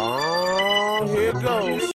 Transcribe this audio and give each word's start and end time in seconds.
Oh, 0.00 1.90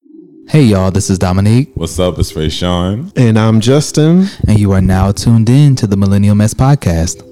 hey 0.48 0.62
y'all, 0.64 0.90
this 0.90 1.08
is 1.10 1.18
Dominique, 1.18 1.70
What's 1.74 1.98
up? 2.00 2.18
It's 2.18 2.34
Ray 2.34 2.48
Sean. 2.48 3.12
And 3.14 3.38
I'm 3.38 3.60
Justin. 3.60 4.26
and 4.48 4.58
you 4.58 4.72
are 4.72 4.80
now 4.80 5.12
tuned 5.12 5.48
in 5.48 5.76
to 5.76 5.86
the 5.86 5.96
Millennial 5.96 6.34
Mess 6.34 6.52
Podcast. 6.54 7.22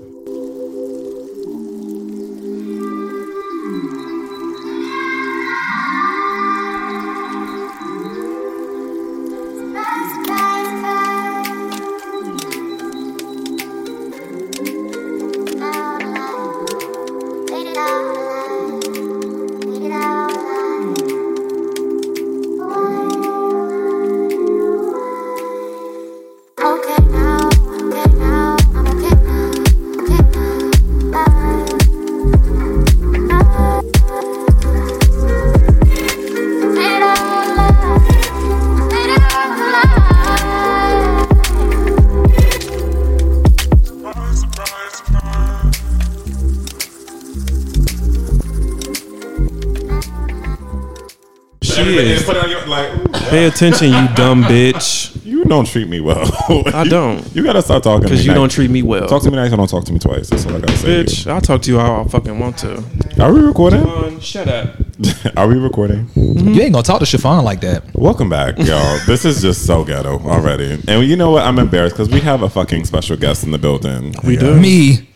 Attention, 53.58 53.88
you 53.88 54.08
dumb 54.14 54.44
bitch. 54.44 55.24
you 55.26 55.44
don't 55.44 55.66
treat 55.66 55.88
me 55.88 56.00
well. 56.00 56.30
I 56.72 56.84
don't. 56.88 57.24
You 57.34 57.42
gotta 57.42 57.60
start 57.60 57.82
talking. 57.82 58.04
Because 58.04 58.24
you 58.24 58.28
nice. 58.30 58.36
don't 58.36 58.48
treat 58.50 58.70
me 58.70 58.82
well. 58.82 59.08
Talk 59.08 59.22
to 59.24 59.30
me 59.30 59.36
nice 59.36 59.52
or 59.52 59.56
don't 59.56 59.68
talk 59.68 59.84
to 59.86 59.92
me 59.92 59.98
twice. 59.98 60.30
That's 60.30 60.46
all 60.46 60.54
I 60.56 60.60
gotta 60.60 60.76
say. 60.76 61.02
to 61.02 61.10
Bitch, 61.10 61.26
I'll 61.30 61.40
talk 61.40 61.62
to 61.62 61.70
you 61.72 61.78
how 61.78 62.02
I 62.02 62.04
fucking 62.08 62.38
want 62.38 62.56
to. 62.58 62.84
you. 63.16 63.22
Are 63.22 63.32
we 63.32 63.40
recording? 63.40 63.82
Come 63.82 64.20
shut 64.20 64.46
up. 64.48 64.76
Are 65.36 65.48
we 65.48 65.56
recording? 65.56 66.08
You 66.14 66.60
ain't 66.62 66.72
gonna 66.72 66.82
talk 66.84 67.00
to 67.00 67.06
Chiffon 67.06 67.42
like 67.44 67.60
that. 67.62 67.82
Welcome 67.94 68.28
back, 68.28 68.58
y'all. 68.58 68.98
this 69.06 69.24
is 69.24 69.42
just 69.42 69.66
so 69.66 69.82
ghetto 69.84 70.20
already. 70.20 70.80
And 70.86 71.04
you 71.04 71.16
know 71.16 71.32
what? 71.32 71.44
I'm 71.44 71.58
embarrassed 71.58 71.96
because 71.96 72.10
we 72.10 72.20
have 72.20 72.42
a 72.42 72.48
fucking 72.48 72.84
special 72.84 73.16
guest 73.16 73.42
in 73.42 73.50
the 73.50 73.58
building. 73.58 74.14
We 74.24 74.36
do. 74.36 74.54
Me, 74.58 74.98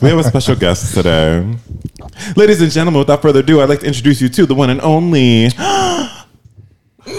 We 0.00 0.08
have 0.08 0.18
a 0.18 0.24
special 0.24 0.56
guest 0.56 0.94
today. 0.94 1.54
Ladies 2.34 2.60
and 2.62 2.70
gentlemen, 2.72 2.98
without 3.00 3.20
further 3.20 3.40
ado, 3.40 3.60
I'd 3.60 3.68
like 3.68 3.80
to 3.80 3.86
introduce 3.86 4.20
you 4.22 4.28
to 4.30 4.46
the 4.46 4.54
one 4.54 4.70
and 4.70 4.80
only. 4.80 5.48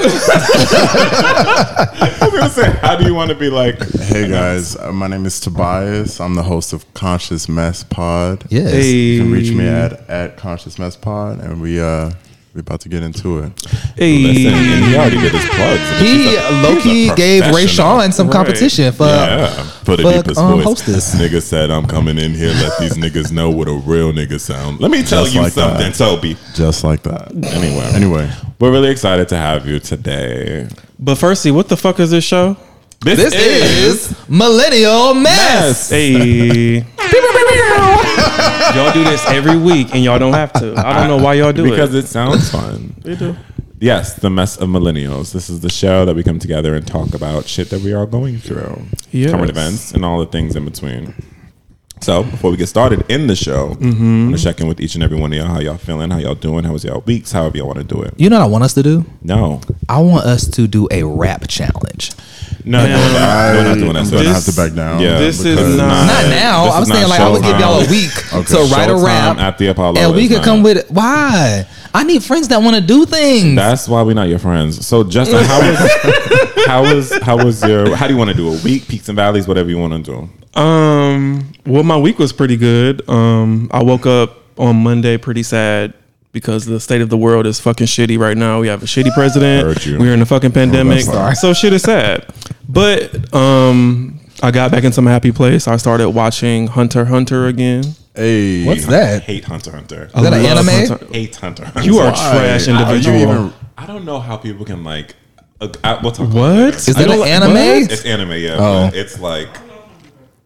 I 0.01 2.17
was 2.21 2.31
gonna 2.31 2.49
say, 2.49 2.71
how 2.79 2.95
do 2.95 3.05
you 3.05 3.13
want 3.13 3.29
to 3.29 3.35
be 3.35 3.49
like? 3.49 3.79
Hey 3.99 4.27
guys, 4.29 4.75
uh, 4.77 4.91
my 4.91 5.07
name 5.07 5.25
is 5.25 5.39
Tobias. 5.39 6.19
I'm 6.21 6.35
the 6.35 6.43
host 6.43 6.73
of 6.73 6.91
Conscious 6.93 7.49
Mess 7.49 7.83
Pod. 7.83 8.45
yes. 8.49 8.71
Hey. 8.71 8.91
You 8.91 9.21
can 9.23 9.31
reach 9.31 9.51
me 9.51 9.67
at 9.67 9.93
at 10.09 10.37
Conscious 10.37 10.79
Mess 10.79 10.95
Pod, 10.95 11.39
and 11.39 11.61
we 11.61 11.79
uh 11.81 12.11
we 12.59 12.61
about 12.61 12.81
to 12.81 12.89
get 12.89 13.03
into 13.03 13.39
it. 13.39 13.51
Hey. 13.95 14.17
Listen, 14.19 14.53
and 14.53 14.85
he 14.85 14.95
already 14.95 15.17
did 15.17 15.31
his 15.31 15.45
plugs. 15.45 15.99
He 16.01 16.23
He's 16.29 16.37
a- 16.37 16.51
low 16.61 16.81
key 16.81 17.09
gave 17.15 17.43
Ray 17.43 17.49
professional. 17.51 17.99
Sean 18.01 18.11
some 18.11 18.27
Right. 18.27 18.33
competition 18.33 18.91
for. 18.91 19.05
Yeah, 19.05 19.47
for 19.85 19.95
the 19.95 20.03
fuck, 20.03 20.15
deepest 20.15 20.39
um, 20.39 20.55
voice. 20.55 20.63
hostess. 20.65 21.15
Nigga 21.15 21.41
said, 21.41 21.71
"I'm 21.71 21.85
coming 21.87 22.17
in 22.17 22.33
here. 22.33 22.49
Let 22.49 22.77
these 22.79 22.95
niggas 22.97 23.31
know 23.31 23.49
what 23.49 23.67
a 23.69 23.73
real 23.73 24.11
nigga 24.11 24.39
sound." 24.39 24.81
Let 24.81 24.91
me 24.91 25.03
tell 25.03 25.23
Just 25.23 25.35
you 25.35 25.41
like 25.41 25.53
something, 25.53 25.91
that. 25.91 25.95
Toby. 25.95 26.35
Just 26.53 26.83
like 26.83 27.03
that. 27.03 27.31
Anyway, 27.31 27.89
Anyway, 27.93 28.29
we're 28.59 28.71
really 28.71 28.89
excited 28.89 29.29
to 29.29 29.37
have 29.37 29.65
you 29.65 29.79
today. 29.79 30.67
But 30.99 31.15
firstly, 31.15 31.51
what 31.51 31.69
the 31.69 31.77
fuck 31.77 31.99
is 32.01 32.11
this 32.11 32.25
show? 32.25 32.57
This 33.01 33.33
is 33.33 34.13
Millennial 34.29 35.13
Mess. 35.13 35.89
Hey. 35.89 36.79
y'all 38.75 38.91
do 38.93 39.03
this 39.05 39.25
every 39.27 39.57
week 39.57 39.93
and 39.95 40.03
y'all 40.03 40.19
don't 40.19 40.33
have 40.33 40.51
to. 40.53 40.73
I 40.77 40.93
don't 40.99 41.07
know 41.07 41.23
why 41.23 41.35
y'all 41.35 41.53
do 41.53 41.63
because 41.63 41.95
it. 41.95 42.01
Because 42.01 42.05
it 42.05 42.07
sounds 42.07 42.49
fun. 42.51 42.95
They 43.01 43.15
do. 43.15 43.35
Yes, 43.79 44.15
the 44.15 44.29
mess 44.29 44.57
of 44.57 44.67
millennials. 44.67 45.31
This 45.31 45.49
is 45.49 45.61
the 45.61 45.69
show 45.69 46.03
that 46.03 46.13
we 46.13 46.23
come 46.23 46.39
together 46.39 46.75
and 46.75 46.85
talk 46.85 47.13
about 47.13 47.45
shit 47.47 47.69
that 47.69 47.81
we 47.81 47.93
are 47.93 48.05
going 48.05 48.37
through, 48.37 48.81
Yes. 49.11 49.31
current 49.31 49.49
events, 49.49 49.93
and 49.93 50.03
all 50.03 50.19
the 50.19 50.25
things 50.25 50.57
in 50.57 50.65
between. 50.65 51.13
So 52.01 52.23
before 52.23 52.51
we 52.51 52.57
get 52.57 52.67
started 52.67 53.05
in 53.09 53.27
the 53.27 53.35
show, 53.35 53.69
Mm-hmm. 53.75 54.03
I'm 54.03 54.25
gonna 54.27 54.37
check 54.37 54.59
in 54.59 54.67
with 54.67 54.81
each 54.81 54.95
and 54.95 55.03
every 55.05 55.17
one 55.17 55.31
of 55.31 55.37
y'all. 55.37 55.47
How 55.47 55.59
y'all 55.59 55.77
feeling? 55.77 56.11
How 56.11 56.17
y'all 56.17 56.35
doing? 56.35 56.65
How 56.65 56.73
was 56.73 56.83
y'all 56.83 56.99
weeks? 57.05 57.31
However 57.31 57.57
y'all 57.57 57.67
want 57.67 57.79
to 57.79 57.85
do 57.85 58.01
it. 58.01 58.13
You 58.17 58.29
know 58.29 58.39
what 58.39 58.45
I 58.45 58.47
want 58.49 58.65
us 58.65 58.73
to 58.73 58.83
do? 58.83 59.05
No, 59.21 59.61
I 59.87 59.99
want 60.01 60.25
us 60.25 60.45
to 60.49 60.67
do 60.67 60.89
a 60.91 61.03
rap 61.03 61.47
challenge. 61.47 62.11
No, 62.65 62.85
no, 62.85 62.87
no, 62.87 63.17
I, 63.19 63.53
we're 63.55 63.63
not 63.63 63.77
doing 63.77 63.93
that. 63.93 64.11
Gonna 64.11 64.33
have 64.33 64.43
to 64.45 64.53
back 64.55 64.73
down. 64.73 64.99
Yeah, 65.01 65.17
This 65.19 65.43
is 65.43 65.57
not- 65.77 66.07
Not 66.07 66.29
now. 66.29 66.65
I'm 66.71 66.83
is 66.83 66.89
saying 66.89 67.07
like 67.09 67.19
I 67.19 67.29
would 67.29 67.41
give 67.41 67.59
y'all 67.59 67.81
a 67.81 67.89
week 67.89 68.33
Okay. 68.33 68.53
to 68.53 68.73
write 68.73 68.89
a 68.89 68.95
rap 68.95 69.37
at 69.37 69.57
the 69.57 69.67
Apollo 69.67 69.97
and 69.99 70.15
we 70.15 70.27
could 70.27 70.43
come 70.43 70.63
with 70.63 70.89
why. 70.89 71.65
I 71.93 72.03
need 72.03 72.23
friends 72.23 72.47
that 72.49 72.61
want 72.61 72.75
to 72.75 72.81
do 72.81 73.05
things. 73.05 73.55
That's 73.55 73.87
why 73.87 74.03
we're 74.03 74.13
not 74.13 74.29
your 74.29 74.37
friends. 74.39 74.85
So 74.85 75.03
Justin, 75.03 75.43
how 75.45 75.59
was 75.59 76.65
how 76.67 76.81
was 76.83 77.17
how 77.23 77.37
was 77.43 77.63
your 77.63 77.95
how 77.95 78.07
do 78.07 78.13
you 78.13 78.17
want 78.19 78.29
to 78.29 78.35
do 78.35 78.47
a 78.53 78.57
week, 78.63 78.87
peaks 78.87 79.09
and 79.09 79.15
valleys, 79.15 79.47
whatever 79.47 79.69
you 79.69 79.77
want 79.79 80.05
to 80.05 80.11
do? 80.53 80.59
Um, 80.59 81.51
well, 81.65 81.83
my 81.83 81.97
week 81.97 82.19
was 82.19 82.31
pretty 82.33 82.57
good. 82.57 83.07
Um, 83.09 83.69
I 83.71 83.81
woke 83.83 84.05
up 84.05 84.37
on 84.57 84.75
Monday 84.83 85.17
pretty 85.17 85.41
sad 85.43 85.93
because 86.31 86.65
the 86.65 86.79
state 86.79 87.01
of 87.01 87.09
the 87.09 87.17
world 87.17 87.45
is 87.45 87.59
fucking 87.59 87.87
shitty 87.87 88.17
right 88.19 88.37
now. 88.37 88.59
We 88.59 88.67
have 88.67 88.83
a 88.83 88.85
shitty 88.85 89.13
president. 89.13 89.85
We're 89.99 90.13
in 90.13 90.21
a 90.21 90.25
fucking 90.25 90.51
pandemic. 90.51 91.01
sorry. 91.01 91.35
so 91.35 91.53
shit 91.53 91.73
is 91.73 91.81
sad. 91.83 92.25
But 92.67 93.33
um, 93.33 94.19
I 94.43 94.51
got 94.51 94.71
back 94.71 94.83
in 94.83 94.91
some 94.91 95.05
happy 95.05 95.31
place. 95.31 95.67
I 95.67 95.77
started 95.77 96.09
watching 96.11 96.67
Hunter 96.67 97.05
Hunter 97.05 97.47
again. 97.47 97.83
Hey, 98.15 98.65
What's 98.65 98.85
I 98.87 98.91
that? 98.91 99.23
hate 99.23 99.45
Hunter 99.45 99.69
x 99.71 99.75
Hunter. 99.79 100.05
Is 100.05 100.13
that 100.13 100.33
an 100.33 100.45
anime? 100.45 100.67
Hunter- 100.97 101.13
hate 101.13 101.35
Hunter. 101.35 101.65
Hunter. 101.65 101.81
You 101.83 101.99
are 101.99 102.11
Why? 102.11 102.31
trash 102.31 102.65
How 102.65 102.73
you 102.73 102.79
individual. 102.97 103.17
even- 103.21 103.53
I 103.77 103.85
don't 103.85 104.03
know 104.03 104.19
how 104.19 104.35
people 104.37 104.65
can 104.65 104.83
like. 104.83 105.15
Uh, 105.61 105.69
I, 105.83 105.99
we'll 106.01 106.11
talk 106.11 106.27
about 106.29 106.35
What? 106.35 106.67
it 106.69 106.75
Is 106.75 106.87
later. 106.97 107.07
that 107.07 107.13
an 107.13 107.19
like- 107.21 107.29
anime? 107.29 107.53
what? 107.53 107.91
It's 107.91 108.05
anime, 108.05 108.31
yeah. 108.33 108.55
Oh. 108.59 108.87
But 108.89 108.95
it's 108.95 109.19
like 109.19 109.47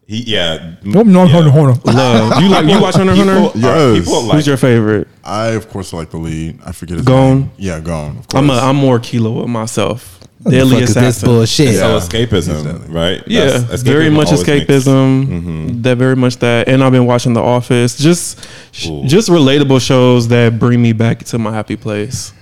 he, 0.06 0.22
yeah. 0.24 0.74
Nope, 0.82 1.06
no, 1.06 1.24
yeah. 1.24 1.32
hold 1.32 1.44
on, 1.46 1.50
hold. 1.50 1.84
Love. 1.86 2.32
You 2.42 2.48
like 2.48 2.66
you 2.66 2.80
watch 2.80 2.94
Hunter 2.96 3.12
x 3.12 3.20
People, 3.20 3.34
Hunter? 3.50 3.68
are- 3.68 3.94
Yes. 3.94 4.04
people 4.04 4.22
like 4.24 4.34
Who's 4.36 4.46
your 4.46 4.56
favorite? 4.56 5.08
I 5.24 5.48
of 5.48 5.68
course 5.70 5.92
like 5.92 6.10
the 6.10 6.18
lead. 6.18 6.58
I 6.64 6.72
forget 6.72 6.98
his 6.98 7.06
Gon? 7.06 7.40
name. 7.40 7.50
Yeah, 7.56 7.80
Gon. 7.80 8.18
Of 8.18 8.28
course. 8.28 8.42
I'm 8.42 8.50
a, 8.50 8.54
I'm 8.54 8.76
more 8.76 8.98
Killua 8.98 9.40
with 9.42 9.48
myself. 9.48 10.20
What 10.42 10.50
the 10.50 10.58
Deadly 10.58 10.80
this 10.80 10.90
assassin. 10.90 11.26
bullshit? 11.26 11.74
so 11.76 11.88
Yeah. 11.94 12.00
escapism, 12.00 12.92
right? 12.92 13.22
Yeah, 13.26 13.46
That's- 13.58 13.80
very 13.82 14.10
much 14.10 14.26
always 14.26 14.42
escapism. 14.42 15.24
Mm-hmm. 15.26 15.82
That 15.82 15.96
very 15.96 16.16
much 16.16 16.36
that, 16.38 16.68
and 16.68 16.84
I've 16.84 16.92
been 16.92 17.06
watching 17.06 17.32
The 17.32 17.40
Office. 17.40 17.96
Just, 17.96 18.46
Ooh. 18.86 19.04
just 19.06 19.30
relatable 19.30 19.80
shows 19.80 20.28
that 20.28 20.58
bring 20.58 20.82
me 20.82 20.92
back 20.92 21.20
to 21.24 21.38
my 21.38 21.50
happy 21.50 21.76
place. 21.76 22.32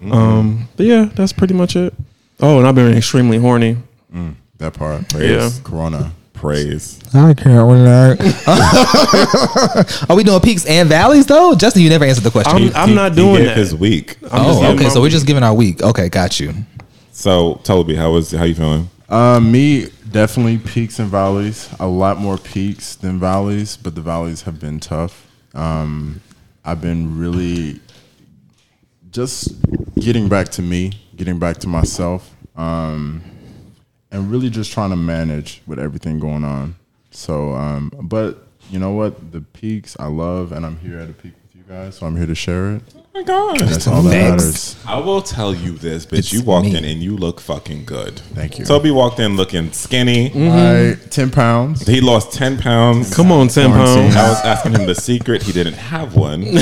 Mm-hmm. 0.00 0.12
Um, 0.12 0.68
but 0.76 0.86
yeah, 0.86 1.04
that's 1.14 1.32
pretty 1.32 1.54
much 1.54 1.76
it. 1.76 1.94
Oh, 2.40 2.58
and 2.58 2.66
I've 2.66 2.74
been 2.74 2.96
extremely 2.96 3.38
horny. 3.38 3.76
that 4.58 4.74
part. 4.74 5.12
Yeah. 5.14 5.48
Corona. 5.62 6.10
Praise. 6.42 6.98
I 7.14 7.34
can't 7.34 7.70
relate. 7.70 8.18
Are 10.10 10.16
we 10.16 10.24
doing 10.24 10.40
peaks 10.40 10.66
and 10.66 10.88
valleys 10.88 11.24
though? 11.24 11.54
Justin, 11.54 11.82
you 11.82 11.88
never 11.88 12.04
answered 12.04 12.24
the 12.24 12.32
question. 12.32 12.56
I'm, 12.56 12.62
He- 12.62 12.74
I'm 12.74 12.88
he- 12.88 12.94
not 12.96 13.12
he 13.12 13.16
doing 13.18 13.36
gave 13.36 13.46
that. 13.46 13.56
His 13.58 13.76
week. 13.76 14.16
I'm 14.24 14.46
oh, 14.46 14.72
okay. 14.74 14.82
my 14.82 14.88
So 14.88 15.00
we're 15.00 15.08
just 15.08 15.24
giving 15.24 15.44
our 15.44 15.54
week. 15.54 15.80
Okay, 15.80 16.08
got 16.08 16.40
you. 16.40 16.52
So 17.12 17.60
Toby, 17.62 17.94
how 17.94 18.10
was 18.10 18.32
how 18.32 18.42
you 18.42 18.56
feeling? 18.56 18.90
Uh, 19.08 19.38
me 19.38 19.86
definitely 20.10 20.58
peaks 20.58 20.98
and 20.98 21.08
valleys. 21.08 21.72
A 21.78 21.86
lot 21.86 22.18
more 22.18 22.38
peaks 22.38 22.96
than 22.96 23.20
valleys, 23.20 23.76
but 23.76 23.94
the 23.94 24.00
valleys 24.00 24.42
have 24.42 24.58
been 24.58 24.80
tough. 24.80 25.28
Um, 25.54 26.20
I've 26.64 26.80
been 26.80 27.20
really 27.20 27.78
just 29.12 29.54
getting 29.94 30.28
back 30.28 30.48
to 30.48 30.62
me, 30.62 30.90
getting 31.14 31.38
back 31.38 31.58
to 31.58 31.68
myself, 31.68 32.34
um, 32.56 33.22
and 34.12 34.30
really 34.30 34.50
just 34.50 34.70
trying 34.70 34.90
to 34.90 34.96
manage 34.96 35.62
with 35.66 35.78
everything 35.78 36.20
going 36.20 36.44
on. 36.44 36.76
So, 37.10 37.52
um, 37.54 37.90
but 38.00 38.46
you 38.70 38.78
know 38.78 38.92
what? 38.92 39.32
The 39.32 39.40
peaks 39.40 39.96
I 39.98 40.06
love, 40.06 40.52
and 40.52 40.64
I'm 40.64 40.78
here 40.78 40.98
at 40.98 41.10
a 41.10 41.12
peak 41.12 41.32
guys, 41.72 41.96
so 41.96 42.06
I'm 42.06 42.16
here 42.16 42.26
to 42.26 42.34
share 42.34 42.72
it. 42.76 42.82
Oh 42.94 43.00
my 43.14 43.22
god. 43.22 43.60
That's 43.60 43.86
all 43.86 44.02
that 44.02 44.10
matters. 44.10 44.76
I 44.86 44.98
will 44.98 45.22
tell 45.22 45.54
you 45.54 45.72
this, 45.72 46.04
bitch. 46.06 46.18
It's 46.18 46.32
you 46.32 46.42
walked 46.42 46.66
me. 46.66 46.76
in 46.76 46.84
and 46.84 47.02
you 47.02 47.16
look 47.16 47.40
fucking 47.40 47.84
good. 47.86 48.18
Thank 48.34 48.58
you. 48.58 48.64
Toby 48.64 48.90
walked 48.90 49.20
in 49.20 49.36
looking 49.36 49.72
skinny. 49.72 50.30
Mm-hmm. 50.30 51.02
I 51.04 51.08
ten 51.10 51.30
pounds. 51.30 51.86
He 51.86 52.00
lost 52.00 52.32
ten 52.32 52.58
pounds. 52.58 53.14
Come 53.14 53.32
on, 53.32 53.48
Sam 53.48 53.70
Quarantine. 53.72 54.12
Pound. 54.12 54.18
I 54.18 54.28
was 54.28 54.40
asking 54.44 54.72
him 54.72 54.86
the 54.86 54.94
secret. 54.94 55.42
He 55.42 55.52
didn't 55.52 55.74
have 55.74 56.14
one. 56.14 56.42
He 56.52 56.58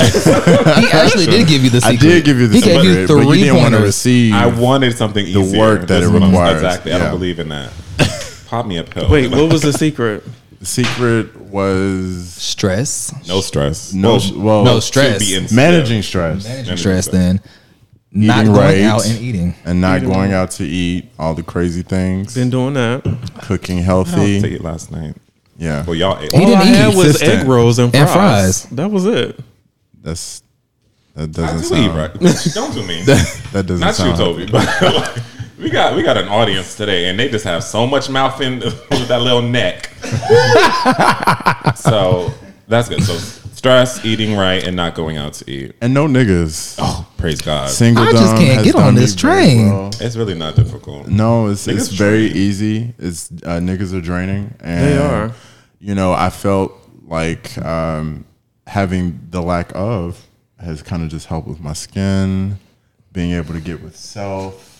actually 0.93 1.25
did 1.25 1.47
give 1.47 1.63
you 1.63 1.69
the 1.69 1.81
I 1.83 1.95
did 1.95 2.23
give 2.25 2.39
you 2.39 2.47
the 2.47 2.55
He 2.55 2.61
gave 2.61 2.83
you 2.83 2.91
secret, 2.93 3.07
but 3.07 3.15
you 3.21 3.25
three 3.27 3.37
didn't 3.43 3.55
want 3.57 3.65
to 3.73 3.77
pointers. 3.77 3.81
receive. 3.87 4.33
I 4.33 4.47
wanted 4.47 4.97
something 4.97 5.25
easier. 5.25 5.59
work 5.59 5.81
that 5.81 5.87
This 5.87 5.97
it 6.03 6.03
is 6.05 6.11
what 6.11 6.21
I'm- 6.23 6.31
requires. 6.31 6.55
Exactly. 6.63 6.93
I 6.93 6.99
don't 6.99 7.11
believe 7.11 7.39
in 7.39 7.49
that. 7.49 7.71
Pop 8.47 8.65
me 8.65 8.77
a 8.77 8.83
pill. 8.83 9.09
Wait, 9.09 9.31
what 9.31 9.51
was 9.51 9.61
the 9.61 9.73
secret? 9.85 10.23
The 10.61 10.67
secret 10.67 11.35
was 11.41 12.33
Stress. 12.33 13.11
No 13.27 13.41
stress. 13.41 13.93
No, 13.93 14.19
well, 14.35 14.63
no 14.63 14.75
should 14.75 14.83
stress. 14.83 15.19
be 15.19 15.33
in- 15.35 15.47
managing 15.53 16.03
stress 16.03 16.43
Managing 16.47 16.77
stress 16.77 17.07
then. 17.07 17.41
Not 18.13 18.41
Eating 18.41 18.53
going 18.53 18.65
right. 18.67 18.81
out 18.83 19.05
and 19.07 19.19
eating. 19.21 19.55
and 19.65 19.81
not 19.81 20.01
going 20.01 20.33
out 20.33 20.51
to 20.51 20.63
eat 20.63 21.09
all 21.17 21.33
the 21.33 21.41
crazy 21.43 21.81
things. 21.81 22.35
Been 22.35 22.51
doing 22.51 22.75
that. 22.75 23.01
cooking 23.41 23.79
I 23.79 23.81
healthy. 23.81 24.45
ate 24.45 24.61
last 24.63 24.91
night. 24.91 25.15
Yeah, 25.57 25.83
Well, 25.85 25.95
y'all 25.95 26.19
ate. 26.21 26.31
He 26.31 26.39
All 26.39 26.45
didn't 26.45 26.61
I 26.61 26.69
eat. 26.69 26.75
had 26.75 26.87
was 26.95 27.05
Consistent. 27.17 27.39
egg 27.41 27.47
rolls 27.47 27.79
and 27.79 27.91
fries. 27.91 28.03
And 28.03 28.09
fries. 28.11 28.63
That 28.65 28.91
was 28.91 29.05
it. 29.07 29.39
that's 30.03 30.43
that 31.15 31.23
I 31.23 31.25
doesn't 31.25 31.75
do 31.75 31.81
eat, 31.83 31.87
sound 31.87 31.97
right? 31.97 32.13
Don't 32.53 32.73
do 32.75 32.83
me. 32.85 33.01
that 33.05 33.65
doesn't 33.65 33.79
Not 33.79 33.87
you, 33.89 33.93
sound 33.93 34.17
Toby. 34.17 34.45
But 34.45 34.65
like, 34.81 35.23
we 35.61 35.69
got 35.69 35.95
we 35.95 36.03
got 36.03 36.17
an 36.17 36.27
audience 36.27 36.75
today, 36.75 37.09
and 37.09 37.19
they 37.19 37.29
just 37.29 37.45
have 37.45 37.63
so 37.63 37.85
much 37.85 38.09
mouth 38.09 38.41
in 38.41 38.59
with 38.59 39.07
that 39.07 39.21
little 39.21 39.41
neck. 39.41 39.87
so 41.75 42.33
that's 42.67 42.89
good. 42.89 43.03
So 43.03 43.13
stress, 43.53 44.03
eating 44.03 44.35
right, 44.35 44.65
and 44.65 44.75
not 44.75 44.95
going 44.95 45.17
out 45.17 45.33
to 45.35 45.49
eat. 45.51 45.75
and 45.81 45.93
no 45.93 46.07
niggas. 46.07 46.77
Oh, 46.79 47.07
praise 47.17 47.41
God! 47.41 47.69
Single 47.69 48.03
I 48.03 48.11
just 48.11 48.35
can't 48.37 48.63
get 48.63 48.75
on 48.75 48.95
this 48.95 49.15
train. 49.15 49.69
well. 49.69 49.91
It's 49.99 50.15
really 50.15 50.35
not 50.35 50.55
difficult. 50.55 51.07
No, 51.07 51.47
it's 51.47 51.67
it's 51.67 51.89
Niggas 51.89 51.97
very 51.97 52.25
easy. 52.25 52.93
It's 52.97 53.31
uh, 53.31 53.59
niggas 53.59 53.93
are 53.93 54.01
draining. 54.01 54.53
And, 54.59 54.85
They 54.87 54.97
are. 54.97 55.31
You 55.79 55.95
know, 55.95 56.13
I 56.13 56.29
felt 56.29 56.73
like 57.05 57.57
um, 57.59 58.25
having 58.67 59.19
the 59.29 59.41
lack 59.41 59.71
of 59.75 60.23
has 60.59 60.81
kind 60.83 61.01
of 61.03 61.09
just 61.09 61.25
helped 61.25 61.47
with 61.47 61.59
my 61.59 61.73
skin, 61.73 62.57
being 63.11 63.31
able 63.31 63.53
to 63.53 63.59
get 63.59 63.81
with 63.81 63.95
self, 63.95 64.70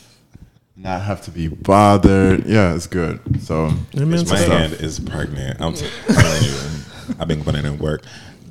not 0.82 1.02
have 1.02 1.22
to 1.24 1.32
be 1.32 1.48
bothered. 1.48 2.46
Yeah, 2.46 2.74
it's 2.76 2.88
good. 2.88 3.20
So 3.42 3.72
Amen. 3.96 4.26
My 4.28 4.36
to 4.38 4.50
hand 4.50 4.74
is 4.74 5.00
pregnant. 5.00 5.62
I'm 5.62 5.74
t- 5.74 5.88
telling 6.08 6.44
you, 6.44 6.56
I've 7.20 7.28
been 7.28 7.44
putting 7.44 7.66
in 7.66 7.78
work. 7.78 8.04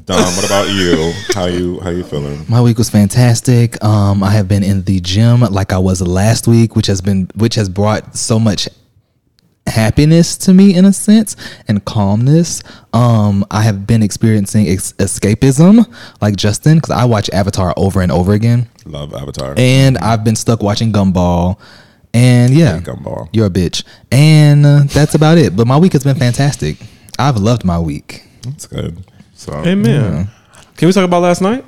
Dom, 0.07 0.19
what 0.37 0.45
about 0.47 0.69
you? 0.69 1.13
How 1.35 1.47
you 1.47 1.79
how 1.81 1.91
you 1.91 2.03
feeling? 2.05 2.45
My 2.49 2.61
week 2.61 2.79
was 2.79 2.91
fantastic. 2.91 3.83
Um, 3.85 4.23
I 4.23 4.31
have 4.31 4.49
been 4.49 4.65
in 4.65 4.83
the 4.85 5.01
gym 5.01 5.41
like 5.41 5.73
I 5.73 5.79
was 5.79 6.01
last 6.03 6.49
week, 6.49 6.75
which 6.75 6.87
has 6.87 7.01
been 7.01 7.29
which 7.37 7.55
has 7.55 7.69
brought 7.69 8.17
so 8.17 8.39
much 8.39 8.69
happiness 9.67 10.37
to 10.39 10.53
me 10.55 10.75
in 10.75 10.85
a 10.85 10.93
sense 10.93 11.37
and 11.69 11.85
calmness. 11.85 12.63
Um, 12.93 13.45
I 13.53 13.63
have 13.63 13.87
been 13.87 14.03
experiencing 14.03 14.67
ex- 14.69 14.95
escapism 14.95 15.87
like 16.21 16.35
Justin 16.35 16.79
because 16.79 16.91
I 16.91 17.05
watch 17.05 17.31
Avatar 17.31 17.73
over 17.77 18.01
and 18.01 18.11
over 18.11 18.33
again, 18.33 18.69
Love 18.87 19.15
Avatar. 19.15 19.55
and 19.57 19.97
I've 19.99 20.25
been 20.25 20.35
stuck 20.37 20.61
watching 20.63 20.93
Gumball. 20.93 21.59
And 22.13 22.53
yeah, 22.55 22.81
Gumball. 22.81 23.29
you're 23.33 23.47
a 23.47 23.51
bitch. 23.51 23.85
And 24.11 24.67
uh, 24.67 24.81
that's 24.87 25.15
about 25.15 25.39
it. 25.39 25.55
But 25.57 25.67
my 25.67 25.77
week 25.79 25.93
has 25.93 26.05
been 26.05 26.17
fantastic. 26.17 26.77
I've 27.19 27.37
loved 27.37 27.65
my 27.65 27.79
week. 27.79 28.25
That's 28.43 28.67
good. 28.67 29.05
so 29.35 29.53
Amen. 29.65 30.29
Can 30.77 30.87
we 30.87 30.93
talk 30.93 31.05
about 31.05 31.23
last 31.23 31.41
night? 31.43 31.65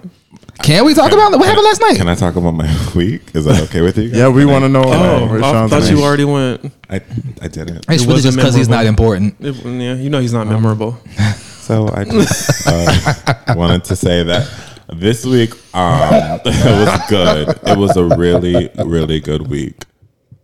Can 0.63 0.85
we 0.85 0.95
talk 0.95 1.11
about 1.13 1.33
what 1.33 1.45
happened 1.45 1.65
last 1.65 1.81
night? 1.81 1.97
Can 1.97 2.09
I 2.09 2.15
talk 2.15 2.37
about 2.37 2.53
my 2.53 2.69
week? 2.95 3.23
Is 3.35 3.45
that 3.47 3.61
okay 3.65 3.81
with 3.83 3.97
you? 3.99 4.05
yeah, 4.05 4.29
we 4.29 4.45
want 4.45 4.65
to 4.65 4.69
know. 4.69 4.83
Oh, 4.85 5.27
where 5.29 5.43
I 5.43 5.53
Sean's 5.53 5.71
thought 5.71 5.83
you 5.89 5.97
name. 5.97 6.05
already 6.05 6.25
went. 6.25 6.73
I 6.91 6.97
I 7.41 7.49
didn't. 7.49 7.79
It's 7.89 7.89
It 7.89 8.01
really 8.01 8.07
wasn't 8.15 8.23
just 8.23 8.37
because 8.37 8.55
he's 8.55 8.69
not 8.69 8.85
memorable. 8.85 9.13
important. 9.15 9.37
It- 9.41 9.65
yeah, 9.65 9.95
you 9.95 10.11
know 10.11 10.21
he's 10.21 10.33
not 10.33 10.47
memorable. 10.47 10.99
So 11.63 11.89
I 11.95 12.03
just 12.05 12.67
uh, 12.67 13.55
wanted 13.55 13.85
to 13.85 13.95
say 13.97 14.25
that 14.25 14.51
this 14.93 15.25
week 15.25 15.53
um, 15.73 16.41
it 16.45 16.89
was 16.89 17.01
good. 17.09 17.49
It 17.63 17.79
was 17.79 17.97
a 17.97 18.05
really, 18.17 18.69
really 18.85 19.21
good 19.21 19.47
week. 19.49 19.85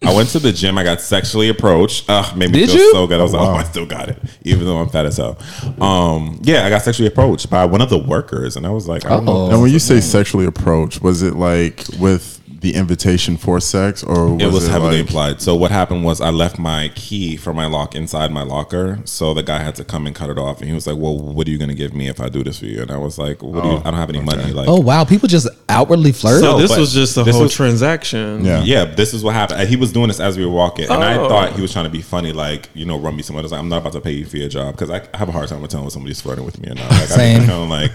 I 0.01 0.15
went 0.15 0.29
to 0.31 0.39
the 0.39 0.53
gym. 0.53 0.79
I 0.79 0.85
got 0.85 1.01
sexually 1.01 1.49
approached. 1.49 2.09
Ugh, 2.09 2.37
made 2.37 2.53
me 2.53 2.61
Did 2.61 2.71
feel 2.71 2.79
you? 2.79 2.93
so 2.93 3.07
good. 3.07 3.19
I 3.19 3.23
was 3.23 3.33
like, 3.33 3.43
oh, 3.47 3.53
I 3.55 3.65
still 3.65 3.85
got 3.87 4.09
it, 4.09 4.19
even 4.43 4.65
though 4.65 4.79
I'm 4.79 4.89
fat 4.89 5.07
as 5.07 5.17
hell. 5.17 5.37
Um, 5.81 6.39
yeah, 6.43 6.65
I 6.65 6.71
got 6.71 6.83
sexually 6.83 7.09
approached 7.09 7.51
by 7.51 7.65
one 7.65 7.81
of 7.81 7.91
the 7.91 7.99
workers, 7.99 8.57
and 8.57 8.65
I 8.67 8.71
was 8.71 8.87
like, 8.89 9.05
I 9.05 9.11
don't 9.11 9.25
know. 9.25 9.33
Uh-oh. 9.33 9.51
And 9.51 9.61
when 9.63 9.73
you 9.73 9.79
say 9.81 10.01
sexually 10.01 10.47
approached, 10.47 11.03
was 11.03 11.23
it 11.23 11.35
like 11.35 11.85
with 11.99 12.38
the 12.61 12.75
invitation 12.75 13.37
for 13.37 13.61
sex, 13.61 14.03
or 14.03 14.35
was 14.35 14.43
It 14.43 14.51
was 14.53 14.67
heavily 14.67 14.97
like, 14.99 15.07
implied. 15.07 15.41
So 15.41 15.55
what 15.55 15.71
happened 15.71 16.05
was 16.05 16.21
I 16.21 16.31
left 16.31 16.59
my 16.59 16.91
key 16.97 17.37
for 17.37 17.55
my 17.55 17.67
lock 17.67 17.95
inside 17.95 18.33
my 18.33 18.43
locker. 18.43 18.99
So 19.05 19.33
the 19.33 19.45
guy 19.45 19.61
had 19.61 19.77
to 19.77 19.85
come 19.85 20.07
and 20.09 20.15
cut 20.17 20.29
it 20.29 20.39
off, 20.39 20.59
and 20.61 20.69
he 20.69 20.75
was 20.75 20.85
like, 20.87 20.97
"Well, 20.97 21.17
what 21.19 21.47
are 21.47 21.51
you 21.51 21.59
going 21.59 21.69
to 21.71 21.75
give 21.77 21.95
me 21.95 22.09
if 22.09 22.21
I 22.21 22.29
do 22.29 22.43
this 22.43 22.59
for 22.59 22.67
you?" 22.67 22.83
And 22.83 22.91
I 22.91 22.97
was 22.97 23.17
like, 23.17 23.43
"What 23.45 23.63
do 23.63 23.69
you? 23.69 23.75
Oh, 23.77 23.81
I 23.85 23.91
don't 23.91 23.95
have 23.95 24.09
any 24.11 24.21
money." 24.21 24.53
Like, 24.53 24.69
Oh 24.69 24.81
wow, 24.81 25.05
people 25.05 25.29
just 25.29 25.47
outwardly 25.69 26.11
flirt. 26.13 26.41
So- 26.41 26.53
So 26.55 26.59
this 26.59 26.71
but 26.73 26.81
was 26.81 26.93
just 26.93 27.17
a 27.17 27.23
this 27.23 27.35
whole 27.35 27.45
was- 27.45 27.55
transaction. 27.55 28.45
Yeah. 28.45 28.63
Yeah, 28.65 28.85
this 28.87 29.15
is 29.15 29.23
what 29.23 29.35
happened. 29.35 29.69
He 29.69 29.77
was 29.77 29.93
doing 29.93 30.09
this 30.09 30.19
as 30.19 30.37
we 30.37 30.45
were 30.45 30.53
walking, 30.53 30.87
and 30.91 31.05
I 31.05 31.17
Oh. 31.17 31.29
thought 31.29 31.53
he 31.53 31.63
was 31.63 31.73
trying 31.73 31.85
to 31.85 31.91
be 31.91 32.03
funny, 32.03 32.33
like 32.33 32.69
you 32.75 32.85
know, 32.87 32.99
run 32.99 33.15
me 33.15 33.23
somewhere. 33.23 33.43
I 33.43 33.45
was 33.45 33.53
like, 33.53 33.61
I'm 33.61 33.69
not 33.69 33.79
about 33.83 33.93
to 33.93 34.01
pay 34.01 34.13
you 34.13 34.25
for 34.25 34.37
your 34.37 34.49
job 34.49 34.75
because 34.77 34.91
I 34.91 35.03
have 35.17 35.29
a 35.29 35.33
hard 35.33 35.49
time 35.49 35.61
with 35.63 35.71
telling 35.71 35.85
when 35.85 35.91
somebody's 35.93 36.21
flirting 36.21 36.45
with 36.45 36.61
me 36.61 36.71
or 36.71 36.75
not. 36.75 36.91
Like, 36.91 37.03
Same. 37.09 37.43
I 37.43 37.47
kind 37.47 37.51
of 37.63 37.69
like 37.69 37.93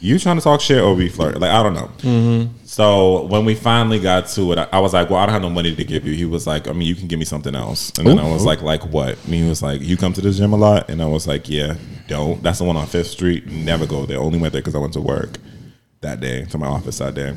you 0.00 0.18
trying 0.18 0.36
to 0.36 0.42
talk 0.42 0.60
shit 0.60 0.82
or 0.82 0.94
we 0.94 1.08
flirt. 1.08 1.40
Like 1.40 1.50
I 1.50 1.62
don't 1.62 1.74
know. 1.74 1.90
Mm-hmm. 1.98 2.56
So 2.64 3.24
when 3.24 3.44
we 3.44 3.54
finally 3.54 3.98
got 3.98 4.28
to 4.28 4.52
it, 4.52 4.58
I, 4.58 4.68
I 4.72 4.78
was 4.80 4.92
like, 4.92 5.10
"Well, 5.10 5.18
I 5.18 5.26
don't 5.26 5.32
have 5.32 5.42
no 5.42 5.50
money 5.50 5.74
to 5.74 5.84
give 5.84 6.06
you." 6.06 6.14
He 6.14 6.24
was 6.24 6.46
like, 6.46 6.68
"I 6.68 6.72
mean, 6.72 6.86
you 6.86 6.94
can 6.94 7.08
give 7.08 7.18
me 7.18 7.24
something 7.24 7.54
else." 7.54 7.92
And 7.98 8.06
then 8.06 8.18
I 8.18 8.30
was 8.30 8.44
like, 8.44 8.62
"Like 8.62 8.82
what?" 8.86 9.22
And 9.24 9.34
he 9.34 9.48
was 9.48 9.62
like, 9.62 9.80
"You 9.80 9.96
come 9.96 10.12
to 10.12 10.20
the 10.20 10.30
gym 10.30 10.52
a 10.52 10.56
lot?" 10.56 10.88
And 10.90 11.02
I 11.02 11.06
was 11.06 11.26
like, 11.26 11.48
"Yeah, 11.48 11.76
don't." 12.06 12.42
That's 12.42 12.58
the 12.58 12.64
one 12.64 12.76
on 12.76 12.86
Fifth 12.86 13.08
Street. 13.08 13.46
Never 13.46 13.86
go 13.86 14.06
there. 14.06 14.18
Only 14.18 14.38
went 14.38 14.52
there 14.52 14.62
because 14.62 14.74
I 14.74 14.78
went 14.78 14.92
to 14.94 15.00
work 15.00 15.38
that 16.00 16.20
day 16.20 16.44
to 16.46 16.58
my 16.58 16.66
office 16.66 16.98
that 16.98 17.14
day. 17.14 17.34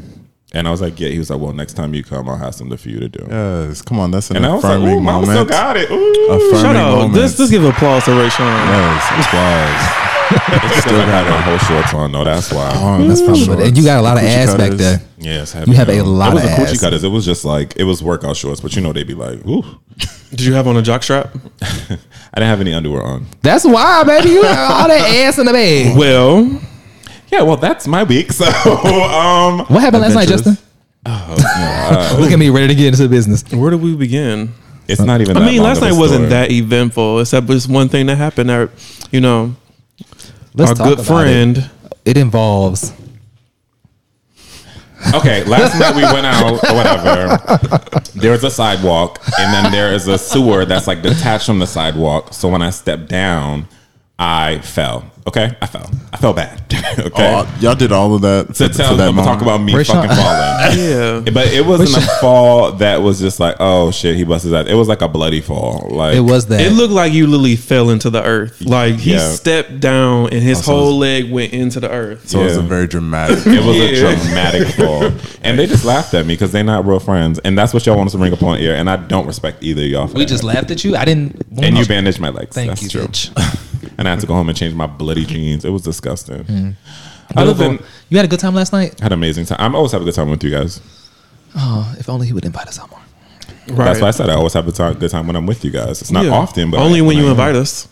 And 0.53 0.67
I 0.67 0.71
was 0.71 0.81
like, 0.81 0.99
"Yeah." 0.99 1.09
He 1.09 1.17
was 1.17 1.29
like, 1.29 1.39
"Well, 1.39 1.53
next 1.53 1.73
time 1.73 1.93
you 1.93 2.03
come, 2.03 2.27
I'll 2.27 2.35
have 2.37 2.53
something 2.55 2.77
for 2.77 2.89
you 2.89 2.99
to 2.99 3.07
do." 3.07 3.25
Yes, 3.29 3.81
come 3.81 3.99
on, 3.99 4.11
that's 4.11 4.29
an 4.31 4.37
And 4.37 4.45
I 4.45 4.53
was 4.55 4.63
like, 4.63 4.73
affirming 4.77 4.97
"Ooh, 4.97 4.99
mama 5.01 5.25
moment. 5.27 5.31
still 5.31 5.45
got 5.45 5.77
it." 5.77 5.89
Ooh. 5.89 6.31
Affirming 6.31 6.61
Shut 6.61 6.75
up. 6.75 6.97
moment. 6.97 7.13
Let's, 7.21 7.39
let's 7.39 7.51
give 7.51 7.63
applause 7.63 8.03
to 8.05 8.11
Ray 8.11 8.29
Sean. 8.29 8.47
yes, 8.47 9.25
applause. 9.25 10.81
Still 10.81 11.05
got 11.05 11.27
my 11.29 11.41
whole 11.41 11.57
shorts 11.57 11.93
on. 11.93 12.11
No, 12.13 12.23
that's 12.23 12.51
why. 12.53 12.71
Oh, 12.75 13.05
That's 13.05 13.21
probably 13.21 13.43
shorts. 13.43 13.57
what. 13.59 13.67
And 13.67 13.77
you 13.77 13.83
got 13.83 13.99
a 13.99 14.01
lot 14.01 14.15
of 14.17 14.23
Coochie 14.23 14.27
ass 14.27 14.55
back 14.55 14.71
there. 14.71 15.01
Yes, 15.19 15.53
You 15.67 15.73
have 15.73 15.89
a 15.89 16.01
lot 16.03 16.31
It 16.31 16.35
was 16.35 16.43
of 16.45 16.49
a 16.49 16.53
coochie 16.53 16.71
ass. 16.73 16.79
cutters. 16.81 17.03
It 17.03 17.09
was 17.09 17.25
just 17.25 17.43
like 17.43 17.75
it 17.75 17.83
was 17.83 18.01
workout 18.01 18.37
shorts, 18.37 18.61
but 18.61 18.73
you 18.75 18.81
know 18.81 18.93
they'd 18.93 19.05
be 19.07 19.13
like, 19.13 19.45
"Ooh." 19.47 19.63
Did 20.31 20.41
you 20.41 20.53
have 20.53 20.67
on 20.67 20.77
a 20.77 20.81
jock 20.81 21.03
strap? 21.03 21.35
I 21.61 21.97
didn't 22.35 22.47
have 22.49 22.61
any 22.61 22.73
underwear 22.73 23.03
on. 23.03 23.25
That's 23.41 23.65
why, 23.65 24.03
baby. 24.05 24.29
You 24.29 24.41
got 24.43 24.81
all 24.81 24.87
that 24.87 25.25
ass 25.27 25.37
in 25.37 25.45
the 25.45 25.51
bag. 25.53 25.97
Well, 25.97 26.61
Yeah, 27.31 27.43
well, 27.43 27.57
that's 27.57 27.87
my 27.87 28.03
week. 28.03 28.31
So, 28.31 28.45
um, 28.45 29.59
What 29.67 29.81
happened 29.81 30.01
last 30.03 30.15
night, 30.15 30.29
Adventurous. 30.29 30.59
Justin? 31.05 32.19
Look 32.21 32.31
at 32.31 32.37
me, 32.39 32.49
ready 32.49 32.67
to 32.67 32.75
get 32.75 32.87
into 32.87 33.03
the 33.03 33.09
business. 33.09 33.43
where 33.51 33.71
do 33.71 33.77
we 33.77 33.95
begin? 33.95 34.53
it's 34.87 35.01
not 35.01 35.21
even. 35.21 35.37
I 35.37 35.39
that 35.39 35.45
mean, 35.45 35.57
long 35.57 35.67
last 35.67 35.77
of 35.77 35.83
a 35.83 35.89
night 35.91 35.99
wasn't 35.99 36.29
that 36.29 36.51
eventful, 36.51 37.19
except 37.21 37.47
just 37.47 37.69
one 37.69 37.87
thing 37.89 38.07
that 38.07 38.17
happened 38.17 38.49
that, 38.49 38.69
you 39.11 39.21
know, 39.21 39.55
Let's 40.53 40.71
our 40.71 40.75
talk 40.75 40.87
good 40.87 40.93
about 40.99 41.05
friend. 41.05 41.57
It. 41.57 41.69
It 42.03 42.17
involves. 42.17 42.93
Okay, 45.15 45.43
last 45.45 45.79
night 45.79 45.95
we 45.95 46.03
went 46.03 46.25
out 46.27 46.63
or 46.63 46.75
whatever. 46.75 47.99
There's 48.15 48.43
a 48.43 48.51
sidewalk, 48.51 49.19
and 49.39 49.53
then 49.53 49.71
there 49.71 49.93
is 49.93 50.07
a 50.07 50.17
sewer 50.17 50.65
that's 50.65 50.87
like 50.87 51.01
detached 51.01 51.45
from 51.47 51.59
the 51.59 51.65
sidewalk. 51.67 52.33
So 52.33 52.49
when 52.49 52.61
I 52.61 52.69
stepped 52.69 53.07
down, 53.07 53.67
I 54.23 54.59
fell. 54.59 55.09
Okay, 55.27 55.55
I 55.61 55.65
fell. 55.67 55.89
I 56.13 56.17
fell 56.17 56.33
bad. 56.33 56.61
okay. 56.99 57.11
Oh, 57.35 57.57
y'all 57.59 57.75
did 57.75 57.91
all 57.91 58.13
of 58.15 58.21
that 58.21 58.47
to 58.55 58.67
to, 58.67 58.73
tell 58.73 58.91
to 58.91 58.95
them 58.97 59.15
to 59.15 59.21
talk 59.23 59.41
about 59.41 59.59
me 59.59 59.73
Where's 59.73 59.87
fucking 59.87 60.09
falling. 60.09 60.77
Yeah. 60.77 61.21
But 61.31 61.47
it 61.47 61.65
wasn't 61.65 62.03
a 62.03 62.07
fall 62.19 62.71
that 62.73 63.01
was 63.01 63.19
just 63.19 63.39
like, 63.39 63.55
oh 63.59 63.91
shit, 63.91 64.15
he 64.15 64.23
busted 64.23 64.51
that. 64.51 64.67
It 64.67 64.73
was 64.75 64.87
like 64.87 65.01
a 65.01 65.07
bloody 65.07 65.41
fall. 65.41 65.87
Like 65.91 66.15
It 66.15 66.21
was 66.21 66.47
that. 66.47 66.61
It 66.61 66.71
looked 66.73 66.93
like 66.93 67.13
you 67.13 67.25
literally 67.27 67.55
fell 67.55 67.89
into 67.89 68.09
the 68.11 68.23
earth. 68.23 68.61
Like 68.61 68.95
he 68.95 69.13
Yeah. 69.13 69.29
stepped 69.29 69.79
down 69.79 70.29
and 70.31 70.41
his 70.41 70.57
oh, 70.57 70.71
Also- 70.71 70.71
whole 70.85 70.97
leg 70.97 71.31
went 71.31 71.53
into 71.53 71.79
the 71.79 71.89
earth. 71.89 72.27
So 72.29 72.41
it 72.41 72.45
was 72.45 72.57
a 72.57 72.61
very 72.61 72.87
dramatic. 72.87 73.37
It 73.45 73.63
was 73.65 73.75
Yeah. 73.77 74.09
a 74.09 74.15
dramatic 74.15 74.67
fall, 74.75 75.11
and 75.43 75.57
they 75.57 75.65
just 75.67 75.85
laughed 75.85 76.13
at 76.13 76.25
me 76.27 76.33
because 76.35 76.51
they're 76.51 76.63
not 76.63 76.85
real 76.85 76.99
friends, 76.99 77.39
and 77.39 77.57
that's 77.57 77.73
what 77.73 77.85
y'all 77.85 77.95
want 77.97 78.07
us 78.07 78.13
to 78.13 78.17
bring 78.19 78.33
up 78.33 78.43
on 78.43 78.57
air, 78.59 78.75
and 78.75 78.89
I 78.89 78.97
don't 78.97 79.25
respect 79.27 79.63
either 79.63 79.81
of 79.83 79.87
y'all. 79.87 80.07
For 80.07 80.15
we 80.15 80.21
that. 80.21 80.29
just 80.29 80.43
laughed 80.43 80.69
at 80.71 80.83
you. 80.83 80.95
I 80.95 81.05
didn't. 81.05 81.41
and 81.61 81.77
you 81.77 81.85
bandaged 81.85 82.19
my 82.19 82.29
legs. 82.29 82.55
Thank 82.55 82.69
that's 82.69 82.83
you, 82.83 82.89
true. 82.89 83.07
Bitch. 84.01 84.05
and 84.05 84.07
I 84.07 84.11
had 84.11 84.19
to 84.21 84.27
go 84.27 84.33
home 84.33 84.49
and 84.49 84.57
change 84.57 84.73
my 84.73 84.87
bloody 84.87 85.25
jeans. 85.25 85.65
It 85.65 85.69
was 85.69 85.81
disgusting. 85.83 86.43
Mm. 86.43 86.75
Other 87.35 87.53
than, 87.53 87.79
you 88.09 88.17
had 88.17 88.25
a 88.25 88.29
good 88.29 88.39
time 88.41 88.53
last 88.55 88.73
night. 88.73 88.99
I 88.99 89.05
had 89.05 89.11
an 89.13 89.19
amazing 89.19 89.45
time. 89.45 89.57
I'm 89.59 89.73
always 89.75 89.91
have 89.93 90.01
a 90.01 90.05
good 90.05 90.13
time 90.15 90.29
with 90.29 90.43
you 90.43 90.51
guys. 90.51 90.81
Oh, 91.55 91.95
if 91.97 92.09
only 92.09 92.27
he 92.27 92.33
would 92.33 92.45
invite 92.45 92.67
us 92.67 92.79
out 92.79 92.89
more. 92.91 92.99
Right. 93.69 93.85
That's 93.85 94.01
why 94.01 94.07
I 94.09 94.11
said 94.11 94.29
I 94.29 94.35
always 94.35 94.53
have 94.53 94.67
a 94.67 94.71
time, 94.71 94.93
good 94.95 95.11
time 95.11 95.27
when 95.27 95.35
I'm 95.35 95.45
with 95.45 95.63
you 95.63 95.71
guys. 95.71 96.01
It's 96.01 96.11
not 96.11 96.25
Yeah. 96.25 96.31
often, 96.31 96.71
but 96.71 96.79
only 96.81 96.99
I- 96.99 97.03
when 97.03 97.17
you 97.17 97.27
I- 97.27 97.31
invite 97.31 97.55
us, 97.55 97.87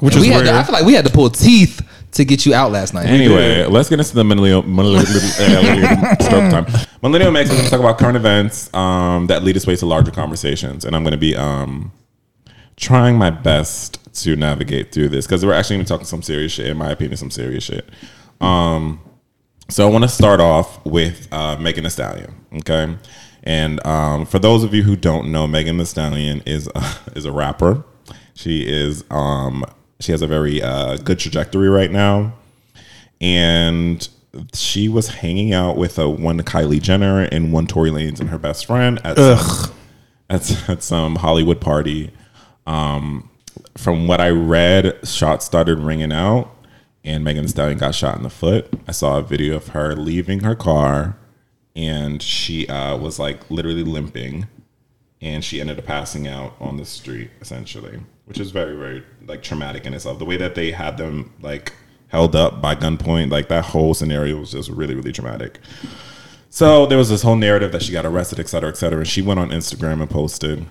which 0.00 0.14
is 0.14 0.20
we 0.20 0.28
had. 0.28 0.42
rare. 0.44 0.52
To, 0.52 0.58
I 0.58 0.62
feel 0.62 0.72
like 0.74 0.84
we 0.84 0.94
had 0.94 1.04
to 1.06 1.10
pull 1.12 1.28
teeth 1.30 1.80
to 2.12 2.24
get 2.24 2.46
you 2.46 2.54
out 2.54 2.70
last 2.72 2.94
night. 2.94 3.06
Anyway, 3.06 3.64
let's 3.66 3.88
get 3.88 3.98
into 3.98 4.14
the 4.14 4.24
millennial, 4.24 4.62
millennial 4.62 5.00
uh, 5.16 6.14
stroke 6.20 6.50
time. 6.52 6.66
Millennial 7.02 7.30
makes 7.32 7.50
us 7.50 7.68
talk 7.70 7.80
about 7.80 7.98
current 7.98 8.16
events 8.16 8.72
um, 8.74 9.26
that 9.26 9.42
lead 9.42 9.56
us 9.56 9.66
way 9.66 9.76
to 9.76 9.86
larger 9.86 10.10
conversations, 10.12 10.84
and 10.84 10.94
I'm 10.94 11.02
going 11.02 11.12
to 11.12 11.18
be 11.18 11.34
um, 11.36 11.90
trying 12.78 13.18
my 13.18 13.30
best 13.30 13.98
to 14.22 14.36
navigate 14.36 14.92
through 14.92 15.08
this 15.08 15.26
because 15.26 15.44
we're 15.44 15.52
actually 15.52 15.76
going 15.76 15.84
to 15.86 15.88
be 15.92 15.94
talking 15.94 16.06
some 16.06 16.22
serious 16.22 16.52
shit. 16.52 16.66
In 16.66 16.76
my 16.76 16.90
opinion, 16.90 17.16
some 17.16 17.30
serious 17.30 17.64
shit. 17.64 17.88
Um, 18.40 19.00
so 19.68 19.86
I 19.86 19.90
want 19.90 20.04
to 20.04 20.08
start 20.08 20.40
off 20.40 20.84
with 20.86 21.28
uh, 21.32 21.56
Megan 21.58 21.84
Thee 21.84 21.90
Stallion. 21.90 22.34
Okay, 22.58 22.96
and 23.42 23.84
um, 23.86 24.24
for 24.24 24.38
those 24.38 24.64
of 24.64 24.72
you 24.72 24.82
who 24.82 24.96
don't 24.96 25.30
know, 25.30 25.46
Megan 25.46 25.76
Thee 25.76 25.84
Stallion 25.84 26.42
is 26.46 26.68
a, 26.74 26.96
is 27.16 27.24
a 27.24 27.32
rapper. 27.32 27.84
She 28.34 28.66
is 28.66 29.04
um, 29.10 29.64
she 30.00 30.12
has 30.12 30.22
a 30.22 30.26
very 30.26 30.62
uh, 30.62 30.96
good 30.98 31.18
trajectory 31.18 31.68
right 31.68 31.90
now, 31.90 32.32
and 33.20 34.08
she 34.54 34.88
was 34.88 35.08
hanging 35.08 35.52
out 35.52 35.76
with 35.76 35.98
a 35.98 36.08
one 36.08 36.40
Kylie 36.42 36.80
Jenner 36.80 37.22
and 37.22 37.52
one 37.52 37.66
Tory 37.66 37.90
Lanez 37.90 38.20
and 38.20 38.30
her 38.30 38.38
best 38.38 38.66
friend 38.66 39.00
at 39.04 39.16
some, 39.16 39.72
at, 40.30 40.68
at 40.68 40.82
some 40.82 41.16
Hollywood 41.16 41.60
party. 41.60 42.12
Um, 42.68 43.30
from 43.76 44.06
what 44.06 44.20
I 44.20 44.28
read, 44.28 45.08
shots 45.08 45.46
started 45.46 45.78
ringing 45.78 46.12
out, 46.12 46.54
and 47.02 47.24
Megan 47.24 47.44
Thee 47.44 47.48
Stallion 47.48 47.78
got 47.78 47.94
shot 47.94 48.16
in 48.16 48.22
the 48.22 48.30
foot. 48.30 48.68
I 48.86 48.92
saw 48.92 49.18
a 49.18 49.22
video 49.22 49.56
of 49.56 49.68
her 49.68 49.96
leaving 49.96 50.40
her 50.40 50.54
car, 50.54 51.16
and 51.74 52.22
she 52.22 52.68
uh, 52.68 52.96
was 52.98 53.18
like 53.18 53.50
literally 53.50 53.84
limping, 53.84 54.48
and 55.22 55.42
she 55.42 55.60
ended 55.62 55.78
up 55.78 55.86
passing 55.86 56.28
out 56.28 56.56
on 56.60 56.76
the 56.76 56.84
street 56.84 57.30
essentially, 57.40 58.00
which 58.26 58.38
is 58.38 58.50
very 58.50 58.76
very 58.76 59.02
like 59.26 59.42
traumatic 59.42 59.86
in 59.86 59.94
itself. 59.94 60.18
The 60.18 60.26
way 60.26 60.36
that 60.36 60.54
they 60.54 60.70
had 60.72 60.98
them 60.98 61.32
like 61.40 61.72
held 62.08 62.36
up 62.36 62.60
by 62.60 62.74
gunpoint, 62.74 63.30
like 63.30 63.48
that 63.48 63.64
whole 63.64 63.94
scenario 63.94 64.40
was 64.40 64.52
just 64.52 64.68
really 64.68 64.94
really 64.94 65.12
traumatic. 65.12 65.58
So 66.50 66.86
there 66.86 66.98
was 66.98 67.08
this 67.08 67.22
whole 67.22 67.36
narrative 67.36 67.72
that 67.72 67.82
she 67.82 67.92
got 67.92 68.04
arrested, 68.04 68.40
et 68.40 68.48
cetera, 68.48 68.70
et 68.70 68.76
cetera. 68.76 68.98
And 68.98 69.08
she 69.08 69.22
went 69.22 69.40
on 69.40 69.50
Instagram 69.50 70.00
and 70.00 70.10
posted 70.10 70.66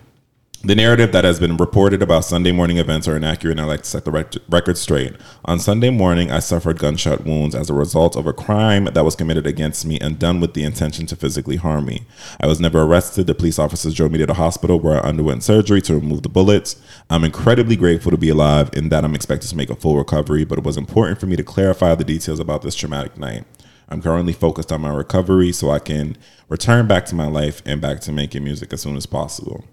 the 0.67 0.75
narrative 0.75 1.13
that 1.13 1.23
has 1.23 1.39
been 1.39 1.55
reported 1.55 2.01
about 2.01 2.25
Sunday 2.25 2.51
morning 2.51 2.75
events 2.75 3.07
are 3.07 3.15
inaccurate, 3.15 3.53
and 3.53 3.61
I'd 3.61 3.67
like 3.67 3.83
to 3.83 3.89
set 3.89 4.03
the 4.03 4.11
rec- 4.11 4.33
record 4.49 4.77
straight. 4.77 5.15
On 5.45 5.59
Sunday 5.59 5.89
morning, 5.89 6.29
I 6.29 6.39
suffered 6.39 6.77
gunshot 6.77 7.23
wounds 7.23 7.55
as 7.55 7.69
a 7.69 7.73
result 7.73 8.17
of 8.17 8.27
a 8.27 8.33
crime 8.33 8.83
that 8.83 9.05
was 9.05 9.15
committed 9.15 9.47
against 9.47 9.85
me 9.85 9.97
and 10.01 10.19
done 10.19 10.41
with 10.41 10.55
the 10.55 10.65
intention 10.65 11.05
to 11.05 11.15
physically 11.15 11.55
harm 11.55 11.85
me. 11.85 12.03
I 12.41 12.47
was 12.47 12.59
never 12.59 12.81
arrested. 12.81 13.27
The 13.27 13.33
police 13.33 13.57
officers 13.57 13.93
drove 13.93 14.11
me 14.11 14.17
to 14.17 14.25
the 14.25 14.33
hospital 14.33 14.77
where 14.77 14.97
I 14.97 15.07
underwent 15.07 15.43
surgery 15.43 15.81
to 15.83 15.95
remove 15.95 16.23
the 16.23 16.29
bullets. 16.29 16.75
I'm 17.09 17.23
incredibly 17.23 17.77
grateful 17.77 18.11
to 18.11 18.17
be 18.17 18.27
alive 18.27 18.69
in 18.73 18.89
that 18.89 19.05
I'm 19.05 19.15
expected 19.15 19.49
to 19.49 19.55
make 19.55 19.69
a 19.69 19.75
full 19.75 19.95
recovery, 19.95 20.43
but 20.43 20.57
it 20.57 20.65
was 20.65 20.75
important 20.75 21.21
for 21.21 21.27
me 21.27 21.37
to 21.37 21.43
clarify 21.43 21.95
the 21.95 22.03
details 22.03 22.41
about 22.41 22.61
this 22.61 22.75
traumatic 22.75 23.17
night. 23.17 23.45
I'm 23.87 24.01
currently 24.01 24.33
focused 24.33 24.73
on 24.73 24.81
my 24.81 24.93
recovery 24.93 25.53
so 25.53 25.71
I 25.71 25.79
can 25.79 26.17
return 26.49 26.87
back 26.87 27.05
to 27.05 27.15
my 27.15 27.27
life 27.27 27.61
and 27.65 27.79
back 27.79 28.01
to 28.01 28.11
making 28.11 28.43
music 28.43 28.73
as 28.73 28.81
soon 28.81 28.97
as 28.97 29.05
possible. 29.05 29.63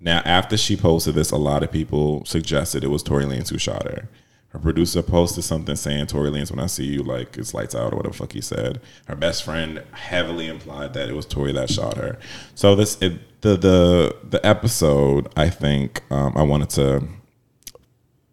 Now, 0.00 0.22
after 0.24 0.56
she 0.56 0.76
posted 0.76 1.14
this, 1.14 1.30
a 1.30 1.36
lot 1.36 1.62
of 1.62 1.72
people 1.72 2.24
suggested 2.24 2.84
it 2.84 2.88
was 2.88 3.02
Tory 3.02 3.24
Lanez 3.24 3.50
who 3.50 3.58
shot 3.58 3.84
her. 3.84 4.08
Her 4.50 4.58
producer 4.58 5.02
posted 5.02 5.44
something 5.44 5.76
saying, 5.76 6.06
Tory 6.06 6.30
Lanez, 6.30 6.50
when 6.50 6.60
I 6.60 6.66
see 6.66 6.86
you, 6.86 7.02
like, 7.02 7.36
it's 7.36 7.52
lights 7.52 7.74
out, 7.74 7.92
or 7.92 7.96
whatever 7.96 8.12
the 8.12 8.18
fuck 8.18 8.32
he 8.32 8.40
said. 8.40 8.80
Her 9.06 9.16
best 9.16 9.44
friend 9.44 9.82
heavily 9.92 10.46
implied 10.46 10.94
that 10.94 11.08
it 11.08 11.14
was 11.14 11.26
Tory 11.26 11.52
that 11.52 11.70
shot 11.70 11.96
her. 11.96 12.18
So, 12.54 12.74
this, 12.74 12.96
it, 13.02 13.40
the, 13.42 13.56
the, 13.56 14.16
the 14.24 14.46
episode, 14.46 15.30
I 15.36 15.50
think, 15.50 16.02
um, 16.10 16.32
I 16.36 16.42
wanted 16.42 16.70
to 16.70 17.06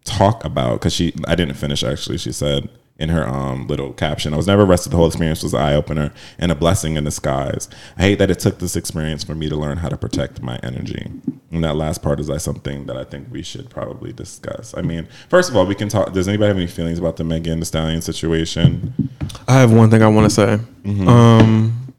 talk 0.06 0.44
about 0.44 0.74
because 0.74 0.94
she 0.94 1.12
I 1.26 1.34
didn't 1.34 1.56
finish 1.56 1.82
actually. 1.82 2.16
She 2.18 2.32
said 2.32 2.70
in 2.98 3.10
her 3.10 3.28
um, 3.28 3.66
little 3.66 3.92
caption, 3.92 4.32
"I 4.32 4.36
was 4.36 4.46
never 4.46 4.62
arrested. 4.62 4.92
The 4.92 4.96
whole 4.96 5.06
experience 5.06 5.42
was 5.42 5.54
an 5.54 5.60
eye 5.60 5.74
opener 5.74 6.12
and 6.38 6.50
a 6.50 6.54
blessing 6.54 6.96
in 6.96 7.04
disguise. 7.04 7.68
I 7.98 8.02
hate 8.02 8.18
that 8.18 8.30
it 8.30 8.38
took 8.38 8.58
this 8.58 8.76
experience 8.76 9.22
for 9.24 9.34
me 9.34 9.48
to 9.48 9.56
learn 9.56 9.78
how 9.78 9.88
to 9.88 9.96
protect 9.96 10.42
my 10.42 10.58
energy." 10.62 11.10
And 11.52 11.62
that 11.62 11.76
last 11.76 12.02
part 12.02 12.20
is 12.20 12.28
like 12.28 12.40
something 12.40 12.86
that 12.86 12.96
I 12.96 13.04
think 13.04 13.28
we 13.30 13.42
should 13.42 13.70
probably 13.70 14.12
discuss. 14.12 14.74
I 14.76 14.82
mean, 14.82 15.08
first 15.28 15.48
of 15.48 15.56
all, 15.56 15.66
we 15.66 15.74
can 15.74 15.88
talk. 15.88 16.12
Does 16.12 16.28
anybody 16.28 16.48
have 16.48 16.56
any 16.56 16.66
feelings 16.66 16.98
about 16.98 17.16
the 17.16 17.24
Megan 17.24 17.60
Thee 17.60 17.64
Stallion 17.64 18.02
situation? 18.02 19.10
I 19.46 19.60
have 19.60 19.72
one 19.72 19.90
thing 19.90 20.02
I 20.02 20.08
want 20.08 20.30
to 20.30 20.34
say. 20.34 20.58
Um, 21.06 21.94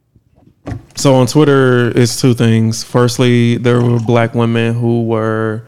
so 0.95 1.13
on 1.15 1.27
Twitter, 1.27 1.97
it's 1.97 2.19
two 2.19 2.33
things. 2.33 2.83
Firstly, 2.83 3.57
there 3.57 3.81
were 3.81 3.99
black 3.99 4.33
women 4.33 4.73
who 4.73 5.03
were 5.05 5.63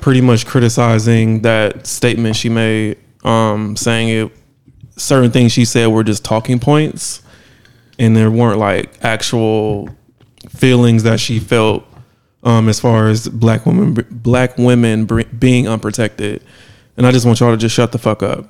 pretty 0.00 0.20
much 0.20 0.46
criticizing 0.46 1.42
that 1.42 1.86
statement 1.86 2.34
she 2.34 2.48
made, 2.48 2.98
um, 3.24 3.76
saying 3.76 4.08
it 4.08 4.32
certain 4.98 5.30
things 5.30 5.52
she 5.52 5.64
said 5.64 5.86
were 5.86 6.04
just 6.04 6.24
talking 6.24 6.58
points, 6.58 7.22
and 7.98 8.16
there 8.16 8.30
weren't 8.30 8.58
like 8.58 8.90
actual 9.02 9.88
feelings 10.50 11.02
that 11.04 11.20
she 11.20 11.38
felt 11.38 11.84
um, 12.42 12.68
as 12.68 12.80
far 12.80 13.08
as 13.08 13.28
black 13.28 13.66
women 13.66 13.94
black 14.10 14.56
women 14.58 15.04
br- 15.04 15.22
being 15.38 15.68
unprotected. 15.68 16.42
And 16.96 17.06
I 17.06 17.12
just 17.12 17.26
want 17.26 17.40
y'all 17.40 17.52
to 17.52 17.56
just 17.56 17.74
shut 17.74 17.92
the 17.92 17.98
fuck 17.98 18.22
up. 18.22 18.46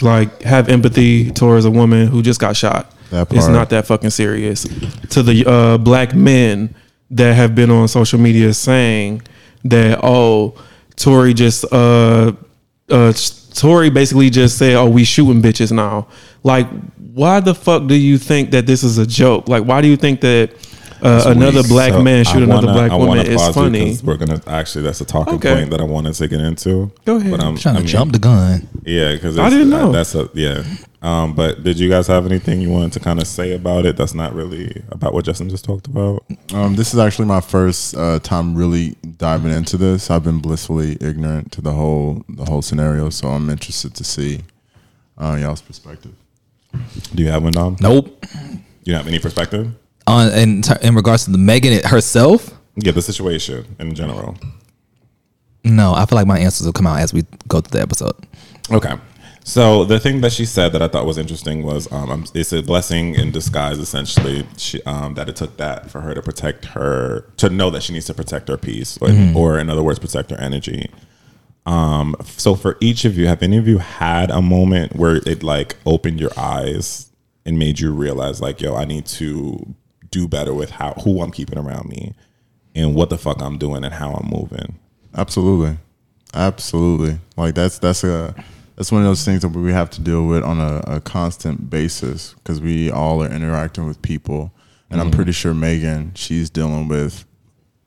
Like 0.00 0.42
have 0.42 0.68
empathy 0.68 1.30
towards 1.30 1.64
a 1.64 1.70
woman 1.70 2.08
who 2.08 2.22
just 2.22 2.40
got 2.40 2.56
shot. 2.56 2.90
That 3.10 3.32
It's 3.32 3.46
not 3.46 3.70
that 3.70 3.86
fucking 3.86 4.10
serious. 4.10 4.64
To 5.10 5.22
the 5.22 5.44
uh, 5.46 5.78
black 5.78 6.14
men 6.14 6.74
that 7.10 7.34
have 7.34 7.54
been 7.54 7.70
on 7.70 7.86
social 7.88 8.18
media 8.18 8.52
saying 8.54 9.22
that 9.64 10.00
oh, 10.02 10.54
Tory 10.96 11.34
just 11.34 11.64
uh 11.72 12.32
uh 12.90 13.12
Tory 13.54 13.88
basically 13.90 14.30
just 14.30 14.58
said 14.58 14.74
oh 14.74 14.88
we 14.88 15.04
shooting 15.04 15.40
bitches 15.42 15.72
now. 15.72 16.08
Like 16.42 16.68
why 17.14 17.40
the 17.40 17.54
fuck 17.54 17.86
do 17.86 17.94
you 17.94 18.18
think 18.18 18.50
that 18.50 18.66
this 18.66 18.82
is 18.82 18.98
a 18.98 19.06
joke? 19.06 19.48
Like 19.48 19.64
why 19.64 19.80
do 19.80 19.88
you 19.88 19.96
think 19.96 20.20
that 20.22 20.50
uh, 21.02 21.22
another 21.26 21.62
black 21.64 21.92
So, 21.92 22.02
man 22.02 22.24
shoot 22.24 22.42
another 22.42 22.66
wanna- 22.66 22.78
black 22.78 22.90
I 22.90 22.96
woman 22.96 23.26
is 23.26 23.36
pause 23.36 23.48
you 23.48 23.52
funny? 23.62 23.86
'cause 23.90 24.02
We're 24.02 24.16
gonna 24.16 24.40
actually 24.46 24.84
that's 24.84 25.00
a 25.00 25.04
talking 25.04 25.34
Okay. 25.34 25.54
point 25.54 25.70
that 25.70 25.80
I 25.80 25.84
wanted 25.84 26.14
to 26.14 26.28
get 26.28 26.40
into. 26.40 26.90
Go 27.04 27.16
ahead. 27.16 27.30
But 27.30 27.40
I'm 27.40 27.56
trying 27.56 27.74
to 27.74 27.78
I 27.80 27.82
mean, 27.82 27.88
jump 27.88 28.12
the 28.12 28.18
gun. 28.18 28.66
Yeah, 28.84 29.12
because 29.12 29.38
I 29.38 29.50
didn't 29.50 29.70
know. 29.70 29.92
That's 29.92 30.14
a 30.14 30.28
yeah. 30.34 30.62
Um, 31.04 31.34
but 31.34 31.62
did 31.62 31.78
you 31.78 31.90
guys 31.90 32.06
have 32.06 32.24
anything 32.24 32.62
you 32.62 32.70
wanted 32.70 32.92
to 32.94 33.00
kind 33.00 33.20
of 33.20 33.26
say 33.26 33.52
about 33.52 33.84
it? 33.84 33.94
That's 33.98 34.14
not 34.14 34.34
really 34.34 34.82
about 34.90 35.12
what 35.12 35.26
Justin 35.26 35.50
just 35.50 35.62
talked 35.64 35.86
about. 35.86 36.24
Um, 36.54 36.76
this 36.76 36.94
is 36.94 36.98
actually 36.98 37.26
my 37.26 37.42
first 37.42 37.94
uh, 37.94 38.18
time 38.20 38.54
really 38.54 38.96
diving 39.18 39.52
into 39.52 39.76
this. 39.76 40.10
I've 40.10 40.24
been 40.24 40.38
blissfully 40.38 40.96
ignorant 41.02 41.52
to 41.52 41.60
the 41.60 41.72
whole 41.72 42.24
the 42.30 42.46
whole 42.46 42.62
scenario, 42.62 43.10
so 43.10 43.28
I'm 43.28 43.50
interested 43.50 43.94
to 43.96 44.02
see 44.04 44.40
uh, 45.18 45.36
y'all's 45.38 45.60
perspective. 45.60 46.14
Do 47.14 47.22
you 47.22 47.28
have 47.28 47.42
one, 47.42 47.52
Dom? 47.52 47.76
Nope. 47.80 48.24
You 48.84 48.94
don't 48.94 48.96
have 49.04 49.06
any 49.06 49.18
perspective? 49.18 49.72
On 50.06 50.32
in 50.32 50.62
ter- 50.62 50.78
in 50.80 50.94
regards 50.94 51.26
to 51.26 51.30
the 51.32 51.38
Megan 51.38 51.82
herself, 51.84 52.50
Yeah, 52.76 52.92
the 52.92 53.02
situation 53.02 53.66
in 53.78 53.94
general. 53.94 54.36
no. 55.64 55.92
I 55.94 56.06
feel 56.06 56.16
like 56.16 56.26
my 56.26 56.38
answers 56.38 56.66
will 56.66 56.72
come 56.72 56.86
out 56.86 57.00
as 57.00 57.12
we 57.12 57.24
go 57.46 57.60
through 57.60 57.78
the 57.78 57.82
episode. 57.82 58.14
Okay. 58.70 58.94
So 59.46 59.84
the 59.84 60.00
thing 60.00 60.22
that 60.22 60.32
she 60.32 60.46
said 60.46 60.72
that 60.72 60.80
I 60.80 60.88
thought 60.88 61.04
was 61.04 61.18
interesting 61.18 61.62
was 61.62 61.90
um, 61.92 62.24
it's 62.32 62.50
a 62.54 62.62
blessing 62.62 63.14
in 63.14 63.30
disguise. 63.30 63.78
Essentially, 63.78 64.46
she, 64.56 64.82
um, 64.84 65.14
that 65.14 65.28
it 65.28 65.36
took 65.36 65.58
that 65.58 65.90
for 65.90 66.00
her 66.00 66.14
to 66.14 66.22
protect 66.22 66.64
her 66.64 67.26
to 67.36 67.50
know 67.50 67.68
that 67.68 67.82
she 67.82 67.92
needs 67.92 68.06
to 68.06 68.14
protect 68.14 68.48
her 68.48 68.56
peace, 68.56 68.96
or, 69.02 69.10
or 69.36 69.58
in 69.58 69.68
other 69.68 69.82
words, 69.82 69.98
protect 69.98 70.30
her 70.30 70.38
energy. 70.38 70.90
Um, 71.66 72.16
so 72.24 72.54
for 72.54 72.78
each 72.80 73.04
of 73.04 73.18
you, 73.18 73.26
have 73.26 73.42
any 73.42 73.58
of 73.58 73.68
you 73.68 73.78
had 73.78 74.30
a 74.30 74.40
moment 74.40 74.96
where 74.96 75.16
it 75.16 75.42
like 75.42 75.76
opened 75.84 76.20
your 76.20 76.32
eyes 76.38 77.10
and 77.44 77.58
made 77.58 77.80
you 77.80 77.92
realize 77.92 78.40
like, 78.40 78.62
yo, 78.62 78.74
I 78.74 78.86
need 78.86 79.04
to 79.06 79.74
do 80.10 80.26
better 80.26 80.54
with 80.54 80.70
how 80.70 80.94
who 80.94 81.20
I'm 81.20 81.30
keeping 81.30 81.58
around 81.58 81.90
me 81.90 82.14
and 82.74 82.94
what 82.94 83.10
the 83.10 83.18
fuck 83.18 83.42
I'm 83.42 83.58
doing 83.58 83.84
and 83.84 83.92
how 83.92 84.14
I'm 84.14 84.30
moving. 84.30 84.78
Absolutely, 85.14 85.76
absolutely. 86.32 87.18
Like 87.36 87.54
that's 87.54 87.78
that's 87.78 88.04
a 88.04 88.34
that's 88.76 88.90
one 88.90 89.02
of 89.02 89.06
those 89.06 89.24
things 89.24 89.42
that 89.42 89.48
we 89.48 89.72
have 89.72 89.90
to 89.90 90.00
deal 90.00 90.26
with 90.26 90.42
on 90.42 90.58
a, 90.58 90.82
a 90.86 91.00
constant 91.00 91.70
basis 91.70 92.34
because 92.34 92.60
we 92.60 92.90
all 92.90 93.22
are 93.22 93.30
interacting 93.30 93.86
with 93.86 94.02
people, 94.02 94.52
and 94.90 95.00
I'm 95.00 95.08
mm-hmm. 95.08 95.16
pretty 95.16 95.32
sure 95.32 95.54
Megan 95.54 96.12
she's 96.14 96.50
dealing 96.50 96.88
with 96.88 97.24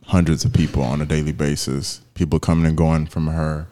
hundreds 0.06 0.46
of 0.46 0.54
people 0.54 0.82
on 0.84 1.02
a 1.02 1.06
daily 1.06 1.34
basis. 1.34 2.02
People 2.14 2.40
coming 2.40 2.66
and 2.66 2.78
going 2.78 3.08
from 3.08 3.28
her 3.28 3.68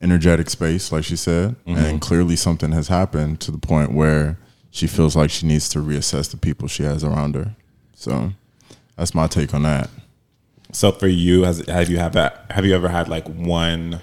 energetic 0.00 0.50
space, 0.50 0.90
like 0.90 1.04
she 1.04 1.16
said, 1.16 1.56
mm-hmm. 1.66 1.76
and 1.76 2.00
clearly 2.00 2.36
something 2.36 2.72
has 2.72 2.88
happened 2.88 3.40
to 3.40 3.50
the 3.50 3.58
point 3.58 3.92
where 3.92 4.38
she 4.70 4.86
feels 4.86 5.14
like 5.14 5.30
she 5.30 5.46
needs 5.46 5.68
to 5.68 5.78
reassess 5.78 6.30
the 6.30 6.36
people 6.36 6.66
she 6.66 6.82
has 6.82 7.04
around 7.04 7.34
her. 7.34 7.54
So 7.94 8.32
that's 8.96 9.14
my 9.14 9.26
take 9.26 9.54
on 9.54 9.62
that. 9.62 9.88
So 10.72 10.90
for 10.90 11.06
you, 11.06 11.44
has 11.44 11.64
have 11.68 11.88
you 11.88 11.98
have 11.98 12.14
that? 12.14 12.46
Have 12.50 12.66
you 12.66 12.74
ever 12.74 12.88
had 12.88 13.08
like 13.08 13.26
one, 13.28 14.00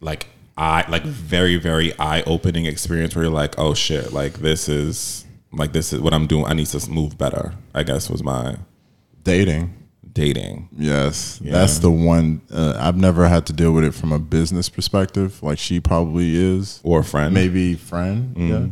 like 0.00 0.28
eye, 0.58 0.84
like 0.88 1.04
very 1.04 1.56
very 1.56 1.98
eye 1.98 2.22
opening 2.26 2.66
experience 2.66 3.14
where 3.14 3.24
you're 3.24 3.32
like, 3.32 3.58
oh 3.58 3.74
shit, 3.74 4.12
like 4.12 4.34
this 4.34 4.68
is 4.68 5.24
like 5.52 5.72
this 5.72 5.92
is 5.92 6.00
what 6.00 6.12
I'm 6.12 6.26
doing. 6.26 6.44
I 6.46 6.52
need 6.52 6.66
to 6.66 6.90
move 6.90 7.16
better. 7.16 7.54
I 7.74 7.82
guess 7.84 8.10
was 8.10 8.22
my 8.22 8.56
Dating. 9.22 9.74
dating. 10.12 10.68
Yes, 10.76 11.38
Yeah. 11.42 11.52
that's 11.52 11.78
the 11.78 11.90
one. 11.90 12.40
Uh, 12.50 12.74
I've 12.78 12.96
never 12.96 13.28
had 13.28 13.46
to 13.46 13.52
deal 13.52 13.72
with 13.72 13.84
it 13.84 13.94
from 13.94 14.10
a 14.12 14.18
business 14.18 14.68
perspective, 14.68 15.40
like 15.42 15.58
she 15.58 15.80
probably 15.80 16.34
is, 16.34 16.80
Or 16.82 17.00
a 17.00 17.04
friend. 17.04 17.32
maybe 17.34 17.74
friend, 17.74 18.34
yeah. 18.36 18.66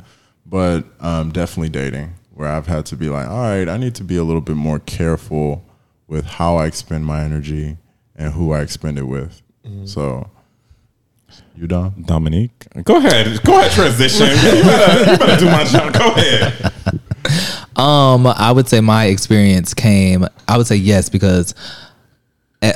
But 0.45 0.85
um, 1.01 1.31
definitely 1.31 1.69
dating, 1.69 2.15
where 2.35 2.49
I've 2.49 2.67
had 2.67 2.87
to 2.87 2.97
be 2.97 3.09
like, 3.09 3.29
all 3.29 3.43
right, 3.43 3.69
I 3.69 3.77
need 3.77 3.95
to 3.97 4.05
be 4.05 4.17
a 4.17 4.25
little 4.25 4.41
bit 4.41 4.57
more 4.57 4.79
careful 4.81 5.65
with 6.09 6.25
how 6.25 6.57
I 6.57 6.67
expend 6.67 7.05
my 7.07 7.23
energy 7.23 7.77
and 8.17 8.33
who 8.33 8.53
I 8.53 8.61
expend 8.63 8.99
it 8.99 9.05
with. 9.05 9.43
So, 9.85 10.31
you 11.57 11.67
done? 11.67 12.05
Dominique, 12.07 12.67
go 12.85 12.97
ahead, 12.97 13.43
go 13.45 13.59
ahead, 13.59 13.73
transition. 13.73 14.27
you, 14.57 14.63
better, 14.63 15.11
you 15.11 15.19
better 15.19 15.37
do 15.45 15.47
my 15.47 15.65
job. 15.65 15.93
Go 15.93 16.13
ahead. 16.13 16.73
Um, 17.77 18.27
I 18.27 18.53
would 18.53 18.69
say 18.69 18.81
my 18.81 19.07
experience 19.07 19.75
came. 19.75 20.27
I 20.49 20.57
would 20.57 20.67
say 20.67 20.77
yes 20.77 21.09
because 21.09 21.55
eh, 22.63 22.73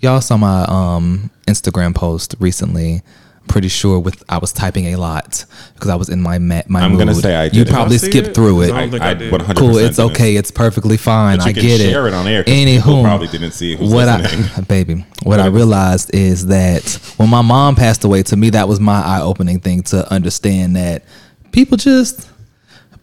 y'all 0.00 0.20
saw 0.20 0.36
my 0.36 0.64
um 0.68 1.30
Instagram 1.46 1.94
post 1.94 2.34
recently 2.38 3.02
pretty 3.48 3.68
sure 3.68 3.98
with 3.98 4.22
I 4.28 4.38
was 4.38 4.52
typing 4.52 4.86
a 4.94 4.96
lot 4.96 5.44
because 5.74 5.90
I 5.90 5.96
was 5.96 6.08
in 6.08 6.20
my 6.22 6.38
ma- 6.38 6.62
my 6.68 6.82
I'm 6.82 6.92
mood. 6.92 7.00
gonna 7.00 7.14
say 7.14 7.34
I 7.34 7.44
You 7.44 7.50
did 7.50 7.68
it. 7.68 7.72
probably 7.72 7.96
Did 7.96 8.02
I 8.04 8.06
see 8.06 8.10
skipped 8.12 8.28
it? 8.28 8.34
through 8.34 8.62
it. 8.62 8.70
I 8.72 8.80
don't 8.82 8.90
think 8.90 9.02
I 9.02 9.14
did. 9.14 9.32
100% 9.32 9.56
Cool, 9.56 9.78
it's 9.78 9.96
didn't. 9.96 10.10
okay. 10.12 10.36
It's 10.36 10.50
perfectly 10.50 10.96
fine. 10.96 11.38
But 11.38 11.46
you 11.46 11.50
I 11.50 11.52
can 11.54 11.62
get 11.62 11.80
it. 11.80 11.90
share 11.90 12.06
it 12.06 12.14
on 12.14 12.26
air 12.28 12.44
'cause 12.44 12.54
Anywho, 12.54 13.02
probably 13.02 13.28
didn't 13.28 13.52
see 13.52 13.74
who's 13.76 13.92
what 13.92 14.06
listening. 14.06 14.50
I, 14.56 14.60
baby, 14.68 15.04
what 15.24 15.40
I 15.40 15.46
realized 15.46 16.14
is 16.14 16.46
that 16.46 16.84
when 17.16 17.28
my 17.28 17.42
mom 17.42 17.74
passed 17.74 18.04
away, 18.04 18.22
to 18.24 18.36
me 18.36 18.50
that 18.50 18.68
was 18.68 18.78
my 18.78 19.00
eye-opening 19.02 19.60
thing 19.60 19.82
to 19.84 20.10
understand 20.12 20.76
that 20.76 21.04
people 21.50 21.76
just 21.76 22.28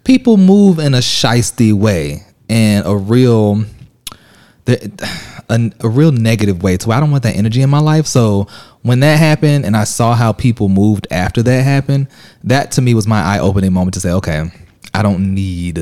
people 0.04 0.38
move 0.38 0.80
in 0.80 0.94
a 0.94 1.00
shisty 1.00 1.74
way 1.74 2.24
and 2.48 2.86
a 2.86 2.96
real 2.96 3.64
the, 4.66 4.78
a, 5.50 5.72
a 5.82 5.90
real 5.90 6.12
negative 6.12 6.64
way 6.64 6.78
to 6.78 6.88
where 6.88 6.98
I 6.98 7.00
don't 7.00 7.12
want 7.12 7.24
that 7.24 7.36
energy 7.36 7.62
in 7.62 7.70
my 7.70 7.80
life. 7.80 8.06
So 8.06 8.48
when 8.82 9.00
that 9.02 9.18
happened 9.20 9.66
and 9.66 9.76
I 9.76 9.84
saw 9.84 10.16
how 10.16 10.34
people 10.34 10.70
moved 10.70 11.08
after 11.12 11.42
that 11.44 11.64
happened, 11.64 12.08
that 12.44 12.72
to 12.74 12.82
me 12.82 12.94
was 12.94 13.08
my 13.08 13.22
eye 13.22 13.40
opening 13.40 13.74
moment 13.74 13.94
to 13.96 14.00
say, 14.00 14.12
okay, 14.12 14.52
I 14.94 15.02
don't 15.02 15.34
need 15.34 15.80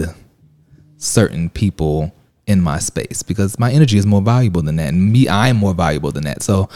certain 0.97 1.49
people 1.49 2.13
in 2.45 2.61
my 2.61 2.79
space 2.79 3.23
because 3.23 3.57
my 3.57 3.71
energy 3.71 3.97
is 3.97 4.05
more 4.05 4.21
valuable 4.21 4.61
than 4.61 4.75
that. 4.77 4.89
And 4.89 5.11
me, 5.11 5.29
I'm 5.29 5.57
more 5.57 5.73
valuable 5.73 6.11
than 6.11 6.23
that. 6.23 6.43
So 6.43 6.69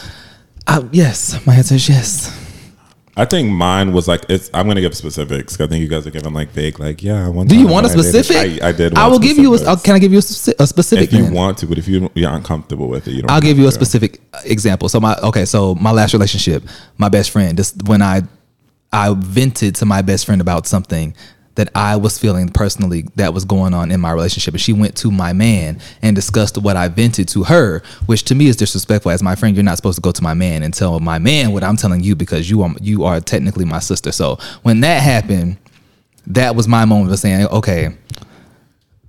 I, 0.65 0.87
yes, 0.91 1.45
my 1.45 1.55
answer 1.55 1.75
is 1.75 1.89
yes. 1.89 2.46
I 3.17 3.25
think 3.25 3.51
mine 3.51 3.93
was 3.93 4.07
like 4.07 4.25
it's. 4.29 4.51
I'm 4.53 4.67
gonna 4.67 4.79
give 4.79 4.95
specifics. 4.95 5.59
I 5.59 5.65
think 5.65 5.81
you 5.81 5.87
guys 5.87 6.05
are 6.05 6.11
giving 6.11 6.31
like 6.33 6.51
vague, 6.51 6.79
like 6.79 7.01
yeah. 7.01 7.27
One 7.27 7.47
Do 7.47 7.57
you 7.57 7.67
want 7.67 7.87
a 7.87 7.89
I 7.89 7.95
did 7.95 8.03
specific? 8.03 8.61
I, 8.61 8.67
I 8.69 8.71
did. 8.71 8.95
I 8.95 9.07
will 9.07 9.17
give 9.17 9.37
you 9.39 9.53
a. 9.53 9.55
Uh, 9.55 9.57
specifics. 9.57 9.83
Can 9.83 9.95
I 9.95 9.99
give 9.99 10.11
you 10.11 10.19
a, 10.19 10.21
speci- 10.21 10.53
a 10.59 10.67
specific? 10.67 11.07
if 11.07 11.13
you 11.13 11.23
then? 11.23 11.33
want 11.33 11.57
to, 11.57 11.65
but 11.65 11.79
if 11.79 11.87
you 11.87 12.11
you're 12.13 12.31
uncomfortable 12.31 12.87
with 12.87 13.07
it, 13.07 13.13
you 13.13 13.23
don't. 13.23 13.31
I'll 13.31 13.41
give 13.41 13.57
you 13.57 13.67
a 13.67 13.71
specific 13.71 14.21
uh, 14.33 14.41
example. 14.45 14.87
So 14.87 14.99
my 14.99 15.15
okay, 15.23 15.45
so 15.45 15.73
my 15.75 15.91
last 15.91 16.13
relationship, 16.13 16.63
my 16.99 17.09
best 17.09 17.31
friend, 17.31 17.57
this 17.57 17.75
when 17.87 18.03
I 18.03 18.21
I 18.93 19.15
vented 19.17 19.75
to 19.77 19.85
my 19.85 20.03
best 20.03 20.27
friend 20.27 20.39
about 20.39 20.67
something 20.67 21.15
that 21.57 21.69
I 21.75 21.95
was 21.95 22.17
feeling 22.17 22.49
personally 22.49 23.05
that 23.15 23.33
was 23.33 23.43
going 23.43 23.73
on 23.73 23.91
in 23.91 23.99
my 23.99 24.11
relationship. 24.11 24.53
And 24.53 24.61
she 24.61 24.73
went 24.73 24.95
to 24.97 25.11
my 25.11 25.33
man 25.33 25.79
and 26.01 26.15
discussed 26.15 26.57
what 26.57 26.77
I 26.77 26.87
vented 26.87 27.27
to 27.29 27.43
her, 27.43 27.81
which 28.05 28.23
to 28.25 28.35
me 28.35 28.47
is 28.47 28.55
disrespectful. 28.55 29.11
As 29.11 29.21
my 29.23 29.35
friend, 29.35 29.55
you're 29.55 29.63
not 29.63 29.75
supposed 29.75 29.97
to 29.97 30.01
go 30.01 30.11
to 30.11 30.23
my 30.23 30.33
man 30.33 30.63
and 30.63 30.73
tell 30.73 30.99
my 30.99 31.19
man 31.19 31.51
what 31.51 31.63
I'm 31.63 31.75
telling 31.75 32.01
you 32.01 32.15
because 32.15 32.49
you 32.49 32.61
are 32.61 32.71
you 32.79 33.03
are 33.03 33.19
technically 33.19 33.65
my 33.65 33.79
sister. 33.79 34.11
So 34.11 34.37
when 34.61 34.81
that 34.81 35.01
happened, 35.01 35.57
that 36.27 36.55
was 36.55 36.67
my 36.67 36.85
moment 36.85 37.11
of 37.11 37.19
saying, 37.19 37.47
okay, 37.47 37.95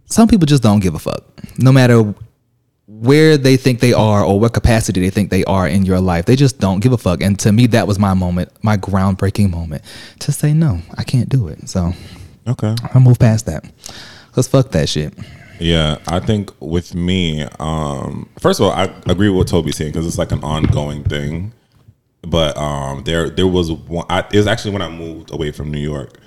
some 0.07 0.26
people 0.26 0.47
just 0.47 0.62
don't 0.62 0.81
give 0.81 0.95
a 0.95 0.99
fuck. 0.99 1.25
No 1.59 1.71
matter 1.71 2.14
where 2.87 3.37
they 3.37 3.59
think 3.59 3.81
they 3.81 3.93
are 3.93 4.25
or 4.25 4.40
what 4.40 4.55
capacity 4.55 5.02
they 5.02 5.11
think 5.11 5.28
they 5.28 5.45
are 5.45 5.69
in 5.69 5.85
your 5.85 6.00
life. 6.00 6.25
They 6.25 6.37
just 6.37 6.59
don't 6.59 6.81
give 6.81 6.93
a 6.93 6.99
fuck. 6.99 7.23
And 7.23 7.38
to 7.40 7.52
me, 7.52 7.67
that 7.69 7.87
was 7.87 7.99
my 7.99 8.14
moment, 8.14 8.50
my 8.62 8.78
groundbreaking 8.78 9.50
moment 9.50 9.83
to 10.21 10.33
say, 10.33 10.55
no, 10.55 10.81
I 10.97 11.05
can't 11.05 11.28
do 11.28 11.49
it. 11.49 11.69
So 11.69 11.93
Okay. 12.49 12.75
I 12.95 12.99
move 12.99 13.19
past 13.19 13.47
that. 13.47 13.64
Cause 14.33 14.49
fuck 14.49 14.71
that 14.71 14.88
shit. 14.88 15.14
Yeah, 15.61 15.99
I 16.07 16.21
think 16.21 16.52
with 16.61 16.95
me, 16.95 17.43
um, 17.59 18.28
first 18.38 18.61
of 18.61 18.67
all, 18.67 18.73
I 18.73 18.85
agree 19.07 19.28
with 19.28 19.37
what 19.38 19.49
Toby's 19.49 19.76
saying 19.76 19.90
because 19.90 20.07
it's 20.07 20.19
like 20.19 20.31
an 20.31 20.45
ongoing 20.45 21.02
thing. 21.02 21.52
But 22.23 22.57
um, 22.57 23.02
there, 23.05 23.28
there 23.31 23.47
was 23.47 23.73
one. 23.73 24.07
I, 24.09 24.21
it 24.33 24.37
was 24.37 24.47
actually 24.47 24.73
when 24.73 24.83
I 24.83 24.88
moved 24.88 25.33
away 25.33 25.50
from 25.50 25.71
New 25.71 25.81
York. 25.81 26.19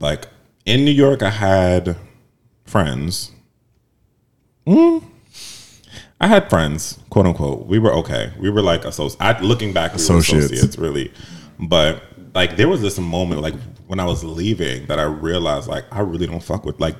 Like 0.00 0.28
in 0.66 0.84
New 0.84 0.90
York, 0.90 1.22
I 1.22 1.30
had 1.30 1.96
friends. 2.66 3.30
Mm, 4.66 5.02
I 6.20 6.26
had 6.26 6.48
friends, 6.50 6.98
quote 7.10 7.26
unquote. 7.26 7.66
We 7.66 7.78
were 7.78 7.92
okay. 7.94 8.32
We 8.38 8.50
were 8.50 8.62
like 8.62 8.84
associates. 8.84 9.16
I, 9.20 9.38
looking 9.40 9.72
back, 9.72 9.92
we 9.92 9.96
were 9.96 10.18
Associates. 10.18 10.46
associates, 10.46 10.78
really. 10.78 11.12
But 11.58 12.02
like, 12.34 12.56
there 12.56 12.68
was 12.68 12.82
this 12.82 12.98
moment, 12.98 13.40
like 13.40 13.54
when 13.86 14.00
I 14.00 14.04
was 14.04 14.24
leaving, 14.24 14.86
that 14.86 14.98
I 14.98 15.04
realized, 15.04 15.68
like, 15.68 15.84
I 15.92 16.00
really 16.00 16.26
don't 16.26 16.42
fuck 16.42 16.64
with, 16.64 16.80
like, 16.80 16.96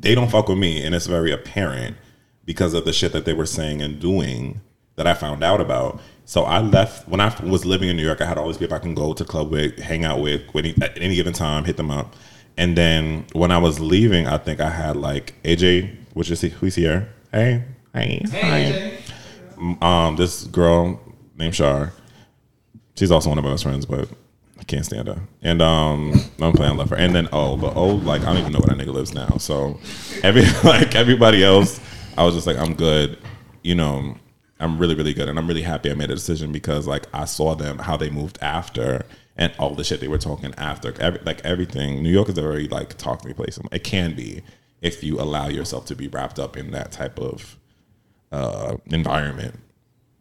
they 0.00 0.14
don't 0.14 0.30
fuck 0.30 0.48
with 0.48 0.58
me, 0.58 0.84
and 0.84 0.94
it's 0.94 1.06
very 1.06 1.32
apparent 1.32 1.96
because 2.44 2.74
of 2.74 2.84
the 2.84 2.92
shit 2.92 3.12
that 3.12 3.24
they 3.24 3.32
were 3.32 3.46
saying 3.46 3.82
and 3.82 3.98
doing 3.98 4.60
that 4.96 5.06
I 5.06 5.14
found 5.14 5.42
out 5.42 5.60
about. 5.60 6.00
So 6.24 6.44
I 6.44 6.60
left 6.60 7.08
when 7.08 7.20
I 7.20 7.34
was 7.44 7.64
living 7.64 7.88
in 7.88 7.96
New 7.96 8.04
York. 8.04 8.20
I 8.20 8.26
had 8.26 8.38
all 8.38 8.46
these 8.46 8.58
people 8.58 8.76
I 8.76 8.80
can 8.80 8.94
go 8.94 9.12
to 9.14 9.24
club 9.24 9.50
with, 9.50 9.78
hang 9.78 10.04
out 10.04 10.20
with, 10.20 10.42
at 10.82 11.00
any 11.00 11.14
given 11.14 11.32
time, 11.32 11.64
hit 11.64 11.76
them 11.76 11.90
up. 11.90 12.14
And 12.56 12.76
then 12.76 13.26
when 13.32 13.50
I 13.50 13.58
was 13.58 13.80
leaving, 13.80 14.26
I 14.26 14.38
think 14.38 14.60
I 14.60 14.70
had 14.70 14.96
like 14.96 15.34
AJ, 15.42 15.94
which 16.14 16.30
is 16.30 16.40
who's 16.40 16.74
here. 16.74 17.12
Hey, 17.32 17.64
hey, 17.92 18.22
hey. 18.30 18.98
Um, 19.80 20.16
this 20.16 20.44
girl 20.44 21.00
named 21.36 21.54
Shar. 21.54 21.92
She's 22.94 23.10
also 23.10 23.28
one 23.28 23.38
of 23.38 23.44
my 23.44 23.50
best 23.50 23.64
friends, 23.64 23.84
but 23.84 24.08
I 24.58 24.64
can't 24.64 24.84
stand 24.84 25.08
her. 25.08 25.20
And 25.42 25.60
um, 25.62 26.14
I'm 26.40 26.52
playing 26.52 26.76
love 26.76 26.90
her. 26.90 26.96
And 26.96 27.14
then 27.14 27.28
oh, 27.32 27.56
but 27.56 27.76
oh, 27.76 27.94
like 27.96 28.22
I 28.22 28.26
don't 28.26 28.38
even 28.38 28.52
know 28.52 28.60
where 28.60 28.74
that 28.74 28.84
nigga 28.84 28.92
lives 28.92 29.14
now. 29.14 29.36
So 29.38 29.78
every 30.22 30.44
like 30.64 30.94
everybody 30.94 31.44
else, 31.44 31.80
I 32.16 32.24
was 32.24 32.34
just 32.34 32.46
like, 32.46 32.56
I'm 32.58 32.74
good. 32.74 33.18
You 33.62 33.74
know, 33.74 34.16
I'm 34.60 34.78
really 34.78 34.94
really 34.94 35.14
good, 35.14 35.28
and 35.28 35.38
I'm 35.38 35.46
really 35.46 35.62
happy 35.62 35.90
I 35.90 35.94
made 35.94 36.10
a 36.10 36.14
decision 36.14 36.52
because 36.52 36.86
like 36.86 37.06
I 37.12 37.24
saw 37.24 37.54
them 37.54 37.78
how 37.78 37.96
they 37.96 38.10
moved 38.10 38.38
after. 38.40 39.06
And 39.38 39.52
all 39.58 39.74
the 39.74 39.84
shit 39.84 40.00
they 40.00 40.08
were 40.08 40.16
talking 40.16 40.54
after, 40.56 40.98
every, 40.98 41.20
like 41.26 41.44
everything. 41.44 42.02
New 42.02 42.08
York 42.08 42.30
is 42.30 42.38
a 42.38 42.42
very 42.42 42.68
like 42.68 42.96
talking 42.96 43.34
place. 43.34 43.58
It 43.70 43.84
can 43.84 44.14
be 44.14 44.40
if 44.80 45.04
you 45.04 45.20
allow 45.20 45.48
yourself 45.48 45.84
to 45.86 45.94
be 45.94 46.08
wrapped 46.08 46.38
up 46.38 46.56
in 46.56 46.70
that 46.70 46.90
type 46.90 47.18
of 47.18 47.58
uh, 48.32 48.78
environment 48.86 49.60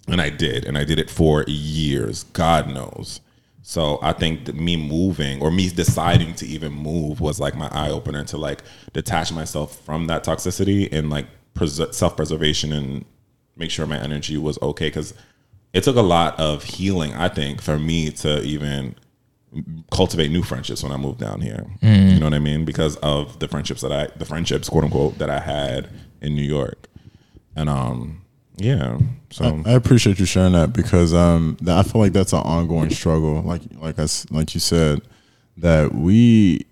and 0.07 0.21
I 0.21 0.29
did, 0.29 0.65
and 0.65 0.77
I 0.77 0.83
did 0.83 0.99
it 0.99 1.09
for 1.09 1.43
years. 1.47 2.23
God 2.25 2.69
knows. 2.69 3.21
So 3.67 3.97
I 4.04 4.13
think 4.13 4.54
me 4.54 4.78
moving 4.78 5.41
or 5.41 5.49
me 5.49 5.69
deciding 5.69 6.36
to 6.36 6.45
even 6.45 6.71
move 6.71 7.19
was 7.19 7.39
like 7.39 7.56
my 7.56 7.67
eye 7.69 7.89
opener 7.89 8.23
to 8.25 8.38
like 8.38 8.62
detach 8.93 9.32
myself 9.32 9.80
from 9.82 10.06
that 10.06 10.23
toxicity 10.23 10.88
and 10.93 11.10
like 11.10 11.25
pres- 11.56 11.82
self 11.97 12.15
preservation 12.15 12.71
and 12.71 13.06
make 13.58 13.71
sure 13.71 13.88
my 13.88 13.97
energy 13.97 14.38
was 14.38 14.62
okay. 14.62 14.89
Because 14.89 15.15
it 15.73 15.84
took 15.84 15.95
a 15.95 16.04
lot 16.04 16.39
of 16.39 16.63
healing, 16.63 17.15
I 17.15 17.28
think, 17.28 17.60
for 17.60 17.80
me 17.80 18.12
to 18.12 18.43
even 18.43 18.93
cultivate 19.91 20.30
new 20.30 20.43
friendships 20.43 20.84
when 20.84 20.91
I 20.91 20.97
moved 20.97 21.19
down 21.19 21.41
here. 21.41 21.65
You 22.13 22.19
know 22.19 22.28
what 22.28 22.36
I 22.36 22.39
mean? 22.39 22.65
Because 22.65 22.97
of 22.97 23.39
the 23.39 23.47
friendships 23.47 23.82
that 23.82 23.91
I, 23.91 24.08
the 24.15 24.25
friendships, 24.25 24.69
quote 24.69 24.84
unquote, 24.84 25.17
that 25.17 25.32
I 25.32 25.39
had 25.39 25.89
in 26.21 26.36
New 26.36 26.43
York, 26.43 26.88
and 27.56 27.67
um, 27.67 28.24
yeah. 28.57 28.97
So 29.31 29.61
I 29.65 29.71
appreciate 29.73 30.19
you 30.19 30.25
sharing 30.25 30.53
that 30.53 30.71
because 30.73 31.13
um, 31.13 31.57
I 31.67 31.83
feel 31.83 31.99
like 32.01 32.13
that's 32.13 32.31
an 32.33 32.39
ongoing 32.39 32.89
struggle. 32.89 33.41
Like 33.41 33.61
like 33.79 33.99
I 33.99 34.07
like 34.31 34.53
you 34.53 34.59
said, 34.59 35.01
that 35.57 35.93
we 35.93 36.65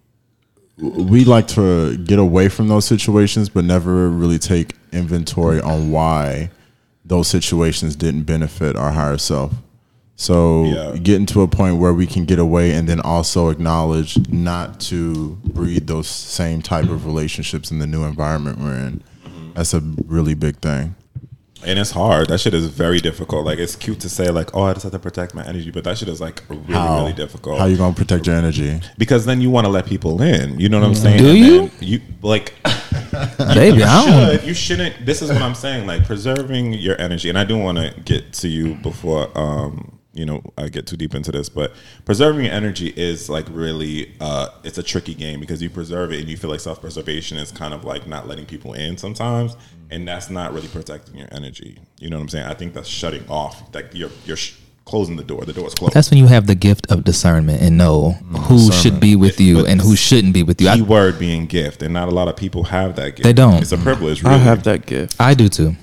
we 0.78 1.24
like 1.26 1.48
to 1.50 1.98
get 1.98 2.20
away 2.20 2.50
from 2.50 2.68
those 2.68 2.86
situations, 2.86 3.50
but 3.50 3.64
never 3.66 4.10
really 4.10 4.40
take 4.40 4.76
inventory 4.92 5.62
on 5.62 5.92
why 5.92 6.50
those 7.06 7.28
situations 7.28 7.96
didn't 7.96 8.24
benefit 8.24 8.76
our 8.76 8.92
higher 8.92 9.18
self. 9.18 9.54
So 10.16 10.66
Yeah. 10.66 10.98
getting 10.98 11.26
to 11.28 11.42
a 11.42 11.48
point 11.48 11.78
where 11.78 11.94
we 11.94 12.08
can 12.08 12.26
get 12.26 12.40
away 12.40 12.72
and 12.72 12.88
then 12.88 13.00
also 13.02 13.50
acknowledge 13.50 14.18
not 14.30 14.80
to 14.82 15.38
breed 15.44 15.88
those 15.88 16.08
same 16.08 16.62
type 16.62 16.86
of 16.90 17.06
relationships 17.06 17.72
in 17.72 17.80
the 17.80 17.88
new 17.88 18.04
environment 18.04 18.60
we're 18.60 18.76
in. 18.76 19.02
That's 19.54 19.74
a 19.74 19.82
really 20.08 20.34
big 20.34 20.58
thing. 20.58 20.96
And 21.66 21.80
it's 21.80 21.92
hard. 21.92 22.28
That 22.30 22.40
shit 22.40 22.54
is 22.54 22.68
very 22.68 23.00
difficult. 23.00 23.46
Like 23.46 23.60
it's 23.60 23.76
cute 23.76 24.00
to 24.02 24.10
say 24.10 24.30
like, 24.30 24.56
oh, 24.56 24.64
I 24.64 24.74
just 24.74 24.84
have 24.84 24.92
to 24.92 25.00
protect 25.00 25.34
my 25.34 25.46
energy, 25.46 25.72
but 25.72 25.84
that 25.86 25.98
shit 25.98 26.10
is 26.10 26.20
like 26.22 26.44
really, 26.50 26.64
really 26.74 27.14
difficult. 27.14 27.60
How 27.60 27.66
you 27.66 27.78
gonna 27.78 27.96
protect 27.96 28.28
your 28.28 28.36
energy? 28.36 28.82
because 28.98 29.26
then 29.26 29.42
you 29.42 29.50
want 29.50 29.66
to 29.66 29.70
let 29.72 29.86
people 29.86 30.22
in. 30.22 30.60
You 30.60 30.70
know 30.70 30.80
what 30.80 30.88
I'm 30.88 30.96
saying? 30.96 31.20
Do 31.20 31.30
And 31.30 31.38
you? 31.38 31.72
You 31.80 32.02
like 32.22 32.54
Baby, 33.38 33.78
you 33.80 33.84
I 33.84 34.06
don't. 34.06 34.40
should. 34.40 34.48
You 34.48 34.54
shouldn't. 34.54 35.06
This 35.06 35.22
is 35.22 35.30
what 35.30 35.42
I'm 35.42 35.56
saying. 35.56 35.86
Like 35.88 36.06
preserving 36.06 36.74
your 36.74 37.00
energy, 37.00 37.30
and 37.30 37.38
I 37.38 37.44
do 37.44 37.58
want 37.58 37.78
to 37.78 37.94
get 38.02 38.34
to 38.34 38.48
you 38.48 38.76
before 38.76 39.36
um 39.38 40.00
you 40.14 40.26
know 40.26 40.42
I 40.58 40.70
get 40.70 40.88
too 40.88 40.96
deep 40.98 41.16
into 41.16 41.32
this, 41.32 41.50
but 41.50 41.74
preserving 42.06 42.46
your 42.46 42.54
energy 42.54 42.94
is 42.96 43.30
like 43.30 43.46
really 43.50 44.14
uh 44.22 44.50
it's 44.64 44.78
a 44.78 44.84
tricky 44.84 45.14
game 45.14 45.40
because 45.40 45.62
you 45.62 45.70
preserve 45.70 46.12
it 46.12 46.20
and 46.20 46.30
you 46.30 46.38
feel 46.38 46.50
like 46.50 46.60
self 46.60 46.82
preservation 46.82 47.38
is 47.38 47.52
kind 47.52 47.74
of 47.74 47.84
like 47.84 48.08
not 48.08 48.28
letting 48.28 48.46
people 48.46 48.74
in 48.74 48.98
sometimes, 48.98 49.56
and 49.90 50.08
that's 50.08 50.30
not 50.30 50.54
really 50.54 50.68
protecting 50.68 51.16
your 51.16 51.28
energy. 51.32 51.80
You 52.00 52.10
know 52.10 52.18
what 52.18 52.24
I'm 52.24 52.30
saying? 52.30 52.46
I 52.46 52.54
think 52.54 52.74
that's 52.74 52.88
shutting 52.88 53.28
off. 53.28 53.74
Like 53.74 53.94
you're 53.94 54.12
you're 54.26 54.38
sh- 54.38 54.56
closing 54.86 55.16
the 55.16 55.24
door. 55.24 55.46
The 55.46 55.54
door's 55.54 55.74
closed. 55.74 55.94
That's 55.94 56.12
when 56.12 56.20
you 56.20 56.28
have 56.28 56.48
the 56.48 56.56
gift 56.56 56.92
of 56.92 57.04
discernment 57.04 57.62
and 57.62 57.78
know 57.78 58.12
who 58.12 58.72
should 58.72 59.00
be 59.00 59.16
with 59.16 59.40
you 59.40 59.66
and 59.66 59.82
who 59.82 59.96
shouldn't 59.96 60.34
be 60.34 60.44
with 60.44 60.62
you. 60.62 60.68
key 60.68 60.82
I, 60.82 60.84
word 60.84 61.20
being 61.20 61.46
gift, 61.46 61.82
and 61.82 61.94
not 61.94 62.08
a 62.08 62.12
lot 62.12 62.28
of 62.28 62.36
people 62.36 62.66
have 62.66 62.96
that 62.98 63.12
gift. 63.12 63.24
They 63.24 63.34
don't. 63.34 63.62
It's 63.62 63.72
a 63.72 63.78
privilege. 63.78 64.24
Really. 64.24 64.36
I 64.36 64.40
have 64.40 64.64
that 64.64 64.86
gift. 64.86 65.16
I 65.20 65.34
do 65.34 65.50
too. 65.50 65.76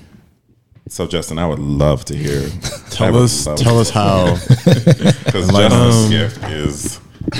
So 0.91 1.07
Justin, 1.07 1.39
I 1.39 1.47
would 1.47 1.59
love 1.59 2.03
to 2.05 2.17
hear. 2.17 2.49
Tell 2.89 3.15
us, 3.15 3.45
tell 3.55 3.79
us 3.79 3.89
how. 3.89 4.35
Because 4.35 5.49
Justin's 5.49 6.09
gift 6.09 6.43
is 6.43 6.99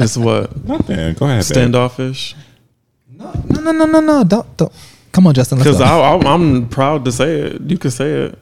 It's 0.00 0.16
what 0.16 0.64
nothing. 0.64 1.14
Go 1.14 1.26
ahead. 1.26 1.44
standoffish. 1.44 2.34
No, 3.16 3.32
no, 3.60 3.70
no, 3.70 3.84
no, 3.86 4.00
no. 4.00 4.24
Don't, 4.24 4.56
don't. 4.56 4.72
Come 5.12 5.28
on, 5.28 5.34
Justin. 5.34 5.58
Because. 5.58 5.80
I'm 5.80 6.68
proud 6.68 7.04
to 7.04 7.12
say 7.12 7.38
it. 7.38 7.62
You 7.62 7.78
can 7.78 7.92
say 7.92 8.10
it. 8.10 8.38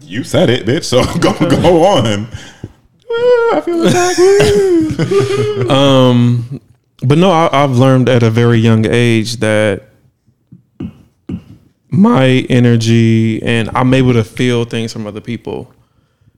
You 0.00 0.24
said 0.24 0.48
it, 0.48 0.64
bitch. 0.64 0.84
So 0.84 1.04
go 1.18 1.34
go 1.38 1.84
on. 1.84 2.28
I 3.52 3.60
feel 3.62 3.86
attacked. 3.86 5.70
Um, 5.70 6.62
but 7.06 7.18
no, 7.18 7.30
I, 7.30 7.50
I've 7.52 7.76
learned 7.76 8.08
at 8.08 8.22
a 8.22 8.30
very 8.30 8.58
young 8.58 8.86
age 8.86 9.36
that 9.36 9.91
my 11.92 12.46
energy 12.48 13.40
and 13.42 13.70
I'm 13.74 13.92
able 13.92 14.14
to 14.14 14.24
feel 14.24 14.64
things 14.64 14.92
from 14.92 15.06
other 15.06 15.20
people. 15.20 15.72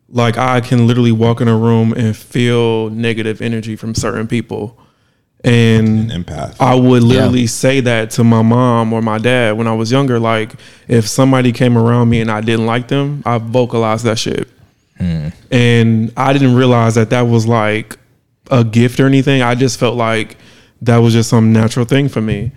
Like 0.09 0.37
I 0.37 0.61
can 0.61 0.87
literally 0.87 1.13
walk 1.13 1.41
in 1.41 1.49
a 1.49 1.57
room 1.57 1.93
and 1.93 2.15
feel 2.15 2.91
negative 2.91 3.41
energy 3.41 3.77
from 3.77 3.95
certain 3.95 4.27
people. 4.27 4.77
And 5.45 6.11
Empath. 6.11 6.57
I 6.59 6.75
would 6.75 7.03
literally 7.03 7.47
say 7.47 7.81
that 7.81 8.11
to 8.13 8.25
my 8.25 8.43
mom 8.43 8.93
or 8.93 9.01
my 9.01 9.19
dad 9.19 9.57
when 9.57 9.69
I 9.69 9.75
was 9.75 9.93
younger. 9.93 10.19
Like 10.19 10.55
if 10.89 11.07
somebody 11.07 11.53
came 11.53 11.79
around 11.79 12.11
me 12.11 12.21
and 12.21 12.31
I 12.31 12.41
didn't 12.41 12.67
like 12.67 12.89
them, 12.89 13.23
I 13.25 13.39
vocalized 13.39 14.05
that 14.05 14.19
shit. 14.19 14.49
Hmm. 14.99 15.29
And 15.53 16.13
I 16.17 16.33
didn't 16.33 16.57
realize 16.57 16.97
that 16.97 17.11
that 17.11 17.23
was 17.23 17.47
like 17.47 17.97
a 18.51 18.65
gift 18.65 18.99
or 18.99 19.07
anything. 19.07 19.43
I 19.43 19.55
just 19.55 19.79
felt 19.79 19.97
like 19.97 20.37
that 20.83 20.99
was 20.99 21.13
just 21.13 21.31
some 21.31 21.53
natural 21.53 21.85
thing 21.85 22.09
for 22.09 22.21
me. 22.21 22.51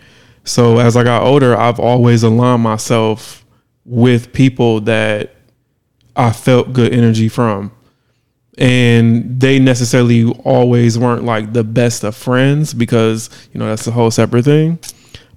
So 0.47 0.79
as 0.79 0.95
I 0.95 1.03
got 1.03 1.23
older, 1.23 1.57
I've 1.57 1.79
always 1.79 2.23
aligned 2.23 2.63
myself 2.63 3.45
with 3.83 4.31
people 4.31 4.79
that 4.81 5.35
I 6.15 6.31
felt 6.31 6.73
good 6.73 6.93
energy 6.93 7.27
from. 7.27 7.71
And 8.57 9.39
they 9.39 9.59
necessarily 9.59 10.25
always 10.43 10.97
weren't 10.97 11.25
like 11.25 11.53
the 11.53 11.63
best 11.63 12.03
of 12.03 12.15
friends 12.15 12.73
because, 12.73 13.29
you 13.53 13.59
know, 13.59 13.67
that's 13.67 13.85
a 13.87 13.91
whole 13.91 14.09
separate 14.09 14.45
thing. 14.45 14.79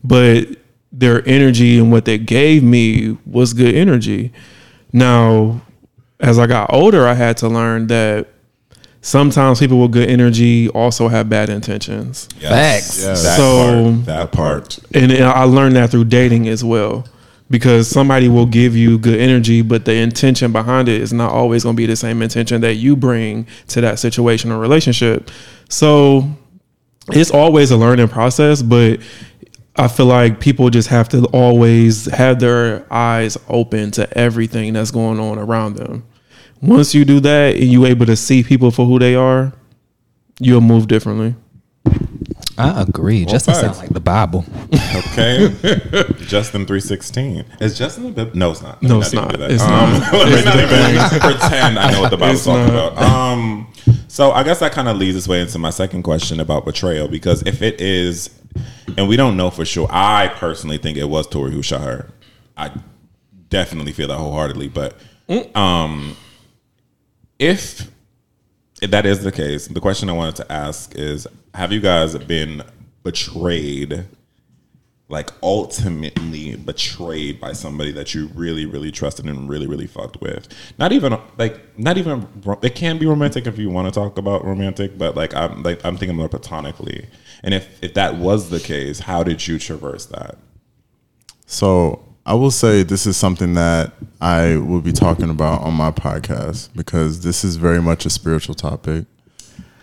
But 0.03 0.47
their 0.93 1.27
energy 1.29 1.79
and 1.79 1.93
what 1.93 2.05
they 2.05 2.17
gave 2.17 2.63
me 2.63 3.19
was 3.27 3.53
good 3.53 3.75
energy. 3.75 4.33
Now, 4.93 5.61
as 6.21 6.39
I 6.39 6.47
got 6.47 6.73
older, 6.73 7.07
I 7.07 7.15
had 7.15 7.37
to 7.39 7.49
learn 7.49 7.89
that 7.89 8.29
sometimes 9.03 9.61
people 9.61 9.81
with 9.81 9.93
good 9.93 10.09
energy 10.09 10.69
also 10.71 11.09
have 11.09 11.29
bad 11.29 11.49
intentions. 11.49 12.27
Facts. 12.41 13.03
Yes. 13.03 13.23
That 13.23 13.37
So- 13.37 13.83
part, 13.95 14.05
that 14.07 14.33
part. 14.33 14.79
And 14.95 15.13
I 15.13 15.45
learned 15.45 15.77
that 15.77 15.91
through 15.91 16.05
dating 16.05 16.49
as 16.49 16.63
well. 16.65 17.05
Because 17.49 17.89
somebody 17.89 18.29
will 18.29 18.47
give 18.47 18.77
you 18.77 18.97
good 18.97 19.19
energy, 19.19 19.61
but 19.63 19.85
the 19.85 19.95
intention 19.95 20.53
behind 20.53 20.89
it 20.89 21.01
is 21.03 21.13
not 21.13 21.33
always 21.33 21.65
going 21.65 21.75
to 21.75 21.77
be 21.77 21.85
the 21.87 21.97
same 21.97 22.23
intention 22.23 22.61
that 22.61 22.75
you 22.75 22.95
bring 22.95 23.45
to 23.69 23.81
that 23.81 23.99
situation 23.99 24.53
or 24.53 24.59
relationship. 24.61 25.33
So 25.69 26.31
it's 27.09 27.33
always 27.33 27.73
a 27.73 27.77
learning 27.77 28.07
process, 28.07 28.63
but 28.63 29.01
I 29.75 29.89
feel 29.89 30.07
like 30.07 30.39
people 30.39 30.71
just 30.71 30.87
have 30.91 31.09
to 31.09 31.25
always 31.33 32.05
have 32.13 32.39
their 32.39 32.87
eyes 32.93 33.37
open 33.49 33.91
to 33.93 34.17
everything 34.17 34.73
that's 34.75 34.93
going 34.93 35.19
on 35.19 35.37
around 35.37 35.75
them. 35.75 36.05
Once 36.63 36.95
you 36.95 37.05
do 37.05 37.21
that 37.21 37.55
and 37.57 37.65
you're 37.65 37.87
able 37.87 38.07
to 38.07 38.17
see 38.17 38.43
people 38.43 38.71
for 38.71 38.85
who 38.87 38.99
they 38.99 39.15
are, 39.15 39.53
you'll 40.39 40.61
move 40.61 40.89
differently. 40.89 41.35
I 42.59 42.83
agree. 42.83 43.25
Justin 43.25 43.55
sounds 43.55 43.79
like 43.79 43.89
the 43.89 44.01
Bible. 44.01 44.45
Okay. 44.95 45.49
Justin 46.27 46.67
three 46.67 46.81
sixteen. 46.81 47.47
Is 47.59 47.79
Justin 47.79 48.13
the 48.13 48.27
Bible? 48.27 48.39
No, 48.39 48.51
it's 48.51 48.61
not. 48.63 48.83
Let 48.83 48.91
No, 48.91 48.99
it's 49.01 49.15
even 49.15 49.25
not. 49.25 49.31
do 49.33 49.37
that. 49.39 49.51
It's 49.51 49.63
Um, 49.63 49.69
not. 49.71 50.13
Let 50.13 50.29
me 50.29 50.35
It's 50.35 50.45
not 50.45 50.57
even 50.59 51.21
pretend 51.39 51.79
I 51.79 51.91
know 51.93 52.01
what 52.03 52.11
the 52.11 52.19
Bible's 52.19 52.39
It's 52.41 52.45
talking 52.47 52.69
about. 52.75 52.99
Um, 52.99 53.67
so 54.09 54.33
I 54.33 54.43
guess 54.43 54.59
that 54.59 54.73
kind 54.73 54.89
of 54.89 54.99
leads 54.99 55.17
us 55.17 55.27
way 55.27 55.41
into 55.41 55.59
my 55.59 55.71
second 55.71 56.03
question 56.03 56.39
about 56.41 56.67
betrayal 56.67 57.09
because 57.09 57.43
if 57.47 57.63
it 57.63 57.81
is, 57.81 58.29
and 58.99 59.09
we 59.09 59.17
don't 59.17 59.39
know 59.39 59.51
for 59.51 59.65
sure. 59.65 59.89
I 59.91 60.29
personally 60.29 60.77
think 60.77 60.99
it 60.99 61.05
was 61.09 61.27
Tory 61.27 61.53
who 61.53 61.63
shot 61.63 61.81
her. 61.83 62.11
I 62.59 62.73
definitely 63.49 63.93
feel 63.93 64.09
that 64.09 64.19
wholeheartedly. 64.19 64.69
But 64.69 64.99
um, 65.57 66.15
if 67.41 67.91
that 68.83 69.07
is 69.07 69.25
the 69.25 69.33
case, 69.33 69.67
the 69.67 69.81
question 69.81 70.09
I 70.09 70.13
wanted 70.13 70.37
to 70.37 70.53
ask 70.53 70.95
is: 70.95 71.27
Have 71.55 71.73
you 71.73 71.81
guys 71.81 72.17
been 72.17 72.63
betrayed? 73.03 74.05
Like 75.09 75.31
ultimately 75.43 76.55
betrayed 76.55 77.41
by 77.41 77.53
somebody 77.53 77.91
that 77.93 78.15
you 78.15 78.29
really, 78.29 78.65
really 78.65 78.93
trusted 78.93 79.27
and 79.27 79.49
really, 79.49 79.67
really 79.67 79.89
fucked 79.89 80.21
with. 80.21 80.47
Not 80.79 80.93
even 80.93 81.19
like, 81.37 81.77
not 81.77 81.99
even. 81.99 82.29
It 82.63 82.77
can 82.77 82.97
be 82.99 83.07
romantic 83.07 83.49
if 83.49 83.59
you 83.59 83.71
want 83.71 83.93
to 83.93 84.01
talk 84.01 84.19
about 84.19 84.45
romantic, 84.45 84.97
but 84.97 85.17
like 85.17 85.35
I'm 85.35 85.65
like 85.65 85.85
I'm 85.85 85.97
thinking 85.97 86.17
more 86.17 86.29
platonically. 86.29 87.09
And 87.43 87.55
if 87.55 87.83
if 87.83 87.95
that 87.95 88.17
was 88.17 88.51
the 88.51 88.61
case, 88.61 89.01
how 89.01 89.25
did 89.25 89.49
you 89.49 89.59
traverse 89.59 90.07
that? 90.07 90.39
So 91.47 92.05
I 92.27 92.35
will 92.35 92.51
say 92.51 92.83
this 92.83 93.07
is 93.07 93.17
something 93.17 93.55
that 93.55 93.93
I 94.21 94.57
will 94.57 94.83
be 94.83 94.93
talking 94.93 95.31
about 95.31 95.63
on 95.63 95.75
my 95.75 95.91
podcast 95.91 96.69
because 96.75 97.23
this 97.23 97.45
is 97.45 97.57
very 97.57 97.81
much 97.81 98.07
a 98.07 98.11
spiritual 98.11 98.55
topic 98.55 99.07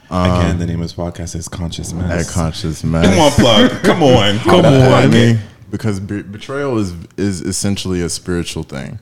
Again, 0.10 0.52
um, 0.52 0.60
the 0.60 0.66
name 0.66 0.82
of 0.82 0.86
this 0.86 0.94
podcast 0.94 1.36
is 1.36 1.50
Conscious 1.50 1.92
at 1.92 1.98
Mess. 1.98 2.34
Conscious 2.34 2.82
Come 2.82 2.96
on, 2.96 3.32
plug. 3.32 3.72
Come 3.84 4.04
on. 4.04 4.40
Come 4.40 4.66
on. 4.66 4.94
I 4.94 5.06
mean, 5.06 5.40
because 5.70 6.00
be- 6.00 6.22
betrayal 6.22 6.78
is 6.78 6.94
is 7.18 7.42
essentially 7.42 8.02
a 8.02 8.08
spiritual 8.08 8.64
thing. 8.64 9.00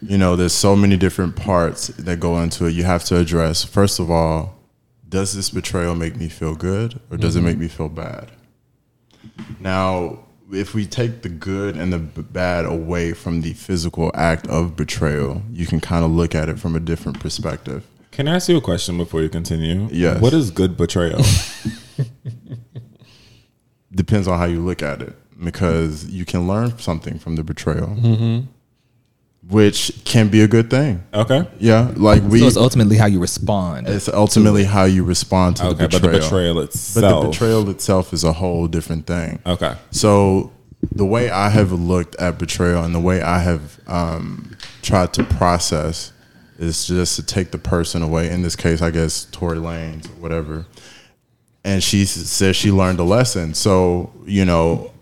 You 0.00 0.16
know, 0.16 0.36
there's 0.36 0.54
so 0.54 0.74
many 0.74 0.96
different 0.96 1.36
parts 1.36 1.88
that 1.88 2.20
go 2.20 2.40
into 2.40 2.64
it. 2.64 2.70
You 2.70 2.84
have 2.84 3.04
to 3.04 3.18
address 3.18 3.64
first 3.64 4.00
of 4.00 4.10
all, 4.10 4.56
does 5.06 5.34
this 5.34 5.50
betrayal 5.50 5.94
make 5.94 6.16
me 6.16 6.30
feel 6.30 6.54
good 6.54 6.98
or 7.10 7.18
does 7.18 7.36
it 7.36 7.40
mm-hmm. 7.40 7.48
make 7.48 7.58
me 7.58 7.68
feel 7.68 7.90
bad? 7.90 8.30
Now, 9.60 10.20
if 10.52 10.74
we 10.74 10.86
take 10.86 11.22
the 11.22 11.28
good 11.28 11.76
and 11.76 11.92
the 11.92 11.98
bad 11.98 12.64
away 12.64 13.12
from 13.12 13.40
the 13.42 13.52
physical 13.52 14.10
act 14.14 14.46
of 14.48 14.76
betrayal, 14.76 15.42
you 15.52 15.66
can 15.66 15.80
kind 15.80 16.04
of 16.04 16.10
look 16.10 16.34
at 16.34 16.48
it 16.48 16.58
from 16.58 16.74
a 16.76 16.80
different 16.80 17.20
perspective. 17.20 17.86
Can 18.10 18.28
I 18.28 18.36
ask 18.36 18.48
you 18.48 18.56
a 18.56 18.60
question 18.60 18.96
before 18.96 19.22
you 19.22 19.28
continue? 19.28 19.88
Yes. 19.90 20.20
What 20.20 20.32
is 20.32 20.50
good 20.50 20.76
betrayal? 20.76 21.22
Depends 23.92 24.28
on 24.28 24.38
how 24.38 24.44
you 24.44 24.60
look 24.60 24.82
at 24.82 25.02
it 25.02 25.16
because 25.42 26.04
you 26.06 26.24
can 26.24 26.46
learn 26.46 26.78
something 26.78 27.18
from 27.18 27.36
the 27.36 27.44
betrayal, 27.44 27.88
mm-hmm. 27.88 28.46
Which 29.50 29.92
can 30.04 30.28
be 30.28 30.40
a 30.42 30.48
good 30.48 30.70
thing. 30.70 31.02
okay. 31.12 31.46
Yeah, 31.58 31.92
like 31.96 32.22
we. 32.22 32.40
So 32.40 32.46
it's 32.46 32.56
ultimately 32.56 32.96
how 32.96 33.06
you 33.06 33.18
respond. 33.20 33.88
it's 33.88 34.08
ultimately 34.08 34.64
how 34.64 34.84
you 34.84 35.04
respond 35.04 35.56
to 35.56 35.66
Okay, 35.66 35.86
the 35.86 35.88
but 35.88 36.02
the 36.02 36.08
betrayal. 36.08 36.54
betrayal 36.54 36.54
But 36.94 37.22
the 37.22 37.28
betrayal 37.30 37.68
itself 37.70 38.12
is 38.12 38.24
a 38.24 38.32
whole 38.32 38.66
different 38.68 39.06
thing. 39.06 39.40
Okay. 39.44 39.74
So 39.90 40.52
the 40.92 41.04
way 41.04 41.28
I 41.30 41.50
have 41.50 41.72
looked 41.72 42.16
at 42.16 42.38
betrayal 42.38 42.82
and 42.84 42.94
the 42.94 43.00
way 43.00 43.20
I 43.22 43.40
have 43.40 43.78
um, 43.86 44.56
tried 44.82 45.12
to 45.14 45.24
process 45.24 46.12
is 46.58 46.86
just 46.86 47.16
to 47.16 47.22
take 47.22 47.50
the 47.50 47.58
person 47.58 48.02
away. 48.02 48.30
In 48.30 48.42
this 48.42 48.56
case, 48.56 48.80
I 48.82 48.90
guess 48.90 49.26
Tory 49.32 49.58
Lanez, 49.58 50.06
whatever. 50.18 50.66
And 51.64 51.82
she 51.82 52.04
says 52.06 52.56
she 52.56 52.70
learned 52.70 52.98
a 53.00 53.04
lesson. 53.04 53.52
So 53.54 54.12
you 54.26 54.44
know, 54.44 54.92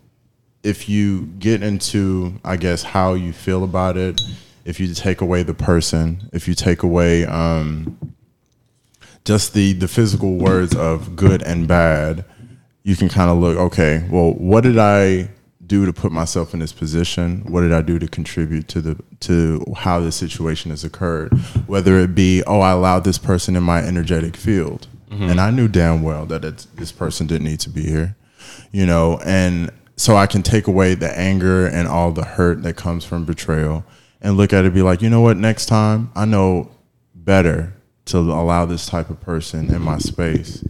if 0.62 0.88
you 0.88 1.26
get 1.38 1.62
into, 1.62 2.40
I 2.44 2.56
guess, 2.56 2.82
how 2.82 3.14
you 3.14 3.32
feel 3.32 3.64
about 3.64 3.96
it, 3.96 4.20
if 4.64 4.80
you 4.80 4.92
take 4.92 5.20
away 5.20 5.42
the 5.42 5.54
person, 5.54 6.28
if 6.32 6.46
you 6.46 6.54
take 6.54 6.82
away 6.82 7.24
um, 7.24 8.14
just 9.24 9.54
the 9.54 9.72
the 9.72 9.88
physical 9.88 10.36
words 10.36 10.74
of 10.74 11.16
good 11.16 11.42
and 11.42 11.66
bad, 11.66 12.24
you 12.82 12.96
can 12.96 13.08
kind 13.08 13.30
of 13.30 13.38
look, 13.38 13.56
okay, 13.56 14.06
well, 14.10 14.32
what 14.32 14.62
did 14.62 14.78
I 14.78 15.30
do 15.66 15.84
to 15.84 15.92
put 15.92 16.12
myself 16.12 16.54
in 16.54 16.60
this 16.60 16.72
position? 16.72 17.42
What 17.46 17.60
did 17.60 17.72
I 17.72 17.82
do 17.82 17.98
to 17.98 18.08
contribute 18.08 18.68
to 18.68 18.80
the 18.80 19.02
to 19.20 19.64
how 19.76 20.00
this 20.00 20.16
situation 20.16 20.70
has 20.70 20.84
occurred? 20.84 21.32
Whether 21.66 21.98
it 22.00 22.14
be, 22.14 22.42
oh, 22.46 22.60
I 22.60 22.72
allowed 22.72 23.04
this 23.04 23.18
person 23.18 23.56
in 23.56 23.62
my 23.62 23.80
energetic 23.80 24.36
field, 24.36 24.86
and 25.10 25.40
I 25.40 25.50
knew 25.50 25.68
damn 25.68 26.02
well 26.02 26.26
that 26.26 26.44
it's, 26.44 26.64
this 26.66 26.92
person 26.92 27.26
didn't 27.26 27.44
need 27.46 27.60
to 27.60 27.70
be 27.70 27.84
here, 27.84 28.16
you 28.72 28.84
know, 28.84 29.18
and 29.24 29.70
so 29.98 30.16
I 30.16 30.26
can 30.26 30.42
take 30.42 30.66
away 30.68 30.94
the 30.94 31.10
anger 31.18 31.66
and 31.66 31.86
all 31.88 32.12
the 32.12 32.24
hurt 32.24 32.62
that 32.62 32.76
comes 32.76 33.04
from 33.04 33.24
betrayal 33.24 33.84
and 34.22 34.36
look 34.36 34.52
at 34.52 34.64
it 34.64 34.72
be 34.72 34.80
like, 34.82 35.02
you 35.02 35.10
know 35.10 35.20
what, 35.20 35.36
next 35.36 35.66
time 35.66 36.10
I 36.14 36.24
know 36.24 36.70
better 37.14 37.74
to 38.06 38.18
allow 38.18 38.64
this 38.64 38.86
type 38.86 39.10
of 39.10 39.20
person 39.20 39.74
in 39.74 39.82
my 39.82 39.98
space 39.98 40.62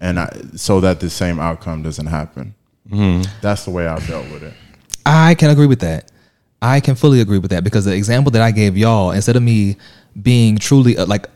and 0.00 0.18
I, 0.18 0.30
so 0.56 0.80
that 0.80 1.00
the 1.00 1.10
same 1.10 1.38
outcome 1.38 1.82
doesn't 1.82 2.06
happen. 2.06 2.54
That's 3.42 3.64
the 3.66 3.70
way 3.72 3.86
I've 3.86 4.06
dealt 4.06 4.30
with 4.30 4.42
it. 4.42 4.54
I 5.04 5.34
can 5.34 5.50
agree 5.50 5.66
with 5.66 5.80
that. 5.80 6.10
I 6.62 6.80
can 6.80 6.94
fully 6.94 7.20
agree 7.20 7.38
with 7.38 7.50
that 7.50 7.62
because 7.64 7.84
the 7.84 7.94
example 7.94 8.30
that 8.32 8.42
I 8.42 8.50
gave 8.52 8.76
y'all, 8.76 9.10
instead 9.10 9.36
of 9.36 9.42
me 9.42 9.76
being 10.22 10.56
truly 10.56 10.96
uh, 10.96 11.04
like 11.06 11.26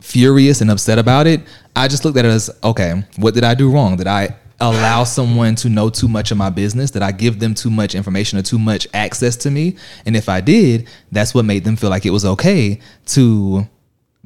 furious 0.00 0.60
and 0.60 0.70
upset 0.70 0.98
about 0.98 1.26
it, 1.26 1.40
I 1.74 1.88
just 1.88 2.04
looked 2.04 2.16
at 2.18 2.24
it 2.24 2.28
as 2.28 2.50
okay, 2.62 3.02
what 3.16 3.34
did 3.34 3.44
I 3.44 3.54
do 3.54 3.70
wrong? 3.70 3.96
Did 3.96 4.06
I 4.06 4.36
allow 4.60 5.04
someone 5.04 5.54
to 5.56 5.68
know 5.68 5.90
too 5.90 6.08
much 6.08 6.30
of 6.30 6.36
my 6.36 6.50
business? 6.50 6.90
Did 6.90 7.02
I 7.02 7.12
give 7.12 7.40
them 7.40 7.54
too 7.54 7.70
much 7.70 7.94
information 7.94 8.38
or 8.38 8.42
too 8.42 8.58
much 8.58 8.86
access 8.92 9.36
to 9.36 9.50
me? 9.50 9.76
And 10.04 10.16
if 10.16 10.28
I 10.28 10.40
did, 10.40 10.88
that's 11.10 11.34
what 11.34 11.44
made 11.44 11.64
them 11.64 11.76
feel 11.76 11.90
like 11.90 12.06
it 12.06 12.10
was 12.10 12.24
okay 12.24 12.80
to 13.06 13.68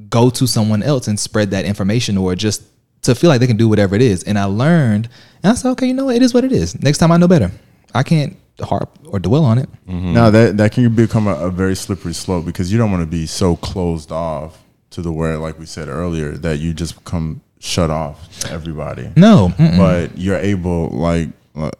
go 0.09 0.31
to 0.31 0.47
someone 0.47 0.83
else 0.83 1.07
and 1.07 1.19
spread 1.19 1.51
that 1.53 1.65
information 1.65 2.17
or 2.17 2.35
just 2.35 2.63
to 3.03 3.15
feel 3.15 3.29
like 3.31 3.41
they 3.41 3.47
can 3.47 3.57
do 3.57 3.69
whatever 3.69 3.95
it 3.95 4.03
is. 4.03 4.23
And 4.25 4.39
I 4.39 4.45
learned, 4.45 5.09
and 5.43 5.53
I 5.53 5.55
said, 5.55 5.71
okay, 5.73 5.87
you 5.87 5.95
know 5.95 6.07
what? 6.07 6.17
It 6.17 6.23
is 6.23 6.35
what 6.35 6.45
it 6.45 6.53
is. 6.53 6.81
Next 6.83 6.99
time 6.99 7.13
I 7.13 7.17
know 7.17 7.29
better. 7.29 7.53
I 7.95 8.03
can't 8.03 8.37
harp 8.61 8.99
or 9.07 9.19
dwell 9.19 9.45
on 9.45 9.59
it. 9.59 9.69
Mm-hmm. 9.87 10.13
Now 10.13 10.31
that 10.31 10.57
that 10.57 10.73
can 10.73 10.95
become 10.95 11.27
a, 11.27 11.35
a 11.35 11.51
very 11.51 11.77
slippery 11.77 12.15
slope 12.15 12.45
because 12.45 12.73
you 12.73 12.79
don't 12.79 12.91
want 12.91 13.03
to 13.03 13.07
be 13.07 13.27
so 13.27 13.57
closed 13.57 14.11
off 14.11 14.63
to 14.91 15.03
the 15.03 15.13
where, 15.13 15.39
like 15.39 15.59
we 15.59 15.67
said 15.67 15.89
earlier, 15.89 16.33
that 16.33 16.59
you 16.59 16.73
just 16.73 16.97
become 16.97 17.41
shut 17.65 17.91
off 17.91 18.29
to 18.41 18.51
everybody. 18.53 19.11
No. 19.17 19.49
mm-mm. 19.57 19.79
But 19.79 20.19
you're 20.19 20.37
able, 20.37 20.89
like 20.91 21.29
uh, 21.57 21.71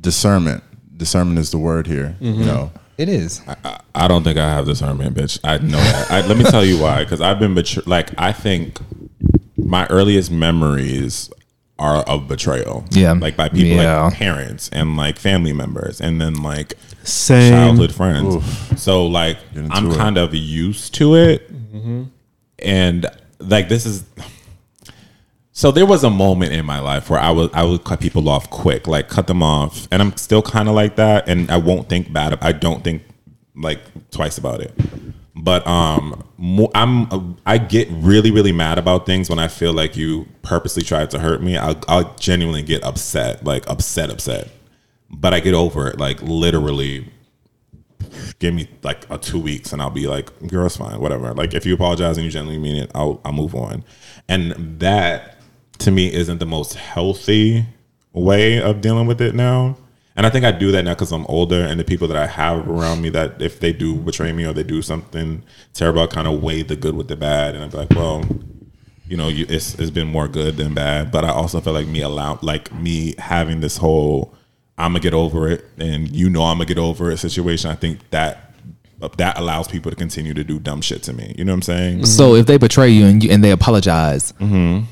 discernment. 0.00 0.62
Discernment 0.96 1.38
is 1.38 1.50
the 1.50 1.58
word 1.58 1.86
here. 1.86 2.16
You 2.20 2.32
know, 2.44 2.70
It 2.98 3.08
is. 3.08 3.40
I, 3.64 3.80
I 3.94 4.08
don't 4.08 4.22
think 4.24 4.38
I 4.38 4.48
have 4.48 4.66
discernment, 4.66 5.16
bitch. 5.16 5.38
I 5.42 5.58
know 5.58 5.78
that. 5.78 6.10
I, 6.10 6.26
let 6.26 6.36
me 6.36 6.44
tell 6.44 6.64
you 6.64 6.78
why. 6.80 7.02
Because 7.04 7.20
I've 7.20 7.38
been 7.38 7.54
betrayed. 7.54 7.86
Like 7.86 8.10
I 8.18 8.32
think 8.32 8.78
my 9.56 9.86
earliest 9.88 10.30
memories 10.30 11.30
are 11.78 11.98
of 12.04 12.28
betrayal. 12.28 12.84
Yeah. 12.90 13.12
like 13.12 13.36
by 13.36 13.48
people 13.50 13.76
Yeah. 13.82 14.04
like 14.04 14.14
parents 14.14 14.68
and 14.72 14.96
like 14.96 15.18
family 15.18 15.52
members, 15.52 16.00
and 16.00 16.20
then 16.20 16.42
like 16.42 16.74
Same. 17.04 17.52
childhood 17.52 17.94
friends. 17.94 18.80
So 18.80 19.06
like 19.06 19.38
I'm 19.70 19.90
it. 19.90 19.96
kind 19.96 20.16
of 20.18 20.34
used 20.34 20.94
to 20.94 21.14
it, 21.16 21.50
and 22.58 23.06
like 23.40 23.68
this 23.68 23.86
is. 23.86 24.04
So 25.56 25.70
there 25.70 25.86
was 25.86 26.04
a 26.04 26.10
moment 26.10 26.52
in 26.52 26.66
my 26.66 26.80
life 26.80 27.08
where 27.08 27.18
I 27.18 27.30
would 27.30 27.50
I 27.54 27.62
would 27.62 27.82
cut 27.82 27.98
people 27.98 28.28
off 28.28 28.50
quick, 28.50 28.86
like 28.86 29.08
cut 29.08 29.26
them 29.26 29.42
off, 29.42 29.88
and 29.90 30.02
I'm 30.02 30.14
still 30.18 30.42
kind 30.42 30.68
of 30.68 30.74
like 30.74 30.96
that, 30.96 31.30
and 31.30 31.50
I 31.50 31.56
won't 31.56 31.88
think 31.88 32.12
bad. 32.12 32.36
I 32.42 32.52
don't 32.52 32.84
think 32.84 33.02
like 33.54 33.80
twice 34.10 34.36
about 34.36 34.60
it. 34.60 34.74
But 35.34 35.66
um, 35.66 36.22
I'm 36.74 37.38
I 37.46 37.56
get 37.56 37.88
really 37.90 38.30
really 38.30 38.52
mad 38.52 38.76
about 38.76 39.06
things 39.06 39.30
when 39.30 39.38
I 39.38 39.48
feel 39.48 39.72
like 39.72 39.96
you 39.96 40.26
purposely 40.42 40.82
tried 40.82 41.08
to 41.12 41.18
hurt 41.18 41.42
me. 41.42 41.56
I'll, 41.56 41.80
I'll 41.88 42.14
genuinely 42.16 42.62
get 42.62 42.84
upset, 42.84 43.42
like 43.42 43.66
upset, 43.66 44.10
upset. 44.10 44.50
But 45.08 45.32
I 45.32 45.40
get 45.40 45.54
over 45.54 45.88
it, 45.88 45.98
like 45.98 46.20
literally. 46.20 47.10
Give 48.38 48.52
me 48.52 48.68
like 48.82 49.06
a 49.10 49.16
two 49.16 49.40
weeks, 49.40 49.72
and 49.72 49.80
I'll 49.80 49.88
be 49.88 50.06
like, 50.06 50.30
"Girl, 50.48 50.66
it's 50.66 50.76
fine, 50.76 51.00
whatever." 51.00 51.32
Like 51.32 51.54
if 51.54 51.64
you 51.64 51.72
apologize 51.72 52.18
and 52.18 52.26
you 52.26 52.30
genuinely 52.30 52.62
mean 52.62 52.76
it, 52.76 52.90
I'll 52.94 53.22
I'll 53.24 53.32
move 53.32 53.54
on. 53.54 53.84
And 54.28 54.78
that 54.80 55.35
to 55.78 55.90
me 55.90 56.12
isn't 56.12 56.38
the 56.38 56.46
most 56.46 56.74
healthy 56.74 57.66
way 58.12 58.60
of 58.60 58.80
dealing 58.80 59.06
with 59.06 59.20
it 59.20 59.34
now. 59.34 59.76
And 60.16 60.24
I 60.24 60.30
think 60.30 60.46
I 60.46 60.50
do 60.50 60.72
that 60.72 60.82
now 60.82 60.94
because 60.94 61.12
I'm 61.12 61.26
older, 61.26 61.60
and 61.60 61.78
the 61.78 61.84
people 61.84 62.08
that 62.08 62.16
I 62.16 62.26
have 62.26 62.66
around 62.68 63.02
me 63.02 63.10
that 63.10 63.42
if 63.42 63.60
they 63.60 63.72
do 63.72 63.96
betray 63.96 64.32
me 64.32 64.46
or 64.46 64.54
they 64.54 64.62
do 64.62 64.80
something 64.80 65.42
terrible, 65.74 66.00
I 66.00 66.06
kind 66.06 66.26
of 66.26 66.42
weigh 66.42 66.62
the 66.62 66.74
good 66.74 66.96
with 66.96 67.08
the 67.08 67.16
bad, 67.16 67.54
and 67.54 67.62
I'm 67.62 67.70
like, 67.70 67.90
well, 67.90 68.24
you 69.06 69.18
know, 69.18 69.28
you, 69.28 69.44
it's 69.48 69.74
it's 69.74 69.90
been 69.90 70.08
more 70.08 70.26
good 70.26 70.56
than 70.56 70.72
bad. 70.72 71.12
But 71.12 71.26
I 71.26 71.30
also 71.30 71.60
feel 71.60 71.74
like 71.74 71.86
me 71.86 72.00
allow 72.00 72.38
like 72.40 72.72
me 72.72 73.14
having 73.18 73.60
this 73.60 73.76
whole 73.76 74.34
I'm 74.78 74.92
gonna 74.92 75.00
get 75.00 75.14
over 75.14 75.48
it, 75.48 75.64
and 75.78 76.10
you 76.14 76.28
know 76.28 76.44
I'm 76.44 76.58
gonna 76.58 76.66
get 76.66 76.78
over 76.78 77.10
it 77.10 77.18
situation. 77.18 77.70
I 77.70 77.74
think 77.74 78.10
that 78.10 78.52
that 79.18 79.38
allows 79.38 79.68
people 79.68 79.90
to 79.90 79.96
continue 79.96 80.34
to 80.34 80.44
do 80.44 80.58
dumb 80.58 80.80
shit 80.80 81.02
to 81.04 81.12
me. 81.12 81.34
You 81.36 81.44
know 81.44 81.52
what 81.52 81.56
I'm 81.56 81.62
saying? 81.62 82.06
So 82.06 82.34
if 82.34 82.46
they 82.46 82.56
betray 82.56 82.88
you 82.90 83.06
and 83.06 83.22
you, 83.22 83.30
and 83.30 83.42
they 83.42 83.50
apologize, 83.50 84.32
mm-hmm. 84.32 84.84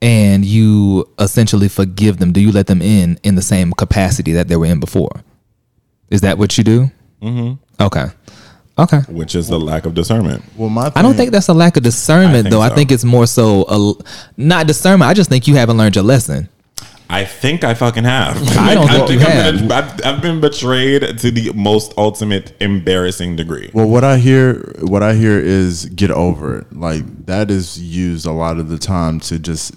And 0.00 0.44
you 0.44 1.08
essentially 1.18 1.68
forgive 1.68 2.18
them, 2.18 2.32
do 2.32 2.40
you 2.40 2.52
let 2.52 2.66
them 2.66 2.80
in 2.82 3.18
in 3.22 3.34
the 3.34 3.42
same 3.42 3.72
capacity 3.72 4.32
that 4.32 4.48
they 4.48 4.56
were 4.56 4.66
in 4.66 4.80
before? 4.80 5.22
Is 6.10 6.20
that 6.22 6.38
what 6.38 6.56
you 6.56 6.64
do? 6.64 6.90
Mm-hmm. 7.22 7.82
Okay. 7.82 8.06
Okay. 8.78 9.00
Which 9.08 9.34
is 9.34 9.48
the 9.48 9.58
lack 9.58 9.86
of 9.86 9.94
discernment. 9.94 10.44
well, 10.56 10.68
my 10.68 10.92
I 10.94 11.02
don't 11.02 11.16
think 11.16 11.32
that's 11.32 11.48
a 11.48 11.54
lack 11.54 11.76
of 11.76 11.82
discernment, 11.82 12.34
I 12.34 12.42
think 12.42 12.50
though. 12.52 12.60
I 12.60 12.68
think 12.68 12.92
it's 12.92 13.04
more 13.04 13.26
so 13.26 13.64
a, 13.68 13.94
not 14.36 14.68
discernment. 14.68 15.10
I 15.10 15.14
just 15.14 15.28
think 15.28 15.48
you 15.48 15.56
haven't 15.56 15.76
learned 15.76 15.96
your 15.96 16.04
lesson. 16.04 16.48
I 17.10 17.24
think 17.24 17.64
I 17.64 17.74
fucking 17.74 18.04
have. 18.04 18.36
I 18.58 18.74
don't 18.74 18.86
think 18.86 19.10
you 19.10 19.18
I've 19.20 19.60
have. 19.60 19.72
I've, 19.72 20.06
I've 20.06 20.22
been 20.22 20.40
betrayed 20.40 21.18
to 21.18 21.30
the 21.30 21.52
most 21.54 21.94
ultimate 21.96 22.52
embarrassing 22.60 23.34
degree. 23.34 23.70
Well, 23.72 23.88
what 23.88 24.04
I 24.04 24.18
hear, 24.18 24.74
what 24.80 25.02
I 25.02 25.14
hear 25.14 25.40
is 25.40 25.86
get 25.86 26.10
over 26.10 26.58
it. 26.58 26.72
Like 26.72 27.26
that 27.26 27.50
is 27.50 27.80
used 27.80 28.26
a 28.26 28.32
lot 28.32 28.58
of 28.58 28.68
the 28.68 28.78
time 28.78 29.20
to 29.20 29.38
just 29.38 29.74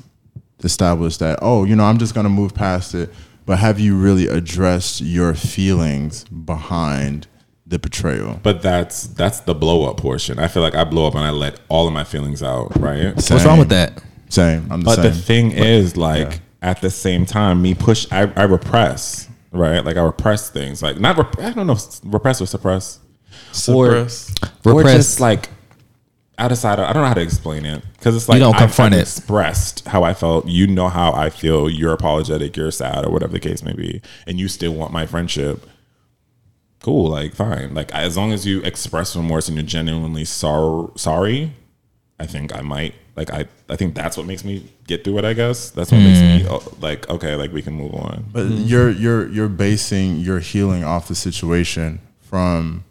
establish 0.63 1.17
that. 1.17 1.39
Oh, 1.41 1.63
you 1.65 1.75
know, 1.75 1.83
I'm 1.85 1.97
just 1.97 2.13
gonna 2.15 2.29
move 2.29 2.53
past 2.53 2.93
it. 2.95 3.09
But 3.45 3.57
have 3.59 3.79
you 3.79 3.97
really 3.97 4.27
addressed 4.27 5.01
your 5.01 5.33
feelings 5.33 6.23
behind 6.25 7.27
the 7.65 7.79
betrayal? 7.79 8.39
But 8.43 8.61
that's 8.61 9.03
that's 9.07 9.41
the 9.41 9.55
blow 9.55 9.89
up 9.89 9.97
portion. 9.97 10.39
I 10.39 10.47
feel 10.47 10.61
like 10.63 10.75
I 10.75 10.83
blow 10.83 11.07
up 11.07 11.15
and 11.15 11.23
I 11.23 11.31
let 11.31 11.59
all 11.67 11.87
of 11.87 11.93
my 11.93 12.03
feelings 12.03 12.43
out, 12.43 12.79
right? 12.79 13.15
What's 13.15 13.31
wrong 13.45 13.59
with 13.59 13.69
that? 13.69 14.01
Same. 14.29 14.71
I'm 14.71 14.81
the 14.81 14.85
But 14.85 14.95
same. 14.95 15.03
the 15.05 15.11
thing 15.11 15.51
is, 15.51 15.97
like, 15.97 16.31
yeah. 16.31 16.37
at 16.69 16.79
the 16.81 16.89
same 16.89 17.25
time, 17.25 17.61
me 17.61 17.73
push, 17.73 18.07
I, 18.11 18.31
I 18.37 18.43
repress, 18.43 19.27
right? 19.51 19.83
Like, 19.83 19.97
I 19.97 20.01
repress 20.03 20.49
things. 20.49 20.81
Like, 20.81 20.99
not, 21.01 21.17
rep- 21.17 21.37
I 21.39 21.51
don't 21.51 21.67
know, 21.67 21.73
if 21.73 21.99
repress 22.05 22.39
or 22.41 22.45
suppress. 22.45 22.99
Suppress. 23.51 24.33
Or 24.65 24.75
Repress. 24.77 24.95
just 24.95 25.19
like, 25.19 25.49
I 26.43 26.47
decided, 26.47 26.83
I 26.85 26.93
don't 26.93 27.03
know 27.03 27.07
how 27.07 27.13
to 27.13 27.21
explain 27.21 27.65
it. 27.65 27.83
Because 27.93 28.15
it's 28.15 28.27
like, 28.27 28.39
don't 28.39 28.55
I've- 28.55 28.65
confront 28.65 28.93
I've 28.93 28.99
it. 28.99 29.03
expressed 29.03 29.87
how 29.87 30.03
I 30.03 30.13
felt. 30.13 30.47
You 30.47 30.67
know 30.67 30.89
how 30.89 31.13
I 31.13 31.29
feel. 31.29 31.69
You're 31.69 31.93
apologetic. 31.93 32.57
You're 32.57 32.71
sad, 32.71 33.05
or 33.05 33.11
whatever 33.11 33.33
the 33.33 33.39
case 33.39 33.63
may 33.63 33.73
be. 33.73 34.01
And 34.27 34.39
you 34.39 34.47
still 34.47 34.73
want 34.73 34.91
my 34.91 35.05
friendship. 35.05 35.65
Cool, 36.81 37.09
like 37.09 37.35
fine. 37.35 37.73
Like 37.75 37.91
as 37.93 38.17
long 38.17 38.31
as 38.33 38.45
you 38.45 38.61
express 38.63 39.15
remorse 39.15 39.47
and 39.47 39.55
you're 39.55 39.65
genuinely 39.65 40.25
sor- 40.25 40.91
sorry, 40.95 41.53
I 42.19 42.25
think 42.25 42.55
I 42.55 42.61
might 42.61 42.95
like 43.15 43.29
I 43.31 43.45
I 43.69 43.75
think 43.75 43.93
that's 43.93 44.17
what 44.17 44.25
makes 44.25 44.43
me 44.43 44.71
get 44.87 45.03
through 45.03 45.19
it. 45.19 45.25
I 45.25 45.33
guess 45.33 45.69
that's 45.69 45.91
what 45.91 45.99
makes 45.99 46.19
me 46.21 46.47
oh, 46.49 46.63
like 46.81 47.07
okay, 47.07 47.35
like 47.35 47.51
we 47.53 47.61
can 47.61 47.73
move 47.75 47.93
on. 47.93 48.25
But 48.31 48.45
you're 48.49 48.89
you're 48.89 49.27
you're 49.29 49.47
basing 49.49 50.17
your 50.17 50.39
healing 50.39 50.83
off 50.83 51.07
the 51.07 51.13
situation 51.13 51.99
from 52.19 52.83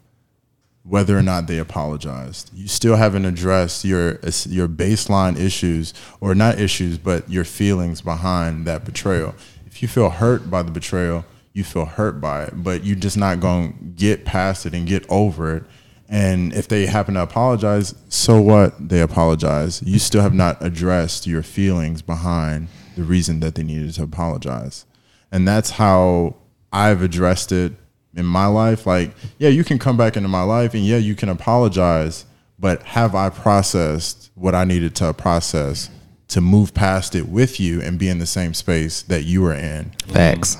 whether 0.83 1.17
or 1.17 1.23
not 1.23 1.47
they 1.47 1.59
apologized. 1.59 2.51
You 2.55 2.67
still 2.67 2.97
haven't 2.97 3.25
addressed 3.25 3.85
your 3.85 4.19
your 4.47 4.69
baseline 4.69 5.39
issues 5.39 5.93
or 6.21 6.35
not 6.35 6.59
issues, 6.59 6.99
but 6.99 7.29
your 7.31 7.45
feelings 7.45 8.01
behind 8.01 8.67
that 8.67 8.85
betrayal. 8.85 9.35
If 9.67 9.83
you 9.83 9.89
feel 9.89 10.11
hurt 10.11 10.51
by 10.51 10.63
the 10.63 10.71
betrayal, 10.71 11.25
you 11.53 11.65
feel 11.65 11.85
hurt 11.85 12.21
by 12.21 12.45
it, 12.45 12.63
but 12.63 12.85
you're 12.85 12.97
just 12.97 13.17
not 13.17 13.41
going 13.41 13.73
to 13.73 13.85
get 13.85 14.25
past 14.25 14.67
it 14.67 14.75
and 14.75 14.87
get 14.87 15.05
over 15.09 15.57
it. 15.57 15.65
And 16.09 16.53
if 16.55 16.67
they 16.67 16.87
happen 16.87 17.15
to 17.15 17.23
apologize, 17.23 17.95
so 18.09 18.41
what? 18.41 18.89
They 18.89 19.01
apologize. 19.01 19.81
You 19.83 20.01
still 20.01 20.23
have 20.23 20.35
not 20.35 20.57
addressed 20.61 21.27
your 21.27 21.43
feelings 21.43 22.03
behind 22.03 22.69
the 22.97 23.05
reason 23.05 23.41
that 23.41 23.55
they 23.55 23.63
needed 23.63 23.95
to 23.95 24.03
apologize. 24.03 24.87
And 25.31 25.47
that's 25.47 25.71
how 25.71 26.37
I've 26.73 27.03
addressed 27.03 27.53
it 27.53 27.75
in 28.15 28.27
my 28.27 28.47
life. 28.47 28.87
Like, 28.87 29.13
yeah, 29.39 29.49
you 29.49 29.65
can 29.65 29.79
come 29.79 29.97
back 29.97 30.17
into 30.17 30.29
my 30.29 30.43
life 30.43 30.75
and 30.75 30.85
yeah, 30.85 30.97
you 30.97 31.15
can 31.15 31.29
apologize, 31.29 32.27
but 32.59 32.83
have 32.83 33.15
I 33.15 33.31
processed 33.31 34.31
what 34.35 34.55
I 34.55 34.65
needed 34.65 34.95
to 34.97 35.13
process 35.15 35.91
to 36.29 36.41
move 36.41 36.75
past 36.75 37.15
it 37.15 37.29
with 37.29 37.59
you 37.59 37.81
and 37.81 37.99
be 37.99 38.09
in 38.09 38.19
the 38.19 38.27
same 38.27 38.55
space 38.55 39.03
that 39.03 39.25
you 39.25 39.43
were 39.43 39.55
in? 39.55 39.93
Facts. 40.07 40.57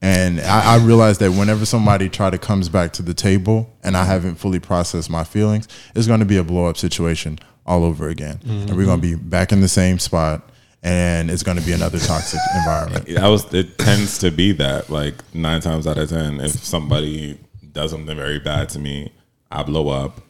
And 0.00 0.40
I, 0.40 0.74
I 0.74 0.78
realized 0.78 1.20
that 1.20 1.30
whenever 1.30 1.64
somebody 1.64 2.08
try 2.08 2.28
to 2.28 2.38
comes 2.38 2.68
back 2.68 2.92
to 2.94 3.02
the 3.02 3.14
table 3.14 3.72
and 3.84 3.96
I 3.96 4.04
haven't 4.04 4.34
fully 4.34 4.58
processed 4.58 5.08
my 5.08 5.22
feelings, 5.22 5.68
it's 5.94 6.08
going 6.08 6.18
to 6.20 6.26
be 6.26 6.36
a 6.36 6.42
blow 6.42 6.66
up 6.66 6.76
situation 6.76 7.38
all 7.64 7.84
over 7.84 8.08
again. 8.08 8.40
And 8.44 8.76
we're 8.76 8.84
going 8.86 9.00
to 9.00 9.06
be 9.06 9.14
back 9.14 9.52
in 9.52 9.60
the 9.60 9.68
same 9.68 10.00
spot 10.00 10.50
and 10.82 11.30
it's 11.30 11.42
going 11.42 11.56
to 11.56 11.64
be 11.64 11.72
another 11.72 11.98
toxic 11.98 12.40
environment. 12.56 13.08
I 13.18 13.28
was 13.28 13.52
it 13.54 13.78
tends 13.78 14.18
to 14.18 14.30
be 14.30 14.52
that 14.52 14.90
like 14.90 15.14
nine 15.34 15.60
times 15.60 15.86
out 15.86 15.98
of 15.98 16.08
ten, 16.08 16.40
if 16.40 16.52
somebody 16.52 17.38
does 17.72 17.90
something 17.92 18.16
very 18.16 18.38
bad 18.38 18.68
to 18.70 18.78
me, 18.78 19.12
I 19.50 19.62
blow 19.62 19.88
up, 19.88 20.20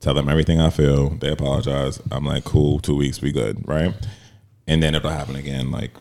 tell 0.00 0.14
them 0.14 0.28
everything 0.28 0.60
I 0.60 0.70
feel, 0.70 1.10
they 1.10 1.30
apologize. 1.30 2.00
I'm 2.10 2.24
like, 2.24 2.44
cool, 2.44 2.80
two 2.80 2.96
weeks, 2.96 3.20
we 3.20 3.32
good, 3.32 3.66
right? 3.66 3.94
And 4.66 4.82
then 4.82 4.94
it'll 4.94 5.10
happen 5.10 5.36
again, 5.36 5.70
like 5.70 5.92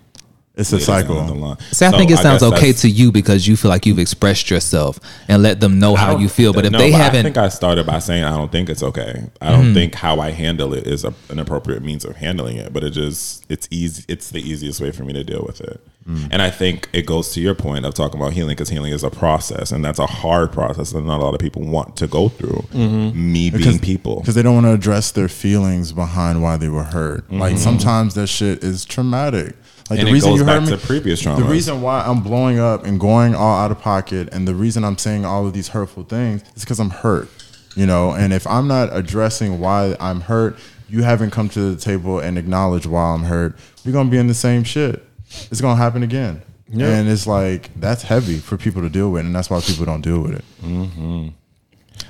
It's 0.59 0.71
a 0.71 0.75
later 0.75 0.85
down 0.85 1.07
the 1.07 1.15
cycle. 1.27 1.35
line. 1.37 1.57
See, 1.71 1.85
I 1.85 1.91
So 1.91 1.97
think 1.97 2.11
it 2.11 2.17
sounds 2.17 2.43
okay 2.43 2.73
to 2.73 2.89
you 2.89 3.11
because 3.11 3.47
you 3.47 3.55
feel 3.55 3.69
like 3.69 3.85
you've 3.85 3.99
expressed 3.99 4.49
yourself 4.49 4.99
and 5.27 5.41
let 5.41 5.59
them 5.59 5.79
know 5.79 5.95
how 5.95 6.17
you 6.17 6.29
feel. 6.29 6.53
But 6.53 6.65
if 6.65 6.71
no, 6.71 6.77
they 6.77 6.93
I 6.93 6.97
haven't, 6.97 7.19
I 7.19 7.23
think 7.23 7.37
I 7.37 7.49
started 7.49 7.85
by 7.85 7.99
saying 7.99 8.23
I 8.23 8.35
don't 8.35 8.51
think 8.51 8.69
it's 8.69 8.83
okay. 8.83 9.23
I 9.41 9.49
Mm-hmm. 9.51 9.61
don't 9.63 9.73
think 9.73 9.95
how 9.95 10.19
I 10.19 10.31
handle 10.31 10.73
it 10.73 10.85
is 10.85 11.03
a, 11.05 11.13
an 11.29 11.39
appropriate 11.39 11.81
means 11.83 12.05
of 12.05 12.15
handling 12.17 12.57
it. 12.57 12.71
But 12.73 12.83
it 12.83 12.91
just 12.91 13.45
it's 13.49 13.67
easy. 13.71 14.03
It's 14.07 14.29
the 14.29 14.39
easiest 14.41 14.81
way 14.81 14.91
for 14.91 15.03
me 15.03 15.13
to 15.13 15.23
deal 15.23 15.43
with 15.45 15.61
it. 15.61 15.81
Mm. 16.07 16.27
And 16.31 16.41
I 16.41 16.49
think 16.49 16.89
it 16.93 17.05
goes 17.05 17.33
to 17.33 17.41
your 17.41 17.53
point 17.53 17.85
of 17.85 17.93
talking 17.93 18.19
about 18.19 18.33
healing 18.33 18.51
because 18.55 18.69
healing 18.69 18.91
is 18.93 19.03
a 19.03 19.09
process, 19.11 19.71
and 19.71 19.83
that's 19.85 19.99
a 19.99 20.07
hard 20.07 20.51
process 20.51 20.91
that 20.91 21.01
not 21.01 21.19
a 21.19 21.23
lot 21.23 21.33
of 21.35 21.39
people 21.39 21.61
want 21.63 21.95
to 21.97 22.07
go 22.07 22.29
through. 22.29 22.63
Mm-hmm. 22.73 23.31
Me 23.33 23.49
being 23.51 23.79
people. 23.79 24.19
Because 24.21 24.33
they 24.35 24.41
don't 24.41 24.55
want 24.55 24.65
to 24.65 24.73
address 24.73 25.11
their 25.11 25.27
feelings 25.27 25.91
behind 25.91 26.41
why 26.41 26.57
they 26.57 26.69
were 26.69 26.83
hurt. 26.85 27.31
Like 27.31 27.57
sometimes 27.57 28.15
that 28.15 28.27
shit 28.27 28.63
is 28.63 28.85
traumatic. 28.85 29.55
Like 29.89 29.99
Mm-hmm. 29.99 30.07
And 30.07 30.17
it 30.17 30.21
goes 30.21 30.43
back 30.43 30.67
to 30.67 30.77
previous 30.77 31.23
The 31.23 31.43
reason 31.43 31.81
why 31.81 32.01
I'm 32.01 32.21
blowing 32.21 32.59
up 32.59 32.85
and 32.85 32.99
going 32.99 33.33
all 33.33 33.57
out 33.57 33.71
of 33.71 33.79
pocket, 33.79 34.29
and 34.31 34.47
the 34.47 34.53
reason 34.53 34.83
I'm 34.83 34.97
saying 34.97 35.25
all 35.25 35.47
of 35.47 35.53
these 35.53 35.69
hurtful 35.69 36.03
things 36.03 36.43
is 36.55 36.63
because 36.63 36.79
I'm 36.79 36.91
hurt. 36.91 37.29
You 37.75 37.85
know, 37.85 38.11
and 38.11 38.33
if 38.33 38.45
I'm 38.47 38.67
not 38.67 38.89
addressing 38.91 39.59
why 39.59 39.95
I'm 39.99 40.21
hurt, 40.21 40.57
you 40.89 41.03
haven't 41.03 41.31
come 41.31 41.49
to 41.49 41.73
the 41.73 41.79
table 41.79 42.19
and 42.19 42.37
acknowledged 42.37 42.85
why 42.85 43.13
I'm 43.13 43.23
hurt. 43.23 43.57
We're 43.85 43.91
gonna 43.91 44.09
be 44.09 44.17
in 44.17 44.27
the 44.27 44.33
same 44.33 44.63
shit. 44.63 45.03
It's 45.51 45.61
gonna 45.61 45.75
happen 45.75 46.03
again. 46.03 46.41
Yeah. 46.67 46.89
And 46.89 47.09
it's 47.09 47.25
like 47.25 47.69
that's 47.79 48.03
heavy 48.03 48.37
for 48.37 48.57
people 48.57 48.81
to 48.81 48.89
deal 48.89 49.11
with, 49.11 49.25
and 49.25 49.35
that's 49.35 49.49
why 49.49 49.59
people 49.61 49.85
don't 49.85 50.01
deal 50.01 50.19
with 50.19 50.33
it. 50.35 50.45
What 50.61 51.33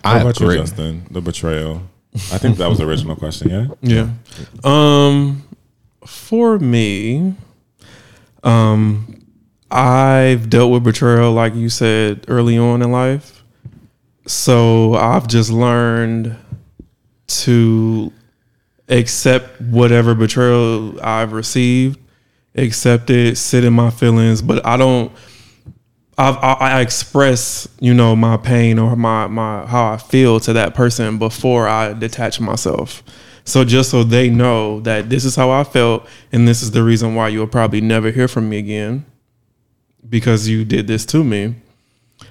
I 0.04 0.20
about 0.20 0.40
agree. 0.40 0.56
you, 0.56 0.62
Justin? 0.62 1.06
The 1.12 1.22
betrayal. 1.22 1.84
I 2.32 2.38
think 2.38 2.58
that 2.58 2.68
was 2.68 2.80
the 2.80 2.88
original 2.88 3.16
question. 3.16 3.50
Yeah. 3.50 3.68
Yeah. 3.82 4.10
Um, 4.64 5.44
for 6.06 6.58
me, 6.60 7.36
um, 8.44 9.26
I've 9.72 10.50
dealt 10.50 10.72
with 10.72 10.84
betrayal, 10.84 11.32
like 11.32 11.56
you 11.56 11.70
said 11.70 12.26
early 12.28 12.58
on 12.58 12.82
in 12.82 12.92
life. 12.92 13.44
So 14.26 14.94
I've 14.96 15.28
just 15.28 15.52
learned 15.52 16.36
to 17.28 18.12
accept 18.88 19.62
whatever 19.62 20.16
betrayal 20.16 21.00
I've 21.02 21.32
received, 21.32 22.00
accept 22.56 23.10
it, 23.10 23.38
sit 23.38 23.64
in 23.64 23.74
my 23.74 23.90
feelings, 23.90 24.42
but 24.42 24.66
I 24.66 24.78
don't. 24.78 25.12
I've, 26.18 26.36
I, 26.38 26.54
I 26.60 26.82
express, 26.82 27.68
you 27.80 27.94
know, 27.94 28.14
my 28.14 28.36
pain 28.36 28.78
or 28.78 28.96
my 28.98 29.28
my 29.28 29.66
how 29.66 29.94
I 29.94 29.98
feel 29.98 30.40
to 30.42 30.54
that 30.54 30.76
person 30.76 31.18
before 31.18 31.68
I 31.68 31.94
detach 31.94 32.42
myself. 32.42 33.04
So 33.50 33.64
just 33.66 33.90
so 33.90 34.04
they 34.04 34.30
know 34.30 34.80
that 34.82 35.10
this 35.10 35.26
is 35.26 35.36
how 35.36 35.50
I 35.50 35.64
felt, 35.64 36.08
and 36.32 36.48
this 36.48 36.62
is 36.62 36.70
the 36.70 36.84
reason 36.84 37.16
why 37.16 37.30
you'll 37.30 37.48
probably 37.48 37.82
never 37.82 38.12
hear 38.12 38.28
from 38.28 38.48
me 38.48 38.60
again, 38.60 39.06
because 40.08 40.48
you 40.48 40.64
did 40.64 40.86
this 40.86 41.04
to 41.08 41.24
me. 41.24 41.56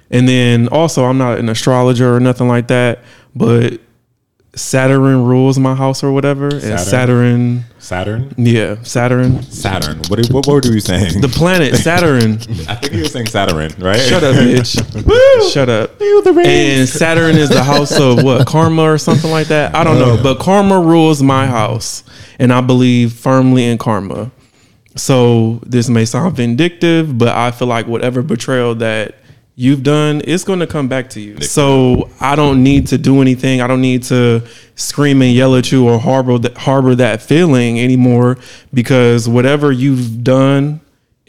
And 0.09 0.29
then 0.29 0.69
also, 0.69 1.03
I'm 1.03 1.17
not 1.17 1.37
an 1.37 1.49
astrologer 1.49 2.15
or 2.15 2.19
nothing 2.19 2.47
like 2.47 2.67
that, 2.67 3.03
but 3.35 3.81
Saturn 4.55 5.25
rules 5.25 5.59
my 5.59 5.75
house 5.75 6.03
or 6.03 6.11
whatever, 6.11 6.47
and 6.47 6.79
Saturn, 6.79 7.65
Saturn. 7.77 8.33
yeah, 8.35 8.81
Saturn, 8.81 9.43
Saturn. 9.43 9.99
What 10.07 10.25
what 10.31 10.47
word 10.47 10.65
were 10.65 10.73
you 10.73 10.79
saying? 10.79 11.21
the 11.21 11.27
planet 11.27 11.75
Saturn. 11.77 12.33
I 12.67 12.75
think 12.75 12.93
you 12.93 13.03
were 13.03 13.07
saying 13.07 13.27
Saturn, 13.27 13.71
right? 13.79 13.99
Shut 13.99 14.23
up, 14.23 14.35
bitch. 14.35 15.51
Shut 15.53 15.69
up. 15.69 16.01
And 16.01 16.89
Saturn 16.89 17.35
is 17.35 17.49
the 17.49 17.63
house 17.63 17.97
of 17.99 18.23
what? 18.23 18.47
Karma 18.47 18.83
or 18.83 18.97
something 18.97 19.29
like 19.29 19.47
that? 19.47 19.75
I 19.75 19.83
don't 19.83 19.97
oh, 20.01 20.15
know. 20.15 20.23
But 20.23 20.39
karma 20.39 20.79
rules 20.79 21.21
my 21.21 21.45
house. 21.45 22.03
And 22.39 22.53
I 22.53 22.61
believe 22.61 23.13
firmly 23.13 23.65
in 23.65 23.77
karma. 23.77 24.31
So 24.95 25.59
this 25.63 25.89
may 25.89 26.05
sound 26.05 26.35
vindictive, 26.35 27.17
but 27.17 27.29
I 27.29 27.51
feel 27.51 27.67
like 27.67 27.87
whatever 27.87 28.21
betrayal 28.21 28.75
that 28.75 29.18
you've 29.59 29.83
done, 29.83 30.21
it's 30.25 30.43
going 30.43 30.59
to 30.59 30.67
come 30.67 30.87
back 30.87 31.09
to 31.11 31.19
you. 31.21 31.41
So 31.41 32.09
I 32.19 32.35
don't 32.35 32.63
need 32.63 32.87
to 32.87 32.97
do 32.97 33.21
anything. 33.21 33.61
I 33.61 33.67
don't 33.67 33.81
need 33.81 34.03
to 34.03 34.41
scream 34.75 35.21
and 35.21 35.33
yell 35.33 35.55
at 35.55 35.71
you 35.71 35.87
or 35.87 35.99
harbor 35.99 36.37
that, 36.39 36.57
harbor 36.57 36.95
that 36.95 37.21
feeling 37.21 37.79
anymore 37.79 38.37
because 38.73 39.27
whatever 39.27 39.71
you've 39.71 40.23
done 40.23 40.79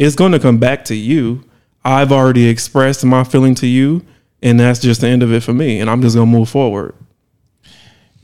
it's 0.01 0.17
going 0.17 0.33
to 0.33 0.39
come 0.39 0.57
back 0.57 0.87
to 0.87 0.95
you. 0.95 1.45
I've 1.85 2.11
already 2.11 2.49
expressed 2.49 3.05
my 3.05 3.23
feeling 3.23 3.55
to 3.57 3.67
you, 3.67 4.03
and 4.43 4.59
that's 4.59 4.81
just 4.81 5.03
the 5.03 5.09
end 5.09 5.23
of 5.23 5.31
it 5.31 5.43
for 5.43 5.53
me. 5.53 5.79
And 5.79 5.91
I'm 5.91 6.01
just 6.01 6.17
going 6.17 6.31
to 6.31 6.39
move 6.39 6.49
forward. 6.49 6.95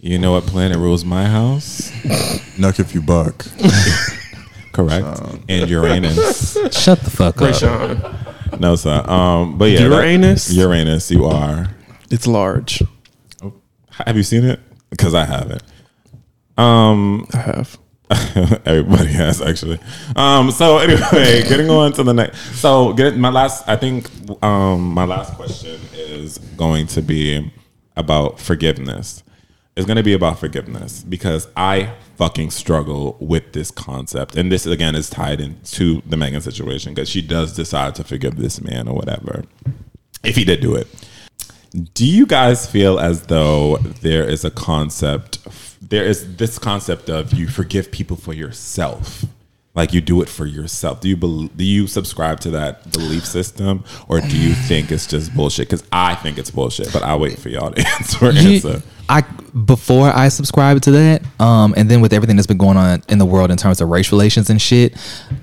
You 0.00 0.18
know 0.18 0.32
what 0.32 0.44
planet 0.44 0.78
rules 0.78 1.04
my 1.04 1.26
house? 1.26 1.90
Nuck 2.56 2.80
if 2.80 2.94
you 2.94 3.02
buck. 3.02 3.44
Correct. 4.72 5.06
and 5.48 5.68
Uranus. 5.68 6.54
Shut 6.74 7.00
the 7.00 7.10
fuck 7.10 7.40
Ray 7.40 7.50
up. 7.50 7.54
Sean, 7.56 8.16
No, 8.58 8.76
sir. 8.76 9.02
Um, 9.08 9.58
but 9.58 9.70
yeah, 9.70 9.88
that- 9.88 9.90
Uranus? 9.90 10.52
Uranus. 10.52 11.10
You 11.10 11.24
are. 11.26 11.68
it's 12.10 12.26
large. 12.26 12.82
Have 13.90 14.16
you 14.16 14.22
seen 14.22 14.44
it? 14.44 14.60
Because 14.90 15.14
I 15.14 15.24
haven't. 15.24 15.62
Um, 16.58 17.26
I 17.32 17.38
have. 17.38 17.78
Everybody 18.64 19.08
has 19.12 19.42
actually. 19.42 19.80
Um, 20.14 20.50
so 20.52 20.78
anyway, 20.78 21.42
getting 21.48 21.68
on 21.70 21.92
to 21.94 22.02
the 22.04 22.14
next. 22.14 22.38
So 22.60 22.92
get 22.92 23.16
my 23.16 23.30
last. 23.30 23.68
I 23.68 23.76
think 23.76 24.08
um, 24.44 24.92
my 24.94 25.04
last 25.04 25.34
question 25.34 25.80
is 25.94 26.38
going 26.56 26.86
to 26.88 27.02
be 27.02 27.50
about 27.96 28.38
forgiveness. 28.38 29.22
It's 29.76 29.84
going 29.84 29.98
to 29.98 30.02
be 30.02 30.14
about 30.14 30.38
forgiveness 30.38 31.04
because 31.06 31.48
I 31.54 31.92
fucking 32.16 32.50
struggle 32.50 33.18
with 33.20 33.52
this 33.52 33.70
concept, 33.70 34.34
and 34.34 34.50
this 34.50 34.64
again 34.64 34.94
is 34.94 35.10
tied 35.10 35.38
into 35.38 36.00
the 36.06 36.16
Megan 36.16 36.40
situation 36.40 36.94
because 36.94 37.10
she 37.10 37.20
does 37.20 37.54
decide 37.54 37.94
to 37.96 38.04
forgive 38.04 38.36
this 38.36 38.62
man 38.62 38.88
or 38.88 38.94
whatever, 38.94 39.44
if 40.24 40.34
he 40.34 40.44
did 40.44 40.62
do 40.62 40.74
it. 40.74 40.88
Do 41.92 42.06
you 42.06 42.24
guys 42.24 42.66
feel 42.66 42.98
as 42.98 43.26
though 43.26 43.76
there 44.00 44.26
is 44.26 44.46
a 44.46 44.50
concept, 44.50 45.46
there 45.86 46.06
is 46.06 46.36
this 46.36 46.58
concept 46.58 47.10
of 47.10 47.34
you 47.34 47.46
forgive 47.46 47.90
people 47.90 48.16
for 48.16 48.32
yourself, 48.32 49.26
like 49.76 49.92
you 49.92 50.00
do 50.00 50.22
it 50.22 50.28
for 50.28 50.46
yourself? 50.46 51.00
Do 51.00 51.08
you 51.08 51.16
bel 51.16 51.42
do 51.54 51.64
you 51.64 51.86
subscribe 51.86 52.40
to 52.40 52.50
that 52.52 52.90
belief 52.90 53.24
system, 53.26 53.84
or 54.08 54.20
do 54.20 54.36
you 54.36 54.54
think 54.54 54.90
it's 54.90 55.06
just 55.06 55.34
bullshit? 55.34 55.68
Because 55.68 55.84
I 55.92 56.16
think 56.16 56.38
it's 56.38 56.50
bullshit, 56.50 56.92
but 56.92 57.02
I'll 57.02 57.20
wait 57.20 57.38
for 57.38 57.50
y'all 57.50 57.70
to 57.70 57.86
answer. 57.98 58.32
You- 58.32 58.54
answer. 58.54 58.82
I 59.08 59.20
before 59.20 60.08
I 60.08 60.28
subscribed 60.30 60.82
to 60.84 60.90
that, 60.90 61.22
um, 61.40 61.74
and 61.76 61.88
then 61.88 62.00
with 62.00 62.12
everything 62.12 62.34
that's 62.34 62.48
been 62.48 62.58
going 62.58 62.76
on 62.76 63.04
in 63.08 63.18
the 63.18 63.26
world 63.26 63.52
in 63.52 63.56
terms 63.56 63.80
of 63.80 63.88
race 63.88 64.10
relations 64.10 64.50
and 64.50 64.60
shit, 64.60 64.96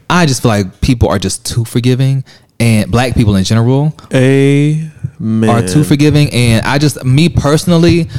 I 0.09 0.25
just 0.25 0.41
feel 0.41 0.49
like 0.49 0.81
people 0.81 1.07
are 1.07 1.17
just 1.19 1.45
too 1.45 1.63
forgiving, 1.63 2.25
and 2.59 2.91
black 2.91 3.13
people 3.13 3.37
in 3.37 3.45
general 3.45 3.95
Amen. 4.13 5.49
are 5.49 5.65
too 5.65 5.85
forgiving. 5.85 6.29
And 6.33 6.65
I 6.65 6.77
just, 6.77 7.05
me 7.05 7.29
personally, 7.29 8.09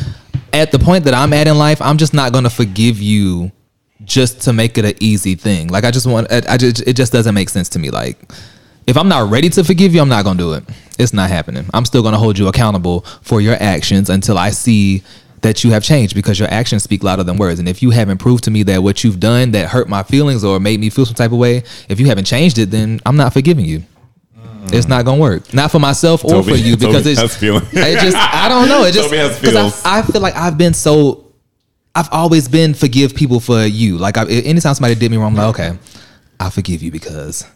at 0.55 0.73
the 0.73 0.79
point 0.79 1.05
that 1.05 1.13
I'm 1.13 1.35
at 1.35 1.47
in 1.47 1.59
life, 1.59 1.83
I'm 1.83 1.99
just 1.99 2.15
not 2.15 2.33
gonna 2.33 2.49
forgive 2.49 3.03
you 3.03 3.53
just 4.05 4.43
to 4.43 4.53
make 4.53 4.77
it 4.79 4.85
an 4.85 4.95
easy 5.01 5.35
thing. 5.35 5.69
Like 5.69 5.85
I 5.85 5.91
just 5.91 6.07
want, 6.07 6.31
I, 6.33 6.43
I 6.49 6.57
just, 6.57 6.81
it 6.87 6.95
just 6.95 7.13
doesn't 7.13 7.35
make 7.35 7.49
sense 7.49 7.69
to 7.71 7.79
me. 7.79 7.91
Like 7.91 8.19
if 8.87 8.97
I'm 8.97 9.09
not 9.09 9.31
ready 9.31 9.49
to 9.51 9.65
forgive 9.65 9.95
you, 9.95 10.01
I'm 10.01 10.09
not 10.09 10.25
gonna 10.25 10.39
do 10.39 10.53
it. 10.55 10.65
It's 10.99 11.13
not 11.13 11.31
happening. 11.31 11.67
I'm 11.73 11.85
still 11.85 12.03
gonna 12.03 12.19
hold 12.19 12.39
you 12.39 12.49
accountable 12.49 13.01
for 13.23 13.41
your 13.41 13.57
actions 13.61 14.11
until 14.11 14.37
I 14.39 14.51
see 14.51 15.03
that 15.43 15.63
you 15.63 15.71
have 15.71 15.85
changed 15.85 16.15
because 16.15 16.39
your 16.39 16.49
actions 16.51 16.83
speak 16.83 17.03
louder 17.05 17.23
than 17.23 17.37
words. 17.37 17.61
And 17.61 17.69
if 17.69 17.83
you 17.83 17.91
haven't 17.91 18.19
proved 18.19 18.45
to 18.45 18.51
me 18.51 18.63
that 18.65 18.83
what 18.83 19.05
you've 19.05 19.21
done 19.21 19.51
that 19.53 19.69
hurt 19.69 19.89
my 19.89 20.03
feelings 20.03 20.43
or 20.43 20.59
made 20.59 20.81
me 20.81 20.89
feel 20.91 21.05
some 21.05 21.15
type 21.15 21.33
of 21.33 21.39
way, 21.39 21.63
if 21.89 22.01
you 22.01 22.07
haven't 22.07 22.25
changed 22.25 22.59
it, 22.59 22.71
then 22.71 23.01
I'm 23.05 23.17
not 23.17 23.33
forgiving 23.33 23.65
you. 23.67 23.81
Mm. 24.39 24.73
It's 24.73 24.89
not 24.89 25.05
gonna 25.05 25.21
work. 25.21 25.53
Not 25.53 25.71
for 25.71 25.79
myself 25.79 26.25
or 26.25 26.31
Toby- 26.31 26.53
for 26.53 26.59
you 26.59 26.77
because 26.77 27.05
Toby 27.05 27.11
it's 27.11 27.21
it 27.73 28.01
just 28.01 28.17
I 28.17 28.49
don't 28.49 28.69
know. 28.69 28.85
It 28.85 28.93
just 28.95 29.07
Toby 29.09 29.19
has 29.19 29.39
'cause 29.39 29.51
feels. 29.53 29.85
I, 29.85 29.99
I 29.99 30.03
feel 30.03 30.21
like 30.21 30.35
I've 30.35 30.57
been 30.57 30.73
so 30.75 31.24
I've 31.95 32.09
always 32.11 32.49
been 32.49 32.75
forgive 32.75 33.15
people 33.15 33.41
for 33.41 33.65
you. 33.65 33.99
Like 33.99 34.17
I, 34.17 34.27
anytime 34.27 34.75
somebody 34.75 34.95
did 34.95 35.11
me 35.11 35.17
wrong, 35.17 35.29
I'm 35.29 35.35
like 35.35 35.61
okay, 35.61 35.79
I 36.41 36.51
forgive 36.51 36.83
you 36.83 36.91
because 36.91 37.47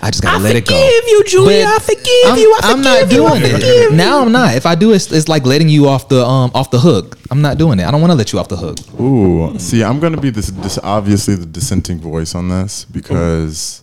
I 0.00 0.10
just 0.10 0.22
gotta 0.22 0.42
let 0.42 0.56
it 0.56 0.66
go. 0.66 0.74
forgive 0.74 1.08
you, 1.08 1.24
Julia. 1.24 1.64
But 1.64 1.74
I 1.74 1.78
forgive 1.78 2.32
I'm, 2.32 2.38
you. 2.38 2.58
I 2.62 2.72
I'm 2.72 2.80
not 2.82 3.00
you. 3.10 3.18
Doing 3.18 3.42
it 3.44 3.92
now. 3.92 4.20
I'm 4.20 4.32
not. 4.32 4.54
If 4.54 4.66
I 4.66 4.74
do, 4.74 4.92
it's, 4.92 5.10
it's 5.10 5.28
like 5.28 5.46
letting 5.46 5.68
you 5.68 5.88
off 5.88 6.08
the 6.08 6.24
um 6.24 6.50
off 6.54 6.70
the 6.70 6.78
hook. 6.78 7.18
I'm 7.30 7.40
not 7.40 7.58
doing 7.58 7.78
it. 7.78 7.86
I 7.86 7.90
don't 7.90 8.00
want 8.00 8.10
to 8.10 8.16
let 8.16 8.32
you 8.32 8.38
off 8.38 8.48
the 8.48 8.56
hook. 8.56 8.78
Ooh, 9.00 9.58
see, 9.58 9.82
I'm 9.82 10.00
gonna 10.00 10.20
be 10.20 10.30
this, 10.30 10.48
this 10.48 10.78
obviously 10.78 11.36
the 11.36 11.46
dissenting 11.46 11.98
voice 11.98 12.34
on 12.34 12.48
this 12.48 12.84
because, 12.84 13.82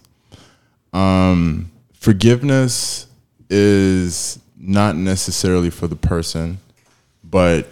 um, 0.93 1.71
forgiveness 1.93 3.07
is 3.49 4.39
not 4.57 4.95
necessarily 4.95 5.69
for 5.69 5.87
the 5.87 5.95
person, 5.95 6.59
but 7.23 7.67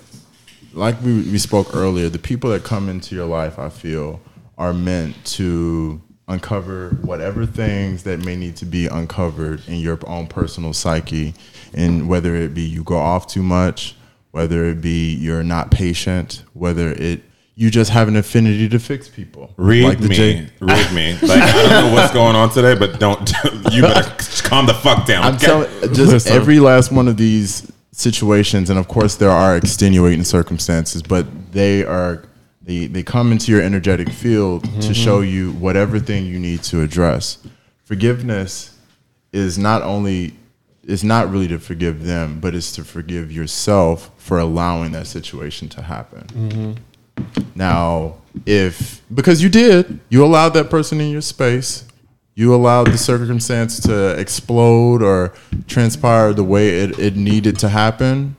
like 0.80 1.02
we, 1.02 1.13
we 1.13 1.38
spoke 1.38 1.76
earlier, 1.76 2.10
the 2.10 2.18
people 2.18 2.50
that 2.52 2.63
come 2.63 2.89
into 2.89 3.13
your 3.13 3.28
life, 3.28 3.60
I 3.60 3.70
feel, 3.70 4.22
are 4.58 4.74
meant 4.74 5.24
to 5.26 6.02
uncover 6.28 6.92
whatever 7.02 7.46
things 7.46 8.04
that 8.04 8.24
may 8.24 8.36
need 8.36 8.56
to 8.56 8.65
be 8.65 8.88
uncovered 8.88 9.62
in 9.68 9.76
your 9.76 10.00
own 10.08 10.28
personal 10.28 10.74
psyche, 10.74 11.34
and 11.74 12.08
whether 12.08 12.36
it 12.36 12.54
be 12.54 12.62
you 12.62 12.84
go 12.84 12.98
off 12.98 13.28
too 13.28 13.44
much, 13.44 13.96
whether 14.32 14.65
it 14.65 14.82
be 14.82 15.13
you're 15.13 15.44
not 15.44 15.70
patient, 15.70 16.44
whether 16.54 16.92
it 16.92 17.22
you 17.56 17.70
just 17.70 17.92
have 17.92 18.08
an 18.08 18.15
affinity 18.15 18.70
to 18.70 18.80
fix 18.80 19.10
people. 19.10 19.54
Read 19.58 19.84
Like 19.84 20.00
the 20.00 20.08
me, 20.08 20.15
J- 20.15 20.50
read 20.62 20.94
me. 20.94 21.12
Like 21.22 21.42
I 21.42 21.52
don't 21.52 21.88
know 21.88 21.94
what's 21.94 22.13
going 22.13 22.38
on 22.38 22.52
today, 22.52 22.74
but 22.74 23.02
don't 23.02 23.30
you 23.72 23.82
better 23.82 24.48
calm 24.48 24.65
the 24.65 24.74
fuck 24.76 25.06
down. 25.06 25.26
I'm 25.26 25.36
okay? 25.36 25.46
telling 25.46 25.94
just 25.94 26.28
every 26.28 26.62
last 26.62 26.89
one 26.89 27.10
of 27.10 27.18
these 27.18 27.70
situations, 27.91 28.69
and 28.69 28.80
of 28.80 28.88
course 28.88 29.15
there 29.15 29.32
are 29.32 29.58
extenuating 29.58 30.23
circumstances, 30.23 31.02
but 31.02 31.52
they 31.52 31.84
are 31.84 32.23
they 32.62 32.88
they 32.88 33.04
come 33.04 33.32
into 33.32 33.51
your 33.51 33.61
energetic 33.61 34.09
field 34.09 34.64
to 34.64 34.70
mm-hmm. 34.70 34.93
show 34.93 35.22
you 35.22 35.51
whatever 35.53 35.99
thing 35.99 36.26
you 36.26 36.39
need 36.39 36.64
to 36.64 36.82
address. 36.82 37.39
Forgiveness 37.84 38.78
is 39.32 39.57
not 39.57 39.82
only 39.82 40.36
is 40.84 41.03
not 41.03 41.30
really 41.30 41.47
to 41.47 41.59
forgive 41.59 42.03
them, 42.03 42.39
but 42.39 42.55
it's 42.55 42.72
to 42.74 42.84
forgive 42.84 43.32
yourself 43.32 44.09
for 44.18 44.39
allowing 44.39 44.91
that 44.91 45.05
situation 45.05 45.70
to 45.70 45.82
happen. 45.82 46.26
Mm-hmm. 46.28 46.74
Now, 47.55 48.16
if 48.45 49.01
because 49.14 49.41
you 49.41 49.49
did, 49.49 49.99
you 50.09 50.24
allowed 50.24 50.49
that 50.49 50.70
person 50.70 51.01
in 51.01 51.11
your 51.11 51.22
space, 51.22 51.86
you 52.40 52.56
allowed 52.56 52.88
the 52.88 52.98
circumstance 52.98 53.82
to 53.82 54.18
explode 54.18 55.02
or 55.02 55.34
transpire 55.68 56.32
the 56.32 56.44
way 56.44 56.70
it, 56.70 56.98
it 56.98 57.18
needed 57.18 57.60
to 57.60 57.68
happen, 57.68 58.38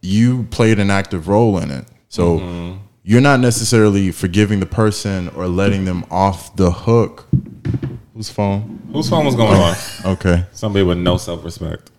you 0.00 0.44
played 0.44 0.78
an 0.78 0.90
active 0.90 1.28
role 1.28 1.58
in 1.58 1.70
it. 1.70 1.84
So 2.08 2.38
mm-hmm. 2.38 2.78
you're 3.02 3.20
not 3.20 3.40
necessarily 3.40 4.12
forgiving 4.12 4.60
the 4.60 4.66
person 4.66 5.28
or 5.36 5.46
letting 5.46 5.84
them 5.84 6.06
off 6.10 6.56
the 6.56 6.70
hook. 6.70 7.28
Whose 8.14 8.30
phone? 8.30 8.80
Whose 8.94 9.10
phone 9.10 9.26
was 9.26 9.34
going 9.34 9.60
on? 9.60 9.76
Okay. 10.14 10.46
Somebody 10.52 10.86
with 10.86 10.96
no 10.96 11.18
self 11.18 11.44
respect. 11.44 11.90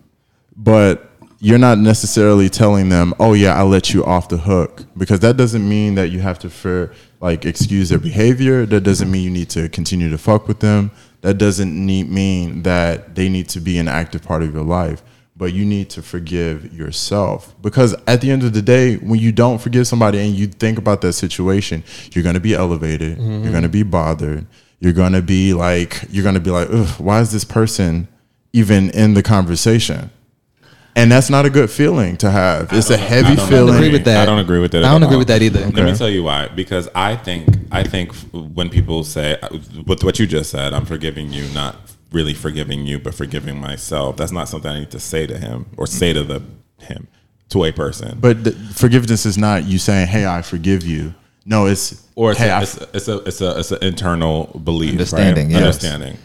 But 0.56 1.12
you're 1.38 1.58
not 1.58 1.78
necessarily 1.78 2.48
telling 2.48 2.88
them, 2.88 3.14
"Oh 3.20 3.34
yeah, 3.34 3.54
I 3.54 3.62
let 3.62 3.94
you 3.94 4.04
off 4.04 4.28
the 4.28 4.36
hook," 4.36 4.84
because 4.96 5.20
that 5.20 5.36
doesn't 5.36 5.66
mean 5.66 5.94
that 5.94 6.10
you 6.10 6.18
have 6.18 6.38
to 6.40 6.50
for 6.50 6.92
like 7.20 7.46
excuse 7.46 7.88
their 7.88 7.98
behavior. 7.98 8.66
That 8.66 8.82
doesn't 8.82 9.10
mean 9.10 9.24
you 9.24 9.30
need 9.30 9.48
to 9.50 9.68
continue 9.68 10.10
to 10.10 10.18
fuck 10.18 10.48
with 10.48 10.60
them. 10.60 10.90
That 11.22 11.34
doesn't 11.34 11.74
need, 11.74 12.10
mean 12.10 12.62
that 12.62 13.14
they 13.14 13.28
need 13.28 13.48
to 13.50 13.60
be 13.60 13.78
an 13.78 13.88
active 13.88 14.22
part 14.22 14.42
of 14.42 14.54
your 14.54 14.64
life. 14.64 15.02
But 15.36 15.54
you 15.54 15.64
need 15.64 15.88
to 15.90 16.02
forgive 16.02 16.72
yourself 16.72 17.54
because 17.62 17.94
at 18.06 18.20
the 18.20 18.30
end 18.30 18.42
of 18.42 18.52
the 18.52 18.60
day, 18.60 18.96
when 18.96 19.18
you 19.18 19.32
don't 19.32 19.58
forgive 19.58 19.86
somebody 19.86 20.18
and 20.18 20.34
you 20.34 20.46
think 20.46 20.76
about 20.76 21.00
that 21.00 21.14
situation, 21.14 21.82
you're 22.12 22.24
gonna 22.24 22.40
be 22.40 22.54
elevated. 22.54 23.16
You're 23.16 23.26
mm-hmm. 23.26 23.52
gonna 23.52 23.70
be 23.70 23.82
bothered. 23.82 24.46
You're 24.80 24.92
gonna 24.92 25.22
be 25.22 25.54
like, 25.54 26.04
you're 26.10 26.24
gonna 26.24 26.40
be 26.40 26.50
like, 26.50 26.68
why 26.98 27.20
is 27.20 27.32
this 27.32 27.44
person 27.44 28.06
even 28.52 28.90
in 28.90 29.14
the 29.14 29.22
conversation? 29.22 30.10
And 30.96 31.10
that's 31.10 31.30
not 31.30 31.46
a 31.46 31.50
good 31.50 31.70
feeling 31.70 32.16
to 32.18 32.30
have. 32.30 32.72
It's 32.72 32.90
a 32.90 32.96
heavy 32.96 33.28
I 33.28 33.34
don't 33.36 33.48
feeling. 33.48 33.74
agree 33.74 33.92
with 33.92 34.04
that. 34.04 34.22
I 34.22 34.26
don't 34.26 34.40
agree 34.40 34.58
with 34.58 34.72
that. 34.72 34.84
I 34.84 34.90
don't 34.90 35.02
agree 35.02 35.14
all. 35.14 35.18
with 35.20 35.28
that 35.28 35.40
either. 35.42 35.60
Let 35.60 35.74
me 35.74 35.94
tell 35.94 36.08
you 36.08 36.24
why. 36.24 36.48
Because 36.48 36.88
I 36.94 37.16
think 37.16 37.48
I 37.70 37.82
think 37.84 38.12
when 38.32 38.68
people 38.68 39.04
say 39.04 39.38
with 39.86 40.02
what 40.02 40.18
you 40.18 40.26
just 40.26 40.50
said, 40.50 40.74
I'm 40.74 40.84
forgiving 40.84 41.32
you, 41.32 41.48
not 41.54 41.76
really 42.12 42.34
forgiving 42.34 42.86
you, 42.86 42.98
but 42.98 43.14
forgiving 43.14 43.60
myself. 43.60 44.16
That's 44.16 44.32
not 44.32 44.48
something 44.48 44.70
I 44.70 44.80
need 44.80 44.90
to 44.90 45.00
say 45.00 45.26
to 45.26 45.38
him 45.38 45.66
or 45.76 45.86
say 45.86 46.12
to 46.12 46.24
the 46.24 46.42
him 46.78 47.06
to 47.50 47.64
a 47.64 47.72
person. 47.72 48.18
But 48.20 48.44
the, 48.44 48.52
forgiveness 48.52 49.26
is 49.26 49.38
not 49.38 49.64
you 49.64 49.78
saying, 49.78 50.08
"Hey, 50.08 50.26
I 50.26 50.42
forgive 50.42 50.84
you." 50.84 51.14
No, 51.44 51.66
it's 51.66 52.06
or 52.14 52.32
it's, 52.32 52.40
hey, 52.40 52.50
a, 52.50 52.54
I 52.56 52.62
it's, 52.62 52.76
a, 52.76 52.88
it's 52.94 53.08
a 53.08 53.18
it's 53.18 53.40
a 53.40 53.58
it's 53.58 53.72
an 53.72 53.78
internal 53.82 54.60
belief, 54.64 54.92
Understanding, 54.92 55.46
right? 55.48 55.52
yes. 55.52 55.62
understanding. 55.62 56.18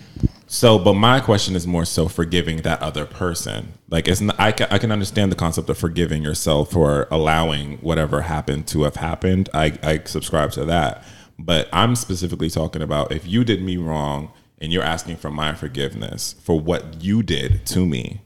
So, 0.56 0.80
but 0.80 0.93
my 0.93 1.20
question 1.20 1.53
is 1.58 1.68
more 1.68 1.84
so 1.84 2.08
forgiving 2.08 2.62
that 2.62 2.82
other 2.82 3.06
person. 3.06 3.74
Like, 3.89 4.08
it's 4.08 4.22
not, 4.22 4.39
I 4.39 4.53
can, 4.53 4.68
I 4.72 4.78
can 4.78 4.89
understand 4.89 5.30
the 5.30 5.36
concept 5.36 5.70
of 5.70 5.78
forgiving 5.78 6.24
yourself 6.24 6.72
for 6.72 7.10
allowing 7.12 7.76
whatever 7.80 8.22
happened 8.22 8.66
to 8.70 8.84
have 8.84 8.95
happened. 8.95 9.49
I, 9.53 9.78
I 9.84 9.99
subscribe 10.06 10.51
to 10.51 10.64
that. 10.64 11.03
But 11.38 11.68
I'm 11.74 11.93
specifically 11.97 12.49
talking 12.49 12.82
about 12.82 13.12
if 13.12 13.28
you 13.28 13.43
did 13.43 13.62
me 13.62 13.76
wrong 13.76 14.32
and 14.58 14.72
you're 14.72 14.82
asking 14.82 15.18
for 15.18 15.30
my 15.30 15.53
forgiveness 15.56 16.36
for 16.41 16.58
what 16.58 17.03
you 17.03 17.22
did 17.22 17.66
to 17.66 17.86
me. 17.86 18.22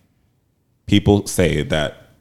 People 0.86 1.26
say 1.26 1.64
that 1.64 2.12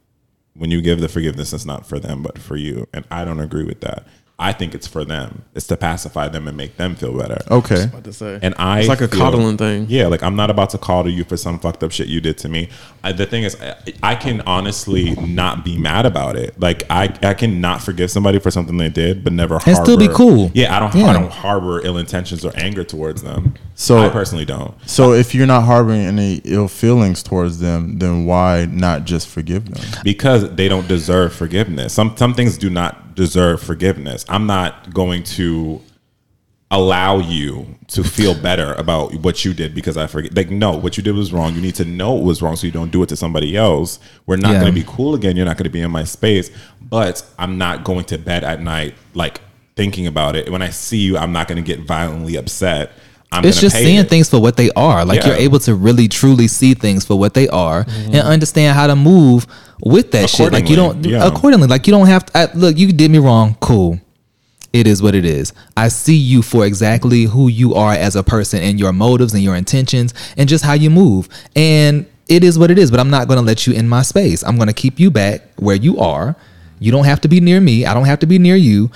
when 0.55 0.71
you 0.71 0.81
give 0.81 1.01
the 1.01 1.07
forgiveness, 1.07 1.53
it's 1.53 1.67
not 1.67 1.85
for 1.85 1.99
them, 1.99 2.23
but 2.23 2.39
for 2.39 2.55
you. 2.55 2.87
And 2.95 3.05
I 3.11 3.25
don't 3.25 3.39
agree 3.39 3.63
with 3.63 3.81
that. 3.81 4.07
I 4.39 4.53
think 4.53 4.73
it's 4.73 4.87
for 4.87 5.03
them. 5.03 5.43
It's 5.53 5.67
to 5.67 5.75
pacify 5.77 6.29
them 6.29 6.47
and 6.47 6.55
make 6.55 6.77
them 6.77 6.95
feel 6.95 7.17
better. 7.17 7.39
okay. 7.51 7.83
About 7.83 8.05
to 8.05 8.13
say. 8.13 8.39
And 8.41 8.55
I 8.57 8.79
it's 8.79 8.87
like 8.89 9.01
a 9.01 9.07
feel- 9.07 9.19
coddling 9.19 9.57
thing. 9.57 9.85
Yeah, 9.89 10.07
like 10.07 10.23
I'm 10.23 10.35
not 10.35 10.49
about 10.49 10.69
to 10.71 10.77
coddle 10.77 11.11
you 11.11 11.23
for 11.25 11.35
some 11.37 11.59
fucked 11.59 11.83
up 11.83 11.91
shit 11.91 12.07
you 12.07 12.21
did 12.21 12.37
to 12.39 12.49
me. 12.49 12.69
I, 13.03 13.11
the 13.11 13.25
thing 13.25 13.43
is, 13.43 13.59
I, 13.61 13.75
I 14.01 14.15
can 14.15 14.41
honestly 14.41 15.15
not 15.15 15.63
be 15.65 15.77
mad 15.77 16.05
about 16.05 16.35
it. 16.37 16.59
Like 16.59 16.83
I, 16.89 17.13
I 17.21 17.33
can 17.33 17.59
not 17.59 17.81
forgive 17.83 18.09
somebody 18.11 18.39
for 18.39 18.49
something 18.51 18.77
they 18.77 18.89
did, 18.89 19.23
but 19.23 19.33
never 19.33 19.59
And 19.65 19.75
still 19.77 19.97
be 19.97 20.07
cool. 20.07 20.51
Yeah, 20.53 20.75
I 20.75 20.79
don't. 20.79 20.95
Yeah. 20.95 21.07
I 21.07 21.13
don't 21.13 21.31
harbor 21.31 21.85
ill 21.85 21.97
intentions 21.97 22.45
or 22.45 22.51
anger 22.55 22.83
towards 22.83 23.21
them. 23.23 23.55
So- 23.75 23.97
I 23.99 24.09
personally 24.09 24.45
don't. 24.45 24.73
So 24.87 25.13
if 25.13 25.35
you're 25.35 25.47
not 25.47 25.63
harboring 25.63 26.01
any 26.01 26.41
ill 26.45 26.67
feelings 26.67 27.23
towards 27.23 27.59
them, 27.59 27.99
then 27.99 28.25
why 28.25 28.67
not 28.71 29.03
just 29.05 29.27
forgive 29.27 29.69
them? 29.69 29.83
because 30.03 30.49
they 30.55 30.67
don't 30.69 30.87
deserve 30.87 31.33
forgiveness. 31.33 31.93
Some 31.93 32.15
some 32.15 32.33
things 32.33 32.57
do 32.57 32.69
not 32.69 33.08
deserve 33.19 33.61
forgiveness. 33.61 34.23
I'm 34.29 34.47
not 34.47 34.93
going 34.93 35.23
to 35.23 35.81
allow 36.71 37.17
you 37.17 37.65
to 37.87 38.01
feel 38.01 38.33
better 38.39 38.73
about 38.75 39.13
what 39.15 39.43
you 39.43 39.53
did 39.53 39.75
because 39.75 39.97
I 39.97 40.07
forget. 40.07 40.33
Like, 40.33 40.49
no, 40.49 40.71
what 40.77 40.95
you 40.95 41.03
did 41.03 41.15
was 41.15 41.33
wrong. 41.33 41.53
You 41.53 41.59
need 41.61 41.75
to 41.75 41.85
know 41.85 42.17
it 42.17 42.23
was 42.23 42.41
wrong 42.41 42.55
so 42.55 42.65
you 42.65 42.71
don't 42.71 42.91
do 42.91 43.03
it 43.03 43.09
to 43.09 43.17
somebody 43.17 43.57
else. 43.57 43.99
We're 44.25 44.37
not 44.37 44.53
Yeah. 44.53 44.61
going 44.61 44.73
to 44.73 44.79
be 44.79 44.85
cool 44.87 45.15
again. 45.15 45.35
You're 45.35 45.45
not 45.47 45.57
going 45.57 45.65
to 45.65 45.69
be 45.69 45.81
in 45.81 45.91
my 45.91 46.05
space. 46.05 46.49
But 46.81 47.25
I'm 47.37 47.57
not 47.57 47.83
going 47.83 48.05
to 48.05 48.17
bed 48.17 48.45
at 48.45 48.61
night 48.61 48.95
like 49.13 49.41
thinking 49.75 50.07
about 50.07 50.37
it. 50.37 50.49
When 50.49 50.61
I 50.61 50.69
see 50.69 50.99
you, 50.99 51.17
I'm 51.17 51.33
not 51.33 51.49
going 51.49 51.61
to 51.61 51.67
get 51.75 51.85
violently 51.85 52.37
upset. 52.37 52.91
I'm 53.31 53.45
it's 53.45 53.61
just 53.61 53.75
seeing 53.75 53.99
it. 53.99 54.09
things 54.09 54.29
for 54.29 54.39
what 54.39 54.57
they 54.57 54.71
are. 54.71 55.05
Like 55.05 55.19
Yeah. 55.21 55.27
you're 55.27 55.35
able 55.37 55.59
to 55.59 55.75
really 55.75 56.07
truly 56.07 56.47
see 56.47 56.73
things 56.73 57.05
for 57.05 57.17
what 57.17 57.33
they 57.35 57.47
are 57.49 57.83
Mm-hmm. 57.85 58.15
and 58.15 58.21
understand 58.27 58.75
how 58.75 58.87
to 58.87 58.95
move 58.95 59.45
with 59.83 60.11
that 60.11 60.29
shit. 60.29 60.51
Like 60.51 60.67
you 60.69 60.75
don't 60.75 60.91
Accordingly, 60.97 61.11
yeah. 61.11 61.27
accordingly. 61.27 61.67
Like 61.67 61.85
you 61.87 61.91
don't 61.91 62.07
have 62.07 62.25
to. 62.25 62.37
I, 62.37 62.47
look, 62.53 62.77
you 62.77 62.91
did 62.91 63.11
me 63.11 63.19
wrong. 63.19 63.55
Cool. 63.59 63.99
It 64.73 64.85
is 64.87 65.01
what 65.01 65.15
it 65.15 65.25
is. 65.25 65.53
I 65.77 65.87
see 65.87 66.15
you 66.15 66.41
for 66.41 66.65
exactly 66.65 67.23
who 67.23 67.47
you 67.47 67.73
are 67.75 67.93
as 67.93 68.15
a 68.15 68.23
person 68.23 68.61
and 68.61 68.79
your 68.79 68.93
motives 68.93 69.33
and 69.33 69.41
your 69.43 69.55
intentions 69.55 70.13
and 70.37 70.47
just 70.49 70.63
how 70.63 70.73
you 70.73 70.89
move. 70.91 71.27
And 71.55 72.05
it 72.27 72.43
is 72.43 72.59
what 72.59 72.69
it 72.69 72.77
is. 72.77 72.91
But 72.91 72.99
I'm 72.99 73.09
not 73.09 73.27
going 73.27 73.37
to 73.39 73.45
let 73.45 73.65
you 73.65 73.73
in 73.73 73.87
my 73.89 74.03
space. 74.03 74.43
I'm 74.43 74.57
going 74.57 74.67
to 74.67 74.73
keep 74.73 74.99
you 74.99 75.09
back 75.11 75.41
where 75.57 75.75
you 75.75 75.97
are. 75.99 76.35
You 76.79 76.91
don't 76.91 77.05
have 77.05 77.19
to 77.21 77.27
be 77.27 77.39
near 77.39 77.59
me. 77.59 77.85
I 77.85 77.93
don't 77.93 78.05
have 78.05 78.19
to 78.19 78.27
be 78.27 78.37
near 78.39 78.55
you. 78.55 78.91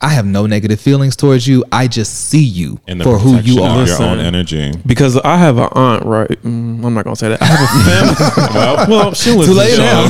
I 0.00 0.10
have 0.10 0.24
no 0.26 0.46
negative 0.46 0.80
feelings 0.80 1.16
towards 1.16 1.46
you. 1.48 1.64
I 1.72 1.88
just 1.88 2.28
see 2.28 2.44
you 2.44 2.78
for 3.02 3.18
who 3.18 3.38
you 3.38 3.62
are. 3.62 3.84
Your 3.84 4.00
own 4.02 4.18
Listen. 4.18 4.20
energy. 4.20 4.72
Because 4.86 5.16
I 5.16 5.36
have 5.36 5.58
an 5.58 5.68
aunt, 5.72 6.04
right? 6.06 6.28
Mm, 6.42 6.84
I'm 6.84 6.94
not 6.94 7.04
gonna 7.04 7.16
say 7.16 7.30
that. 7.30 7.42
I 7.42 7.46
have 7.46 7.60
a 7.60 8.14
family. 8.36 8.54
well, 8.54 8.86
well, 8.88 9.14
she 9.14 9.34
was 9.36 9.48
late 9.48 9.76
now. 9.76 10.02
I 10.04 10.08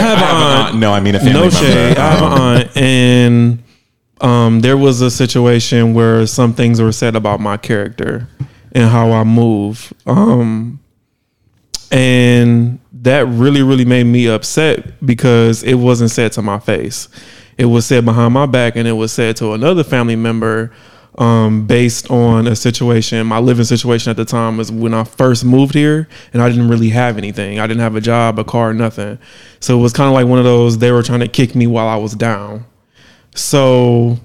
have 0.00 0.18
an 0.18 0.24
aunt. 0.68 0.76
No, 0.78 0.92
I 0.92 1.00
mean 1.00 1.14
a 1.16 1.18
family 1.18 1.32
no 1.34 1.40
member. 1.40 1.56
shade. 1.56 1.98
I 1.98 2.10
have 2.14 2.22
an 2.22 2.32
aunt, 2.40 2.76
and 2.76 3.62
um, 4.22 4.60
there 4.60 4.78
was 4.78 5.02
a 5.02 5.10
situation 5.10 5.92
where 5.92 6.26
some 6.26 6.54
things 6.54 6.80
were 6.80 6.92
said 6.92 7.14
about 7.14 7.38
my 7.38 7.58
character 7.58 8.26
and 8.72 8.88
how 8.88 9.12
I 9.12 9.24
move, 9.24 9.92
um, 10.06 10.80
and 11.90 12.78
that 13.02 13.26
really, 13.28 13.62
really 13.62 13.84
made 13.84 14.04
me 14.04 14.26
upset 14.28 15.04
because 15.04 15.62
it 15.62 15.74
wasn't 15.74 16.10
said 16.10 16.32
to 16.32 16.42
my 16.42 16.58
face. 16.58 17.08
It 17.58 17.66
was 17.66 17.86
said 17.86 18.04
behind 18.04 18.34
my 18.34 18.46
back, 18.46 18.76
and 18.76 18.86
it 18.86 18.92
was 18.92 19.12
said 19.12 19.36
to 19.36 19.52
another 19.52 19.84
family 19.84 20.16
member. 20.16 20.72
Um, 21.18 21.66
based 21.66 22.10
on 22.10 22.46
a 22.46 22.54
situation, 22.54 23.26
my 23.26 23.38
living 23.38 23.64
situation 23.64 24.10
at 24.10 24.18
the 24.18 24.26
time 24.26 24.58
was 24.58 24.70
when 24.70 24.92
I 24.92 25.04
first 25.04 25.46
moved 25.46 25.72
here, 25.72 26.08
and 26.34 26.42
I 26.42 26.50
didn't 26.50 26.68
really 26.68 26.90
have 26.90 27.16
anything. 27.16 27.58
I 27.58 27.66
didn't 27.66 27.80
have 27.80 27.96
a 27.96 28.02
job, 28.02 28.38
a 28.38 28.44
car, 28.44 28.74
nothing. 28.74 29.18
So 29.60 29.78
it 29.78 29.80
was 29.80 29.94
kind 29.94 30.08
of 30.08 30.12
like 30.12 30.26
one 30.26 30.38
of 30.38 30.44
those. 30.44 30.76
They 30.76 30.92
were 30.92 31.02
trying 31.02 31.20
to 31.20 31.28
kick 31.28 31.54
me 31.54 31.66
while 31.66 31.88
I 31.88 31.96
was 31.96 32.14
down. 32.14 32.66
So 33.34 34.18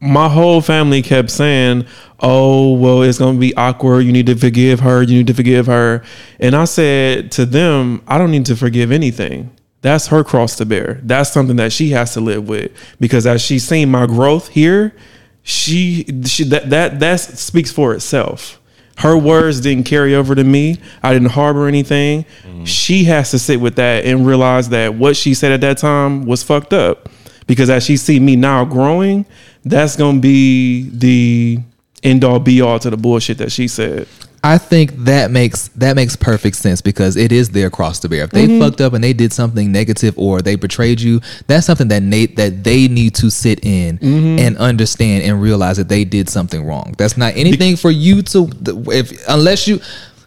my 0.00 0.28
whole 0.28 0.60
family 0.60 1.02
kept 1.02 1.30
saying, 1.30 1.86
"Oh, 2.20 2.74
well, 2.74 3.02
it's 3.02 3.18
going 3.18 3.36
to 3.36 3.40
be 3.40 3.54
awkward. 3.54 4.00
You 4.00 4.12
need 4.12 4.26
to 4.26 4.34
forgive 4.34 4.80
her. 4.80 5.02
You 5.02 5.18
need 5.18 5.26
to 5.28 5.34
forgive 5.34 5.66
her." 5.66 6.02
And 6.38 6.54
I 6.54 6.64
said 6.64 7.30
to 7.32 7.46
them, 7.46 8.02
"I 8.06 8.18
don't 8.18 8.30
need 8.30 8.46
to 8.46 8.56
forgive 8.56 8.92
anything. 8.92 9.50
That's 9.82 10.08
her 10.08 10.22
cross 10.22 10.56
to 10.56 10.66
bear. 10.66 11.00
That's 11.02 11.30
something 11.30 11.56
that 11.56 11.72
she 11.72 11.90
has 11.90 12.12
to 12.14 12.20
live 12.20 12.48
with 12.48 12.72
because 12.98 13.26
as 13.26 13.40
she's 13.40 13.66
seen 13.66 13.90
my 13.90 14.06
growth 14.06 14.48
here, 14.48 14.94
she 15.42 16.04
she 16.26 16.44
that 16.44 16.70
that 16.70 17.00
that 17.00 17.20
speaks 17.20 17.72
for 17.72 17.94
itself." 17.94 18.58
Her 18.98 19.16
words 19.16 19.62
didn't 19.62 19.84
carry 19.84 20.14
over 20.14 20.34
to 20.34 20.44
me. 20.44 20.76
I 21.02 21.14
didn't 21.14 21.30
harbor 21.30 21.66
anything. 21.66 22.26
Mm-hmm. 22.42 22.64
She 22.64 23.04
has 23.04 23.30
to 23.30 23.38
sit 23.38 23.58
with 23.58 23.76
that 23.76 24.04
and 24.04 24.26
realize 24.26 24.68
that 24.68 24.94
what 24.94 25.16
she 25.16 25.32
said 25.32 25.52
at 25.52 25.62
that 25.62 25.78
time 25.78 26.26
was 26.26 26.42
fucked 26.42 26.74
up 26.74 27.08
because 27.46 27.70
as 27.70 27.82
she 27.82 27.96
see 27.96 28.20
me 28.20 28.36
now 28.36 28.66
growing, 28.66 29.24
that's 29.64 29.96
gonna 29.96 30.20
be 30.20 30.90
the 30.90 31.60
end 32.02 32.24
all 32.24 32.38
be 32.38 32.60
all 32.60 32.78
to 32.78 32.90
the 32.90 32.96
bullshit 32.98 33.38
that 33.38 33.50
she 33.50 33.68
said. 33.68 34.06
I 34.42 34.56
think 34.56 34.92
that 35.04 35.30
makes 35.30 35.68
that 35.76 35.96
makes 35.96 36.16
perfect 36.16 36.56
sense 36.56 36.80
because 36.80 37.16
it 37.16 37.30
is 37.30 37.50
their 37.50 37.68
cross 37.68 38.00
to 38.00 38.08
bear. 38.08 38.24
If 38.24 38.30
they 38.30 38.46
Mm-hmm. 38.46 38.58
fucked 38.60 38.80
up 38.80 38.94
and 38.94 39.04
they 39.04 39.12
did 39.12 39.32
something 39.34 39.70
negative 39.70 40.14
or 40.18 40.40
they 40.40 40.56
betrayed 40.56 40.98
you, 41.00 41.20
that's 41.46 41.66
something 41.66 41.88
that 41.88 42.02
Nate 42.02 42.36
that 42.36 42.64
they 42.64 42.88
need 42.88 43.14
to 43.16 43.30
sit 43.30 43.64
in 43.64 43.98
Mm-hmm. 43.98 44.38
and 44.38 44.56
understand 44.56 45.24
and 45.24 45.42
realize 45.42 45.76
that 45.76 45.88
they 45.90 46.04
did 46.04 46.30
something 46.30 46.64
wrong. 46.64 46.94
That's 46.96 47.18
not 47.18 47.36
anything 47.36 47.76
for 47.76 47.90
you 47.90 48.22
to 48.22 48.48
if 48.90 49.12
unless 49.28 49.68
you 49.68 49.78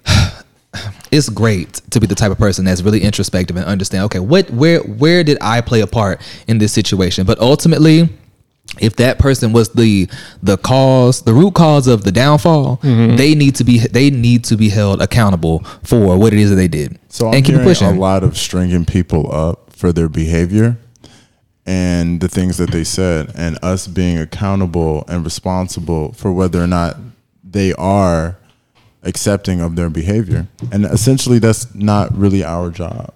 it's 1.12 1.30
great 1.30 1.74
to 1.92 2.00
be 2.00 2.08
the 2.08 2.16
type 2.16 2.32
of 2.32 2.38
person 2.38 2.66
that's 2.66 2.82
really 2.82 3.02
introspective 3.02 3.56
and 3.56 3.66
understand 3.66 4.04
okay 4.06 4.20
what 4.20 4.50
where 4.50 4.80
where 4.82 5.24
did 5.24 5.38
i 5.40 5.62
play 5.62 5.82
a 5.82 5.88
part 5.88 6.20
in 6.48 6.58
this 6.58 6.72
situation 6.74 7.26
but 7.28 7.38
ultimately 7.40 8.10
if 8.80 8.96
that 8.96 9.20
person 9.20 9.54
was 9.54 9.70
the 9.70 10.08
the 10.42 10.58
cause 10.58 11.22
the 11.24 11.34
root 11.34 11.54
cause 11.54 11.88
of 11.88 12.04
the 12.04 12.12
downfall 12.12 12.78
Mm-hmm. 12.78 13.18
they 13.18 13.36
need 13.36 13.56
to 13.56 13.64
be 13.64 13.78
they 13.80 14.10
need 14.10 14.44
to 14.46 14.56
be 14.58 14.70
held 14.70 15.02
accountable 15.02 15.60
for 15.84 16.18
what 16.18 16.34
it 16.34 16.40
is 16.40 16.50
that 16.50 16.56
they 16.56 16.68
did 16.68 16.98
So 17.10 17.28
I'm 17.28 17.36
and 17.36 17.46
keep 17.46 17.62
pushing 17.62 17.88
a 17.88 17.94
lot 18.00 18.24
of 18.24 18.38
stringing 18.38 18.86
people 18.86 19.32
up 19.34 19.72
for 19.74 19.92
their 19.92 20.10
behavior 20.10 20.78
and 21.66 22.20
the 22.20 22.28
things 22.28 22.58
that 22.58 22.72
they 22.72 22.84
said, 22.84 23.32
and 23.36 23.58
us 23.64 23.88
being 23.88 24.18
accountable 24.18 25.06
and 25.08 25.24
responsible 25.24 26.12
for 26.12 26.34
whether 26.34 26.62
or 26.62 26.68
not 26.68 26.98
they 27.42 27.72
are 27.76 28.36
accepting 29.04 29.62
of 29.62 29.78
their 29.78 29.90
behavior. 29.90 30.48
And 30.74 30.84
essentially, 30.84 31.40
that's 31.40 31.74
not 31.74 32.14
really 32.18 32.44
our 32.44 32.70
job. 32.70 33.14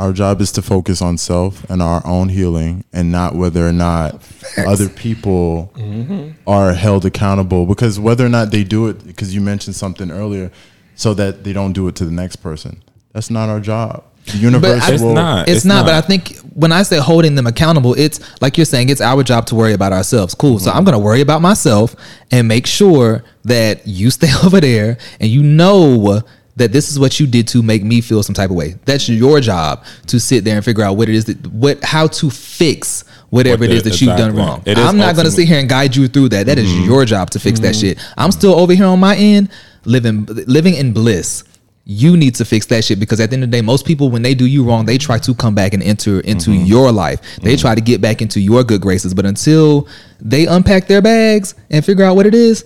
Our 0.00 0.14
job 0.14 0.40
is 0.40 0.50
to 0.52 0.62
focus 0.62 1.02
on 1.02 1.18
self 1.18 1.68
and 1.68 1.82
our 1.82 2.00
own 2.06 2.30
healing, 2.30 2.84
and 2.90 3.12
not 3.12 3.34
whether 3.34 3.68
or 3.68 3.72
not 3.72 4.22
other 4.56 4.88
people 4.88 5.70
mm-hmm. 5.76 6.30
are 6.46 6.72
held 6.72 7.04
accountable. 7.04 7.66
Because 7.66 8.00
whether 8.00 8.24
or 8.24 8.30
not 8.30 8.50
they 8.50 8.64
do 8.64 8.88
it, 8.88 9.06
because 9.06 9.34
you 9.34 9.42
mentioned 9.42 9.76
something 9.76 10.10
earlier, 10.10 10.50
so 10.94 11.12
that 11.14 11.44
they 11.44 11.52
don't 11.52 11.74
do 11.74 11.86
it 11.86 11.96
to 11.96 12.06
the 12.06 12.10
next 12.10 12.36
person. 12.36 12.82
That's 13.12 13.28
not 13.28 13.50
our 13.50 13.60
job. 13.60 14.04
The 14.26 14.38
universe 14.38 14.82
I- 14.82 14.92
It's 14.92 15.02
will. 15.02 15.14
not. 15.14 15.48
it's, 15.48 15.58
It's 15.58 15.64
not, 15.66 15.84
but. 15.84 15.94
I 15.94 16.00
think 16.00 16.38
when 16.54 16.72
I 16.72 16.82
say 16.82 16.98
holding 16.98 17.34
them 17.34 17.46
accountable, 17.46 17.94
it's 17.94 18.20
like 18.40 18.56
you're 18.56 18.64
saying, 18.64 18.88
it's 18.88 19.00
our 19.00 19.22
job 19.22 19.46
to 19.46 19.54
worry 19.54 19.72
about 19.72 19.92
ourselves. 19.92 20.34
Cool. 20.34 20.58
So 20.58 20.70
mm-hmm. 20.70 20.78
I'm 20.78 20.84
going 20.84 20.94
to 20.94 20.98
worry 20.98 21.20
about 21.20 21.42
myself 21.42 21.94
and 22.30 22.48
make 22.48 22.66
sure 22.66 23.22
that 23.44 23.86
you 23.86 24.10
stay 24.10 24.30
over 24.44 24.60
there 24.60 24.98
and 25.20 25.30
you 25.30 25.42
know 25.42 26.22
that 26.60 26.72
this 26.72 26.90
is 26.90 26.98
what 26.98 27.18
you 27.20 27.26
did 27.26 27.46
to 27.48 27.62
make 27.62 27.82
me 27.82 28.00
feel 28.00 28.22
some 28.22 28.34
type 28.34 28.50
of 28.50 28.56
way. 28.56 28.76
That's 28.84 29.08
your 29.08 29.40
job 29.40 29.84
to 30.06 30.20
sit 30.20 30.44
there 30.44 30.56
and 30.56 30.64
figure 30.64 30.84
out 30.84 30.96
what 30.96 31.08
it 31.08 31.14
is 31.14 31.24
that 31.26 31.44
what 31.48 31.82
how 31.84 32.06
to 32.06 32.30
fix 32.30 33.04
whatever 33.30 33.62
What 33.62 33.70
it 33.70 33.76
is 33.76 33.82
the- 33.82 33.90
that 33.90 34.00
you've 34.00 34.16
done 34.16 34.34
wrong. 34.36 34.62
It 34.66 34.78
is 34.78 34.84
I'm 34.84 34.96
not 34.96 35.14
going 35.14 35.24
to 35.26 35.30
sit 35.30 35.46
here 35.48 35.58
and 35.58 35.68
guide 35.68 35.94
you 35.96 36.08
through 36.08 36.30
that. 36.30 36.46
That 36.46 36.58
is 36.58 36.68
Mm-hmm. 36.68 36.84
your 36.90 37.04
job 37.04 37.30
to 37.30 37.38
fix 37.40 37.60
that 37.60 37.74
shit. 37.76 37.98
I'm 38.16 38.32
still 38.32 38.54
over 38.54 38.72
here 38.74 38.86
on 38.86 39.00
my 39.00 39.16
end 39.16 39.50
living 39.84 40.26
living 40.46 40.74
in 40.74 40.92
bliss 40.92 41.44
you 41.86 42.16
need 42.16 42.34
to 42.36 42.44
fix 42.44 42.66
that 42.66 42.84
shit 42.84 43.00
because 43.00 43.18
at 43.18 43.30
the 43.30 43.34
end 43.34 43.42
of 43.42 43.50
the 43.50 43.56
day, 43.56 43.62
most 43.62 43.84
people 43.84 44.10
when 44.10 44.22
they 44.22 44.34
do 44.34 44.46
you 44.46 44.62
wrong, 44.62 44.84
they 44.84 44.96
try 44.98 45.18
to 45.18 45.34
come 45.34 45.54
back 45.56 45.72
and 45.74 45.82
enter 45.82 46.20
into 46.20 46.50
Mm-hmm. 46.50 46.64
your 46.66 46.92
life. 46.92 47.20
They 47.42 47.56
try 47.56 47.74
to 47.74 47.80
get 47.80 48.00
back 48.00 48.22
into 48.22 48.38
your 48.38 48.62
good 48.62 48.80
graces, 48.80 49.12
but 49.12 49.24
until 49.26 49.88
they 50.20 50.46
unpack 50.46 50.86
their 50.86 51.00
bags 51.02 51.54
and 51.70 51.84
figure 51.84 52.04
out 52.04 52.14
what 52.14 52.26
it 52.26 52.34
is, 52.34 52.64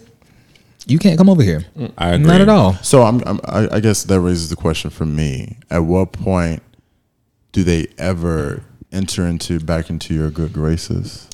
you 0.87 0.99
can't 0.99 1.16
come 1.18 1.28
over 1.28 1.43
here. 1.43 1.64
I 1.99 2.11
agree. 2.11 2.26
Not 2.26 2.41
at 2.41 2.49
all. 2.49 2.74
So 2.82 3.03
I'm, 3.03 3.22
I'm 3.26 3.41
I 3.45 3.76
I 3.76 3.80
guess 3.80 4.05
that 4.05 4.20
raises 4.20 4.51
the 4.51 4.57
question 4.57 4.91
for 4.91 5.07
me: 5.07 5.59
At 5.70 5.78
what 5.78 6.12
point 6.12 6.62
do 7.53 7.62
they 7.64 7.87
ever 7.99 8.64
enter 8.93 9.26
into 9.26 9.61
back 9.61 9.91
into 9.91 10.14
your 10.14 10.30
good 10.30 10.53
graces? 10.53 11.28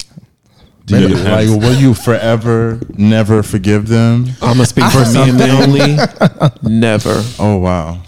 Do 0.87 1.01
you, 1.01 1.15
like, 1.15 1.47
will 1.49 1.75
you 1.75 1.95
forever 1.95 2.81
never 2.97 3.45
forgive 3.45 3.87
them? 3.87 4.27
I'm 4.43 4.55
gonna 4.55 4.67
speak 4.67 4.87
for 4.87 5.05
me 5.13 5.29
and 5.29 5.39
me 5.39 5.51
only. 5.51 5.97
Never. 6.63 7.23
Oh 7.39 7.59
wow, 7.59 8.03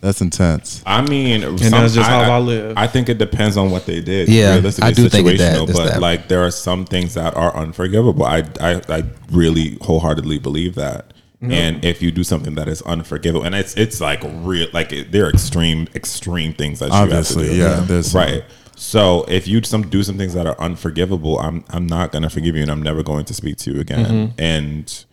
that's 0.00 0.20
intense. 0.20 0.82
I 0.86 1.02
mean, 1.02 1.42
and 1.42 1.58
that's 1.58 1.94
just 1.94 2.08
how 2.08 2.20
I 2.20 2.38
live. 2.38 2.76
I 2.76 2.86
think 2.86 3.08
it 3.08 3.18
depends 3.18 3.56
on 3.56 3.70
what 3.70 3.86
they 3.86 4.00
did. 4.00 4.28
Yeah, 4.28 4.54
Realistically, 4.54 4.88
I 4.90 4.92
do 4.92 5.08
think 5.08 5.26
that- 5.38 5.56
situational, 5.56 5.66
but 5.74 5.86
that. 5.92 6.00
like 6.00 6.28
there 6.28 6.42
are 6.44 6.50
some 6.50 6.84
things 6.86 7.14
that 7.14 7.36
are 7.36 7.54
unforgivable. 7.56 8.24
I 8.24 8.44
I, 8.60 8.80
I 8.88 9.02
really 9.30 9.78
wholeheartedly 9.82 10.38
believe 10.38 10.74
that. 10.76 11.12
And 11.42 11.82
if 11.86 12.02
you 12.02 12.10
do 12.10 12.22
something 12.22 12.54
that 12.56 12.68
is 12.68 12.82
unforgivable, 12.82 13.46
and 13.46 13.54
it's 13.54 13.74
it's 13.74 13.98
like 13.98 14.20
real, 14.44 14.68
like 14.74 14.92
it, 14.92 15.10
there 15.10 15.24
are 15.24 15.30
extreme 15.30 15.88
extreme 15.94 16.52
things 16.52 16.80
that 16.80 16.88
you 16.90 16.94
Obviously, 16.94 17.44
have 17.44 17.52
to 17.52 17.56
do. 17.56 17.62
yeah, 17.62 17.80
there's- 17.86 18.14
right. 18.14 18.44
So 18.76 19.24
if 19.28 19.48
you 19.48 19.62
some 19.62 19.88
do 19.88 20.02
some 20.02 20.18
things 20.18 20.34
that 20.34 20.46
are 20.46 20.58
unforgivable, 20.60 21.38
I'm 21.38 21.64
I'm 21.70 21.86
not 21.86 22.12
gonna 22.12 22.28
forgive 22.28 22.56
you, 22.56 22.62
and 22.62 22.70
I'm 22.70 22.82
never 22.82 23.02
going 23.02 23.24
to 23.24 23.32
speak 23.34 23.56
to 23.58 23.72
you 23.72 23.80
again. 23.80 24.04
Mm-hmm. 24.06 24.40
And 24.40 25.04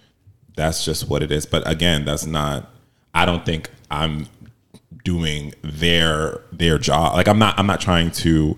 that's 0.58 0.84
just 0.84 1.08
what 1.10 1.24
it 1.24 1.32
is. 1.32 1.46
But 1.46 1.66
again, 1.70 2.04
that's 2.04 2.26
not. 2.26 2.72
I 3.14 3.26
don't 3.26 3.46
think 3.46 3.70
I'm 3.90 4.28
doing 5.08 5.54
their 5.62 6.42
their 6.52 6.78
job. 6.78 7.14
Like 7.14 7.30
I'm 7.30 7.40
not 7.40 7.58
I'm 7.58 7.66
not 7.66 7.80
trying 7.80 8.12
to 8.12 8.58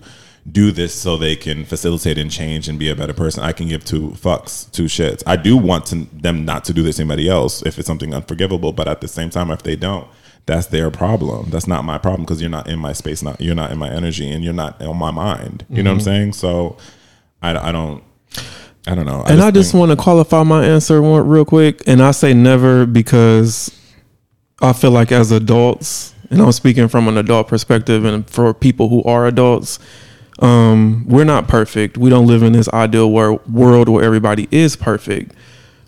do 0.50 0.72
this 0.72 0.92
so 0.92 1.16
they 1.16 1.36
can 1.36 1.64
facilitate 1.64 2.18
and 2.18 2.28
change 2.28 2.68
and 2.68 2.76
be 2.76 2.88
a 2.88 2.96
better 2.96 3.12
person. 3.12 3.44
I 3.44 3.52
can 3.52 3.68
give 3.68 3.84
two 3.84 4.08
fucks, 4.10 4.68
two 4.72 4.86
shits. 4.86 5.22
I 5.28 5.36
do 5.36 5.56
want 5.56 5.86
to, 5.86 6.08
them 6.12 6.44
not 6.44 6.64
to 6.64 6.72
do 6.72 6.82
this 6.82 6.96
to 6.96 7.02
anybody 7.02 7.28
else 7.28 7.62
if 7.62 7.78
it's 7.78 7.86
something 7.86 8.12
unforgivable, 8.12 8.72
but 8.72 8.88
at 8.88 9.00
the 9.00 9.06
same 9.06 9.30
time, 9.30 9.52
if 9.52 9.62
they 9.62 9.76
don't, 9.76 10.08
that's 10.46 10.66
their 10.66 10.90
problem. 10.90 11.50
That's 11.50 11.68
not 11.68 11.84
my 11.84 11.98
problem 11.98 12.22
because 12.22 12.40
you're 12.40 12.50
not 12.50 12.68
in 12.68 12.80
my 12.80 12.94
space. 12.94 13.22
Not 13.22 13.40
you're 13.40 13.54
not 13.54 13.70
in 13.70 13.78
my 13.78 13.90
energy, 13.90 14.28
and 14.28 14.42
you're 14.42 14.52
not 14.52 14.82
on 14.82 14.96
my 14.96 15.12
mind. 15.12 15.64
You 15.70 15.84
know 15.84 15.90
what 15.90 15.94
I'm 15.94 15.98
mm-hmm. 15.98 16.04
saying? 16.04 16.32
So 16.32 16.78
I, 17.42 17.68
I 17.68 17.70
don't. 17.70 18.02
I 18.88 18.96
don't 18.96 19.06
know. 19.06 19.22
and 19.28 19.40
I 19.40 19.52
just 19.52 19.70
think- 19.70 19.78
want 19.78 19.92
to 19.92 20.02
qualify 20.02 20.42
my 20.42 20.64
answer 20.64 21.00
one, 21.00 21.28
real 21.28 21.44
quick. 21.44 21.86
And 21.86 22.02
I 22.02 22.10
say 22.10 22.34
never 22.34 22.86
because 22.86 23.70
I 24.60 24.72
feel 24.72 24.90
like 24.90 25.12
as 25.12 25.30
adults, 25.30 26.14
and 26.30 26.40
I'm 26.40 26.52
speaking 26.52 26.88
from 26.88 27.08
an 27.08 27.18
adult 27.18 27.48
perspective, 27.48 28.04
and 28.04 28.28
for 28.28 28.54
people 28.54 28.88
who 28.88 29.02
are 29.02 29.26
adults, 29.26 29.78
um, 30.38 31.04
we're 31.06 31.24
not 31.24 31.48
perfect. 31.48 31.98
We 31.98 32.08
don't 32.08 32.26
live 32.26 32.42
in 32.42 32.52
this 32.52 32.68
ideal 32.70 33.10
wor- 33.10 33.40
world 33.50 33.88
where 33.88 34.04
everybody 34.04 34.48
is 34.50 34.76
perfect, 34.76 35.34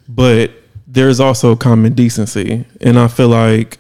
but 0.09 0.51
there's 0.87 1.21
also 1.21 1.57
common 1.57 1.95
decency, 1.95 2.67
and 2.81 2.99
I 2.99 3.09
feel 3.09 3.29
like 3.29 3.79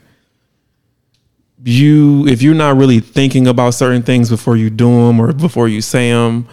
you, 1.64 2.26
if 2.26 2.42
you're 2.42 2.54
not 2.54 2.76
really 2.76 3.00
thinking 3.00 3.46
about 3.46 3.74
certain 3.74 4.02
things 4.02 4.30
before 4.30 4.56
you 4.56 4.70
do 4.70 5.06
them 5.06 5.20
or 5.20 5.32
before 5.32 5.68
you 5.68 5.80
say 5.80 6.10
them, 6.10 6.48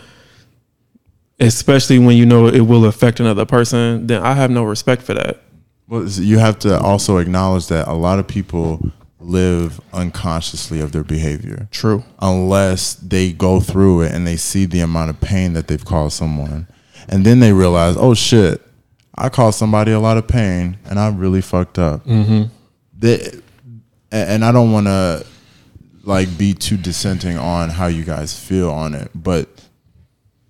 especially 1.39 1.99
when 1.99 2.17
you 2.17 2.25
know 2.25 2.47
it 2.47 2.61
will 2.61 2.85
affect 2.85 3.19
another 3.19 3.45
person, 3.45 4.07
then 4.07 4.21
I 4.21 4.33
have 4.33 4.51
no 4.51 4.63
respect 4.63 5.01
for 5.01 5.13
that. 5.13 5.41
Well, 5.87 6.05
you 6.07 6.37
have 6.37 6.59
to 6.59 6.79
also 6.79 7.17
acknowledge 7.17 7.67
that 7.67 7.87
a 7.87 7.93
lot 7.93 8.19
of 8.19 8.27
people 8.27 8.91
live 9.19 9.81
unconsciously 9.93 10.79
of 10.79 10.91
their 10.91 11.03
behavior. 11.03 11.67
True. 11.71 12.03
unless 12.19 12.95
they 12.95 13.31
go 13.31 13.59
through 13.59 14.01
it 14.01 14.13
and 14.13 14.25
they 14.25 14.37
see 14.37 14.65
the 14.65 14.79
amount 14.79 15.09
of 15.09 15.19
pain 15.21 15.53
that 15.53 15.67
they've 15.67 15.83
caused 15.83 16.17
someone. 16.17 16.67
And 17.07 17.25
then 17.25 17.39
they 17.39 17.53
realize, 17.53 17.95
oh 17.97 18.13
shit, 18.13 18.61
I 19.15 19.29
caused 19.29 19.57
somebody 19.59 19.91
a 19.91 19.99
lot 19.99 20.17
of 20.17 20.27
pain 20.27 20.77
and 20.85 20.99
I 20.99 21.09
really 21.09 21.41
fucked 21.41 21.77
up. 21.77 22.05
Mm-hmm. 22.05 22.43
and 24.11 24.45
I 24.45 24.51
don't 24.51 24.71
want 24.71 24.87
to 24.87 25.25
like 26.03 26.37
be 26.37 26.53
too 26.53 26.77
dissenting 26.77 27.37
on 27.37 27.69
how 27.69 27.87
you 27.87 28.03
guys 28.03 28.37
feel 28.37 28.71
on 28.71 28.93
it, 28.95 29.11
but 29.13 29.47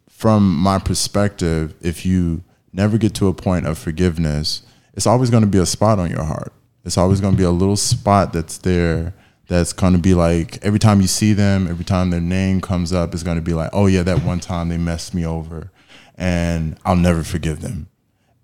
from 0.10 0.56
my 0.56 0.80
perspective, 0.80 1.74
if 1.82 2.06
you 2.06 2.44
never 2.74 2.98
get 2.98 3.16
to 3.16 3.28
a 3.28 3.34
point 3.34 3.66
of 3.66 3.78
forgiveness, 3.78 4.64
it's 4.94 5.08
always 5.08 5.30
going 5.30 5.44
to 5.44 5.50
be 5.50 5.58
a 5.58 5.66
spot 5.66 5.98
on 5.98 6.12
your 6.12 6.24
heart. 6.24 6.52
It's 6.86 6.98
always 6.98 7.22
going 7.22 7.34
to 7.34 7.38
be 7.38 7.44
a 7.44 7.52
little 7.52 7.76
spot 7.76 8.34
that's 8.34 8.58
there 8.58 9.14
that's 9.48 9.74
going 9.74 9.94
to 9.94 10.00
be 10.00 10.14
like 10.14 10.64
every 10.64 10.80
time 10.80 11.02
you 11.02 11.08
see 11.08 11.34
them, 11.34 11.68
every 11.68 11.84
time 11.84 12.12
their 12.12 12.22
name 12.22 12.62
comes 12.62 12.94
up, 12.94 13.14
it's 13.14 13.24
going 13.24 13.38
to 13.38 13.42
be 13.42 13.54
like, 13.54 13.72
oh 13.74 13.88
yeah, 13.88 14.04
that 14.04 14.24
one 14.24 14.40
time 14.40 14.70
they 14.70 14.78
messed 14.78 15.14
me 15.14 15.26
over 15.26 15.72
and 16.16 16.78
I'll 16.86 16.96
never 16.96 17.24
forgive 17.24 17.62
them. 17.62 17.90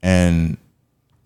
And 0.02 0.58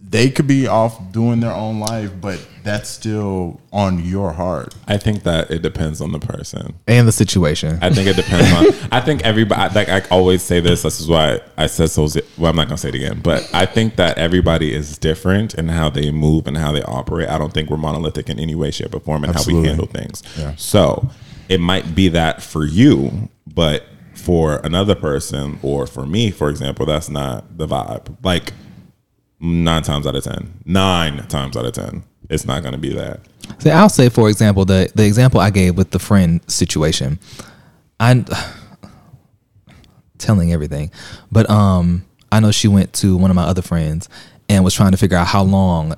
they 0.01 0.29
could 0.29 0.47
be 0.47 0.65
off 0.65 1.11
doing 1.11 1.39
their 1.39 1.53
own 1.53 1.79
life, 1.79 2.11
but 2.19 2.45
that's 2.63 2.89
still 2.89 3.59
on 3.71 4.03
your 4.03 4.31
heart. 4.31 4.73
I 4.87 4.97
think 4.97 5.23
that 5.23 5.51
it 5.51 5.61
depends 5.61 6.01
on 6.01 6.11
the 6.11 6.19
person. 6.19 6.75
And 6.87 7.07
the 7.07 7.11
situation. 7.11 7.77
I 7.81 7.89
think 7.89 8.07
it 8.07 8.15
depends 8.15 8.51
on. 8.53 8.87
I 8.91 9.01
think 9.01 9.23
everybody. 9.23 9.73
Like 9.75 9.89
I 9.89 10.01
always 10.09 10.41
say 10.41 10.61
this. 10.61 10.83
This 10.83 10.99
is 10.99 11.07
why 11.07 11.41
I 11.57 11.67
said 11.67 11.89
so. 11.91 12.07
Well, 12.37 12.49
I'm 12.49 12.55
not 12.55 12.67
gonna 12.67 12.77
say 12.77 12.89
it 12.89 12.95
again. 12.95 13.19
But 13.21 13.49
I 13.53 13.65
think 13.65 13.97
that 13.97 14.17
everybody 14.17 14.73
is 14.73 14.97
different 14.97 15.53
in 15.53 15.67
how 15.67 15.89
they 15.89 16.11
move 16.11 16.47
and 16.47 16.57
how 16.57 16.71
they 16.71 16.83
operate. 16.83 17.29
I 17.29 17.37
don't 17.37 17.53
think 17.53 17.69
we're 17.69 17.77
monolithic 17.77 18.29
in 18.29 18.39
any 18.39 18.55
way, 18.55 18.71
shape, 18.71 18.95
or 18.95 18.99
form 18.99 19.23
in 19.25 19.33
how 19.33 19.43
we 19.45 19.65
handle 19.65 19.87
things. 19.87 20.23
Yeah. 20.37 20.55
So 20.55 21.09
it 21.49 21.59
might 21.59 21.93
be 21.93 22.07
that 22.09 22.41
for 22.41 22.65
you, 22.65 23.29
but 23.45 23.83
for 24.13 24.57
another 24.63 24.95
person 24.95 25.59
or 25.61 25.87
for 25.87 26.05
me, 26.05 26.31
for 26.31 26.49
example, 26.49 26.85
that's 26.85 27.09
not 27.09 27.57
the 27.57 27.67
vibe. 27.67 28.15
Like 28.23 28.53
nine 29.39 29.83
times 29.83 30.05
out 30.05 30.15
of 30.15 30.23
ten, 30.23 30.53
nine 30.65 31.27
times 31.27 31.57
out 31.57 31.65
of 31.65 31.73
ten, 31.73 32.03
it's 32.29 32.45
not 32.45 32.63
gonna 32.63 32.77
be 32.77 32.93
that. 32.93 33.21
See, 33.59 33.71
I'll 33.71 33.89
say, 33.89 34.09
for 34.09 34.29
example, 34.29 34.65
the 34.65 34.91
the 34.95 35.05
example 35.05 35.39
I 35.39 35.49
gave 35.49 35.77
with 35.77 35.91
the 35.91 35.99
friend 35.99 36.41
situation. 36.49 37.19
I'm 37.99 38.25
telling 40.17 40.53
everything, 40.53 40.91
but 41.31 41.49
um, 41.49 42.05
I 42.31 42.39
know 42.39 42.51
she 42.51 42.67
went 42.67 42.93
to 42.93 43.17
one 43.17 43.31
of 43.31 43.35
my 43.35 43.43
other 43.43 43.61
friends 43.61 44.09
and 44.47 44.63
was 44.63 44.73
trying 44.73 44.91
to 44.91 44.97
figure 44.97 45.17
out 45.17 45.27
how 45.27 45.43
long 45.43 45.95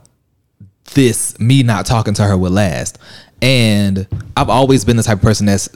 this 0.94 1.39
me 1.39 1.64
not 1.64 1.86
talking 1.86 2.14
to 2.16 2.24
her 2.24 2.38
would 2.38 2.52
last. 2.52 2.98
And 3.42 4.08
I've 4.38 4.50
always 4.50 4.86
been 4.86 4.98
the 4.98 5.04
type 5.04 5.18
of 5.18 5.24
person 5.24 5.46
that's 5.46 5.70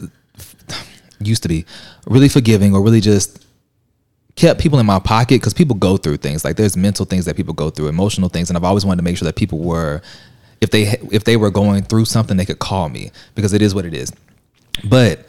used 1.20 1.43
to 1.43 1.49
be 1.49 1.66
really 2.05 2.30
forgiving 2.30 2.76
or 2.76 2.82
really 2.82 3.01
just 3.01 3.44
kept 4.36 4.59
people 4.59 4.79
in 4.79 4.86
my 4.86 4.99
pocket 4.99 5.36
because 5.41 5.53
people 5.53 5.75
go 5.75 5.97
through 5.97 6.17
things. 6.17 6.43
Like 6.43 6.55
there's 6.55 6.75
mental 6.75 7.05
things 7.05 7.25
that 7.25 7.36
people 7.36 7.53
go 7.53 7.69
through 7.69 7.88
emotional 7.88 8.29
things 8.29 8.49
and 8.49 8.57
i've 8.57 8.63
always 8.63 8.86
wanted 8.86 8.97
to 8.97 9.03
make 9.03 9.17
sure 9.17 9.25
that 9.25 9.36
people 9.36 9.59
were 9.59 10.01
if 10.61 10.71
they 10.71 10.83
if 11.11 11.23
they 11.23 11.38
were 11.38 11.51
going 11.51 11.83
through 11.83 12.05
something 12.05 12.38
they 12.38 12.45
could 12.45 12.59
call 12.59 12.89
me 12.89 13.11
because 13.36 13.53
it 13.53 13.61
is 13.61 13.73
what 13.73 13.86
it 13.86 13.93
is. 13.93 14.11
But 14.83 15.25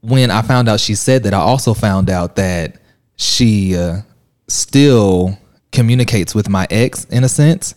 when 0.00 0.30
i 0.30 0.42
found 0.42 0.68
out 0.68 0.78
she 0.78 0.94
said 0.94 1.24
that 1.24 1.34
i 1.34 1.38
also 1.38 1.74
found 1.74 2.08
out 2.08 2.36
that 2.36 2.76
she 3.16 3.76
uh, 3.76 3.96
still 4.46 5.36
communicates 5.72 6.36
with 6.36 6.48
my 6.48 6.66
ex 6.70 7.04
in 7.06 7.24
a 7.24 7.28
sense 7.28 7.74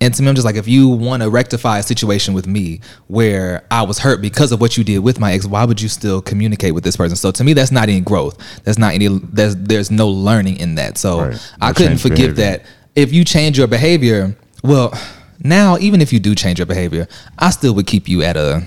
and 0.00 0.12
to 0.14 0.22
me 0.22 0.28
i'm 0.28 0.34
just 0.34 0.44
like 0.44 0.56
if 0.56 0.66
you 0.68 0.88
want 0.88 1.22
to 1.22 1.30
rectify 1.30 1.78
a 1.78 1.82
situation 1.82 2.34
with 2.34 2.46
me 2.46 2.80
where 3.06 3.64
i 3.70 3.82
was 3.82 3.98
hurt 3.98 4.20
because 4.20 4.52
of 4.52 4.60
what 4.60 4.76
you 4.76 4.84
did 4.84 4.98
with 4.98 5.18
my 5.20 5.32
ex 5.32 5.46
why 5.46 5.64
would 5.64 5.80
you 5.80 5.88
still 5.88 6.20
communicate 6.20 6.74
with 6.74 6.84
this 6.84 6.96
person? 6.96 7.16
So 7.16 7.30
to 7.32 7.44
me 7.44 7.52
that's 7.52 7.70
not 7.72 7.84
any 7.88 8.00
growth. 8.00 8.36
That's 8.64 8.78
not 8.78 8.94
any 8.94 9.08
there's 9.08 9.56
there's 9.56 9.90
no 9.90 10.08
learning 10.08 10.56
in 10.58 10.74
that. 10.76 10.98
So 10.98 11.20
Right. 11.20 11.50
i 11.60 11.72
couldn't 11.72 11.98
forgive 11.98 12.34
behavior. 12.34 12.58
that. 12.58 12.66
If 12.96 13.12
you 13.12 13.24
change 13.24 13.56
your 13.58 13.66
behavior 13.68 14.36
well 14.62 14.92
now 15.40 15.76
even 15.78 16.00
if 16.00 16.12
you 16.12 16.20
do 16.20 16.34
change 16.34 16.58
your 16.58 16.66
behavior 16.66 17.06
i 17.38 17.50
still 17.50 17.74
would 17.74 17.86
keep 17.86 18.08
you 18.08 18.22
at 18.22 18.36
a 18.36 18.62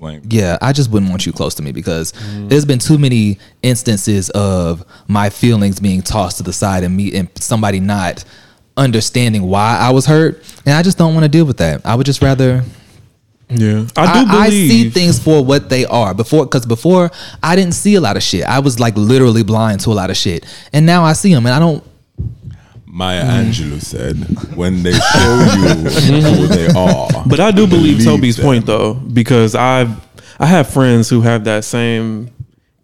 Like 0.00 0.22
yeah, 0.30 0.58
I 0.62 0.72
just 0.72 0.90
wouldn't 0.92 1.10
want 1.10 1.26
you 1.26 1.32
close 1.32 1.54
to 1.56 1.62
me 1.62 1.72
because 1.72 2.12
there's 2.48 2.64
been 2.64 2.78
too 2.78 2.98
many 2.98 3.38
instances 3.62 4.30
of 4.30 4.84
my 5.08 5.28
feelings 5.28 5.80
being 5.80 6.02
tossed 6.02 6.36
to 6.36 6.42
the 6.44 6.52
side 6.52 6.84
and 6.84 6.96
me 6.96 7.14
and 7.18 7.28
somebody 7.34 7.80
not 7.80 8.24
understanding 8.78 9.42
why 9.42 9.76
I 9.78 9.90
was 9.90 10.06
hurt, 10.06 10.42
and 10.64 10.74
I 10.74 10.82
just 10.82 10.96
don't 10.96 11.14
want 11.14 11.24
to 11.24 11.28
deal 11.28 11.44
with 11.44 11.58
that. 11.58 11.84
I 11.84 11.94
would 11.94 12.06
just 12.06 12.22
rather 12.22 12.64
Yeah, 13.50 13.86
I 13.96 14.24
do 14.24 14.30
I, 14.30 14.46
believe. 14.48 14.70
I 14.70 14.74
see 14.74 14.90
things 14.90 15.18
for 15.18 15.44
what 15.44 15.68
they 15.68 15.84
are 15.84 16.14
before 16.14 16.46
because 16.46 16.64
before 16.64 17.10
I 17.42 17.56
didn't 17.56 17.74
see 17.74 17.96
a 17.96 18.00
lot 18.00 18.16
of 18.16 18.22
shit. 18.22 18.44
I 18.44 18.60
was 18.60 18.80
like 18.80 18.96
literally 18.96 19.42
blind 19.42 19.80
to 19.80 19.90
a 19.90 19.94
lot 19.94 20.10
of 20.10 20.16
shit, 20.16 20.46
and 20.72 20.86
now 20.86 21.04
I 21.04 21.12
see 21.12 21.34
them, 21.34 21.44
and 21.44 21.54
I 21.54 21.58
don't. 21.58 21.84
Maya 22.86 23.22
mm. 23.22 23.50
Angelou 23.50 23.82
said, 23.82 24.16
"When 24.56 24.82
they 24.82 24.92
show 24.92 25.46
you 25.56 26.22
who 26.22 26.46
they 26.46 26.66
are." 26.68 27.08
But 27.26 27.40
I 27.40 27.50
do 27.50 27.66
believe, 27.66 28.04
Toby's 28.04 28.36
them. 28.36 28.44
point 28.44 28.66
though, 28.66 28.94
because 28.94 29.54
I've 29.54 29.90
I 30.38 30.46
have 30.46 30.70
friends 30.70 31.10
who 31.10 31.20
have 31.22 31.44
that 31.44 31.64
same 31.64 32.30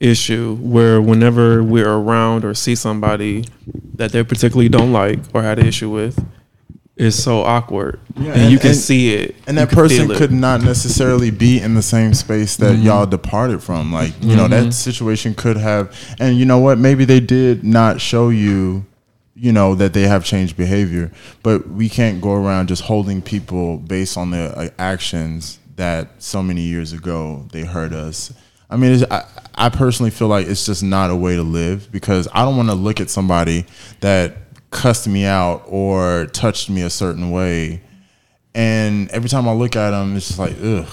issue 0.01 0.57
where 0.57 1.01
whenever 1.01 1.63
we're 1.63 1.91
around 1.91 2.45
or 2.45 2.55
see 2.55 2.75
somebody 2.75 3.45
that 3.95 4.13
they 4.13 4.23
particularly 4.23 4.69
don't 4.69 4.93
like 4.93 5.21
or 5.33 5.43
had 5.43 5.59
an 5.59 5.67
issue 5.67 5.91
with, 5.91 6.25
it's 6.97 7.17
so 7.17 7.43
awkward, 7.43 8.01
and, 8.15 8.27
and- 8.29 8.53
you 8.53 8.59
can 8.59 8.69
and- 8.71 8.79
see 8.79 9.15
it, 9.15 9.35
and 9.49 9.59
that 9.59 9.69
person 9.71 10.09
could 10.09 10.31
not 10.31 10.63
necessarily 10.63 11.31
be 11.31 11.61
in 11.61 11.75
the 11.75 11.83
same 11.83 12.15
space 12.15 12.57
that 12.59 12.77
y'all 12.79 13.07
departed 13.07 13.63
from. 13.63 13.93
Like 13.93 14.13
you 14.21 14.37
know 14.37 14.47
that 14.47 14.73
situation 14.73 15.35
could 15.35 15.57
have 15.57 15.97
and 16.21 16.39
you 16.39 16.45
know 16.45 16.59
what? 16.59 16.79
Maybe 16.79 17.05
they 17.05 17.21
did 17.21 17.65
not 17.65 18.01
show 18.01 18.29
you 18.29 18.87
you 19.35 19.51
know 19.51 19.75
that 19.75 19.93
they 19.93 20.03
have 20.03 20.25
changed 20.25 20.57
behavior. 20.57 21.11
But 21.43 21.69
we 21.69 21.89
can't 21.89 22.21
go 22.21 22.33
around 22.35 22.69
just 22.69 22.83
holding 22.83 23.21
people 23.21 23.79
based 23.79 24.17
on 24.17 24.31
their 24.31 24.57
uh, 24.57 24.69
actions 24.79 25.59
that 25.75 26.23
so 26.23 26.43
many 26.43 26.63
years 26.63 26.93
ago 26.93 27.49
they 27.51 27.63
hurt 27.65 27.93
us 27.93 28.33
i 28.71 28.77
mean 28.77 28.93
it's, 28.93 29.05
I, 29.11 29.25
I 29.55 29.69
personally 29.69 30.11
feel 30.11 30.29
like 30.29 30.47
it's 30.47 30.67
just 30.67 30.83
not 30.83 31.11
a 31.11 31.17
way 31.17 31.37
to 31.37 31.43
live 31.43 31.91
because 31.93 32.29
i 32.33 32.45
don't 32.45 32.57
want 32.57 32.69
to 32.69 32.75
look 32.75 33.01
at 33.01 33.11
somebody 33.11 33.67
that 34.01 34.37
cussed 34.71 35.07
me 35.07 35.25
out 35.25 35.63
or 35.67 36.27
touched 36.27 36.69
me 36.69 36.83
a 36.83 36.91
certain 36.91 37.31
way 37.31 37.81
and 38.55 39.11
every 39.11 39.29
time 39.29 39.49
I 39.49 39.53
look 39.53 39.77
at 39.77 39.91
them, 39.91 40.17
it's 40.17 40.29
just 40.29 40.39
like 40.39 40.57
ugh. 40.63 40.89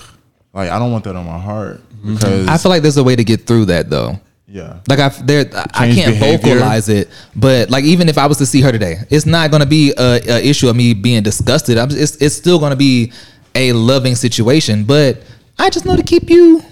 Like 0.54 0.70
I 0.70 0.80
don't 0.80 0.92
want 0.92 1.04
that 1.06 1.16
on 1.16 1.26
my 1.26 1.38
heart 1.40 1.78
mm-hmm. 1.78 2.16
because 2.16 2.48
I 2.48 2.58
feel 2.58 2.72
like 2.72 2.82
there's 2.82 2.98
a 2.98 3.04
way 3.04 3.16
to 3.16 3.24
get 3.24 3.46
through 3.46 3.66
that 3.66 3.90
though. 3.90 4.20
yeah. 4.48 4.80
Like 4.88 5.00
I, 5.00 5.10
there, 5.10 5.46
I 5.74 5.94
can't 5.94 6.12
behavior. 6.12 6.56
vocalize 6.56 6.90
it, 6.90 7.10
but 7.36 7.70
like 7.70 7.86
even 7.86 8.10
if 8.10 8.18
I 8.18 8.26
was 8.26 8.38
to 8.40 8.46
see 8.46 8.62
her 8.62 8.72
today, 8.72 8.98
it's 9.10 9.26
not 9.26 9.52
going 9.52 9.62
to 9.62 9.68
be 9.68 9.94
a, 9.98 10.20
a 10.28 10.50
issue 10.50 10.68
of 10.68 10.76
me 10.76 10.94
being 10.94 11.24
disgusted. 11.24 11.78
I'm, 11.78 11.90
it's, 11.92 12.16
it's 12.16 12.36
still 12.36 12.60
going 12.60 12.72
to 12.72 12.76
be 12.78 13.14
a 13.56 13.74
loving 13.74 14.16
situation, 14.16 14.84
but 14.84 15.22
I 15.60 15.70
just 15.70 15.86
know 15.86 15.96
to 15.96 16.04
keep 16.04 16.30
you 16.30 16.64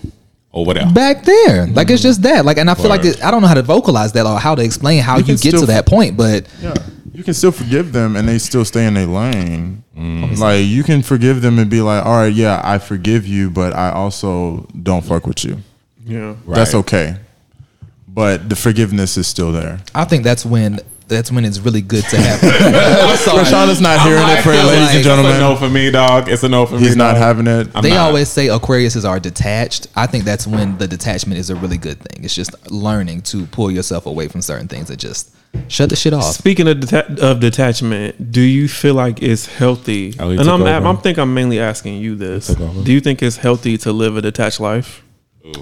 Over 0.51 0.73
there. 0.73 0.91
back 0.91 1.23
there. 1.23 1.67
Like 1.67 1.89
it's 1.91 2.01
just 2.01 2.23
that. 2.23 2.43
Like, 2.43 2.57
and 2.57 2.69
I 2.69 2.73
feel 2.73 2.89
like 2.89 3.03
Word. 3.03 3.17
it, 3.17 3.23
I 3.23 3.29
don't 3.29 3.41
know 3.41 3.47
how 3.47 3.53
to 3.53 3.61
vocalize 3.61 4.13
that 4.13 4.25
or 4.25 4.39
how 4.39 4.55
to 4.55 4.63
explain 4.63 5.01
how 5.03 5.17
You 5.17 5.25
you, 5.25 5.37
get 5.37 5.51
to 5.59 5.65
that 5.67 5.85
point, 5.85 6.17
but 6.17 6.47
Yeah. 6.61 6.73
You 7.13 7.23
can 7.23 7.33
still 7.33 7.51
forgive 7.51 7.91
them 7.91 8.15
and 8.15 8.27
they 8.29 8.37
still 8.39 8.63
stay 8.63 8.85
in 8.87 8.93
their 8.93 9.05
lane. 9.05 9.83
Mm. 9.97 10.37
Like 10.39 10.65
you 10.65 10.83
can 10.83 11.01
forgive 11.03 11.41
them 11.41 11.59
and 11.59 11.69
be 11.69 11.81
like, 11.81 12.05
all 12.05 12.15
right, 12.17 12.33
yeah, 12.33 12.61
I 12.63 12.77
forgive 12.77 13.27
you, 13.27 13.49
but 13.49 13.73
I 13.75 13.91
also 13.91 14.65
don't 14.81 15.03
fuck 15.03 15.27
with 15.27 15.43
you. 15.43 15.57
yeah. 16.05 16.35
That's 16.47 16.73
okay. 16.73 17.17
But 18.07 18.49
the 18.49 18.55
forgiveness 18.55 19.17
is 19.17 19.27
still 19.27 19.51
there. 19.51 19.81
I 19.93 20.05
think 20.05 20.23
that's 20.23 20.45
when 20.45 20.79
that's 21.09 21.31
when 21.31 21.43
it's 21.43 21.59
really 21.59 21.81
good 21.81 22.03
to 22.05 22.17
have. 22.17 22.39
I'm 22.43 23.17
sorry. 23.17 23.39
Rashonda's 23.43 23.81
not 23.81 23.99
hearing 24.01 24.23
it 24.29 24.37
for 24.43 24.51
feel 24.53 24.65
ladies 24.65 24.79
like- 24.81 24.89
and 24.89 24.97
It's 24.97 25.05
a 25.05 25.09
gentlemen. 25.09 25.39
no 25.39 25.55
for 25.55 25.69
me, 25.69 25.91
dog. 25.91 26.29
It's 26.29 26.43
a 26.43 26.49
no 26.49 26.65
for 26.65 26.75
me. 26.75 26.81
He's 26.81 26.95
not 26.95 27.13
dog. 27.13 27.17
having 27.21 27.47
it. 27.47 27.67
I'm 27.75 27.83
they 27.83 27.89
not. 27.89 28.07
always 28.07 28.29
say 28.29 28.47
Aquariuses 28.47 29.07
are 29.07 29.19
detached. 29.19 29.87
I 29.95 30.07
think 30.07 30.23
that's 30.23 30.47
when 30.47 30.77
the 30.77 30.87
detachment 30.87 31.39
is 31.39 31.49
a 31.49 31.55
really 31.55 31.77
good 31.77 31.99
thing. 31.99 32.23
It's 32.23 32.35
just 32.35 32.71
learning 32.71 33.21
to 33.23 33.45
pull 33.47 33.69
yourself 33.71 34.05
away 34.05 34.27
from 34.29 34.41
certain 34.41 34.67
things 34.67 34.89
and 34.89 34.99
just 34.99 35.31
shut 35.67 35.89
the 35.89 35.95
shit 35.95 36.13
off. 36.13 36.35
Speaking 36.35 36.67
of, 36.67 36.77
deta- 36.77 37.17
of 37.19 37.39
detachment, 37.39 38.31
do 38.31 38.41
you 38.41 38.67
feel 38.67 38.93
like 38.93 39.21
it's 39.23 39.47
healthy? 39.47 40.13
Oh, 40.19 40.29
and 40.29 40.39
I'm, 40.41 40.61
over. 40.61 40.69
I'm 40.87 40.97
think 40.97 41.17
I'm 41.17 41.33
mainly 41.33 41.59
asking 41.59 41.95
you 41.97 42.15
this. 42.15 42.47
Do 42.47 42.91
you 42.93 43.01
think 43.01 43.23
it's 43.23 43.37
healthy 43.37 43.77
to 43.79 43.91
live 43.91 44.15
a 44.15 44.21
detached 44.21 44.59
life? 44.59 45.03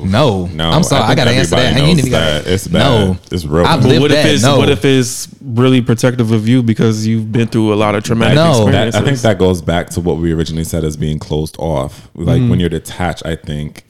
No, 0.03 0.45
No, 0.47 0.69
I'm 0.71 0.83
sorry. 0.83 1.03
I 1.03 1.07
I, 1.09 1.15
gotta 1.15 1.31
answer 1.31 1.55
that. 1.55 1.65
everybody 1.67 1.85
I 1.85 1.87
ain't 1.89 1.97
knows 1.97 2.07
even 2.07 2.11
gotta- 2.11 2.43
that. 2.43 2.53
It's 2.53 2.67
bad. 2.67 2.79
No, 3.07 3.17
It's 3.31 3.45
real 3.45 3.65
I've 3.65 3.79
bad. 3.79 3.83
But 3.83 3.87
lived 3.89 4.01
what 4.01 4.11
if 4.11 4.23
that. 4.23 4.33
it's 4.33 4.43
no. 4.43 4.57
what 4.57 4.69
if 4.69 4.85
it's 4.85 5.27
really 5.41 5.81
protective 5.81 6.31
of 6.31 6.47
you 6.47 6.61
because 6.63 7.05
you've 7.07 7.31
been 7.31 7.47
through 7.47 7.73
a 7.73 7.75
lot 7.75 7.95
of 7.95 8.03
traumatic 8.03 8.35
No. 8.35 8.65
That, 8.71 8.87
experiences? 8.87 8.95
I 9.01 9.03
think 9.05 9.17
that 9.19 9.37
goes 9.39 9.61
back 9.61 9.89
to 9.91 10.01
what 10.01 10.17
we 10.17 10.31
originally 10.33 10.63
said 10.63 10.83
as 10.83 10.95
being 10.97 11.19
closed 11.19 11.55
off. 11.59 12.09
Like 12.15 12.41
Mm. 12.41 12.49
when 12.49 12.59
you're 12.59 12.69
detached, 12.69 13.25
I 13.25 13.35
think, 13.35 13.83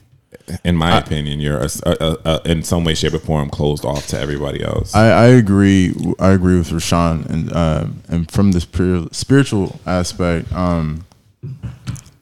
in 0.64 0.76
my 0.76 0.96
opinion, 0.98 1.40
you're 1.40 1.58
a, 1.60 1.68
a, 1.84 2.16
a, 2.24 2.40
in 2.50 2.62
some 2.62 2.82
way, 2.84 2.94
shape, 2.94 3.12
or 3.12 3.18
form 3.18 3.50
closed 3.50 3.84
off 3.84 4.06
to 4.08 4.18
everybody 4.18 4.62
else. 4.64 4.94
I, 4.94 5.08
I 5.10 5.24
agree. 5.26 5.94
I 6.18 6.30
agree 6.30 6.56
with 6.56 6.70
Rashawn, 6.70 7.26
and 7.28 7.52
uh, 7.52 7.86
and 8.08 8.30
from 8.30 8.52
the 8.52 8.60
spiritual 9.12 9.78
aspect, 9.84 10.50
um, 10.54 11.04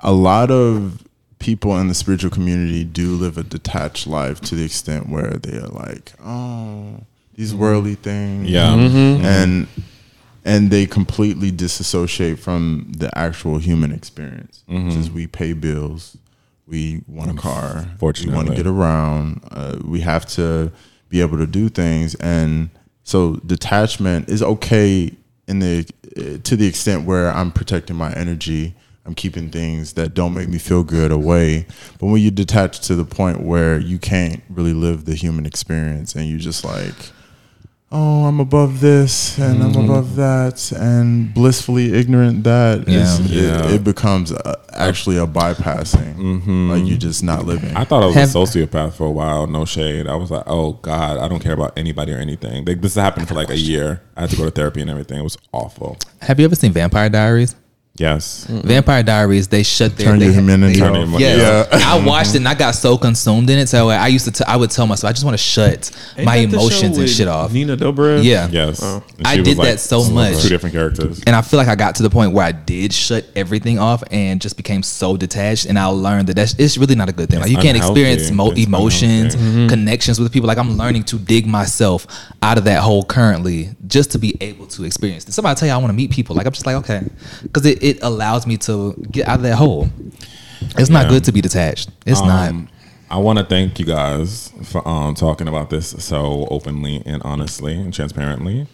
a 0.00 0.12
lot 0.12 0.50
of 0.50 1.02
people 1.38 1.78
in 1.78 1.88
the 1.88 1.94
spiritual 1.94 2.30
community 2.30 2.84
do 2.84 3.14
live 3.16 3.36
a 3.38 3.42
detached 3.42 4.06
life 4.06 4.40
to 4.40 4.54
the 4.54 4.64
extent 4.64 5.08
where 5.08 5.30
they 5.30 5.56
are 5.58 5.68
like, 5.68 6.12
oh, 6.24 7.00
these 7.34 7.54
worldly 7.54 7.94
things, 7.94 8.48
yeah, 8.50 8.72
and 8.74 9.66
and 10.44 10.70
they 10.70 10.86
completely 10.86 11.50
disassociate 11.50 12.38
from 12.38 12.92
the 12.96 13.10
actual 13.18 13.58
human 13.58 13.92
experience. 13.92 14.62
Which 14.66 14.94
is 14.94 15.10
we 15.10 15.26
pay 15.26 15.52
bills, 15.52 16.16
we 16.66 17.02
want 17.06 17.30
a 17.30 17.34
car, 17.34 17.86
Fortunately. 17.98 18.30
we 18.30 18.36
want 18.36 18.48
to 18.48 18.54
get 18.54 18.66
around, 18.66 19.42
uh, 19.50 19.78
we 19.84 20.00
have 20.00 20.24
to 20.26 20.72
be 21.08 21.20
able 21.20 21.36
to 21.38 21.46
do 21.46 21.68
things, 21.68 22.14
and 22.16 22.70
so 23.02 23.36
detachment 23.44 24.28
is 24.28 24.42
okay 24.42 25.12
in 25.46 25.58
the 25.58 25.86
uh, 26.16 26.38
to 26.42 26.56
the 26.56 26.66
extent 26.66 27.06
where 27.06 27.30
I'm 27.30 27.52
protecting 27.52 27.96
my 27.96 28.12
energy. 28.14 28.74
I'm 29.06 29.14
keeping 29.14 29.50
things 29.50 29.92
that 29.94 30.14
don't 30.14 30.34
make 30.34 30.48
me 30.48 30.58
feel 30.58 30.82
good 30.82 31.12
away. 31.12 31.66
But 32.00 32.06
when 32.06 32.20
you 32.20 32.30
detach 32.30 32.80
to 32.88 32.94
the 32.96 33.04
point 33.04 33.40
where 33.42 33.78
you 33.78 33.98
can't 33.98 34.42
really 34.50 34.74
live 34.74 35.04
the 35.04 35.14
human 35.14 35.46
experience 35.46 36.14
and 36.16 36.26
you 36.26 36.38
just 36.38 36.64
like, 36.64 36.92
oh, 37.92 38.24
I'm 38.24 38.40
above 38.40 38.80
this 38.80 39.38
and 39.38 39.62
I'm 39.62 39.76
above 39.84 40.16
that 40.16 40.72
and 40.72 41.32
blissfully 41.32 41.94
ignorant 41.94 42.42
that 42.44 42.88
Yeah. 42.88 43.16
it, 43.20 43.30
Yeah. 43.30 43.68
it 43.70 43.84
becomes 43.84 44.32
uh 44.32 44.54
actually 44.72 45.16
a 45.18 45.26
bypassing. 45.26 46.68
Like 46.68 46.84
you're 46.84 46.98
just 46.98 47.22
not 47.22 47.46
living. 47.46 47.74
I 47.76 47.84
thought 47.84 48.02
I 48.02 48.06
was 48.06 48.14
Have- 48.16 48.30
a 48.30 48.38
sociopath 48.38 48.94
for 48.94 49.06
a 49.06 49.10
while. 49.10 49.46
No 49.46 49.64
shade. 49.64 50.08
I 50.08 50.16
was 50.16 50.32
like, 50.32 50.42
oh 50.48 50.72
god, 50.82 51.18
I 51.18 51.28
don't 51.28 51.38
care 51.40 51.52
about 51.54 51.78
anybody 51.78 52.12
or 52.12 52.18
anything. 52.18 52.64
Like, 52.64 52.80
this 52.80 52.96
happened 52.96 53.28
for 53.28 53.34
like 53.34 53.50
a 53.50 53.56
year. 53.58 54.02
I 54.16 54.22
had 54.22 54.30
to 54.30 54.36
go 54.36 54.44
to 54.44 54.50
therapy 54.50 54.80
and 54.80 54.90
everything. 54.90 55.20
It 55.20 55.22
was 55.22 55.38
awful. 55.52 55.96
Have 56.22 56.40
you 56.40 56.44
ever 56.46 56.56
seen 56.56 56.72
Vampire 56.72 57.08
Diaries? 57.08 57.54
Yes. 57.98 58.46
Mm-hmm. 58.48 58.66
Vampire 58.68 59.02
Diaries, 59.02 59.48
they 59.48 59.62
shut 59.62 59.96
their 59.96 60.06
Turn 60.08 60.18
they, 60.18 60.26
your 60.26 60.34
humanity 60.34 60.74
they- 60.74 60.78
Turn 60.80 60.94
your 60.94 61.02
off. 61.04 61.08
humanity 61.08 61.40
Yes. 61.40 61.68
Yeah. 61.72 61.78
I 61.92 62.06
watched 62.06 62.34
it 62.34 62.38
and 62.38 62.48
I 62.48 62.54
got 62.54 62.74
so 62.74 62.98
consumed 62.98 63.48
in 63.50 63.58
it. 63.58 63.68
So 63.68 63.88
I 63.88 64.08
used 64.08 64.24
to, 64.26 64.32
t- 64.32 64.44
I 64.46 64.56
would 64.56 64.70
tell 64.70 64.86
myself, 64.86 65.08
I 65.10 65.12
just 65.12 65.24
want 65.24 65.34
to 65.34 65.42
shut 65.42 65.90
Ain't 66.16 66.26
my 66.26 66.40
that 66.44 66.50
the 66.50 66.58
show 66.58 66.66
emotions 66.66 66.98
and 66.98 67.08
shit 67.08 67.28
off. 67.28 67.52
Nina 67.52 67.76
Dobrev. 67.76 68.22
Yeah. 68.24 68.48
Yes. 68.50 68.80
Oh. 68.82 69.02
I 69.24 69.36
did 69.36 69.56
was, 69.58 69.66
that 69.66 69.80
so 69.80 70.04
much. 70.10 70.42
Two 70.42 70.48
different 70.48 70.74
characters. 70.74 71.22
And 71.26 71.34
I 71.34 71.42
feel 71.42 71.58
like 71.58 71.68
I 71.68 71.74
got 71.74 71.94
to 71.96 72.02
the 72.02 72.10
point 72.10 72.32
where 72.32 72.44
I 72.44 72.52
did 72.52 72.92
shut 72.92 73.24
everything 73.34 73.78
off 73.78 74.02
and 74.10 74.40
just 74.40 74.56
became 74.56 74.82
so 74.82 75.16
detached. 75.16 75.66
And 75.66 75.78
I 75.78 75.86
learned 75.86 76.28
that 76.28 76.34
that's 76.36 76.54
it's 76.58 76.76
really 76.76 76.94
not 76.94 77.08
a 77.08 77.12
good 77.12 77.28
thing. 77.30 77.40
Like 77.40 77.50
you 77.50 77.56
can't 77.56 77.76
unhealthy. 77.76 78.02
experience 78.02 78.30
mo- 78.30 78.50
It's 78.50 78.66
emotions, 78.66 79.34
unhealthy. 79.34 79.68
connections 79.68 80.20
with 80.20 80.32
people. 80.32 80.46
Like 80.46 80.58
I'm 80.58 80.76
learning 80.76 81.04
to 81.04 81.18
dig 81.18 81.46
myself 81.46 82.06
out 82.42 82.58
of 82.58 82.64
that 82.64 82.82
hole 82.82 83.04
currently, 83.04 83.70
just 83.86 84.10
to 84.12 84.18
be 84.18 84.36
able 84.40 84.66
to 84.68 84.84
experience. 84.84 85.26
it. 85.28 85.32
Somebody 85.32 85.58
tell 85.58 85.68
you 85.68 85.74
I 85.74 85.78
want 85.78 85.88
to 85.90 85.94
meet 85.96 86.10
people. 86.10 86.36
Like 86.36 86.46
I'm 86.46 86.52
just 86.52 86.66
like 86.66 86.76
okay, 86.76 87.02
because 87.42 87.64
it, 87.66 87.82
it 87.86 87.98
allows 88.02 88.46
me 88.46 88.56
to 88.68 88.94
get 89.10 89.28
out 89.28 89.36
of 89.36 89.42
that 89.42 89.56
hole. 89.56 89.88
It's 90.78 90.90
not 90.90 91.04
Yeah. 91.04 91.10
good 91.10 91.24
to 91.24 91.32
be 91.32 91.40
detached. 91.40 91.90
It's 92.04 92.20
not. 92.20 92.48
Um, 92.50 92.68
I 93.08 93.18
want 93.18 93.38
to 93.38 93.44
thank 93.44 93.78
you 93.78 93.84
guys 93.86 94.52
for 94.64 94.86
um, 94.86 95.14
talking 95.14 95.46
about 95.46 95.70
this 95.70 95.94
so 95.98 96.48
openly 96.50 97.02
and 97.06 97.22
honestly 97.22 97.74
and 97.74 97.94
transparently. 97.94 98.66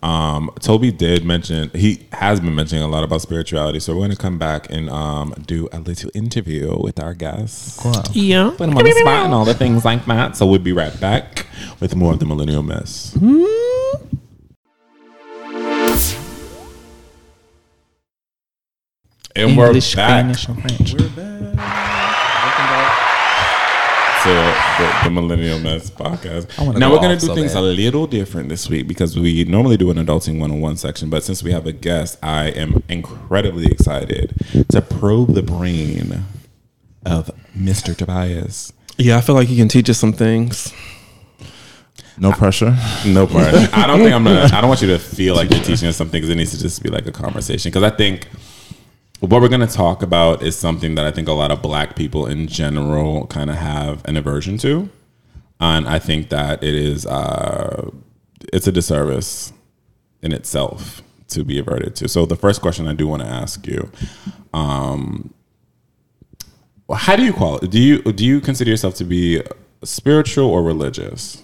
Um, 0.00 0.50
Toby 0.60 0.92
did 0.92 1.24
mention 1.24 1.70
he 1.74 2.06
has 2.12 2.38
been 2.38 2.54
mentioning 2.54 2.84
a 2.84 2.88
lot 2.88 3.02
about 3.02 3.20
spirituality, 3.22 3.80
so 3.80 3.94
we're 3.94 4.00
going 4.06 4.10
to 4.12 4.16
come 4.16 4.38
back 4.38 4.70
and 4.70 4.88
um, 4.90 5.34
do 5.46 5.68
a 5.72 5.80
little 5.80 6.10
interview 6.14 6.76
with 6.78 7.00
our 7.00 7.14
guests. 7.14 7.82
Wow. 7.84 8.02
Yeah. 8.12 8.50
Put 8.56 8.66
them 8.68 8.76
on 8.78 8.84
the 8.84 8.92
spot 8.92 9.24
and 9.24 9.34
all 9.34 9.44
the 9.44 9.54
things 9.54 9.84
like 9.84 10.04
that. 10.06 10.36
So 10.36 10.46
we'll 10.46 10.60
be 10.60 10.72
right 10.72 10.94
back 11.00 11.46
with 11.80 11.96
more 11.96 12.12
of 12.12 12.18
the 12.20 12.26
Millennial 12.26 12.62
Mess. 12.62 13.16
And 19.36 19.50
English, 19.50 19.94
we're 19.94 19.96
back 20.02 20.36
Spanish, 20.36 20.48
and 20.48 20.60
French. 20.60 20.90
to 24.22 24.28
the, 24.28 25.00
the 25.04 25.10
Millennial 25.10 25.60
Mess 25.60 25.90
podcast. 25.90 26.48
Now 26.78 26.88
go 26.88 26.94
we're 26.94 27.00
gonna 27.00 27.16
do 27.16 27.26
so 27.26 27.34
things 27.34 27.54
bad. 27.54 27.60
a 27.60 27.62
little 27.62 28.06
different 28.06 28.48
this 28.48 28.68
week 28.68 28.88
because 28.88 29.16
we 29.18 29.44
normally 29.44 29.76
do 29.76 29.90
an 29.90 29.96
adulting 29.98 30.40
one-on-one 30.40 30.76
section, 30.76 31.08
but 31.08 31.22
since 31.22 31.42
we 31.42 31.52
have 31.52 31.66
a 31.66 31.72
guest, 31.72 32.18
I 32.22 32.46
am 32.48 32.82
incredibly 32.88 33.66
excited 33.66 34.34
to 34.70 34.82
probe 34.82 35.34
the 35.34 35.42
brain 35.42 36.24
of 37.06 37.30
Mr. 37.56 37.96
Tobias. 37.96 38.72
Yeah, 38.96 39.18
I 39.18 39.20
feel 39.20 39.36
like 39.36 39.46
he 39.48 39.56
can 39.56 39.68
teach 39.68 39.88
us 39.88 39.98
some 39.98 40.12
things. 40.12 40.72
no 42.18 42.32
pressure. 42.32 42.76
No 43.06 43.28
pressure. 43.28 43.68
I 43.72 43.86
don't 43.86 44.00
think 44.00 44.12
I'm 44.14 44.24
gonna. 44.24 44.48
I 44.52 44.60
don't 44.60 44.68
want 44.68 44.82
you 44.82 44.88
to 44.88 44.98
feel 44.98 45.36
like 45.36 45.50
you're 45.50 45.62
teaching 45.62 45.86
us 45.88 45.96
something 45.96 46.18
because 46.20 46.30
it 46.30 46.34
needs 46.34 46.50
to 46.50 46.58
just 46.58 46.82
be 46.82 46.88
like 46.90 47.06
a 47.06 47.12
conversation. 47.12 47.70
Because 47.70 47.84
I 47.84 47.94
think 47.94 48.26
what 49.20 49.42
we're 49.42 49.48
going 49.48 49.66
to 49.66 49.66
talk 49.66 50.02
about 50.02 50.42
is 50.42 50.56
something 50.56 50.94
that 50.94 51.04
I 51.04 51.10
think 51.10 51.28
a 51.28 51.32
lot 51.32 51.50
of 51.50 51.60
black 51.60 51.96
people 51.96 52.26
in 52.26 52.46
general 52.46 53.26
kind 53.26 53.50
of 53.50 53.56
have 53.56 54.04
an 54.04 54.16
aversion 54.16 54.58
to. 54.58 54.88
And 55.60 55.88
I 55.88 55.98
think 55.98 56.28
that 56.28 56.62
it 56.62 56.74
is, 56.74 57.04
uh, 57.04 57.90
it's 58.52 58.68
a 58.68 58.72
disservice 58.72 59.52
in 60.22 60.32
itself 60.32 61.02
to 61.28 61.44
be 61.44 61.58
averted 61.58 61.96
to. 61.96 62.08
So 62.08 62.26
the 62.26 62.36
first 62.36 62.62
question 62.62 62.86
I 62.86 62.94
do 62.94 63.08
want 63.08 63.22
to 63.22 63.28
ask 63.28 63.66
you, 63.66 63.90
um, 64.52 65.34
how 66.94 67.16
do 67.16 67.24
you 67.24 67.32
call? 67.32 67.58
Do 67.58 67.78
you, 67.78 68.02
do 68.02 68.24
you 68.24 68.40
consider 68.40 68.70
yourself 68.70 68.94
to 68.96 69.04
be 69.04 69.42
spiritual 69.82 70.48
or 70.48 70.62
religious? 70.62 71.42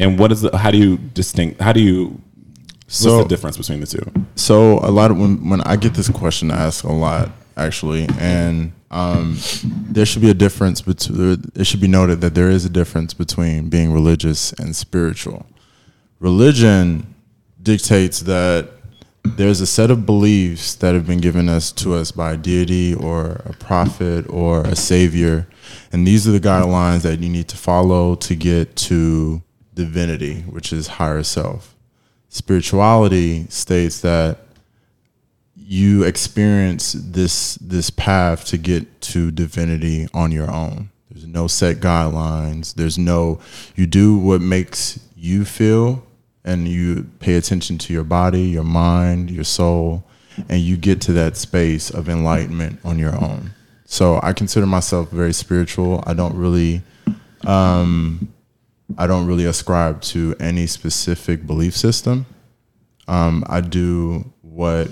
And 0.00 0.18
what 0.18 0.32
is 0.32 0.40
the, 0.40 0.56
how 0.56 0.70
do 0.70 0.78
you 0.78 0.96
distinct, 0.96 1.60
how 1.60 1.72
do 1.72 1.80
you, 1.80 2.20
So- 2.88 3.16
what's 3.18 3.24
the 3.24 3.28
difference 3.28 3.56
between 3.56 3.80
the 3.80 3.86
two? 3.86 4.12
So 4.36 4.78
a 4.78 4.90
lot 4.90 5.10
of 5.10 5.18
when 5.18 5.48
when 5.48 5.60
I 5.62 5.76
get 5.76 5.94
this 5.94 6.08
question 6.08 6.50
asked 6.50 6.84
a 6.84 6.92
lot 6.92 7.30
actually, 7.56 8.06
and 8.18 8.72
um, 8.90 9.38
there 9.70 10.06
should 10.06 10.22
be 10.22 10.30
a 10.30 10.34
difference 10.34 10.80
between. 10.82 11.42
It 11.54 11.66
should 11.66 11.80
be 11.80 11.88
noted 11.88 12.20
that 12.20 12.34
there 12.34 12.50
is 12.50 12.64
a 12.64 12.70
difference 12.70 13.14
between 13.14 13.68
being 13.68 13.92
religious 13.92 14.52
and 14.52 14.76
spiritual. 14.76 15.46
Religion 16.20 17.14
dictates 17.62 18.20
that 18.20 18.70
there's 19.24 19.60
a 19.60 19.66
set 19.66 19.90
of 19.90 20.06
beliefs 20.06 20.76
that 20.76 20.94
have 20.94 21.06
been 21.06 21.18
given 21.18 21.48
us 21.48 21.72
to 21.72 21.94
us 21.94 22.12
by 22.12 22.34
a 22.34 22.36
deity 22.36 22.94
or 22.94 23.42
a 23.44 23.52
prophet 23.54 24.24
or 24.28 24.62
a 24.64 24.76
savior, 24.76 25.48
and 25.92 26.06
these 26.06 26.28
are 26.28 26.32
the 26.32 26.40
guidelines 26.40 27.02
that 27.02 27.20
you 27.20 27.28
need 27.28 27.48
to 27.48 27.56
follow 27.56 28.14
to 28.14 28.34
get 28.36 28.76
to 28.76 29.42
divinity, 29.74 30.42
which 30.42 30.72
is 30.72 30.86
higher 30.86 31.22
self 31.22 31.75
spirituality 32.36 33.46
states 33.48 34.00
that 34.02 34.38
you 35.56 36.04
experience 36.04 36.92
this 36.92 37.56
this 37.56 37.90
path 37.90 38.44
to 38.44 38.58
get 38.58 39.00
to 39.00 39.30
divinity 39.30 40.06
on 40.14 40.30
your 40.30 40.50
own. 40.50 40.90
There's 41.10 41.26
no 41.26 41.46
set 41.46 41.78
guidelines. 41.78 42.74
There's 42.74 42.98
no 42.98 43.40
you 43.74 43.86
do 43.86 44.16
what 44.16 44.40
makes 44.40 45.00
you 45.16 45.44
feel 45.44 46.04
and 46.44 46.68
you 46.68 47.08
pay 47.20 47.34
attention 47.36 47.78
to 47.78 47.92
your 47.92 48.04
body 48.04 48.42
your 48.42 48.62
mind 48.62 49.30
your 49.30 49.42
soul 49.42 50.04
and 50.48 50.60
you 50.60 50.76
get 50.76 51.00
to 51.00 51.12
that 51.12 51.36
space 51.36 51.90
of 51.90 52.08
enlightenment 52.08 52.78
on 52.84 52.98
your 52.98 53.14
own. 53.16 53.52
So 53.86 54.20
i 54.22 54.32
consider 54.32 54.66
myself 54.66 55.10
very 55.10 55.32
spiritual. 55.32 56.04
I 56.06 56.12
don't 56.12 56.36
really 56.36 56.82
um, 57.46 58.32
I 58.96 59.06
don't 59.06 59.26
really 59.26 59.44
ascribe 59.44 60.00
to 60.02 60.34
any 60.38 60.66
specific 60.66 61.46
belief 61.46 61.76
system. 61.76 62.26
Um, 63.08 63.44
I 63.48 63.60
do 63.60 64.32
what 64.42 64.90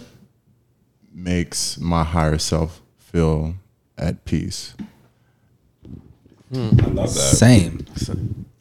makes 1.12 1.78
my 1.78 2.04
higher 2.04 2.38
self 2.38 2.80
feel 2.98 3.54
at 3.96 4.24
peace. 4.24 4.74
I 6.52 6.56
love 6.56 7.14
that. 7.14 7.36
Same. 7.36 7.86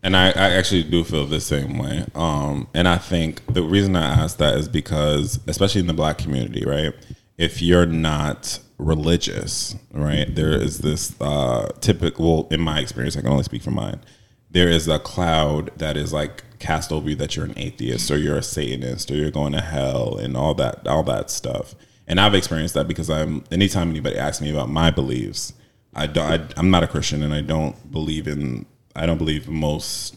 And 0.01 0.17
I, 0.17 0.27
I 0.29 0.49
actually 0.51 0.83
do 0.83 1.03
feel 1.03 1.25
the 1.25 1.39
same 1.39 1.77
way. 1.77 2.05
Um, 2.13 2.67
and 2.73 2.87
I 2.87 2.97
think 2.97 3.41
the 3.53 3.63
reason 3.63 3.95
I 3.95 4.05
ask 4.05 4.37
that 4.37 4.55
is 4.55 4.67
because, 4.67 5.39
especially 5.47 5.81
in 5.81 5.87
the 5.87 5.93
black 5.93 6.17
community, 6.17 6.65
right? 6.65 6.93
If 7.37 7.61
you're 7.61 7.85
not 7.85 8.59
religious, 8.77 9.75
right, 9.91 10.33
there 10.35 10.51
is 10.51 10.79
this 10.79 11.15
uh, 11.21 11.71
typical, 11.79 12.47
in 12.51 12.59
my 12.59 12.79
experience, 12.79 13.15
I 13.15 13.21
can 13.21 13.29
only 13.29 13.43
speak 13.43 13.63
for 13.63 13.71
mine, 13.71 14.01
there 14.53 14.69
is 14.69 14.87
a 14.87 14.99
cloud 14.99 15.71
that 15.77 15.97
is 15.97 16.13
like 16.13 16.43
cast 16.59 16.91
over 16.91 17.09
you 17.09 17.15
that 17.17 17.35
you're 17.35 17.45
an 17.45 17.57
atheist 17.57 18.09
or 18.09 18.17
you're 18.17 18.37
a 18.37 18.43
Satanist 18.43 19.11
or 19.11 19.15
you're 19.15 19.31
going 19.31 19.51
to 19.53 19.61
hell 19.61 20.17
and 20.17 20.37
all 20.37 20.53
that, 20.55 20.87
all 20.87 21.03
that 21.03 21.29
stuff. 21.29 21.75
And 22.07 22.19
I've 22.19 22.33
experienced 22.33 22.73
that 22.75 22.87
because 22.87 23.09
I'm, 23.09 23.43
anytime 23.51 23.89
anybody 23.89 24.17
asks 24.17 24.41
me 24.41 24.51
about 24.51 24.69
my 24.69 24.91
beliefs, 24.91 25.53
I 25.95 26.07
don't. 26.07 26.31
I, 26.31 26.47
I'm 26.57 26.69
not 26.69 26.83
a 26.83 26.87
Christian, 26.87 27.23
and 27.23 27.33
I 27.33 27.41
don't 27.41 27.91
believe 27.91 28.27
in. 28.27 28.65
I 28.95 29.05
don't 29.05 29.17
believe 29.17 29.47
most. 29.47 30.15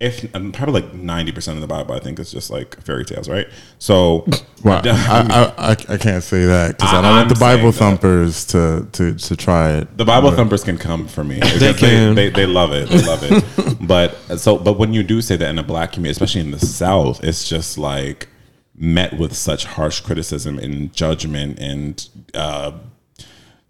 If 0.00 0.32
um, 0.34 0.52
probably 0.52 0.82
like 0.82 0.94
ninety 0.94 1.32
percent 1.32 1.56
of 1.56 1.60
the 1.60 1.66
Bible, 1.66 1.94
I 1.94 1.98
think 1.98 2.20
is 2.20 2.30
just 2.30 2.50
like 2.50 2.80
fairy 2.82 3.04
tales, 3.04 3.28
right? 3.28 3.48
So, 3.78 4.24
Well, 4.64 4.82
I, 4.84 5.54
I, 5.58 5.70
I, 5.70 5.70
I 5.70 5.98
can't 5.98 6.22
say 6.22 6.44
that 6.46 6.76
because 6.76 6.92
I, 6.92 7.02
don't 7.02 7.10
want 7.10 7.28
the 7.28 7.34
Bible 7.36 7.72
thumpers 7.72 8.44
to, 8.46 8.86
to, 8.92 9.14
to 9.14 9.36
try 9.36 9.72
it. 9.72 9.96
the 9.96 10.04
Bible 10.04 10.30
thumpers 10.32 10.64
can 10.64 10.78
come 10.78 11.06
for 11.06 11.24
me. 11.24 11.40
They 11.58 11.74
can. 11.74 12.14
They, 12.14 12.30
they, 12.30 12.46
love 12.46 12.72
it. 12.72 12.88
They 12.88 13.02
love 13.04 13.20
it. 13.22 13.78
but 13.86 14.14
so, 14.38 14.56
but 14.56 14.78
when 14.78 14.92
you 14.92 15.02
do 15.02 15.20
say 15.20 15.36
that 15.36 15.48
in 15.48 15.58
a 15.58 15.62
black 15.62 15.92
community, 15.92 16.12
especially 16.12 16.40
in 16.42 16.50
the 16.50 16.60
South, 16.60 17.22
it's 17.22 17.48
just 17.48 17.78
like 17.78 18.28
met 18.76 19.18
with 19.18 19.34
such 19.36 19.64
harsh 19.64 20.00
criticism 20.00 20.58
and 20.58 20.92
judgment 20.92 21.58
and. 21.58 22.08
uh 22.34 22.72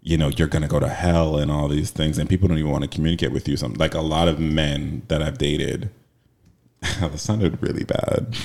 you 0.01 0.17
know 0.17 0.29
you're 0.29 0.47
gonna 0.47 0.67
go 0.67 0.79
to 0.79 0.87
hell 0.87 1.37
and 1.37 1.51
all 1.51 1.67
these 1.67 1.91
things 1.91 2.17
and 2.17 2.29
people 2.29 2.47
don't 2.47 2.57
even 2.57 2.71
want 2.71 2.83
to 2.83 2.89
communicate 2.89 3.33
with 3.33 3.49
you 3.49 3.57
some 3.57 3.73
like 3.73 3.93
a 3.93 3.99
lot 3.99 4.29
of 4.29 4.39
men 4.39 5.01
that 5.09 5.21
i've 5.21 5.37
dated 5.37 5.89
that 6.99 7.17
sounded 7.19 7.61
really 7.61 7.83
bad 7.83 8.35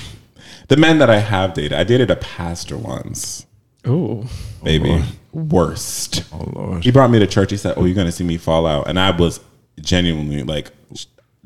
the 0.67 0.77
men 0.77 0.97
that 0.99 1.09
i 1.09 1.17
have 1.19 1.53
dated 1.53 1.73
i 1.73 1.83
dated 1.83 2.09
a 2.11 2.15
pastor 2.17 2.77
once 2.77 3.45
Oh, 3.87 4.27
baby 4.63 5.03
worst 5.31 6.23
Oh 6.33 6.49
Lord, 6.55 6.83
he 6.83 6.89
brought 6.91 7.11
me 7.11 7.19
to 7.19 7.27
church 7.27 7.51
he 7.51 7.57
said 7.57 7.75
oh 7.77 7.85
you're 7.85 7.93
gonna 7.95 8.11
see 8.11 8.23
me 8.23 8.37
fall 8.37 8.65
out 8.65 8.87
and 8.87 8.99
i 8.99 9.11
was 9.11 9.39
genuinely 9.79 10.41
like 10.43 10.71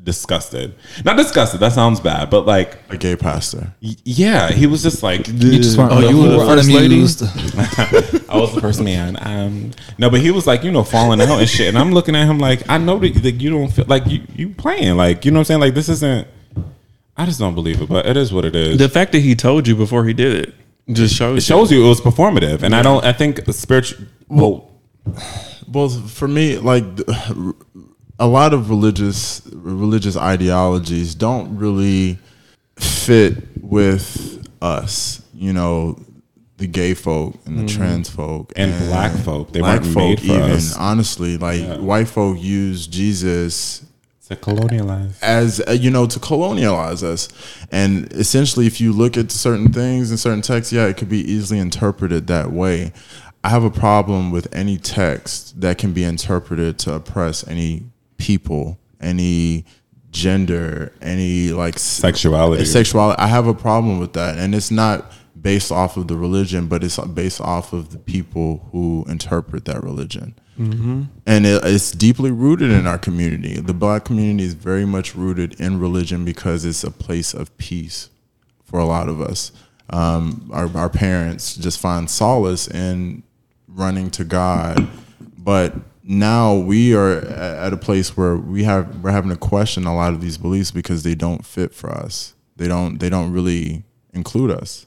disgusted 0.02 0.74
not 1.04 1.18
disgusted 1.18 1.60
that 1.60 1.72
sounds 1.72 2.00
bad 2.00 2.30
but 2.30 2.46
like 2.46 2.78
a 2.88 2.96
gay 2.96 3.14
pastor. 3.14 3.74
y- 3.82 3.94
yeah 4.04 4.50
he 4.50 4.66
was 4.66 4.82
just 4.82 5.02
like 5.02 5.28
You 5.28 5.58
just 5.58 5.78
Oh, 5.78 6.00
you 6.08 6.16
were 6.22 6.28
the 6.30 6.38
first 6.46 6.70
lady? 6.70 6.96
I 8.30 8.38
was 8.38 8.54
the 8.54 8.60
first 8.62 8.80
man. 8.80 9.18
Um, 9.20 9.72
no, 9.98 10.08
but 10.08 10.20
he 10.20 10.30
was 10.30 10.46
like, 10.46 10.62
you 10.64 10.70
know, 10.70 10.84
falling 10.84 11.20
out 11.20 11.38
and 11.40 11.48
shit. 11.48 11.68
And 11.68 11.76
I'm 11.76 11.92
looking 11.92 12.14
at 12.16 12.26
him 12.26 12.38
like, 12.38 12.62
I 12.70 12.78
know 12.78 12.98
that, 13.00 13.14
that 13.22 13.32
you 13.32 13.50
don't 13.50 13.68
feel 13.70 13.84
like 13.88 14.06
you 14.06 14.22
you 14.36 14.50
playing, 14.50 14.96
like 14.96 15.24
you 15.24 15.32
know 15.32 15.38
what 15.38 15.40
I'm 15.40 15.44
saying. 15.46 15.60
Like 15.60 15.74
this 15.74 15.88
isn't. 15.88 16.26
I 17.20 17.26
just 17.26 17.38
don't 17.38 17.54
believe 17.54 17.82
it, 17.82 17.88
but 17.90 18.06
it 18.06 18.16
is 18.16 18.32
what 18.32 18.46
it 18.46 18.56
is. 18.56 18.78
the 18.78 18.88
fact 18.88 19.12
that 19.12 19.20
he 19.20 19.34
told 19.34 19.68
you 19.68 19.76
before 19.76 20.06
he 20.06 20.14
did 20.14 20.48
it 20.48 20.54
just 20.90 21.14
shows. 21.14 21.36
it 21.36 21.42
shows 21.42 21.70
you 21.70 21.84
it 21.84 21.88
was 21.88 22.00
performative, 22.00 22.62
and 22.62 22.74
I 22.74 22.80
don't. 22.80 23.04
I 23.04 23.12
think 23.12 23.40
spiritual. 23.52 24.06
Well, 24.28 24.70
Well, 25.70 25.90
for 25.90 26.26
me, 26.26 26.56
like 26.56 26.84
a 28.18 28.26
lot 28.26 28.54
of 28.54 28.70
religious 28.70 29.42
religious 29.52 30.16
ideologies 30.16 31.14
don't 31.14 31.58
really 31.58 32.18
fit 32.76 33.36
with 33.60 34.48
us. 34.62 35.22
You 35.34 35.52
know, 35.52 36.02
the 36.56 36.66
gay 36.66 36.94
folk 36.94 37.34
and 37.44 37.58
the 37.58 37.64
mm-hmm. 37.64 37.78
trans 37.78 38.08
folk 38.08 38.52
And 38.56 38.72
black 38.88 39.12
folk. 39.12 39.52
They 39.52 39.60
black 39.60 39.82
weren't 39.82 39.94
folk 39.94 40.08
made 40.08 40.20
for 40.20 40.32
even 40.32 40.50
us. 40.52 40.74
honestly. 40.74 41.36
Like 41.36 41.80
white 41.80 42.08
folk 42.08 42.40
use 42.40 42.86
Jesus 42.86 43.84
to 44.30 44.36
colonialize. 44.36 45.20
as 45.22 45.60
uh, 45.66 45.72
you 45.72 45.90
know 45.90 46.06
to 46.06 46.20
colonialize 46.20 47.02
us 47.02 47.28
and 47.72 48.10
essentially 48.12 48.66
if 48.66 48.80
you 48.80 48.92
look 48.92 49.16
at 49.16 49.30
certain 49.30 49.72
things 49.72 50.10
in 50.10 50.16
certain 50.16 50.40
texts 50.40 50.72
yeah 50.72 50.86
it 50.86 50.96
could 50.96 51.08
be 51.08 51.18
easily 51.18 51.58
interpreted 51.58 52.28
that 52.28 52.52
way 52.52 52.92
i 53.42 53.48
have 53.48 53.64
a 53.64 53.70
problem 53.70 54.30
with 54.30 54.46
any 54.54 54.78
text 54.78 55.60
that 55.60 55.78
can 55.78 55.92
be 55.92 56.04
interpreted 56.04 56.78
to 56.78 56.92
oppress 56.92 57.46
any 57.48 57.82
people 58.18 58.78
any 59.00 59.64
gender 60.12 60.92
any 61.02 61.48
like 61.48 61.78
Sexuality. 61.78 62.64
sexuality 62.64 63.20
i 63.20 63.26
have 63.26 63.48
a 63.48 63.54
problem 63.54 63.98
with 63.98 64.12
that 64.12 64.38
and 64.38 64.54
it's 64.54 64.70
not 64.70 65.10
based 65.40 65.72
off 65.72 65.96
of 65.96 66.06
the 66.06 66.16
religion 66.16 66.68
but 66.68 66.84
it's 66.84 66.98
based 66.98 67.40
off 67.40 67.72
of 67.72 67.90
the 67.90 67.98
people 67.98 68.68
who 68.70 69.04
interpret 69.08 69.64
that 69.64 69.82
religion 69.82 70.34
and 70.60 71.46
it, 71.46 71.64
it's 71.64 71.90
deeply 71.90 72.30
rooted 72.30 72.70
in 72.70 72.86
our 72.86 72.98
community. 72.98 73.54
The 73.60 73.72
black 73.72 74.04
community 74.04 74.44
is 74.44 74.54
very 74.54 74.84
much 74.84 75.14
rooted 75.14 75.58
in 75.58 75.80
religion 75.80 76.24
because 76.24 76.64
it's 76.64 76.84
a 76.84 76.90
place 76.90 77.32
of 77.32 77.56
peace 77.56 78.10
for 78.64 78.78
a 78.78 78.84
lot 78.84 79.08
of 79.08 79.20
us. 79.20 79.52
Um, 79.88 80.50
our, 80.52 80.70
our 80.76 80.90
parents 80.90 81.56
just 81.56 81.80
find 81.80 82.10
solace 82.10 82.68
in 82.68 83.22
running 83.66 84.10
to 84.10 84.24
God, 84.24 84.86
but 85.38 85.74
now 86.02 86.54
we 86.54 86.94
are 86.94 87.18
at 87.18 87.72
a 87.72 87.76
place 87.76 88.16
where 88.16 88.36
we 88.36 88.64
have 88.64 89.02
we're 89.02 89.12
having 89.12 89.30
to 89.30 89.36
question 89.36 89.84
a 89.86 89.94
lot 89.94 90.12
of 90.12 90.20
these 90.20 90.36
beliefs 90.38 90.70
because 90.70 91.02
they 91.02 91.14
don't 91.14 91.46
fit 91.46 91.72
for 91.72 91.90
us. 91.90 92.34
They 92.56 92.68
don't 92.68 92.98
they 92.98 93.08
don't 93.08 93.32
really 93.32 93.84
include 94.12 94.50
us. 94.50 94.86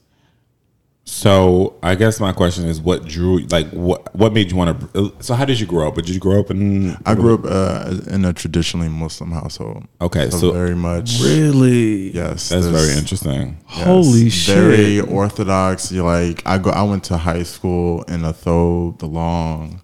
So 1.06 1.78
I 1.84 1.96
guess 1.96 2.20
my 2.22 2.32
question 2.32 2.66
is, 2.66 2.80
what 2.80 3.06
drew 3.06 3.40
like 3.52 3.70
what 3.72 4.14
what 4.16 4.32
made 4.32 4.50
you 4.50 4.56
want 4.58 4.94
to? 4.94 5.14
So 5.20 5.34
how 5.34 5.44
did 5.44 5.60
you 5.60 5.66
grow 5.68 5.88
up? 5.88 5.96
Did 5.96 6.10
you 6.10 6.20
grow 6.20 6.40
up 6.40 6.50
in? 6.50 6.96
I 7.06 7.14
grew 7.14 7.34
up 7.36 7.42
uh, 7.44 7.96
in 8.10 8.24
a 8.24 8.32
traditionally 8.32 8.88
Muslim 8.88 9.32
household. 9.32 9.86
Okay, 10.00 10.30
so- 10.30 10.52
very 10.54 10.76
much 10.76 11.20
really. 11.22 12.12
yes. 12.12 12.50
That's 12.50 12.68
very 12.68 12.98
interesting. 12.98 13.58
Yes, 13.70 13.84
Holy 13.86 14.30
shit. 14.30 14.56
Very 14.56 15.02
orthodox. 15.02 15.92
You 15.92 16.04
like 16.04 16.42
I 16.46 16.58
go. 16.58 16.70
I 16.70 16.84
went 16.84 17.04
to 17.06 17.18
high 17.18 17.44
school 17.44 18.04
in 18.04 18.24
a 18.24 18.32
thobe, 18.34 19.00
the 19.00 19.08
long 19.08 19.82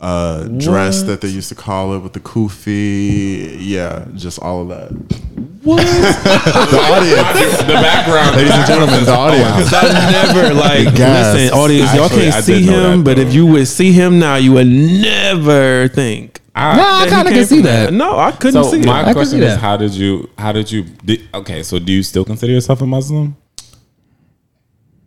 uh, 0.00 0.44
dress 0.48 1.02
that 1.04 1.20
they 1.20 1.28
used 1.28 1.48
to 1.50 1.54
call 1.54 1.94
it 1.94 2.00
with 2.00 2.12
the 2.12 2.20
kufi. 2.20 3.56
Yeah, 3.60 4.06
just 4.14 4.40
all 4.40 4.62
of 4.62 4.68
that. 4.68 5.55
What? 5.66 5.82
The 5.86 6.78
audience, 6.78 7.58
the 7.58 7.74
background, 7.74 8.36
ladies 8.36 8.52
and 8.52 8.66
gentlemen, 8.66 9.04
the 9.04 9.12
audience. 9.14 9.72
I 9.72 9.82
never 10.12 10.54
like 10.54 10.94
Gas. 10.94 11.34
listen, 11.34 11.58
audience. 11.58 11.94
y'all 11.94 12.04
Actually, 12.04 12.28
I 12.28 12.30
can't 12.30 12.46
did 12.46 12.64
see 12.64 12.70
know 12.70 12.90
him, 12.92 12.98
that, 12.98 13.04
but 13.04 13.16
though. 13.16 13.22
if 13.28 13.34
you 13.34 13.46
would 13.46 13.66
see 13.68 13.92
him 13.92 14.18
now, 14.18 14.36
you 14.36 14.52
would 14.52 14.66
never 14.66 15.88
think. 15.88 16.40
I- 16.54 16.76
No, 16.76 16.82
I 16.84 17.04
he 17.04 17.10
kind 17.10 17.26
of 17.28 17.32
came 17.34 17.40
can 17.40 17.46
see 17.48 17.56
from 17.56 17.64
that. 17.64 17.92
No, 17.92 18.18
I 18.18 18.30
couldn't 18.32 18.62
So 18.64 18.70
see 18.70 18.80
my 18.86 19.00
it. 19.00 19.04
can 19.04 19.12
question 19.14 19.38
see 19.40 19.44
is, 19.46 19.54
that. 19.54 19.60
how 19.60 19.76
did 19.76 19.92
you? 19.94 20.30
How 20.38 20.52
did 20.52 20.70
you? 20.70 20.84
Did, 21.04 21.28
okay, 21.34 21.62
so 21.62 21.78
do 21.78 21.92
you 21.92 22.02
still 22.02 22.24
consider 22.24 22.52
yourself 22.52 22.80
a 22.82 22.86
Muslim? 22.86 23.36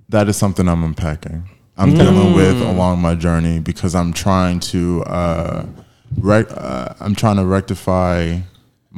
that 0.10 0.28
is 0.28 0.36
something 0.38 0.68
I'm 0.68 0.84
unpacking. 0.84 1.48
I'm 1.78 1.94
dealing 1.94 2.34
with 2.34 2.60
along 2.64 3.00
my 3.00 3.14
journey 3.16 3.60
because 3.60 3.94
I'm 3.96 4.12
trying 4.12 4.60
to, 4.72 5.04
uh, 5.04 5.66
rec- 6.18 6.52
uh, 6.52 6.96
I'm 7.00 7.14
trying 7.16 7.36
to 7.38 7.46
rectify 7.46 8.40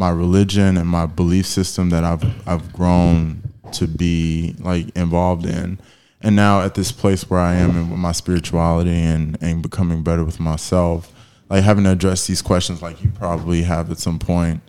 my 0.02 0.10
religion 0.10 0.78
and 0.78 0.90
my 0.90 1.06
belief 1.06 1.46
system 1.46 1.92
that 1.92 2.04
I've 2.04 2.26
I've 2.48 2.74
grown 2.74 3.44
to 3.74 3.88
be 3.88 4.56
like 4.58 4.90
involved 4.98 5.46
in, 5.46 5.80
and 6.22 6.36
now 6.36 6.62
at 6.62 6.74
this 6.74 6.92
place 6.92 7.30
where 7.30 7.40
I 7.40 7.54
am 7.54 7.78
and 7.78 7.92
with 7.92 8.00
my 8.00 8.12
spirituality 8.12 8.90
and 8.90 9.38
and 9.42 9.62
becoming 9.62 10.02
better 10.02 10.26
with 10.26 10.40
myself, 10.40 11.14
like 11.52 11.64
having 11.64 11.84
to 11.84 11.92
address 11.92 12.26
these 12.26 12.42
questions 12.42 12.82
like 12.82 13.04
you 13.04 13.12
probably 13.12 13.62
have 13.62 13.92
at 13.92 14.00
some 14.00 14.18
point. 14.18 14.62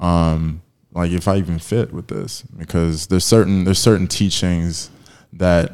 Um, 0.00 0.62
like 0.92 1.10
if 1.10 1.28
I 1.28 1.36
even 1.36 1.58
fit 1.58 1.92
with 1.92 2.08
this, 2.08 2.40
because 2.56 3.08
there's 3.08 3.26
certain 3.26 3.64
there's 3.64 3.78
certain 3.78 4.06
teachings 4.06 4.88
that 5.34 5.72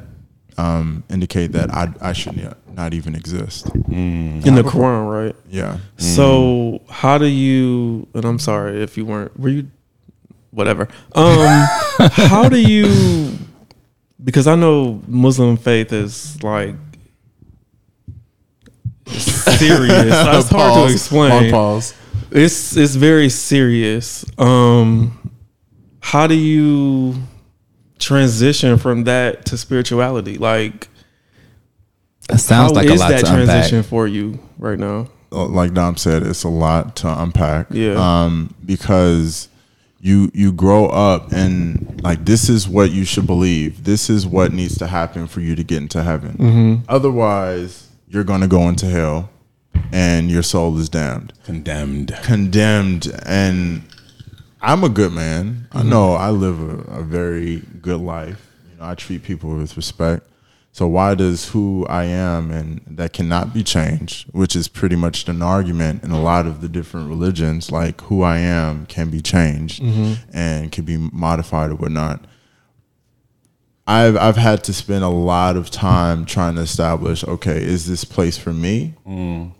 um, 0.56 1.02
indicate 1.10 1.52
that 1.52 1.72
I 1.72 1.92
I 2.00 2.12
should 2.12 2.36
not- 2.36 2.58
not 2.74 2.92
even 2.94 3.14
exist. 3.14 3.66
in 3.88 4.40
the 4.42 4.62
Quran, 4.62 5.08
right? 5.10 5.36
Yeah. 5.48 5.78
So 5.96 6.80
how 6.88 7.18
do 7.18 7.26
you? 7.26 8.06
And 8.14 8.24
I'm 8.24 8.38
sorry 8.38 8.82
if 8.82 8.96
you 8.96 9.04
weren't. 9.04 9.38
Were 9.38 9.48
you? 9.48 9.68
Whatever. 10.50 10.88
Um, 11.14 11.66
how 12.12 12.48
do 12.48 12.60
you? 12.60 13.36
Because 14.22 14.46
I 14.46 14.54
know 14.56 15.02
Muslim 15.06 15.56
faith 15.56 15.92
is 15.92 16.42
like 16.42 16.74
serious. 19.06 19.88
That's 20.10 20.48
hard 20.48 20.88
to 20.88 20.92
explain. 20.92 21.50
Pause. 21.50 21.94
It's 22.30 22.76
it's 22.76 22.94
very 22.94 23.28
serious. 23.28 24.24
Um, 24.38 25.30
how 26.00 26.26
do 26.26 26.34
you 26.34 27.14
transition 28.04 28.76
from 28.78 29.04
that 29.04 29.44
to 29.46 29.56
spirituality? 29.56 30.38
Like, 30.38 30.88
It 32.30 32.38
sounds 32.38 32.70
how 32.72 32.74
like 32.76 32.88
a 32.88 32.94
lot 32.94 33.08
that 33.10 33.24
to 33.24 33.26
unpack. 33.32 33.46
transition 33.46 33.82
for 33.82 34.06
you 34.06 34.38
right 34.58 34.78
now? 34.78 35.08
Uh, 35.32 35.46
Like 35.46 35.74
Dom 35.74 35.96
said, 35.96 36.22
it's 36.22 36.44
a 36.44 36.48
lot 36.48 36.96
to 36.96 37.22
unpack. 37.22 37.66
Yeah. 37.70 37.94
Um, 37.96 38.54
because 38.64 39.48
you 40.00 40.30
you 40.34 40.52
grow 40.52 40.86
up 40.86 41.32
and 41.32 42.00
like 42.04 42.24
this 42.26 42.48
is 42.50 42.68
what 42.68 42.90
you 42.92 43.04
should 43.04 43.26
believe. 43.26 43.84
This 43.84 44.10
is 44.10 44.26
what 44.26 44.52
needs 44.52 44.76
to 44.78 44.86
happen 44.86 45.26
for 45.26 45.40
you 45.40 45.54
to 45.56 45.64
get 45.64 45.78
into 45.78 46.02
heaven. 46.02 46.36
Mm-hmm. 46.38 46.74
Otherwise, 46.88 47.88
you're 48.08 48.24
gonna 48.24 48.46
go 48.48 48.68
into 48.68 48.84
hell, 48.86 49.30
and 49.92 50.30
your 50.30 50.42
soul 50.42 50.78
is 50.78 50.88
damned. 50.90 51.32
Condemned. 51.44 52.14
condemned 52.22 53.10
and 53.24 53.82
I'm 54.64 54.82
a 54.84 54.88
good 54.88 55.12
man. 55.12 55.68
Mm-hmm. 55.68 55.78
I 55.78 55.82
know 55.82 56.14
I 56.14 56.30
live 56.30 56.60
a, 56.60 57.00
a 57.00 57.02
very 57.02 57.62
good 57.80 58.00
life. 58.00 58.50
You 58.70 58.78
know, 58.78 58.84
I 58.86 58.94
treat 58.94 59.22
people 59.22 59.54
with 59.56 59.76
respect. 59.76 60.26
So 60.72 60.88
why 60.88 61.14
does 61.14 61.50
who 61.50 61.86
I 61.88 62.04
am 62.04 62.50
and 62.50 62.80
that 62.88 63.12
cannot 63.12 63.54
be 63.54 63.62
changed, 63.62 64.26
which 64.32 64.56
is 64.56 64.66
pretty 64.66 64.96
much 64.96 65.28
an 65.28 65.40
argument 65.40 66.02
in 66.02 66.10
a 66.10 66.20
lot 66.20 66.46
of 66.46 66.60
the 66.62 66.68
different 66.68 67.08
religions, 67.08 67.70
like 67.70 68.00
who 68.00 68.22
I 68.22 68.38
am 68.38 68.86
can 68.86 69.08
be 69.08 69.20
changed 69.20 69.80
Mm-hmm. 69.80 70.36
and 70.36 70.72
can 70.72 70.84
be 70.84 70.96
modified 70.96 71.70
or 71.70 71.76
whatnot. 71.76 72.24
I've 73.86 74.16
I've 74.16 74.36
had 74.38 74.64
to 74.64 74.72
spend 74.72 75.04
a 75.04 75.08
lot 75.08 75.56
of 75.56 75.70
time 75.70 76.24
trying 76.24 76.54
to 76.56 76.62
establish, 76.62 77.22
okay, 77.22 77.62
is 77.62 77.86
this 77.86 78.02
place 78.04 78.38
for 78.38 78.52
me, 78.52 78.94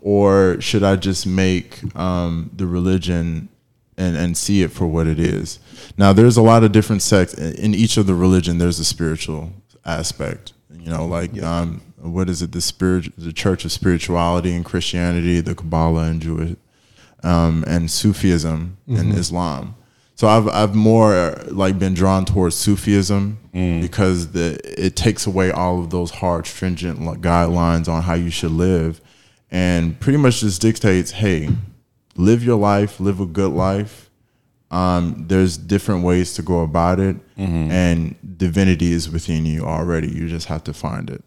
or 0.01 0.59
should 0.59 0.83
I 0.83 0.95
just 0.95 1.27
make 1.27 1.95
um, 1.95 2.49
the 2.53 2.65
religion 2.65 3.49
and 3.97 4.15
and 4.15 4.37
see 4.37 4.61
it 4.61 4.71
for 4.71 4.87
what 4.87 5.07
it 5.07 5.19
is? 5.19 5.59
Now, 5.97 6.13
there's 6.13 6.37
a 6.37 6.41
lot 6.41 6.63
of 6.63 6.71
different 6.71 7.01
sects 7.01 7.33
in 7.33 7.53
in 7.55 7.75
each 7.75 7.97
of 7.97 8.07
the 8.07 8.15
religion. 8.15 8.57
There's 8.57 8.79
a 8.79 8.85
spiritual 8.85 9.53
aspect, 9.85 10.53
you 10.77 10.89
know, 10.89 11.05
like 11.05 11.41
um, 11.41 11.81
what 11.97 12.29
is 12.29 12.41
it? 12.41 12.51
The 12.51 12.61
spirit, 12.61 13.11
the 13.17 13.33
Church 13.33 13.65
of 13.65 13.71
Spirituality 13.71 14.53
in 14.53 14.63
Christianity, 14.63 15.41
the 15.41 15.55
Kabbalah 15.55 16.05
and 16.05 16.21
Jewish, 16.21 16.55
um, 17.23 17.63
and 17.67 17.89
Sufism 17.89 18.77
and 18.87 19.13
Islam. 19.13 19.75
So 20.15 20.27
I've 20.27 20.47
I've 20.47 20.75
more 20.75 21.13
uh, 21.13 21.45
like 21.49 21.77
been 21.77 21.93
drawn 21.93 22.25
towards 22.25 22.55
Sufism 22.55 23.37
because 23.81 24.31
the 24.31 24.59
it 24.77 24.95
takes 24.95 25.27
away 25.27 25.51
all 25.51 25.79
of 25.79 25.89
those 25.89 26.11
hard 26.11 26.47
stringent 26.47 26.99
guidelines 27.21 27.89
on 27.89 28.03
how 28.03 28.13
you 28.13 28.29
should 28.29 28.51
live, 28.51 29.01
and 29.51 29.99
pretty 29.99 30.17
much 30.17 30.39
just 30.39 30.61
dictates, 30.61 31.11
hey, 31.11 31.49
live 32.15 32.43
your 32.43 32.57
life, 32.57 32.99
live 32.99 33.19
a 33.19 33.25
good 33.25 33.51
life. 33.51 34.09
Um, 34.71 35.25
there's 35.27 35.57
different 35.57 36.03
ways 36.03 36.33
to 36.35 36.41
go 36.41 36.61
about 36.61 36.99
it, 36.99 37.17
and 37.71 38.37
divinity 38.37 38.91
is 38.91 39.09
within 39.09 39.45
you 39.45 39.63
already. 39.63 40.09
You 40.09 40.27
just 40.27 40.47
have 40.47 40.63
to 40.65 40.73
find 40.73 41.09
it 41.09 41.23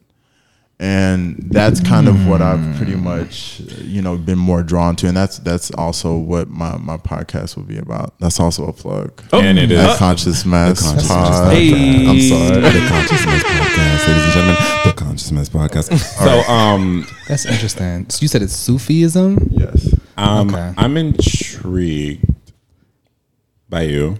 and 0.80 1.36
that's 1.50 1.80
kind 1.80 2.06
of 2.06 2.26
what 2.28 2.40
I've 2.40 2.76
pretty 2.76 2.94
much 2.94 3.60
you 3.82 4.00
know 4.00 4.16
been 4.16 4.38
more 4.38 4.62
drawn 4.62 4.94
to, 4.96 5.08
and 5.08 5.16
that's 5.16 5.38
that's 5.40 5.70
also 5.72 6.16
what 6.16 6.48
my 6.48 6.76
my 6.76 6.96
podcast 6.96 7.56
will 7.56 7.64
be 7.64 7.78
about. 7.78 8.18
That's 8.20 8.38
also 8.38 8.66
a 8.66 8.72
plug. 8.72 9.20
And 9.32 9.58
it 9.58 9.70
is 9.72 9.78
That 9.78 9.98
conscious 9.98 10.44
mass 10.44 10.80
Conscious 10.82 11.08
pod. 11.08 11.52
Hey. 11.52 12.06
I'm 12.06 12.20
sorry. 12.20 12.60
the 12.60 12.78
ConsciousMess 12.86 13.40
Podcast, 13.40 14.08
ladies 14.08 14.24
and 14.24 14.32
gentlemen. 14.32 14.56
The 14.84 14.92
conscious 14.96 15.30
ConsciousMess 15.32 15.48
Podcast. 15.50 15.96
So, 16.24 16.52
um, 16.52 17.06
That's 17.26 17.44
interesting. 17.46 18.08
So 18.10 18.22
you 18.22 18.28
said 18.28 18.42
it's 18.42 18.52
Sufism. 18.54 19.48
Yes. 19.50 19.94
um, 20.16 20.48
Okay. 20.50 20.74
I'm 20.76 20.96
intrigued 20.96 22.24
by 23.68 23.82
you, 23.82 24.18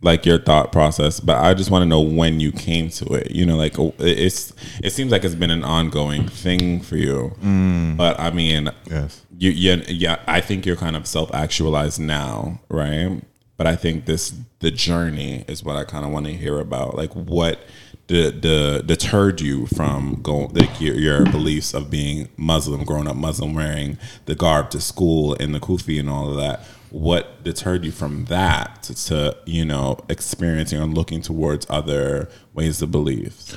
like 0.00 0.24
your 0.24 0.38
thought 0.38 0.70
process, 0.70 1.18
but 1.18 1.36
I 1.38 1.54
just 1.54 1.70
want 1.70 1.82
to 1.82 1.86
know 1.86 2.00
when 2.00 2.38
you 2.40 2.52
came 2.52 2.88
to 2.90 3.14
it. 3.14 3.32
You 3.32 3.44
know, 3.46 3.56
like 3.56 3.78
oh, 3.78 3.94
it's 3.98 4.52
it 4.82 4.90
seems 4.90 5.10
like 5.10 5.24
it's 5.24 5.34
been 5.34 5.50
an 5.50 5.64
ongoing 5.64 6.28
thing 6.28 6.80
for 6.80 6.96
you, 6.96 7.34
mm. 7.42 7.96
but 7.96 8.18
I 8.18 8.30
mean, 8.30 8.70
Yes. 8.88 9.24
you, 9.36 9.50
yeah, 9.50 9.76
yeah. 9.88 10.20
I 10.26 10.40
think 10.40 10.66
you're 10.66 10.76
kind 10.76 10.96
of 10.96 11.06
self 11.06 11.34
actualized 11.34 12.00
now, 12.00 12.60
right? 12.68 13.20
But 13.56 13.66
I 13.66 13.74
think 13.74 14.06
this 14.06 14.34
the 14.60 14.70
journey 14.70 15.44
is 15.48 15.64
what 15.64 15.76
I 15.76 15.84
kind 15.84 16.04
of 16.04 16.12
want 16.12 16.26
to 16.26 16.32
hear 16.32 16.60
about. 16.60 16.96
Like 16.96 17.12
what 17.14 17.58
the 18.06 18.30
the 18.30 18.82
deterred 18.86 19.40
you 19.40 19.66
from 19.66 20.20
going 20.22 20.54
like 20.54 20.80
your, 20.80 20.94
your 20.94 21.24
beliefs 21.24 21.74
of 21.74 21.90
being 21.90 22.28
Muslim, 22.36 22.84
growing 22.84 23.08
up 23.08 23.16
Muslim, 23.16 23.54
wearing 23.54 23.98
the 24.26 24.34
garb 24.34 24.70
to 24.70 24.80
school 24.80 25.34
and 25.40 25.54
the 25.54 25.60
kufi 25.60 25.98
and 26.00 26.08
all 26.08 26.30
of 26.30 26.36
that. 26.36 26.60
What 26.90 27.44
deterred 27.44 27.84
you 27.84 27.92
from 27.92 28.24
that 28.26 28.82
to, 28.84 28.94
to 29.06 29.36
you 29.44 29.64
know 29.64 29.98
experiencing 30.08 30.80
and 30.80 30.94
looking 30.94 31.20
towards 31.20 31.66
other 31.68 32.28
ways 32.54 32.80
of 32.82 32.90
beliefs? 32.90 33.56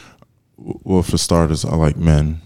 Well, 0.58 1.04
for 1.04 1.18
starters, 1.18 1.66
I 1.66 1.76
like 1.76 1.98
men. 1.98 2.42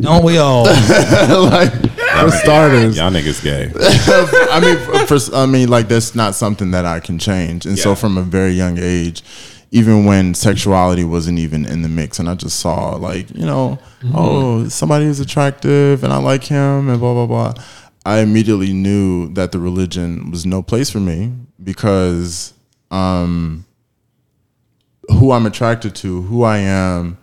Don't 0.00 0.24
we 0.24 0.38
all? 0.38 0.64
like 0.64 1.72
For 1.72 2.30
starters, 2.30 2.98
Y'all 2.98 3.10
niggas 3.10 3.42
gay. 3.42 3.70
I 4.50 4.60
mean, 4.60 5.06
for, 5.06 5.18
I 5.34 5.46
mean, 5.46 5.68
like 5.68 5.88
that's 5.88 6.14
not 6.14 6.34
something 6.34 6.72
that 6.72 6.84
I 6.84 7.00
can 7.00 7.18
change. 7.18 7.64
And 7.64 7.78
so, 7.78 7.94
from 7.94 8.18
a 8.18 8.22
very 8.22 8.52
young 8.52 8.78
age, 8.78 9.22
even 9.70 10.04
when 10.04 10.34
sexuality 10.34 11.04
wasn't 11.04 11.38
even 11.38 11.64
in 11.64 11.80
the 11.80 11.88
mix, 11.88 12.18
and 12.18 12.28
I 12.28 12.34
just 12.34 12.60
saw 12.60 12.96
like, 12.96 13.30
you 13.30 13.46
know, 13.46 13.78
mm-hmm. 14.00 14.12
oh, 14.14 14.68
somebody 14.68 15.06
is 15.06 15.20
attractive, 15.20 16.04
and 16.04 16.12
I 16.12 16.18
like 16.18 16.44
him, 16.44 16.90
and 16.90 17.00
blah 17.00 17.14
blah 17.14 17.26
blah. 17.26 17.64
I 18.04 18.18
immediately 18.18 18.72
knew 18.72 19.28
that 19.34 19.52
the 19.52 19.58
religion 19.58 20.30
was 20.30 20.44
no 20.44 20.62
place 20.62 20.90
for 20.90 21.00
me 21.00 21.32
because 21.62 22.52
um, 22.90 23.64
who 25.08 25.32
I'm 25.32 25.46
attracted 25.46 25.94
to, 25.96 26.22
who 26.22 26.42
I 26.42 26.58
am, 26.58 27.18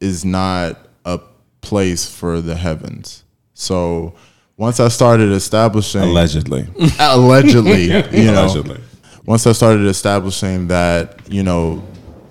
is 0.00 0.24
not 0.24 0.78
a 1.04 1.20
place 1.60 2.08
for 2.08 2.40
the 2.40 2.54
heavens. 2.54 3.24
So 3.54 4.14
once 4.56 4.80
I 4.80 4.88
started 4.88 5.30
establishing 5.32 6.02
Allegedly, 6.02 6.66
allegedly, 6.98 7.84
you 7.84 7.90
know, 8.32 8.46
allegedly. 8.46 8.80
once 9.26 9.46
I 9.46 9.52
started 9.52 9.86
establishing 9.86 10.68
that, 10.68 11.20
you 11.30 11.42
know, 11.42 11.82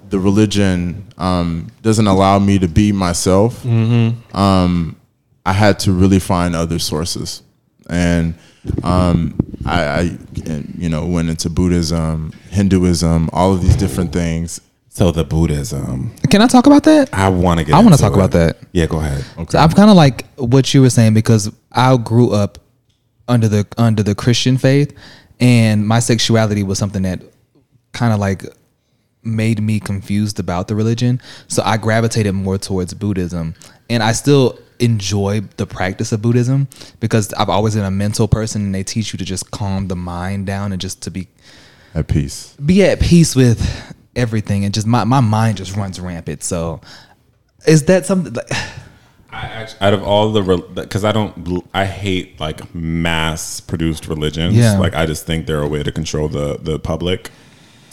the 0.10 0.20
religion 0.20 1.06
um, 1.18 1.68
doesn't 1.82 2.08
allow 2.08 2.40
me 2.40 2.58
to 2.60 2.68
be 2.68 2.92
myself, 2.92 3.64
um, 3.66 4.96
I 5.46 5.54
had 5.54 5.80
to 5.80 5.92
really 5.92 6.20
find 6.20 6.56
other 6.56 6.80
sources. 6.80 7.44
And 7.90 8.36
um, 8.84 9.38
I, 9.66 9.84
I, 9.84 10.18
you 10.78 10.90
know, 10.90 11.06
went 11.06 11.30
into 11.30 11.50
Buddhism, 11.50 12.32
Hinduism, 12.50 13.30
all 13.32 13.54
of 13.54 13.62
these 13.62 13.76
different 13.76 14.12
things. 14.12 14.62
So 14.90 15.12
the 15.12 15.26
Buddhism. 15.26 16.16
Can 16.30 16.42
I 16.42 16.48
talk 16.48 16.68
about 16.68 16.84
that? 16.84 17.10
I 17.14 17.28
want 17.28 17.60
to 17.60 17.66
get. 17.66 17.76
I 17.76 17.80
wanna 17.80 17.98
talk 17.98 18.14
it. 18.14 18.16
about 18.16 18.32
that. 18.32 18.58
Yeah, 18.72 18.86
go 18.86 19.00
ahead. 19.00 19.26
So 19.50 19.60
I'm 19.60 19.72
kind 19.72 19.90
of 19.90 19.98
like 19.98 20.26
what 20.38 20.74
you 20.74 20.82
were 20.82 20.90
saying 20.90 21.14
because 21.14 21.52
I 21.74 21.98
grew 21.98 22.32
up 22.32 22.60
under 23.28 23.50
the 23.50 23.68
under 23.78 24.04
the 24.04 24.16
Christian 24.16 24.58
faith, 24.58 24.98
and 25.42 25.86
my 25.86 26.00
sexuality 26.00 26.64
was 26.64 26.80
something 26.80 27.02
that 27.02 27.22
kind 27.92 28.14
of 28.14 28.20
like 28.20 28.46
made 29.26 29.62
me 29.62 29.80
confused 29.80 30.40
about 30.40 30.68
the 30.68 30.76
religion. 30.76 31.20
So 31.48 31.64
I 31.66 31.78
gravitated 31.78 32.34
more 32.34 32.58
towards 32.58 32.94
Buddhism. 32.94 33.56
And 33.90 34.04
I 34.04 34.12
still 34.14 34.60
enjoy 34.80 35.42
the 35.58 35.66
practice 35.66 36.12
of 36.12 36.22
Buddhism 36.22 36.68
because 37.00 37.34
I've 37.34 37.50
always 37.50 37.76
been 37.76 37.86
a 37.86 37.92
mental 37.92 38.28
person 38.28 38.62
and 38.64 38.76
they 38.76 38.84
teach 38.84 39.14
you 39.14 39.18
to 39.18 39.26
just 39.26 39.52
calm 39.52 39.88
the 39.88 39.96
mind 39.96 40.46
down 40.48 40.72
and 40.72 40.82
just 40.82 41.02
to 41.04 41.12
be 41.12 41.28
At 41.94 42.08
peace. 42.08 42.54
be 42.64 42.84
at 42.84 43.00
peace 43.00 43.36
with 43.36 43.96
everything 44.16 44.66
and 44.66 44.74
just 44.74 44.88
my, 44.88 45.04
my 45.04 45.20
mind 45.20 45.58
just 45.58 45.76
runs 45.76 46.00
rampant. 46.00 46.44
So 46.44 46.82
is 47.68 47.84
that 47.86 48.06
something 48.06 48.34
like 48.34 48.52
I 49.32 49.48
actually, 49.48 49.82
out 49.82 49.94
of 49.94 50.04
all 50.04 50.32
the 50.32 50.58
because 50.74 51.04
I 51.04 51.12
don't 51.12 51.64
I 51.74 51.86
hate 51.86 52.40
like 52.40 52.74
mass 52.74 53.60
produced 53.60 54.08
religions. 54.08 54.56
Yeah. 54.56 54.80
Like 54.80 54.96
I 54.96 55.06
just 55.06 55.26
think 55.26 55.46
they're 55.46 55.62
a 55.62 55.68
way 55.68 55.84
to 55.84 55.92
control 55.92 56.30
the 56.30 56.58
the 56.58 56.80
public 56.80 57.32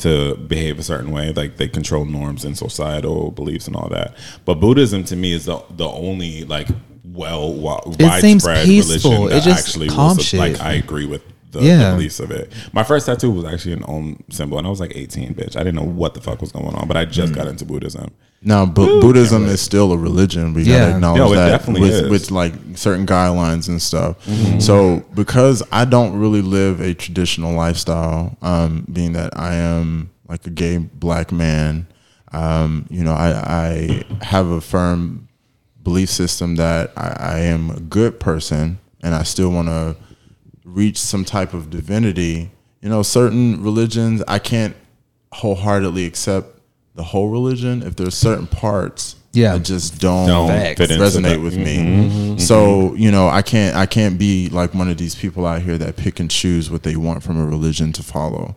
to 0.03 0.37
behave 0.37 0.79
a 0.79 0.83
certain 0.83 1.11
way. 1.11 1.33
Like 1.33 1.57
they 1.57 1.69
control 1.69 2.05
norms 2.05 2.45
and 2.45 2.57
societal 2.57 3.31
beliefs 3.33 3.67
and 3.67 3.75
all 3.77 3.89
that. 3.89 4.15
But 4.45 4.55
Buddhism 4.61 5.05
to 5.05 5.17
me 5.17 5.33
is 5.33 5.47
the 5.47 5.63
the 5.71 5.89
only 5.89 6.45
like 6.45 6.69
well 7.05 7.53
wi- 7.53 7.81
It 7.99 8.21
seems 8.21 8.45
widespread 8.45 8.69
religion 8.69 9.29
that 9.29 9.47
actually 9.47 9.89
was 9.89 10.33
like. 10.35 10.61
I 10.61 10.75
agree 10.75 11.07
with. 11.07 11.23
The, 11.53 11.61
Yeah. 11.63 11.91
the 11.91 11.97
beliefs 11.97 12.19
of 12.19 12.31
it. 12.31 12.51
My 12.73 12.83
first 12.83 13.05
tattoo 13.05 13.31
was 13.31 13.45
actually 13.45 13.75
an 13.75 13.83
Om 13.85 14.23
symbol, 14.31 14.57
and 14.57 14.67
I 14.67 14.71
was 14.71 14.81
like 14.81 14.93
18, 14.95 15.35
bitch. 15.35 15.55
I 15.55 15.59
didn't 15.59 15.75
know 15.75 15.83
what 15.85 16.15
the 16.15 16.23
fuck 16.23 16.41
was 16.41 16.51
going 16.51 16.75
on, 16.75 16.89
but 16.89 16.97
I 16.97 17.05
Mm. 17.05 17.11
just 17.13 17.35
got 17.35 17.47
into 17.47 17.67
Buddhism. 17.67 18.11
Now, 18.45 18.67
Bu- 18.67 19.01
Buddhism 19.01 19.45
is 19.47 19.61
still 19.61 19.93
a 19.93 19.97
religion. 19.97 20.53
We 20.53 20.65
Yeah. 20.65 20.79
gotta 20.81 20.95
acknowledge 20.97 21.19
No, 21.21 21.33
it 21.33 21.37
that 21.37 21.49
definitely 21.51 21.81
with, 21.83 22.05
is. 22.05 22.11
with 22.11 22.31
like 22.33 22.55
certain 22.75 23.07
guidelines 23.07 23.69
and 23.69 23.81
stuff. 23.81 24.17
So, 24.61 25.05
because 25.15 25.63
I 25.71 25.85
don't 25.85 26.15
really 26.19 26.43
live 26.43 26.81
a 26.81 26.93
traditional 26.95 27.55
lifestyle, 27.55 28.37
um, 28.43 28.85
being 28.93 29.13
that 29.13 29.39
I 29.39 29.55
am 29.55 30.11
like 30.29 30.45
a 30.47 30.51
gay 30.51 30.79
black 30.79 31.31
man, 31.31 31.87
um, 32.33 32.87
you 32.91 33.05
know, 33.05 33.13
I, 33.13 33.29
I 33.31 34.25
have 34.25 34.49
a 34.49 34.61
firm 34.61 35.29
belief 35.85 36.09
system 36.11 36.57
that 36.57 36.91
I, 36.97 37.17
I 37.19 37.39
am 37.41 37.71
a 37.71 37.81
good 37.81 38.19
person 38.19 38.79
and 39.03 39.15
I 39.15 39.23
still 39.23 39.51
want 39.51 39.69
to 39.69 39.95
reach 40.65 40.97
some 40.99 41.25
type 41.25 41.55
of 41.55 41.71
divinity. 41.71 42.51
You 42.81 42.89
know, 42.89 43.03
certain 43.03 43.63
religions 43.63 44.23
I 44.27 44.39
can't 44.41 44.75
wholeheartedly 45.33 46.07
accept 46.07 46.59
the 46.95 47.03
whole 47.03 47.29
religion 47.31 47.83
if 47.83 47.97
there's 47.97 48.15
certain 48.15 48.47
parts 48.47 49.17
Yeah. 49.33 49.55
that 49.55 49.65
just 49.65 49.99
don't, 50.01 50.27
Don't 50.27 50.49
Facts. 50.49 50.79
fit 50.79 50.91
into 50.91 51.03
resonate 51.05 51.23
that. 51.23 51.41
with 51.41 51.57
me. 51.57 51.77
Mm-hmm. 51.79 52.11
Mm-hmm. 52.33 52.39
So, 52.39 52.95
you 52.95 53.11
know, 53.11 53.29
I 53.29 53.41
can't 53.43 53.75
I 53.77 53.87
can't 53.87 54.19
be 54.19 54.49
like 54.51 54.75
one 54.75 54.91
of 54.91 54.99
these 54.99 55.15
people 55.15 55.47
out 55.47 55.63
here 55.63 55.79
that 55.79 55.97
pick 55.97 56.21
and 56.21 56.31
choose 56.31 56.71
what 56.71 56.83
they 56.83 56.97
want 56.97 57.23
from 57.23 57.41
a 57.41 57.47
religion 57.47 57.93
to 57.95 58.03
follow. 58.03 58.55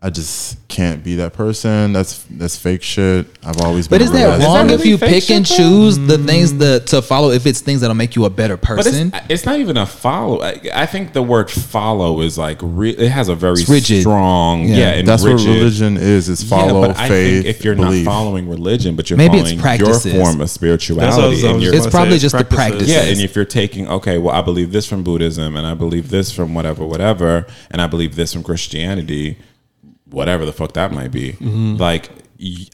I 0.00 0.10
just 0.10 0.68
can't 0.68 1.02
be 1.02 1.16
that 1.16 1.32
person. 1.32 1.92
That's 1.92 2.22
that's 2.30 2.56
fake 2.56 2.84
shit. 2.84 3.26
I've 3.44 3.60
always 3.62 3.88
been 3.88 3.98
But 3.98 4.02
is 4.04 4.10
a 4.10 4.12
that 4.12 4.24
realist. 4.26 4.46
wrong 4.46 4.66
that 4.68 4.74
if 4.78 4.86
you 4.86 4.96
pick 4.96 5.24
shit, 5.24 5.36
and 5.36 5.44
though? 5.44 5.56
choose 5.56 5.98
the 5.98 6.18
mm. 6.18 6.24
things 6.24 6.56
that 6.58 6.86
to 6.88 7.02
follow 7.02 7.30
if 7.32 7.46
it's 7.46 7.60
things 7.60 7.80
that'll 7.80 7.96
make 7.96 8.14
you 8.14 8.24
a 8.24 8.30
better 8.30 8.56
But 8.56 8.66
person? 8.76 9.08
it's, 9.12 9.26
it's 9.28 9.44
not 9.44 9.58
even 9.58 9.76
a 9.76 9.86
follow. 9.86 10.40
I, 10.40 10.60
I 10.72 10.86
think 10.86 11.14
the 11.14 11.22
word 11.22 11.50
follow 11.50 12.20
is 12.20 12.38
like 12.38 12.58
re, 12.62 12.90
it 12.90 13.08
has 13.10 13.28
a 13.28 13.34
very 13.34 13.54
It's 13.60 13.68
rigid. 13.68 14.02
strong, 14.02 14.68
Yeah. 14.68 14.76
yeah, 14.76 14.90
and 14.92 15.08
That's 15.08 15.24
rigid. 15.24 15.48
what 15.48 15.54
religion 15.56 15.96
is. 15.96 16.28
Is 16.28 16.44
follow 16.44 16.80
yeah, 16.82 16.86
but 16.88 16.96
I 16.96 17.08
faith. 17.08 17.42
think 17.42 17.56
if 17.56 17.64
you're 17.64 17.74
belief. 17.74 18.04
not 18.04 18.12
following 18.12 18.48
religion, 18.48 18.94
but 18.94 19.10
you're 19.10 19.16
Maybe 19.16 19.38
it's 19.38 19.50
following 19.60 19.80
your 19.80 19.98
form 19.98 20.04
of 20.04 20.12
That's 20.22 20.38
what 20.38 20.42
I 20.42 20.46
spirituality, 20.46 21.28
was- 21.28 21.44
I 21.44 21.48
and 21.50 21.60
you're 21.60 21.70
It's 21.74 21.78
gonna 21.80 21.90
say, 21.90 21.96
probably 21.98 22.18
just 22.18 22.38
the 22.38 22.44
practice. 22.44 22.88
yeah, 22.88 23.00
and 23.02 23.20
if 23.20 23.34
you're 23.34 23.44
taking 23.44 23.88
okay, 23.88 24.18
well, 24.18 24.32
I 24.36 24.42
believe 24.42 24.70
this 24.70 24.86
from 24.86 25.02
Buddhism, 25.02 25.56
and 25.56 25.66
I 25.66 25.74
believe 25.74 26.10
this 26.10 26.30
from 26.30 26.54
whatever, 26.54 26.86
whatever, 26.86 27.48
and 27.68 27.82
I 27.82 27.88
believe 27.88 28.14
this 28.14 28.32
from 28.32 28.44
Christianity, 28.44 29.38
whatever 30.10 30.44
the 30.46 30.52
fuck 30.52 30.72
that 30.74 30.92
might 30.92 31.10
be. 31.12 31.32
Mm-hmm. 31.34 31.76
Like, 31.76 32.10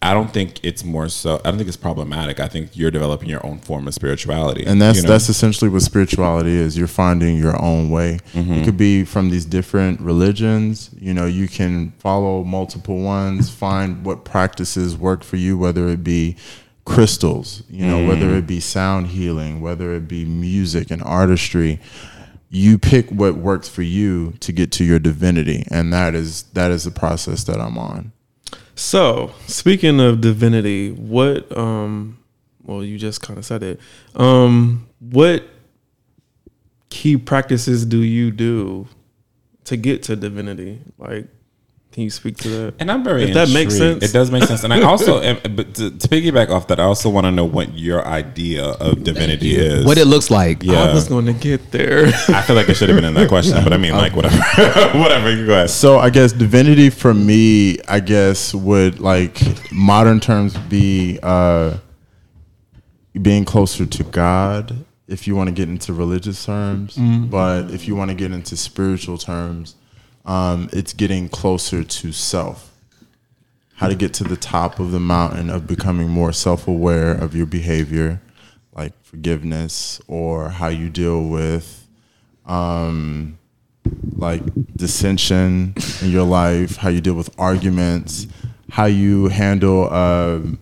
I 0.03 0.13
don't 0.13 0.31
think 0.31 0.63
it's 0.63 0.85
more 0.85 1.09
so. 1.09 1.41
I 1.43 1.49
don't 1.49 1.57
think 1.57 1.69
it's 1.69 1.77
problematic. 1.79 2.39
I 2.39 2.49
think 2.49 2.77
you're 2.77 2.91
developing 2.91 3.31
your 3.31 3.45
own 3.47 3.59
form 3.61 3.89
of 3.89 3.95
spirituality, 3.95 4.67
and 4.67 4.81
that's 4.81 4.99
you 4.99 5.05
know? 5.05 5.09
that's 5.09 5.31
essentially 5.31 5.71
what 5.71 5.81
spirituality 5.81 6.53
is. 6.53 6.77
You're 6.77 6.87
finding 6.87 7.39
your 7.39 7.61
own 7.63 7.89
way. 7.89 8.19
Mm-hmm. 8.35 8.53
It 8.53 8.65
could 8.67 8.77
be 8.77 9.05
from 9.05 9.31
these 9.31 9.47
different 9.47 10.01
religions. 10.03 10.91
You 11.01 11.15
know, 11.15 11.25
you 11.25 11.49
can 11.49 11.93
follow 11.93 12.45
multiple 12.45 12.99
ones, 13.01 13.49
find 13.49 14.05
what 14.05 14.25
practices 14.27 14.99
work 14.99 15.25
for 15.25 15.37
you, 15.37 15.57
whether 15.57 15.89
it 15.89 16.05
be 16.05 16.37
crystals, 16.85 17.63
you 17.71 17.87
know, 17.87 18.07
whether 18.07 18.27
Mm. 18.27 18.39
it 18.41 18.47
be 18.47 18.61
sound 18.61 19.07
healing, 19.07 19.63
whether 19.63 19.95
it 19.95 20.07
be 20.07 20.27
music 20.27 20.91
and 20.91 21.03
artistry. 21.03 21.81
You 22.51 22.79
pick 22.79 23.11
what 23.11 23.37
works 23.37 23.69
for 23.69 23.83
you 23.83 24.33
to 24.41 24.53
get 24.53 24.71
to 24.73 24.85
your 24.85 24.99
divinity, 24.99 25.65
and 25.71 25.93
that 25.93 26.15
is 26.15 26.45
that 26.55 26.71
is 26.71 26.85
the 26.85 26.91
process 26.91 27.45
that 27.45 27.61
I'm 27.61 27.77
on. 27.79 28.13
So, 28.77 29.33
speaking 29.47 30.01
of 30.01 30.21
divinity, 30.21 30.93
what 30.93 31.57
um 31.57 32.19
well, 32.63 32.83
you 32.83 32.99
just 32.99 33.21
kind 33.23 33.39
of 33.39 33.45
said 33.45 33.63
it. 33.63 33.81
Um 34.15 34.87
what 35.01 35.45
key 36.91 37.17
practices 37.17 37.85
do 37.85 37.99
you 37.99 38.31
do 38.31 38.87
to 39.65 39.77
get 39.77 40.03
to 40.05 40.17
divinity? 40.17 40.81
Like 40.99 41.27
can 41.95 42.03
you 42.03 42.11
speak 42.11 42.37
to 42.39 42.49
that? 42.49 42.75
And 42.81 42.91
I'm 42.91 43.05
very 43.05 43.23
If 43.23 43.35
that 43.35 43.51
makes 43.51 43.77
sense. 43.79 44.03
It 44.03 44.13
does 44.13 44.29
make 44.29 44.43
sense. 44.43 44.65
And 44.65 44.75
I 44.75 44.83
also, 44.93 45.21
and- 45.23 45.57
but 45.57 45.75
to, 45.77 45.91
to 45.93 46.09
piggyback 46.09 46.51
off 46.51 46.67
that, 46.67 46.81
I 46.81 46.83
also 46.83 47.09
want 47.09 47.25
to 47.27 47.31
know 47.31 47.45
what 47.45 47.79
your 47.79 48.05
idea 48.05 48.65
of 48.65 49.05
divinity 49.05 49.55
is. 49.55 49.87
what 49.87 49.97
it 49.97 50.07
looks 50.07 50.29
like. 50.29 50.65
Yeah. 50.65 50.83
I 50.83 50.93
was 50.93 51.09
going 51.09 51.27
to 51.27 51.33
get 51.33 51.71
there. 51.71 52.07
I 52.29 52.43
feel 52.43 52.57
like 52.57 52.69
it 52.69 52.75
should 52.75 52.89
have 52.89 52.97
been 52.97 53.05
in 53.05 53.15
that 53.15 53.29
question, 53.29 53.63
but 53.63 53.73
I 53.73 53.77
mean, 53.77 53.93
like 53.93 54.17
whatever, 54.17 54.37
whatever. 54.99 55.31
You 55.31 55.47
go 55.47 55.53
ahead. 55.53 55.71
So 55.71 56.01
I 56.01 56.11
guess 56.11 56.33
divinity 56.33 56.91
for 56.91 57.15
me, 57.15 57.79
I 57.87 58.01
guess 58.01 58.53
would 58.53 58.99
like 58.99 59.41
modern 59.73 60.19
terms 60.19 60.57
be 60.57 61.21
uh 61.23 61.79
being 63.23 63.45
closer 63.45 63.87
to 63.87 64.03
God 64.03 64.85
if 65.07 65.29
you 65.29 65.37
want 65.37 65.47
to 65.49 65.55
get 65.55 65.69
into 65.69 65.93
religious 65.93 66.45
terms, 66.45 66.97
but 66.97 67.71
if 67.71 67.87
you 67.87 67.95
want 67.95 68.11
to 68.11 68.17
get 68.17 68.33
into 68.33 68.57
spiritual 68.57 69.17
terms, 69.19 69.77
um 70.25 70.69
it's 70.73 70.93
getting 70.93 71.29
closer 71.29 71.85
to 71.85 72.13
self. 72.13 72.71
How 73.77 73.89
to 73.89 73.95
get 73.97 74.15
to 74.15 74.25
the 74.25 74.37
top 74.37 74.79
of 74.79 74.93
the 74.93 75.01
mountain 75.01 75.51
of 75.51 75.67
becoming 75.67 76.09
more 76.09 76.33
self-aware 76.33 77.11
of 77.13 77.35
your 77.35 77.47
behavior, 77.47 78.21
like 78.73 78.93
forgiveness 79.03 80.01
or 80.07 80.51
how 80.51 80.69
you 80.69 80.89
deal 80.91 81.23
with 81.25 81.87
um 82.47 83.39
like 84.17 84.43
dissension 84.77 85.75
in 86.03 86.11
your 86.11 86.25
life, 86.25 86.77
how 86.77 86.89
you 86.89 87.01
deal 87.01 87.15
with 87.15 87.31
arguments, 87.39 88.27
how 88.71 88.87
you 88.87 89.29
handle 89.29 89.93
um, 89.93 90.59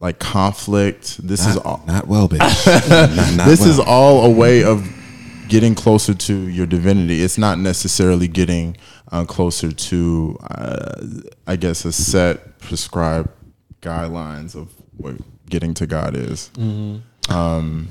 like 0.00 0.18
conflict. 0.18 1.18
This 1.26 1.46
is 1.46 1.56
all. 1.56 1.82
Not 1.86 2.06
well, 2.06 2.28
bitch. 2.28 2.38
not, 3.16 3.36
not 3.36 3.46
This 3.46 3.60
well. 3.60 3.70
is 3.70 3.78
all 3.78 4.26
a 4.26 4.30
way 4.30 4.64
of 4.64 4.82
getting 5.48 5.74
closer 5.74 6.14
to 6.14 6.48
your 6.48 6.66
divinity. 6.66 7.22
It's 7.22 7.38
not 7.38 7.58
necessarily 7.58 8.28
getting 8.28 8.76
uh, 9.10 9.24
closer 9.24 9.72
to, 9.72 10.38
uh, 10.50 11.00
I 11.46 11.56
guess, 11.56 11.84
a 11.84 11.92
set 11.92 12.58
prescribed 12.58 13.30
guidelines 13.80 14.54
of 14.54 14.72
what 14.96 15.16
getting 15.48 15.74
to 15.74 15.86
God 15.86 16.16
is. 16.16 16.50
Um, 17.28 17.88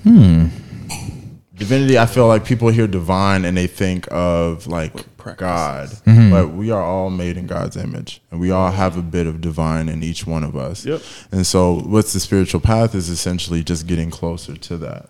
Divinity, 1.55 1.97
I 1.97 2.05
feel 2.05 2.27
like 2.27 2.45
people 2.45 2.67
hear 2.69 2.85
divine 2.85 3.43
and 3.43 3.57
they 3.57 3.65
think 3.65 4.07
of 4.11 4.67
like 4.67 4.93
God, 5.37 5.89
but 6.05 6.49
we 6.49 6.69
are 6.69 6.83
all 6.83 7.09
made 7.09 7.35
in 7.35 7.47
God's 7.47 7.75
image, 7.75 8.21
and 8.29 8.39
we 8.39 8.51
all 8.51 8.69
have 8.71 8.95
a 8.95 9.01
bit 9.01 9.25
of 9.25 9.41
divine 9.41 9.89
in 9.89 10.03
each 10.03 10.27
one 10.27 10.43
of 10.43 10.55
us. 10.55 10.85
Yep. 10.85 11.01
And 11.31 11.47
so, 11.47 11.79
what's 11.79 12.13
the 12.13 12.19
spiritual 12.19 12.61
path 12.61 12.93
is 12.93 13.09
essentially 13.09 13.63
just 13.63 13.87
getting 13.87 14.11
closer 14.11 14.55
to 14.55 14.77
that. 14.77 15.09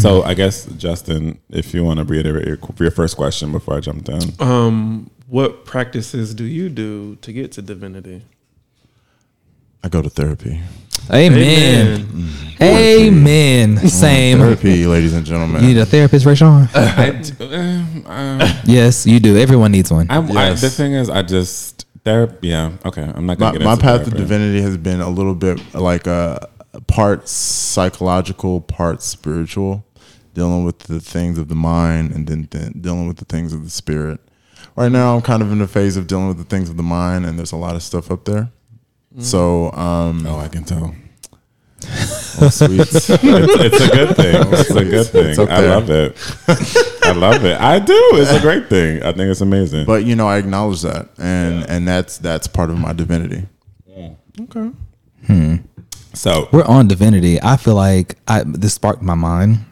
So 0.00 0.22
I 0.22 0.34
guess 0.34 0.66
Justin, 0.76 1.38
if 1.50 1.72
you 1.74 1.82
want 1.84 1.98
to 1.98 2.04
reiterate 2.04 2.46
your, 2.46 2.58
your 2.78 2.90
first 2.90 3.16
question 3.16 3.52
before 3.52 3.76
I 3.76 3.80
jump 3.80 4.08
in, 4.08 4.20
um 4.40 5.10
what 5.28 5.64
practices 5.64 6.34
do 6.34 6.44
you 6.44 6.68
do 6.68 7.16
to 7.16 7.32
get 7.32 7.52
to 7.52 7.62
divinity? 7.62 8.22
I 9.82 9.88
go 9.88 10.02
to 10.02 10.10
therapy. 10.10 10.60
Amen. 11.10 12.06
Amen. 12.60 13.78
Same. 13.88 14.38
Therapy, 14.38 14.86
ladies 14.86 15.14
and 15.14 15.26
gentlemen. 15.26 15.62
You 15.62 15.68
need 15.68 15.78
a 15.78 15.86
therapist, 15.86 16.24
Rayshawn? 16.26 16.68
I, 16.74 17.10
d- 17.10 18.04
uh, 18.06 18.08
uh, 18.08 18.62
yes, 18.64 19.06
you 19.06 19.18
do. 19.18 19.36
Everyone 19.36 19.72
needs 19.72 19.90
one. 19.90 20.06
I, 20.10 20.18
I, 20.18 20.20
Yes. 20.50 20.60
the 20.60 20.70
thing 20.70 20.92
is, 20.92 21.10
I 21.10 21.22
just 21.22 21.86
there. 22.04 22.36
Yeah, 22.42 22.72
okay. 22.84 23.02
I'm 23.02 23.26
not 23.26 23.38
gonna 23.38 23.52
my, 23.52 23.58
get 23.58 23.64
my 23.64 23.72
into 23.72 23.82
path 23.84 24.04
to 24.04 24.10
divinity 24.10 24.60
has 24.62 24.76
been 24.76 25.00
a 25.00 25.08
little 25.10 25.34
bit 25.34 25.74
like 25.74 26.06
a 26.06 26.48
part 26.86 27.28
psychological, 27.28 28.60
part 28.60 29.02
spiritual, 29.02 29.84
dealing 30.34 30.64
with 30.64 30.80
the 30.80 31.00
things 31.00 31.38
of 31.38 31.48
the 31.48 31.54
mind 31.54 32.12
and 32.12 32.26
then, 32.26 32.48
then 32.50 32.72
dealing 32.80 33.06
with 33.08 33.18
the 33.18 33.24
things 33.24 33.52
of 33.52 33.64
the 33.64 33.70
spirit. 33.70 34.20
Right 34.76 34.90
now, 34.90 35.14
I'm 35.14 35.22
kind 35.22 35.42
of 35.42 35.52
in 35.52 35.58
the 35.58 35.68
phase 35.68 35.96
of 35.96 36.06
dealing 36.06 36.28
with 36.28 36.38
the 36.38 36.44
things 36.44 36.70
of 36.70 36.76
the 36.78 36.82
mind, 36.82 37.26
and 37.26 37.38
there's 37.38 37.52
a 37.52 37.56
lot 37.56 37.74
of 37.76 37.82
stuff 37.82 38.10
up 38.10 38.24
there. 38.24 38.50
So, 39.18 39.70
um, 39.72 40.26
Oh, 40.26 40.38
I 40.38 40.48
can 40.48 40.64
tell. 40.64 40.94
oh, 42.40 42.48
sweet. 42.48 42.80
It's, 42.80 43.10
it's 43.10 43.80
a 43.80 43.88
good 43.88 44.16
thing. 44.16 44.34
It's 44.52 44.70
a 44.70 44.84
good 44.84 45.06
thing. 45.08 45.48
I 45.50 45.60
love 45.60 45.90
it. 45.90 46.16
I 47.04 47.12
love 47.12 47.44
it. 47.44 47.60
I 47.60 47.78
do. 47.78 47.92
It's 48.14 48.30
a 48.30 48.40
great 48.40 48.68
thing. 48.68 49.02
I 49.02 49.12
think 49.12 49.30
it's 49.30 49.42
amazing. 49.42 49.84
But 49.84 50.04
you 50.04 50.16
know, 50.16 50.26
I 50.28 50.38
acknowledge 50.38 50.80
that, 50.82 51.10
and 51.18 51.68
and 51.68 51.86
that's 51.86 52.16
that's 52.18 52.46
part 52.46 52.70
of 52.70 52.78
my 52.78 52.92
divinity. 52.94 53.46
Okay. 54.40 54.70
So 56.14 56.48
We're 56.52 56.64
on 56.64 56.88
divinity. 56.88 57.40
I 57.42 57.56
feel 57.56 57.74
like 57.74 58.16
I, 58.28 58.42
this 58.46 58.74
sparked 58.74 59.02
my 59.02 59.14
mind. 59.14 59.64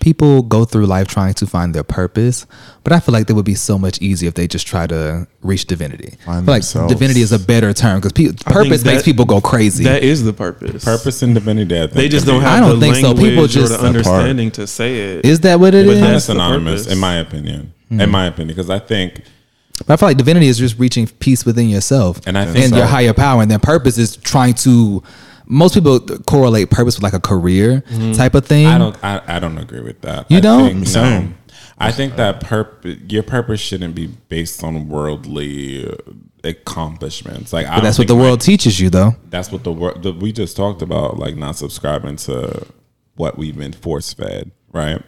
People 0.00 0.40
go 0.40 0.64
through 0.64 0.86
life 0.86 1.08
trying 1.08 1.34
to 1.34 1.46
find 1.46 1.74
their 1.74 1.82
purpose, 1.84 2.46
but 2.84 2.92
I 2.94 3.00
feel 3.00 3.12
like 3.12 3.28
it 3.28 3.34
would 3.34 3.44
be 3.44 3.54
so 3.54 3.78
much 3.78 4.00
easier 4.00 4.28
if 4.28 4.34
they 4.34 4.48
just 4.48 4.66
try 4.66 4.86
to 4.86 5.26
reach 5.42 5.66
divinity. 5.66 6.14
I 6.22 6.24
Find 6.24 6.46
feel 6.46 6.54
like 6.54 6.62
themselves. 6.62 6.92
divinity 6.94 7.20
is 7.20 7.32
a 7.32 7.38
better 7.38 7.74
term 7.74 8.00
because 8.00 8.32
purpose 8.44 8.82
makes 8.82 9.02
people 9.02 9.26
go 9.26 9.42
crazy. 9.42 9.84
That 9.84 10.02
is 10.02 10.24
the 10.24 10.32
purpose. 10.32 10.86
purpose 10.86 11.20
and 11.20 11.34
divinity. 11.34 11.76
I 11.76 11.80
think 11.82 11.92
They 11.92 12.08
just 12.08 12.24
don't 12.24 12.40
have 12.40 12.50
I 12.50 12.60
don't 12.66 12.80
the 12.80 12.86
think 12.86 12.96
so. 12.96 13.14
People 13.14 13.46
just- 13.46 13.78
the 13.78 13.86
understanding 13.86 14.50
to 14.52 14.66
say 14.66 15.00
it. 15.18 15.26
is 15.26 15.40
that 15.40 15.60
what 15.60 15.74
it 15.74 15.84
But 15.86 15.92
is? 15.96 16.00
that's 16.00 16.12
That's 16.12 16.24
synonymous, 16.24 16.86
in 16.86 16.98
my 16.98 17.16
opinion. 17.16 17.74
Hmm. 17.90 18.00
In 18.00 18.08
my 18.10 18.24
opinion, 18.24 18.48
because 18.56 18.70
I 18.70 18.78
think 18.78 19.20
I 19.88 19.96
feel 19.96 20.08
like 20.08 20.16
divinity 20.16 20.46
is 20.46 20.58
just 20.58 20.78
reaching 20.78 21.06
peace 21.06 21.44
within 21.44 21.68
yourself 21.68 22.20
And 22.26 22.36
I 22.36 22.44
think 22.46 22.66
and 22.66 22.76
your 22.76 22.86
higher 22.86 23.12
power, 23.12 23.42
and 23.42 23.50
then 23.50 23.60
purpose 23.60 23.98
is 23.98 24.16
trying 24.16 24.54
to. 24.54 25.02
Most 25.46 25.74
people 25.74 25.98
correlate 25.98 26.70
purpose 26.70 26.94
with 26.96 27.02
like 27.02 27.12
a 27.12 27.18
career 27.18 27.82
mm-hmm. 27.88 28.12
type 28.12 28.34
of 28.36 28.46
thing. 28.46 28.66
I 28.66 28.78
don't. 28.78 29.04
I, 29.04 29.20
I 29.26 29.38
don't 29.40 29.58
agree 29.58 29.80
with 29.80 30.00
that. 30.02 30.30
You 30.30 30.38
I 30.38 30.40
don't? 30.40 30.84
Think, 30.84 30.94
no. 30.94 31.32
I 31.80 31.90
think 31.90 32.16
that 32.16 32.40
purpose, 32.40 32.98
your 33.08 33.22
purpose 33.22 33.58
shouldn't 33.58 33.94
be 33.94 34.06
based 34.06 34.62
on 34.62 34.88
worldly 34.88 35.92
accomplishments. 36.44 37.52
Like, 37.52 37.66
But 37.66 37.80
that's 37.80 37.98
what 37.98 38.06
the 38.06 38.14
world 38.14 38.40
like, 38.40 38.40
teaches 38.40 38.78
you, 38.78 38.90
though. 38.90 39.16
that's 39.30 39.50
what 39.50 39.64
the 39.64 39.72
world. 39.72 40.04
We 40.20 40.30
just 40.30 40.56
talked 40.56 40.82
about, 40.82 41.18
like 41.18 41.36
not 41.36 41.56
subscribing 41.56 42.16
to 42.16 42.66
what 43.16 43.38
we've 43.38 43.56
been 43.56 43.72
force 43.72 44.12
fed, 44.12 44.50
right? 44.72 45.02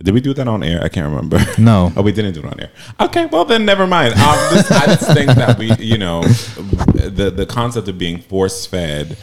Did 0.00 0.14
we 0.14 0.20
do 0.20 0.32
that 0.34 0.46
on 0.46 0.62
air? 0.62 0.82
I 0.82 0.88
can't 0.88 1.08
remember. 1.08 1.38
No. 1.58 1.92
Oh, 1.96 2.02
we 2.02 2.12
didn't 2.12 2.34
do 2.34 2.40
it 2.40 2.46
on 2.46 2.60
air. 2.60 2.70
Okay, 3.00 3.26
well 3.26 3.44
then, 3.44 3.64
never 3.64 3.86
mind. 3.86 4.14
Um, 4.14 4.38
this, 4.54 4.70
I 4.70 4.86
just 4.86 5.12
think 5.12 5.32
that 5.32 5.58
we, 5.58 5.72
you 5.74 5.98
know, 5.98 6.22
the 6.22 7.32
the 7.34 7.46
concept 7.46 7.88
of 7.88 7.98
being 7.98 8.20
force 8.20 8.64
fed, 8.64 9.16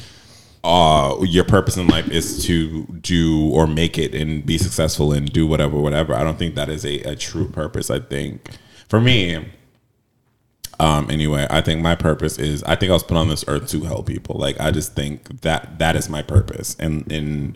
uh, 0.65 1.15
your 1.21 1.45
purpose 1.45 1.77
in 1.77 1.87
life 1.87 2.09
is 2.09 2.43
to 2.45 2.83
do 3.01 3.49
or 3.51 3.67
make 3.67 3.97
it 3.97 4.13
and 4.13 4.45
be 4.45 4.57
successful 4.57 5.13
and 5.13 5.31
do 5.31 5.47
whatever, 5.47 5.79
whatever. 5.79 6.13
I 6.13 6.23
don't 6.23 6.37
think 6.37 6.55
that 6.55 6.67
is 6.67 6.85
a, 6.85 6.99
a 7.03 7.15
true 7.15 7.47
purpose. 7.47 7.89
I 7.89 7.99
think 7.99 8.49
for 8.89 8.99
me, 8.99 9.45
um, 10.79 11.09
anyway, 11.09 11.47
I 11.49 11.61
think 11.61 11.81
my 11.81 11.95
purpose 11.95 12.37
is 12.37 12.63
I 12.63 12.75
think 12.75 12.89
I 12.89 12.93
was 12.93 13.03
put 13.03 13.15
on 13.15 13.29
this 13.29 13.45
earth 13.47 13.69
to 13.69 13.81
help 13.83 14.07
people. 14.07 14.37
Like 14.37 14.59
I 14.59 14.71
just 14.71 14.93
think 14.93 15.41
that 15.41 15.79
that 15.79 15.95
is 15.95 16.09
my 16.09 16.21
purpose, 16.21 16.75
and 16.79 17.09
in 17.09 17.55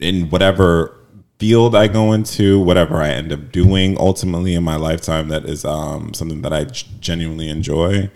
in 0.00 0.28
whatever 0.28 0.94
field 1.38 1.74
I 1.74 1.88
go 1.88 2.12
into, 2.12 2.60
whatever 2.60 2.96
I 2.96 3.10
end 3.10 3.32
up 3.32 3.52
doing, 3.52 3.98
ultimately 3.98 4.54
in 4.54 4.62
my 4.62 4.76
lifetime, 4.76 5.28
that 5.28 5.44
is 5.44 5.64
um, 5.64 6.14
something 6.14 6.42
that 6.42 6.52
I 6.52 6.64
genuinely 6.64 7.48
enjoy. 7.48 8.10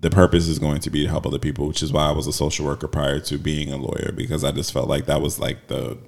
The 0.00 0.10
purpose 0.10 0.48
is 0.48 0.58
going 0.58 0.80
to 0.80 0.90
be 0.90 1.04
to 1.04 1.10
help 1.10 1.26
other 1.26 1.38
people, 1.38 1.66
which 1.66 1.82
is 1.82 1.92
why 1.92 2.08
I 2.08 2.12
was 2.12 2.26
a 2.26 2.32
social 2.32 2.66
worker 2.66 2.88
prior 2.88 3.20
to 3.20 3.38
being 3.38 3.72
a 3.72 3.76
lawyer 3.76 4.12
because 4.14 4.44
I 4.44 4.52
just 4.52 4.72
felt 4.72 4.88
like 4.88 5.06
that 5.06 5.20
was 5.20 5.38
like 5.38 5.66
the 5.66 5.98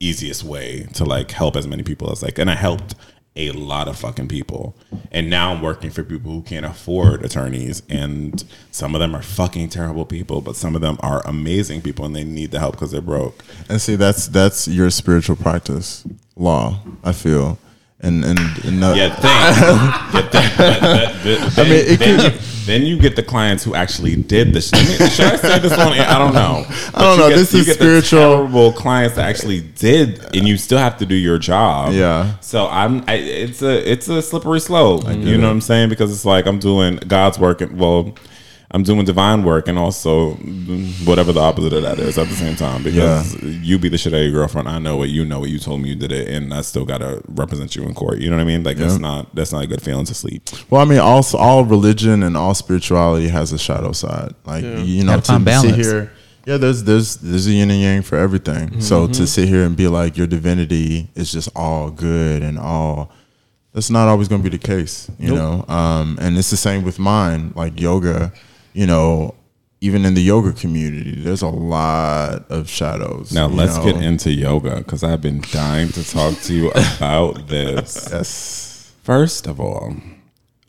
easiest 0.00 0.44
way 0.44 0.86
to 0.94 1.04
like 1.04 1.30
help 1.30 1.56
as 1.56 1.66
many 1.66 1.82
people 1.82 2.10
as 2.10 2.22
like, 2.22 2.38
and 2.38 2.50
I 2.50 2.54
helped 2.54 2.94
a 3.36 3.50
lot 3.52 3.88
of 3.88 3.96
fucking 3.96 4.28
people. 4.28 4.76
And 5.10 5.28
now 5.28 5.52
I'm 5.52 5.62
working 5.62 5.90
for 5.90 6.04
people 6.04 6.30
who 6.30 6.42
can't 6.42 6.66
afford 6.66 7.24
attorneys, 7.24 7.82
and 7.88 8.44
some 8.70 8.94
of 8.94 9.00
them 9.00 9.14
are 9.14 9.22
fucking 9.22 9.70
terrible 9.70 10.04
people, 10.04 10.40
but 10.40 10.56
some 10.56 10.74
of 10.74 10.80
them 10.80 10.98
are 11.00 11.26
amazing 11.26 11.82
people, 11.82 12.04
and 12.04 12.14
they 12.14 12.24
need 12.24 12.50
the 12.50 12.58
help 12.60 12.72
because 12.72 12.92
they're 12.92 13.00
broke. 13.00 13.44
And 13.68 13.80
see, 13.80 13.96
that's 13.96 14.28
that's 14.28 14.68
your 14.68 14.90
spiritual 14.90 15.36
practice, 15.36 16.04
law. 16.36 16.80
I 17.02 17.12
feel, 17.12 17.58
and 18.04 18.24
and, 18.24 18.38
and 18.64 18.80
Yeah, 18.96 19.14
think. 19.14 19.34
You 20.14 20.22
think. 20.22 20.32
But, 20.32 20.32
but, 20.32 20.56
but, 20.56 21.56
then, 21.56 21.66
mean, 21.68 21.84
it 21.86 21.98
then, 21.98 22.20
could- 22.20 22.32
you, 22.32 22.38
then 22.66 22.82
you 22.82 22.98
get 22.98 23.16
the 23.16 23.22
clients 23.22 23.64
who 23.64 23.74
actually 23.74 24.16
did 24.16 24.52
this. 24.52 24.72
I 24.72 24.78
mean, 24.84 25.10
should 25.10 25.26
I 25.26 25.36
say 25.36 25.58
this 25.58 25.72
on? 25.72 25.92
I 25.92 26.18
don't 26.18 26.34
know. 26.34 26.64
But 26.92 27.00
don't 27.00 27.18
know. 27.18 27.28
Get, 27.28 27.36
This 27.36 27.54
is 27.54 27.72
spiritual. 27.72 28.20
Terrible 28.20 28.72
clients 28.72 29.16
that 29.16 29.28
actually 29.28 29.60
did, 29.60 30.24
and 30.34 30.46
you 30.46 30.56
still 30.56 30.78
have 30.78 30.96
to 30.98 31.06
do 31.06 31.14
your 31.14 31.38
job. 31.38 31.92
Yeah. 31.92 32.38
So 32.40 32.68
I'm. 32.68 33.04
I, 33.08 33.14
it's 33.14 33.62
a 33.62 33.90
it's 33.90 34.08
a 34.08 34.22
slippery 34.22 34.60
slope. 34.60 35.04
You 35.08 35.36
know 35.38 35.48
what 35.48 35.52
I'm 35.52 35.60
saying? 35.60 35.88
Because 35.88 36.12
it's 36.12 36.24
like 36.24 36.46
I'm 36.46 36.58
doing 36.58 36.96
God's 36.96 37.38
work, 37.38 37.60
and 37.60 37.78
well, 37.78 38.14
I'm 38.74 38.82
doing 38.82 39.04
divine 39.04 39.44
work, 39.44 39.68
and 39.68 39.78
also 39.78 40.32
whatever 41.04 41.32
the 41.32 41.38
opposite 41.40 41.72
of 41.72 41.82
that 41.82 42.00
is 42.00 42.18
at 42.18 42.26
the 42.26 42.34
same 42.34 42.56
time. 42.56 42.82
Because 42.82 43.40
you 43.40 43.78
be 43.78 43.88
the 43.88 43.96
shit 43.96 44.12
out 44.12 44.16
of 44.18 44.24
your 44.24 44.32
girlfriend. 44.32 44.68
I 44.68 44.80
know 44.80 44.96
what 44.96 45.10
you 45.10 45.24
know 45.24 45.38
what 45.38 45.50
you 45.50 45.60
told 45.60 45.80
me 45.80 45.90
you 45.90 45.94
did 45.94 46.10
it, 46.10 46.28
and 46.28 46.52
I 46.52 46.62
still 46.62 46.84
gotta 46.84 47.22
represent 47.28 47.76
you 47.76 47.84
in 47.84 47.94
court. 47.94 48.18
You 48.18 48.30
know 48.30 48.36
what 48.36 48.42
I 48.42 48.46
mean? 48.46 48.64
Like 48.64 48.76
that's 48.76 48.98
not 48.98 49.32
that's 49.32 49.52
not 49.52 49.62
a 49.62 49.66
good 49.68 49.80
feeling 49.80 50.06
to 50.06 50.14
sleep. 50.14 50.42
Well, 50.70 50.82
I 50.82 50.86
mean, 50.86 50.98
also 50.98 51.38
all 51.38 51.64
religion 51.64 52.24
and 52.24 52.36
all 52.36 52.52
spirituality 52.52 53.28
has 53.28 53.52
a 53.52 53.58
shadow 53.58 53.92
side. 53.92 54.34
Like 54.44 54.64
you 54.64 55.04
know, 55.04 55.20
Gotta 55.20 55.22
find 55.22 55.46
to 55.46 55.60
sit 55.60 55.74
here, 55.76 56.12
yeah, 56.44 56.56
there's 56.56 56.82
there's 56.82 57.14
there's 57.18 57.46
a 57.46 57.52
yin 57.52 57.70
and 57.70 57.80
yang 57.80 58.02
for 58.02 58.18
everything. 58.18 58.80
So 58.80 59.06
to 59.06 59.26
sit 59.26 59.48
here 59.48 59.64
and 59.64 59.76
be 59.76 59.86
like 59.86 60.16
your 60.16 60.26
divinity 60.26 61.08
is 61.14 61.30
just 61.30 61.48
all 61.54 61.92
good 61.92 62.42
and 62.42 62.58
all, 62.58 63.12
that's 63.72 63.88
not 63.88 64.08
always 64.08 64.26
going 64.26 64.42
to 64.42 64.50
be 64.50 64.56
the 64.56 64.66
case. 64.66 65.08
You 65.18 65.32
know, 65.34 65.64
um, 65.68 66.18
and 66.20 66.36
it's 66.36 66.50
the 66.50 66.56
same 66.56 66.82
with 66.82 66.98
mine. 66.98 67.52
Like 67.54 67.80
yoga, 67.80 68.32
you 68.74 68.86
know, 68.86 69.34
even 69.80 70.04
in 70.04 70.14
the 70.14 70.22
yoga 70.22 70.52
community, 70.52 71.14
there's 71.14 71.42
a 71.42 71.48
lot 71.48 72.50
of 72.50 72.68
shadows. 72.68 73.32
Now 73.32 73.46
let's 73.46 73.76
know. 73.76 73.84
get 73.84 74.02
into 74.02 74.30
yoga 74.32 74.76
because 74.78 75.02
I've 75.02 75.20
been 75.20 75.42
dying 75.52 75.88
to 75.90 76.08
talk 76.08 76.38
to 76.42 76.54
you 76.54 76.70
about 76.70 77.48
this. 77.48 78.08
Yes. 78.12 78.92
First 79.02 79.46
of 79.46 79.60
all, 79.60 79.94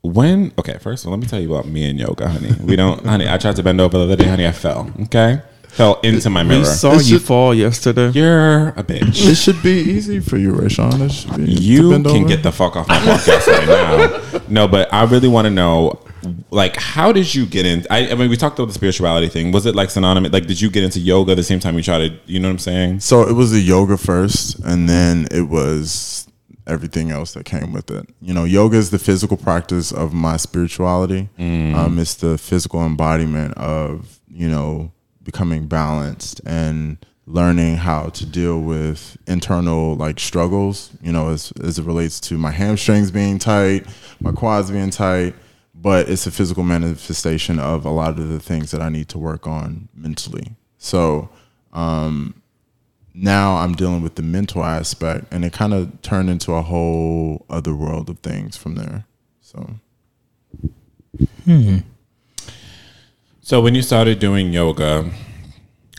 when 0.02 0.52
okay, 0.60 0.78
first 0.80 1.04
of 1.04 1.08
all, 1.08 1.18
let 1.18 1.22
me 1.22 1.28
tell 1.28 1.40
you 1.40 1.54
about 1.54 1.68
me 1.68 1.90
and 1.90 1.98
yoga, 1.98 2.28
honey. 2.28 2.52
We 2.62 2.76
don't, 2.76 3.06
honey. 3.06 3.30
I 3.30 3.38
tried 3.38 3.56
to 3.56 3.64
bend 3.64 3.80
over 3.80 3.98
the 3.98 4.04
other 4.04 4.16
day, 4.18 4.28
honey. 4.28 4.46
I 4.46 4.52
fell. 4.52 4.92
Okay, 5.04 5.42
fell 5.76 6.00
into 6.04 6.30
my 6.30 6.44
mirror. 6.44 6.60
We 6.60 6.66
saw 6.66 6.94
It's 6.94 7.10
you 7.10 7.18
just- 7.18 7.28
fall 7.28 7.54
yesterday. 7.54 8.10
You're 8.12 8.70
a 8.70 8.84
bitch. 8.84 9.28
It 9.30 9.36
should 9.36 9.62
be 9.62 9.72
easy 9.96 10.20
for 10.20 10.38
you, 10.38 10.54
Rayshawn. 10.54 11.02
It 11.02 11.12
should 11.12 11.38
be. 11.46 11.52
You 11.52 11.92
can 11.92 12.08
over. 12.08 12.28
get 12.28 12.44
the 12.44 12.52
fuck 12.52 12.76
off 12.76 12.88
my 12.88 12.98
podcast 13.00 13.48
right 13.48 13.68
now. 13.68 14.42
No, 14.48 14.68
but 14.68 14.94
I 14.94 15.04
really 15.04 15.28
want 15.28 15.46
to 15.46 15.52
know, 15.52 16.00
like, 16.50 16.76
how 16.78 17.12
did 17.12 17.34
you 17.36 17.46
get 17.46 17.66
in? 17.66 17.86
I, 17.90 18.10
I 18.12 18.16
mean, 18.16 18.30
we 18.30 18.38
talked 18.38 18.58
about 18.58 18.68
the 18.70 18.74
spirituality 18.74 19.28
thing. 19.28 19.52
Was 19.52 19.66
it 19.66 19.76
like 19.76 19.90
synonymous? 19.90 20.32
Like, 20.32 20.48
did 20.48 20.62
you 20.62 20.70
get 20.70 20.84
into 20.84 21.00
yoga 21.00 21.36
the 21.36 21.44
same 21.44 21.60
time 21.60 21.76
you 21.76 21.84
tried 21.84 22.00
to? 22.08 22.20
You 22.26 22.40
know 22.40 22.48
what 22.48 22.54
I'm 22.54 22.60
saying? 22.60 23.00
So 23.02 23.28
it 23.28 23.34
was 23.34 23.52
the 23.52 23.60
yoga 23.60 23.98
first, 23.98 24.60
and 24.60 24.88
then 24.88 25.28
it 25.32 25.50
was 25.50 26.28
everything 26.68 27.12
else 27.12 27.34
that 27.34 27.46
came 27.46 27.74
with 27.74 27.92
it. 27.92 28.08
You 28.22 28.34
know, 28.34 28.44
yoga 28.44 28.78
is 28.78 28.90
the 28.92 28.98
physical 29.00 29.38
practice 29.38 29.92
of 29.92 30.14
my 30.14 30.38
spirituality. 30.38 31.30
Um, 31.38 32.00
it's 32.00 32.16
the 32.16 32.38
physical 32.38 32.84
embodiment 32.86 33.54
of 33.56 34.20
you 34.32 34.50
know 34.50 34.92
becoming 35.26 35.68
balanced 35.68 36.40
and 36.46 36.98
learning 37.28 37.76
how 37.78 38.04
to 38.08 38.26
deal 38.26 38.62
with 38.62 39.18
internal 39.28 39.96
like 39.96 40.20
struggles. 40.20 40.92
You 41.02 41.12
know, 41.12 41.30
as 41.30 41.52
as 41.62 41.78
it 41.80 41.84
relates 41.84 42.22
to 42.22 42.38
my 42.38 42.52
hamstrings 42.52 43.12
being 43.12 43.40
tight, 43.40 43.86
my 44.22 44.32
quads 44.32 44.72
being 44.72 44.92
tight. 44.92 45.36
But 45.74 46.08
it's 46.08 46.26
a 46.26 46.32
physical 46.32 46.64
manifestation 46.64 47.60
of 47.60 47.86
a 47.86 47.90
lot 47.90 48.18
of 48.18 48.30
the 48.30 48.40
things 48.40 48.72
that 48.72 48.82
I 48.82 48.88
need 48.88 49.10
to 49.10 49.20
work 49.20 49.46
on 49.46 49.90
mentally. 49.94 50.56
So 50.78 51.30
um, 51.74 52.42
now 53.14 53.58
I'm 53.58 53.74
dealing 53.74 54.02
with 54.02 54.16
the 54.16 54.24
mental 54.24 54.64
aspect, 54.64 55.26
and 55.32 55.44
it 55.44 55.52
kind 55.54 55.74
of 55.74 56.02
turned 56.02 56.30
into 56.30 56.54
a 56.54 56.62
whole 56.62 57.46
other 57.50 57.76
world 57.76 58.10
of 58.10 58.20
things 58.20 58.56
from 58.56 58.76
there. 58.76 59.06
So 59.42 59.76
So 63.46 63.62
when 63.62 63.76
you 63.76 63.84
started 63.84 64.18
doing 64.18 64.54
yoga, 64.54 65.08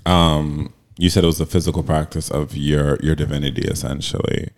um, 0.05 0.75
you 0.99 1.09
said 1.09 1.23
it 1.23 1.29
was 1.29 1.41
a 1.41 1.47
physical 1.47 1.85
practice 1.85 2.29
of 2.29 2.57
your 2.57 2.99
your 3.01 3.15
divinity, 3.15 3.69
essentially, 3.69 4.49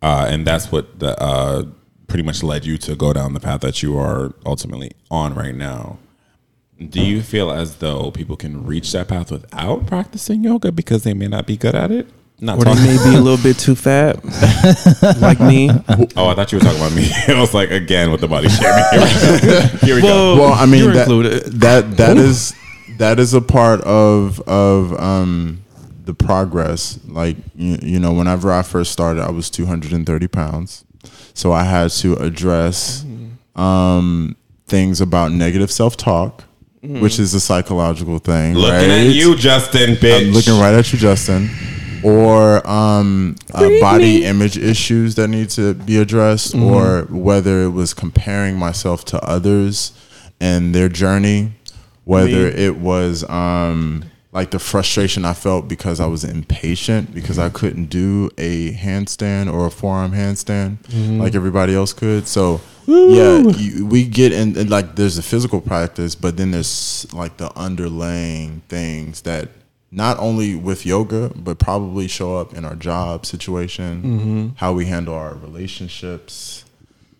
uh, 0.00 0.26
and 0.26 0.46
that's 0.46 0.72
what 0.72 1.00
the, 1.00 1.22
uh, 1.22 1.64
pretty 2.06 2.22
much 2.22 2.42
led 2.42 2.64
you 2.64 2.78
to 2.78 2.96
go 2.96 3.12
down 3.12 3.34
the 3.34 3.40
path 3.40 3.60
that 3.60 3.82
you 3.82 3.98
are 3.98 4.32
ultimately 4.46 4.92
on 5.10 5.34
right 5.34 5.54
now. 5.54 5.98
Do 6.82 7.04
you 7.04 7.20
feel 7.20 7.50
as 7.50 7.76
though 7.76 8.10
people 8.10 8.36
can 8.38 8.64
reach 8.64 8.90
that 8.92 9.08
path 9.08 9.30
without 9.30 9.86
practicing 9.86 10.42
yoga 10.42 10.72
because 10.72 11.02
they 11.02 11.12
may 11.12 11.28
not 11.28 11.46
be 11.46 11.58
good 11.58 11.74
at 11.74 11.90
it? 11.90 12.08
Not 12.40 12.58
Or 12.58 12.64
they 12.64 12.70
talking. 12.70 12.86
may 12.86 13.10
be 13.10 13.16
a 13.16 13.20
little 13.20 13.42
bit 13.42 13.58
too 13.58 13.74
fat, 13.74 14.22
like 15.20 15.40
me. 15.40 15.70
Oh, 16.16 16.28
I 16.28 16.34
thought 16.34 16.52
you 16.52 16.58
were 16.58 16.64
talking 16.64 16.78
about 16.78 16.92
me. 16.92 17.10
I 17.28 17.40
was 17.40 17.52
like, 17.52 17.70
again 17.70 18.10
with 18.12 18.20
the 18.20 18.28
body 18.28 18.48
shaming. 18.48 18.84
Here 18.92 19.00
we 19.00 19.10
go. 19.50 19.86
Here 19.86 19.94
we 19.96 20.02
go. 20.02 20.36
well, 20.36 20.52
I 20.52 20.66
mean 20.66 20.84
you're 20.84 20.92
that, 20.92 21.02
included. 21.08 21.44
that 21.60 21.96
that 21.96 22.16
is 22.16 22.54
that 22.98 23.18
is 23.18 23.34
a 23.34 23.40
part 23.40 23.80
of 23.82 24.40
of 24.48 24.92
um, 25.00 25.64
the 26.04 26.14
progress. 26.14 26.98
Like 27.08 27.36
you, 27.56 27.78
you 27.82 27.98
know, 27.98 28.12
whenever 28.12 28.52
I 28.52 28.62
first 28.62 28.92
started, 28.92 29.22
I 29.22 29.30
was 29.30 29.50
230 29.50 30.28
pounds, 30.28 30.84
so 31.34 31.52
I 31.52 31.64
had 31.64 31.90
to 31.90 32.14
address 32.16 33.04
um, 33.56 34.36
things 34.66 35.00
about 35.00 35.32
negative 35.32 35.70
self 35.72 35.96
talk, 35.96 36.44
which 36.82 37.18
is 37.18 37.34
a 37.34 37.40
psychological 37.40 38.18
thing. 38.20 38.54
Looking 38.54 38.90
right? 38.90 39.06
at 39.08 39.14
you, 39.14 39.34
Justin, 39.36 39.96
bitch. 39.96 40.28
I'm 40.28 40.32
looking 40.32 40.58
right 40.60 40.74
at 40.74 40.92
you, 40.92 40.98
Justin. 41.00 41.50
Or 42.02 42.66
um, 42.68 43.36
uh, 43.52 43.68
body 43.80 44.24
image 44.24 44.56
issues 44.56 45.14
that 45.16 45.28
need 45.28 45.50
to 45.50 45.74
be 45.74 45.98
addressed, 45.98 46.54
or 46.54 47.02
whether 47.10 47.62
it 47.62 47.70
was 47.70 47.94
comparing 47.94 48.56
myself 48.56 49.04
to 49.06 49.20
others 49.22 49.92
and 50.40 50.74
their 50.74 50.88
journey, 50.88 51.52
whether 52.04 52.50
Me. 52.50 52.64
it 52.64 52.76
was 52.76 53.28
um, 53.28 54.04
like 54.32 54.50
the 54.50 54.58
frustration 54.58 55.24
I 55.24 55.34
felt 55.34 55.68
because 55.68 56.00
I 56.00 56.06
was 56.06 56.24
impatient 56.24 57.14
because 57.14 57.38
I 57.38 57.48
couldn't 57.48 57.86
do 57.86 58.30
a 58.38 58.72
handstand 58.72 59.52
or 59.52 59.66
a 59.66 59.70
forearm 59.70 60.12
handstand 60.12 60.78
like 61.18 61.34
everybody 61.34 61.74
else 61.74 61.92
could. 61.92 62.28
So 62.28 62.60
yeah, 62.86 63.38
you, 63.38 63.86
we 63.86 64.04
get 64.04 64.32
in 64.32 64.56
and, 64.56 64.70
like 64.70 64.96
there's 64.96 65.18
a 65.18 65.22
physical 65.22 65.60
practice, 65.60 66.14
but 66.14 66.36
then 66.36 66.52
there's 66.52 67.06
like 67.12 67.36
the 67.36 67.54
underlying 67.58 68.62
things 68.68 69.22
that 69.22 69.48
not 69.90 70.18
only 70.18 70.54
with 70.54 70.84
yoga, 70.84 71.30
but 71.34 71.58
probably 71.58 72.08
show 72.08 72.36
up 72.36 72.52
in 72.54 72.64
our 72.64 72.74
job 72.76 73.24
situation, 73.24 74.54
how 74.56 74.72
we 74.72 74.86
handle 74.86 75.14
our 75.14 75.34
relationships, 75.34 76.64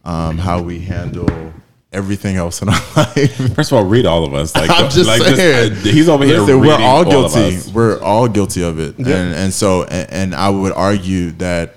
um, 0.05 0.39
how 0.39 0.61
we 0.61 0.81
handle 0.81 1.53
everything 1.93 2.37
else 2.37 2.61
in 2.61 2.69
our 2.69 2.75
life. 2.97 3.55
First 3.55 3.73
of 3.73 3.79
all, 3.79 3.85
read 3.85 4.05
all 4.05 4.25
of 4.25 4.35
us. 4.35 4.55
Like, 4.55 4.71
I'm 4.73 4.91
just 4.91 5.09
like 5.09 5.23
saying. 5.23 5.73
uh, 5.73 5.75
he's 5.77 6.09
over 6.09 6.25
here. 6.25 6.41
Listen, 6.41 6.61
we're 6.61 6.75
all 6.75 6.81
all 6.83 7.05
guilty. 7.05 7.57
us. 7.57 7.69
we're 7.73 8.01
all 8.03 8.29
guilty 8.29 8.63
of 8.63 8.79
it, 8.79 8.99
and 8.99 9.09
and 9.09 9.53
so 9.53 9.85
and, 9.85 10.11
and 10.11 10.35
I 10.35 10.51
would 10.51 10.73
argue 10.73 11.31
that 11.33 11.75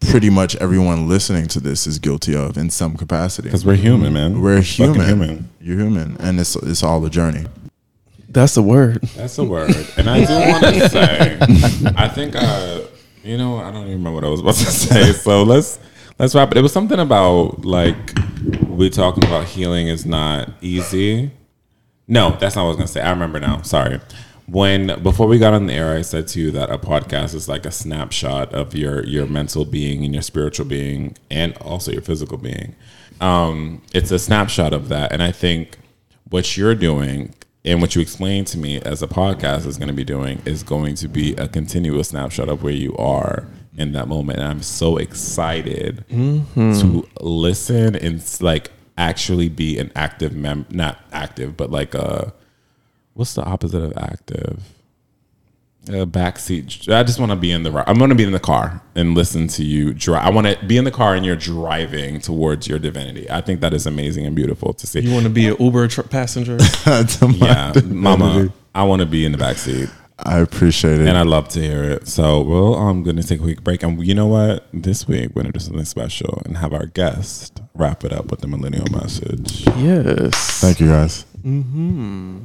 pretty 0.00 0.30
much 0.30 0.54
everyone 0.56 1.08
listening 1.08 1.46
to 1.48 1.60
this 1.60 1.86
is 1.86 1.98
guilty 1.98 2.36
of 2.36 2.56
in 2.56 2.70
some 2.70 2.96
capacity. 2.96 3.48
Because 3.48 3.64
we're 3.64 3.74
human, 3.74 4.12
man. 4.12 4.40
We're 4.40 4.62
Fucking 4.62 4.94
human. 5.02 5.50
You're 5.60 5.78
human, 5.78 6.16
and 6.18 6.38
it's 6.38 6.54
it's 6.56 6.82
all 6.82 7.04
a 7.04 7.10
journey. 7.10 7.46
That's 8.34 8.56
the 8.56 8.62
word. 8.62 9.00
That's 9.16 9.38
a 9.38 9.44
word. 9.44 9.74
And 9.96 10.10
I 10.10 10.24
do 10.24 10.34
want 10.34 10.74
to 10.74 10.88
say, 10.90 11.38
I 11.96 12.08
think, 12.08 12.34
uh, 12.34 12.80
you 13.22 13.38
know, 13.38 13.58
I 13.58 13.70
don't 13.70 13.86
even 13.86 13.92
remember 13.92 14.12
what 14.16 14.24
I 14.24 14.28
was 14.28 14.40
about 14.40 14.56
to 14.56 14.64
say. 14.70 15.12
So 15.12 15.44
let's 15.44 15.78
let's 16.18 16.34
wrap 16.34 16.50
it. 16.50 16.56
It 16.58 16.62
was 16.62 16.72
something 16.72 16.98
about 16.98 17.64
like 17.64 17.96
we 18.68 18.90
talking 18.90 19.24
about 19.24 19.46
healing 19.46 19.86
is 19.86 20.04
not 20.04 20.50
easy. 20.60 21.30
No, 22.08 22.32
that's 22.32 22.56
not 22.56 22.62
what 22.62 22.66
I 22.66 22.68
was 22.70 22.76
gonna 22.76 22.88
say. 22.88 23.02
I 23.02 23.10
remember 23.10 23.38
now. 23.38 23.62
Sorry. 23.62 24.00
When 24.46 25.00
before 25.00 25.28
we 25.28 25.38
got 25.38 25.54
on 25.54 25.66
the 25.68 25.72
air, 25.72 25.96
I 25.96 26.02
said 26.02 26.26
to 26.28 26.40
you 26.40 26.50
that 26.50 26.70
a 26.70 26.76
podcast 26.76 27.34
is 27.34 27.48
like 27.48 27.64
a 27.64 27.70
snapshot 27.70 28.52
of 28.52 28.74
your 28.74 29.06
your 29.06 29.26
mental 29.26 29.64
being 29.64 30.04
and 30.04 30.12
your 30.12 30.22
spiritual 30.22 30.66
being, 30.66 31.16
and 31.30 31.56
also 31.58 31.92
your 31.92 32.02
physical 32.02 32.36
being. 32.36 32.74
Um, 33.20 33.80
it's 33.94 34.10
a 34.10 34.18
snapshot 34.18 34.72
of 34.72 34.88
that, 34.88 35.12
and 35.12 35.22
I 35.22 35.30
think 35.30 35.78
what 36.28 36.56
you're 36.56 36.74
doing 36.74 37.32
and 37.64 37.80
what 37.80 37.94
you 37.94 38.02
explained 38.02 38.46
to 38.48 38.58
me 38.58 38.80
as 38.80 39.02
a 39.02 39.06
podcast 39.06 39.66
is 39.66 39.78
going 39.78 39.88
to 39.88 39.94
be 39.94 40.04
doing 40.04 40.42
is 40.44 40.62
going 40.62 40.94
to 40.96 41.08
be 41.08 41.34
a 41.36 41.48
continuous 41.48 42.08
snapshot 42.08 42.48
of 42.48 42.62
where 42.62 42.74
you 42.74 42.94
are 42.96 43.46
in 43.76 43.92
that 43.92 44.06
moment. 44.06 44.38
And 44.38 44.48
I'm 44.48 44.62
so 44.62 44.98
excited 44.98 46.04
mm-hmm. 46.10 46.80
to 46.80 47.08
listen 47.20 47.96
and 47.96 48.22
like 48.40 48.70
actually 48.98 49.48
be 49.48 49.78
an 49.78 49.90
active 49.96 50.34
mem 50.34 50.66
not 50.70 50.98
active, 51.12 51.56
but 51.56 51.70
like 51.70 51.94
a 51.94 52.34
what's 53.14 53.34
the 53.34 53.44
opposite 53.44 53.82
of 53.82 53.96
active? 53.96 54.73
A 55.88 56.06
backseat. 56.06 56.90
I 56.90 57.02
just 57.02 57.20
want 57.20 57.30
to 57.30 57.36
be 57.36 57.50
in 57.52 57.62
the. 57.62 57.84
I'm 57.88 57.98
going 57.98 58.08
to 58.08 58.16
be 58.16 58.24
in 58.24 58.32
the 58.32 58.40
car 58.40 58.80
and 58.94 59.14
listen 59.14 59.48
to 59.48 59.62
you 59.64 59.92
drive. 59.92 60.24
I 60.26 60.30
want 60.30 60.46
to 60.46 60.66
be 60.66 60.78
in 60.78 60.84
the 60.84 60.90
car 60.90 61.14
and 61.14 61.26
you're 61.26 61.36
driving 61.36 62.20
towards 62.20 62.66
your 62.66 62.78
divinity. 62.78 63.30
I 63.30 63.42
think 63.42 63.60
that 63.60 63.74
is 63.74 63.86
amazing 63.86 64.24
and 64.24 64.34
beautiful 64.34 64.72
to 64.72 64.86
see. 64.86 65.00
You 65.00 65.12
want 65.12 65.24
to 65.24 65.30
be 65.30 65.46
an 65.48 65.56
Uber 65.60 65.88
tr- 65.88 66.02
passenger? 66.02 66.56
To 66.84 67.28
my 67.28 67.46
Yeah, 67.46 67.72
Mama. 67.84 68.52
I 68.74 68.84
want 68.84 69.00
to 69.00 69.06
be 69.06 69.26
in 69.26 69.32
the 69.32 69.38
backseat. 69.38 69.90
I 70.18 70.38
appreciate 70.38 71.00
it. 71.00 71.08
and 71.08 71.18
I 71.18 71.22
love 71.22 71.48
to 71.50 71.60
hear 71.60 71.82
it. 71.82 72.06
So, 72.08 72.40
well, 72.40 72.74
I'm 72.76 73.02
going 73.02 73.16
to 73.16 73.22
take 73.22 73.40
a 73.40 73.42
quick 73.42 73.62
break, 73.64 73.82
and 73.82 74.02
you 74.06 74.14
know 74.14 74.28
what? 74.28 74.66
This 74.72 75.06
week 75.08 75.30
we're 75.34 75.42
going 75.42 75.52
to 75.52 75.58
do 75.58 75.62
something 75.62 75.84
special 75.84 76.40
and 76.46 76.56
have 76.58 76.72
our 76.72 76.86
guest 76.86 77.60
wrap 77.74 78.04
it 78.04 78.12
up 78.12 78.30
with 78.30 78.40
the 78.40 78.46
millennial 78.46 78.86
message. 78.92 79.66
yes. 79.76 80.60
Thank 80.60 80.80
you, 80.80 80.86
guys. 80.86 81.26
Mm-hmm. 81.44 82.44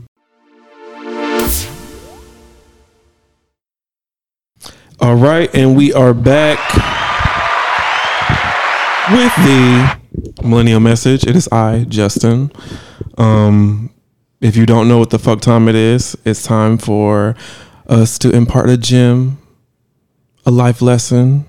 All 5.01 5.15
right, 5.15 5.49
and 5.55 5.77
we 5.77 5.93
are 5.93 6.13
back 6.13 6.59
with 9.09 9.33
the 9.37 9.97
millennial 10.43 10.81
message. 10.81 11.25
It 11.25 11.37
is 11.37 11.47
I, 11.53 11.85
Justin. 11.87 12.51
Um, 13.17 13.91
if 14.41 14.57
you 14.57 14.65
don't 14.65 14.89
know 14.89 14.97
what 14.97 15.11
the 15.11 15.17
fuck 15.17 15.39
time 15.39 15.69
it 15.69 15.75
is, 15.75 16.17
it's 16.25 16.43
time 16.43 16.77
for 16.77 17.37
us 17.87 18.19
to 18.19 18.29
impart 18.31 18.69
a 18.69 18.75
gem, 18.75 19.37
a 20.45 20.51
life 20.51 20.81
lesson, 20.81 21.45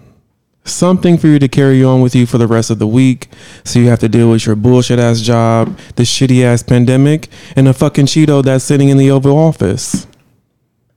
something 0.62 1.18
for 1.18 1.26
you 1.26 1.40
to 1.40 1.48
carry 1.48 1.82
on 1.82 2.00
with 2.02 2.14
you 2.14 2.26
for 2.26 2.38
the 2.38 2.46
rest 2.46 2.70
of 2.70 2.78
the 2.78 2.86
week. 2.86 3.26
So 3.64 3.80
you 3.80 3.88
have 3.88 3.98
to 3.98 4.08
deal 4.08 4.30
with 4.30 4.46
your 4.46 4.54
bullshit 4.54 5.00
ass 5.00 5.22
job, 5.22 5.76
the 5.96 6.04
shitty 6.04 6.44
ass 6.44 6.62
pandemic, 6.62 7.26
and 7.56 7.66
a 7.66 7.72
fucking 7.72 8.06
Cheeto 8.06 8.44
that's 8.44 8.62
sitting 8.62 8.90
in 8.90 8.96
the 8.96 9.10
Oval 9.10 9.36
Office. 9.36 10.06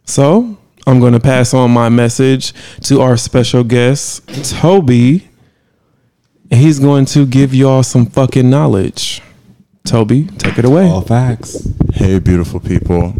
So 0.05 0.59
I'm 0.85 0.99
going 0.99 1.13
to 1.13 1.19
pass 1.19 1.53
on 1.53 1.71
my 1.71 1.89
message 1.89 2.53
to 2.83 3.01
our 3.01 3.15
special 3.17 3.63
guest, 3.63 4.27
Toby. 4.51 5.27
He's 6.51 6.79
going 6.79 7.05
to 7.05 7.25
give 7.25 7.53
y'all 7.53 7.83
some 7.83 8.05
fucking 8.05 8.49
knowledge. 8.49 9.21
Toby, 9.85 10.25
take 10.37 10.57
it 10.59 10.65
away. 10.65 10.87
All 10.89 11.01
facts. 11.01 11.67
Hey, 11.93 12.19
beautiful 12.19 12.59
people. 12.59 13.15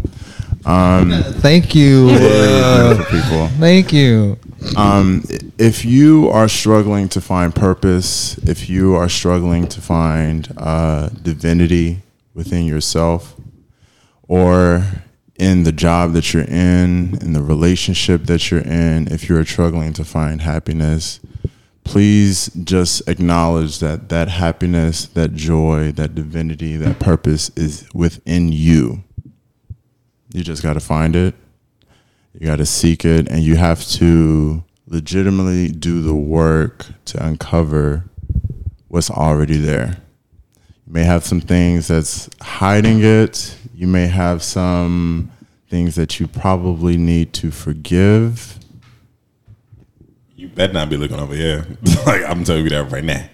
Um, 0.66 1.10
Thank 1.40 1.74
you. 1.74 2.08
Uh, 2.10 2.94
Beautiful 2.94 3.20
people. 3.20 3.48
thank 3.60 3.92
you. 3.92 4.38
Um, 4.78 5.22
if 5.58 5.84
you 5.84 6.30
are 6.30 6.48
struggling 6.48 7.08
to 7.10 7.20
find 7.20 7.54
purpose, 7.54 8.38
if 8.38 8.70
you 8.70 8.94
are 8.94 9.10
struggling 9.10 9.66
to 9.68 9.80
find 9.82 10.50
uh, 10.56 11.08
divinity 11.22 12.00
within 12.32 12.64
yourself, 12.64 13.34
or 14.26 14.86
in 15.36 15.64
the 15.64 15.72
job 15.72 16.12
that 16.12 16.32
you're 16.32 16.44
in, 16.44 17.18
in 17.20 17.32
the 17.32 17.42
relationship 17.42 18.24
that 18.24 18.50
you're 18.50 18.60
in, 18.60 19.08
if 19.08 19.28
you're 19.28 19.44
struggling 19.44 19.92
to 19.94 20.04
find 20.04 20.42
happiness, 20.42 21.20
please 21.82 22.50
just 22.62 23.06
acknowledge 23.08 23.78
that 23.80 24.08
that 24.08 24.28
happiness, 24.28 25.06
that 25.06 25.34
joy, 25.34 25.92
that 25.92 26.14
divinity, 26.14 26.76
that 26.76 26.98
purpose 26.98 27.50
is 27.56 27.88
within 27.92 28.52
you. 28.52 29.04
You 30.32 30.42
just 30.42 30.62
got 30.62 30.74
to 30.74 30.80
find 30.80 31.14
it. 31.14 31.34
You 32.32 32.46
got 32.46 32.56
to 32.56 32.66
seek 32.66 33.04
it, 33.04 33.28
and 33.28 33.42
you 33.42 33.56
have 33.56 33.86
to 33.90 34.64
legitimately 34.86 35.68
do 35.68 36.02
the 36.02 36.14
work 36.14 36.86
to 37.04 37.24
uncover 37.24 38.04
what's 38.88 39.10
already 39.10 39.56
there. 39.56 39.98
You 40.86 40.92
may 40.92 41.04
have 41.04 41.24
some 41.24 41.40
things 41.40 41.88
that's 41.88 42.28
hiding 42.42 43.02
it. 43.02 43.56
You 43.74 43.86
may 43.86 44.06
have 44.06 44.42
some 44.42 45.30
things 45.70 45.94
that 45.94 46.20
you 46.20 46.28
probably 46.28 46.96
need 46.96 47.32
to 47.34 47.50
forgive. 47.50 48.58
You 50.36 50.48
better 50.48 50.74
not 50.74 50.90
be 50.90 50.98
looking 50.98 51.18
over 51.18 51.34
here. 51.34 51.66
like 52.06 52.22
I'm 52.24 52.44
telling 52.44 52.64
you 52.64 52.70
that 52.70 52.90
right 52.90 53.04
now. 53.04 53.26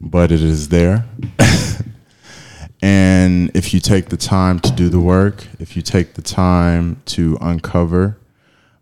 but 0.00 0.30
it 0.30 0.40
is 0.40 0.68
there. 0.68 1.04
and 2.82 3.50
if 3.54 3.74
you 3.74 3.80
take 3.80 4.10
the 4.10 4.16
time 4.16 4.60
to 4.60 4.70
do 4.70 4.88
the 4.88 5.00
work, 5.00 5.48
if 5.58 5.74
you 5.74 5.82
take 5.82 6.14
the 6.14 6.22
time 6.22 7.02
to 7.06 7.36
uncover, 7.40 8.18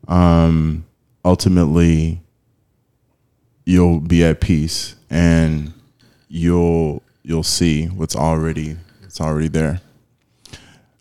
um, 0.06 0.84
ultimately 1.24 2.20
you'll 3.64 4.00
be 4.00 4.22
at 4.22 4.40
peace 4.42 4.96
and 5.08 5.72
you'll 6.28 7.02
you'll 7.22 7.42
see 7.42 7.86
what's 7.86 8.16
already 8.16 8.76
it's 9.02 9.20
already 9.20 9.48
there. 9.48 9.80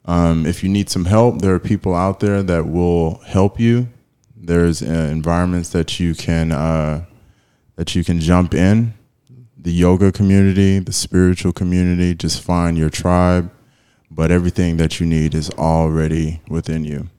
Um, 0.03 0.45
if 0.45 0.63
you 0.63 0.69
need 0.69 0.89
some 0.89 1.05
help, 1.05 1.41
there 1.41 1.53
are 1.53 1.59
people 1.59 1.95
out 1.95 2.19
there 2.19 2.43
that 2.43 2.67
will 2.67 3.19
help 3.19 3.59
you. 3.59 3.87
There's 4.35 4.81
uh, 4.81 5.09
environments 5.11 5.69
that 5.69 5.99
you 5.99 6.13
can 6.15 6.51
uh, 6.51 7.05
that 7.75 7.95
you 7.95 8.03
can 8.03 8.19
jump 8.19 8.53
in 8.53 8.93
the 9.61 9.71
yoga 9.71 10.11
community, 10.11 10.79
the 10.79 10.91
spiritual 10.91 11.53
community. 11.53 12.15
Just 12.15 12.41
find 12.41 12.77
your 12.77 12.89
tribe, 12.89 13.51
but 14.09 14.31
everything 14.31 14.77
that 14.77 14.99
you 14.99 15.05
need 15.05 15.35
is 15.35 15.49
already 15.51 16.41
within 16.49 16.83
you. 16.83 17.09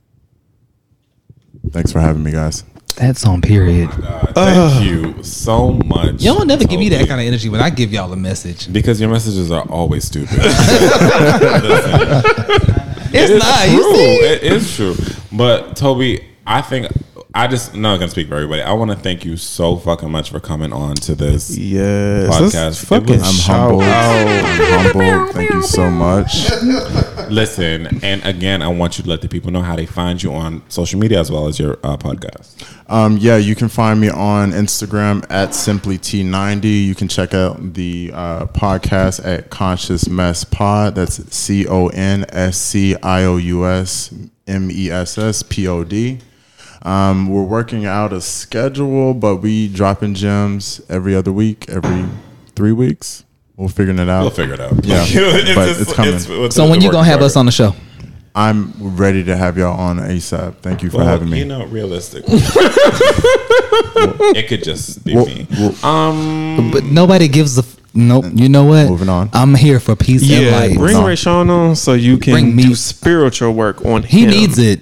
Thanks 1.71 1.91
for 1.91 2.01
having 2.01 2.23
me, 2.23 2.31
guys. 2.31 2.65
That's 2.95 3.25
on 3.25 3.41
period. 3.41 3.89
Oh 3.91 3.97
God, 4.01 4.31
thank 4.35 4.85
you 4.85 5.23
so 5.23 5.71
much. 5.73 6.21
Y'all 6.21 6.45
never 6.45 6.63
give 6.65 6.79
me 6.79 6.89
that 6.89 7.07
kind 7.07 7.19
of 7.19 7.27
energy 7.27 7.49
when 7.49 7.59
I 7.61 7.69
give 7.69 7.91
y'all 7.91 8.11
a 8.13 8.15
message. 8.15 8.71
because 8.71 9.01
your 9.01 9.09
messages 9.09 9.51
are 9.51 9.63
always 9.69 10.05
stupid. 10.05 10.29
It's 10.31 13.13
It 13.13 13.29
is 13.29 13.39
not. 13.43 13.65
true. 13.65 13.73
You 13.75 13.95
see? 13.95 14.15
It 14.25 14.43
is 14.43 14.75
true. 14.75 14.95
But 15.31 15.75
Toby, 15.75 16.23
I 16.47 16.61
think 16.61 16.87
I 17.35 17.47
just 17.47 17.73
I'm 17.73 17.81
not 17.81 17.97
gonna 17.99 18.09
speak 18.11 18.27
for 18.27 18.35
everybody. 18.35 18.61
I 18.61 18.73
want 18.73 18.91
to 18.91 18.97
thank 18.97 19.23
you 19.25 19.37
so 19.37 19.75
fucking 19.77 20.09
much 20.11 20.29
for 20.31 20.39
coming 20.39 20.71
on 20.73 20.95
to 20.95 21.15
this. 21.15 21.55
Yes. 21.57 22.27
Podcast. 22.29 22.85
Fucking 22.85 23.19
was- 23.19 23.27
I'm 23.27 23.33
shout 23.33 23.59
humbled. 23.69 23.83
out. 23.83 24.27
I'm 24.27 24.95
humbled. 24.95 25.35
Thank 25.35 25.51
you 25.53 25.61
so 25.63 25.89
much. 25.91 26.49
Listen, 27.29 27.99
and 28.03 28.23
again, 28.25 28.61
I 28.61 28.67
want 28.67 28.97
you 28.97 29.03
to 29.03 29.09
let 29.09 29.21
the 29.21 29.27
people 29.27 29.51
know 29.51 29.61
how 29.61 29.75
they 29.75 29.85
find 29.85 30.21
you 30.21 30.33
on 30.33 30.61
social 30.69 30.99
media 30.99 31.19
as 31.19 31.31
well 31.31 31.47
as 31.47 31.59
your 31.59 31.73
uh, 31.83 31.97
podcast. 31.97 32.67
Um, 32.89 33.17
yeah, 33.17 33.37
you 33.37 33.55
can 33.55 33.69
find 33.69 33.99
me 33.99 34.09
on 34.09 34.51
Instagram 34.51 35.25
at 35.29 35.53
simply 35.55 35.97
T90. 35.97 36.85
You 36.85 36.95
can 36.95 37.07
check 37.07 37.33
out 37.33 37.73
the 37.73 38.11
uh, 38.13 38.45
podcast 38.47 39.25
at 39.25 39.49
Conscious 39.49 40.07
Mess 40.07 40.43
Pod. 40.43 40.95
That's 40.95 41.15
C 41.35 41.67
O 41.67 41.87
N 41.87 42.25
S 42.29 42.57
C 42.57 42.95
I 43.01 43.23
O 43.23 43.37
U 43.37 43.65
S 43.65 44.13
M 44.47 44.69
E 44.71 44.89
S 44.91 45.17
S 45.17 45.43
P 45.43 45.67
O 45.67 45.83
D. 45.83 46.19
Um, 46.83 47.29
we're 47.29 47.43
working 47.43 47.85
out 47.85 48.11
a 48.11 48.19
schedule, 48.19 49.13
but 49.13 49.37
we 49.37 49.69
dropping 49.69 50.15
gems 50.15 50.81
every 50.89 51.15
other 51.15 51.31
week, 51.31 51.69
every 51.69 52.05
three 52.55 52.73
weeks. 52.73 53.23
We're 53.55 53.67
figuring 53.67 53.99
it 53.99 54.09
out. 54.09 54.21
We'll 54.21 54.31
figure 54.31 54.55
it 54.55 54.59
out. 54.59 54.83
Yeah, 54.83 55.01
but 55.55 55.69
it's 55.69 55.93
coming. 55.93 56.19
So 56.51 56.67
when 56.69 56.81
you 56.81 56.91
gonna 56.91 57.05
have 57.07 57.21
us 57.21 57.35
on 57.35 57.45
the 57.45 57.51
show? 57.51 57.75
I'm 58.35 58.73
ready 58.95 59.23
to 59.25 59.37
have 59.37 59.59
y'all 59.59 59.79
on 59.79 59.97
ASAP. 59.99 60.55
Thank 60.63 60.81
you 60.81 60.89
for 60.89 60.97
Well, 60.97 61.05
having 61.05 61.29
me. 61.29 61.37
You 61.39 61.45
know, 61.45 61.65
realistic. 61.67 62.23
it 64.35 64.47
could 64.47 64.63
just 64.63 65.03
be 65.05 65.13
Well- 65.15 65.25
me. 65.27 65.45
well- 65.51 65.85
Um, 65.85 66.71
But 66.71 66.85
nobody 66.85 67.27
gives 67.27 67.57
a. 67.57 67.61
F- 67.61 67.77
nope. 67.93 68.25
You 68.33 68.49
know 68.49 68.63
what? 68.65 68.89
Moving 68.89 69.09
on. 69.09 69.29
I'm 69.33 69.53
here 69.53 69.79
for 69.79 69.95
peace 69.95 70.21
and 70.23 70.31
Yeah, 70.45 70.57
light. 70.59 70.75
bring 70.77 70.93
No. 70.95 71.05
Ray 71.05 71.15
on 71.27 71.75
so 71.75 71.93
you 71.93 72.17
can 72.17 72.33
Bring 72.33 72.55
me- 72.55 72.63
do 72.63 72.73
spiritual 72.75 73.53
work 73.53 73.85
on 73.85 74.01
he 74.01 74.23
him. 74.23 74.29
needs 74.31 74.57
it. 74.57 74.81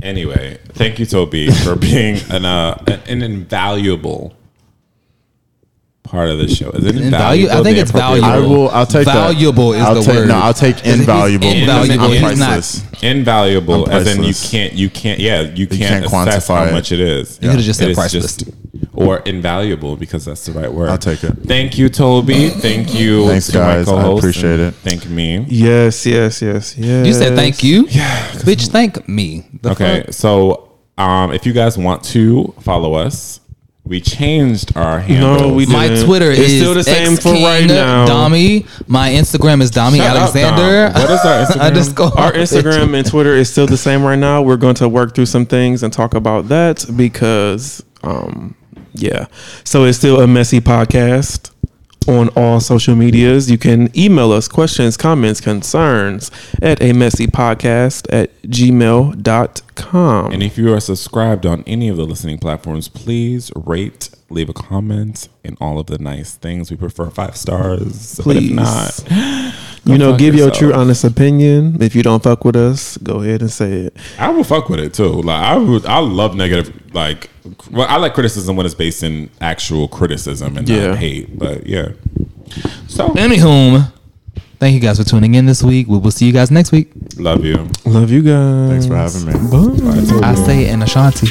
anyway, 0.00 0.58
thank 0.74 1.00
you, 1.00 1.06
Toby, 1.06 1.50
for 1.50 1.74
being 1.74 2.20
an 2.30 2.44
uh, 2.44 2.78
an, 2.86 3.00
an 3.08 3.22
invaluable 3.22 4.32
part 6.08 6.30
of 6.30 6.38
the 6.38 6.48
show. 6.48 6.70
Is 6.70 6.84
it 6.84 6.94
Invalu- 6.96 7.02
invaluable? 7.04 7.56
I 7.56 7.62
think 7.62 7.78
it's 7.78 7.90
valuable. 7.90 8.28
I 8.28 8.38
will. 8.38 8.68
I'll 8.70 8.86
take 8.86 9.04
Valuable 9.04 9.70
that. 9.72 9.78
is 9.78 9.84
I'll 9.84 9.94
the 9.94 10.00
take, 10.02 10.14
word. 10.16 10.28
No, 10.28 10.34
I'll 10.38 10.54
take 10.54 10.84
invaluable. 10.86 11.46
invaluable. 11.48 12.04
I'm 12.04 12.10
He's 12.12 12.38
not- 12.40 12.48
priceless. 12.48 13.02
invaluable 13.02 13.84
I'm 13.86 13.92
as 13.92 14.16
in 14.16 14.22
you 14.24 14.34
can't 14.34 14.72
you 14.74 14.90
can't 14.90 15.20
yeah 15.20 15.42
you 15.42 15.66
can't, 15.68 15.80
can't 15.80 16.04
assess 16.06 16.48
quantify 16.48 16.56
how 16.58 16.64
it. 16.64 16.72
much 16.72 16.90
it 16.92 16.98
is 17.00 17.38
You 17.40 17.50
could've 17.50 17.64
just 17.64 17.80
It 17.80 17.84
said 17.84 17.90
is 17.90 17.96
priceless. 17.96 18.38
or 18.92 19.18
invaluable 19.20 19.96
because 19.96 20.24
that's 20.24 20.44
the 20.46 20.52
right 20.52 20.72
word 20.72 20.88
I'll 20.90 20.98
take 20.98 21.22
it. 21.22 21.32
thank 21.46 21.78
you 21.78 21.88
toby 21.88 22.48
thank 22.48 22.92
you 22.94 23.28
Thanks, 23.28 23.46
to 23.52 23.58
my 23.60 23.64
guys. 23.76 23.88
I 23.88 24.12
appreciate 24.12 24.58
it. 24.58 24.74
thank 24.82 25.08
me 25.08 25.44
Yes, 25.48 26.04
yes, 26.06 26.42
yes, 26.42 26.76
yes. 26.76 27.06
You 27.06 27.12
said 27.14 27.36
thank 27.36 27.62
you. 27.62 27.86
Yeah. 27.88 28.30
Bitch, 28.48 28.68
thank 28.68 29.08
me. 29.08 29.46
The 29.62 29.70
okay 29.70 30.02
fuck? 30.06 30.12
so 30.14 30.70
um 30.98 31.32
if 31.32 31.46
you 31.46 31.52
guys 31.52 31.78
want 31.78 32.02
to 32.04 32.52
follow 32.62 32.94
us 32.94 33.38
we 33.88 34.00
changed 34.00 34.76
our 34.76 35.00
handles 35.00 35.40
No, 35.40 35.54
we 35.54 35.64
didn't. 35.64 35.72
My 35.72 36.04
Twitter 36.04 36.30
It's 36.30 36.40
is 36.40 36.60
still 36.60 36.74
the 36.74 36.84
same 36.84 37.14
X 37.14 37.22
for 37.22 37.32
right 37.32 37.66
now. 37.66 38.06
Dami. 38.06 38.66
My 38.86 39.08
Instagram 39.10 39.62
is 39.62 39.70
Dami 39.70 39.96
Shut 39.96 40.14
up, 40.16 40.34
Alexander. 40.34 40.92
Dom. 40.92 41.02
What 41.02 41.10
is 41.10 41.20
our 41.20 41.44
Instagram? 41.46 41.60
Underscore. 41.60 42.18
Our 42.18 42.32
Instagram 42.32 42.98
and 42.98 43.08
Twitter 43.08 43.34
is 43.34 43.50
still 43.50 43.66
the 43.66 43.78
same 43.78 44.02
right 44.02 44.18
now. 44.18 44.42
We're 44.42 44.58
going 44.58 44.74
to 44.76 44.88
work 44.88 45.14
through 45.14 45.26
some 45.26 45.46
things 45.46 45.82
and 45.82 45.92
talk 45.92 46.14
about 46.14 46.48
that 46.48 46.84
because, 46.96 47.82
um, 48.02 48.54
yeah. 48.92 49.26
So 49.64 49.84
it's 49.84 49.96
still 49.96 50.20
a 50.20 50.26
messy 50.26 50.60
podcast 50.60 51.50
on 52.08 52.30
all 52.30 52.58
social 52.60 52.96
medias. 52.96 53.50
You 53.50 53.58
can 53.58 53.96
email 53.96 54.32
us 54.32 54.48
questions, 54.48 54.96
comments, 54.96 55.40
concerns 55.40 56.30
at 56.62 56.82
a 56.82 56.92
messy 56.92 57.26
podcast 57.26 58.06
at 58.12 58.40
gmail.com. 58.42 60.32
and 60.32 60.42
if 60.42 60.58
you 60.58 60.72
are 60.72 60.80
subscribed 60.80 61.46
on 61.46 61.62
any 61.66 61.88
of 61.88 61.96
the 61.96 62.04
listening 62.04 62.38
platforms 62.38 62.88
please 62.88 63.52
rate 63.54 64.10
leave 64.30 64.48
a 64.48 64.52
comment 64.52 65.28
and 65.44 65.56
all 65.60 65.78
of 65.78 65.86
the 65.86 65.98
nice 65.98 66.34
things 66.36 66.70
we 66.70 66.76
prefer 66.76 67.08
five 67.08 67.34
stars 67.36 68.20
but 68.24 68.36
if 68.36 68.42
Please. 68.42 68.52
not 68.52 69.04
you 69.84 69.96
know, 69.96 70.10
fuck 70.10 70.18
give 70.18 70.34
your 70.34 70.50
true, 70.50 70.74
honest 70.74 71.02
opinion. 71.04 71.80
If 71.80 71.94
you 71.94 72.02
don't 72.02 72.22
fuck 72.22 72.44
with 72.44 72.56
us, 72.56 72.98
go 72.98 73.20
ahead 73.22 73.40
and 73.40 73.50
say 73.50 73.72
it. 73.86 73.96
I 74.18 74.28
will 74.28 74.44
fuck 74.44 74.68
with 74.68 74.80
it 74.80 74.92
too. 74.92 75.08
Like 75.22 75.42
I 75.42 75.56
would, 75.56 75.86
I 75.86 75.98
love 76.00 76.34
negative. 76.36 76.74
Like, 76.92 77.30
well, 77.70 77.86
I 77.88 77.96
like 77.96 78.12
criticism 78.12 78.54
when 78.56 78.66
it's 78.66 78.74
based 78.74 79.02
in 79.02 79.30
actual 79.40 79.88
criticism 79.88 80.58
and 80.58 80.68
Yeah. 80.68 80.88
not 80.88 80.98
hate. 80.98 81.38
But 81.38 81.66
yeah. 81.66 81.90
So 82.86 83.08
Anywho, 83.10 83.90
thank 84.58 84.74
you 84.74 84.80
guys 84.80 84.98
for 84.98 85.04
tuning 85.04 85.36
in 85.36 85.46
this 85.46 85.62
week. 85.62 85.86
We 85.88 85.96
will 85.96 86.10
see 86.10 86.26
you 86.26 86.32
guys 86.34 86.50
next 86.50 86.70
week. 86.70 86.90
love 87.16 87.42
you. 87.46 87.66
Love 87.86 88.10
you 88.10 88.20
guys. 88.22 88.68
Thanks 88.70 88.86
for 88.86 88.96
having 88.96 89.24
me. 89.24 90.20
Bye. 90.20 90.28
I 90.28 90.34
say 90.34 90.68
in 90.68 90.82
Ashanti. 90.82 91.28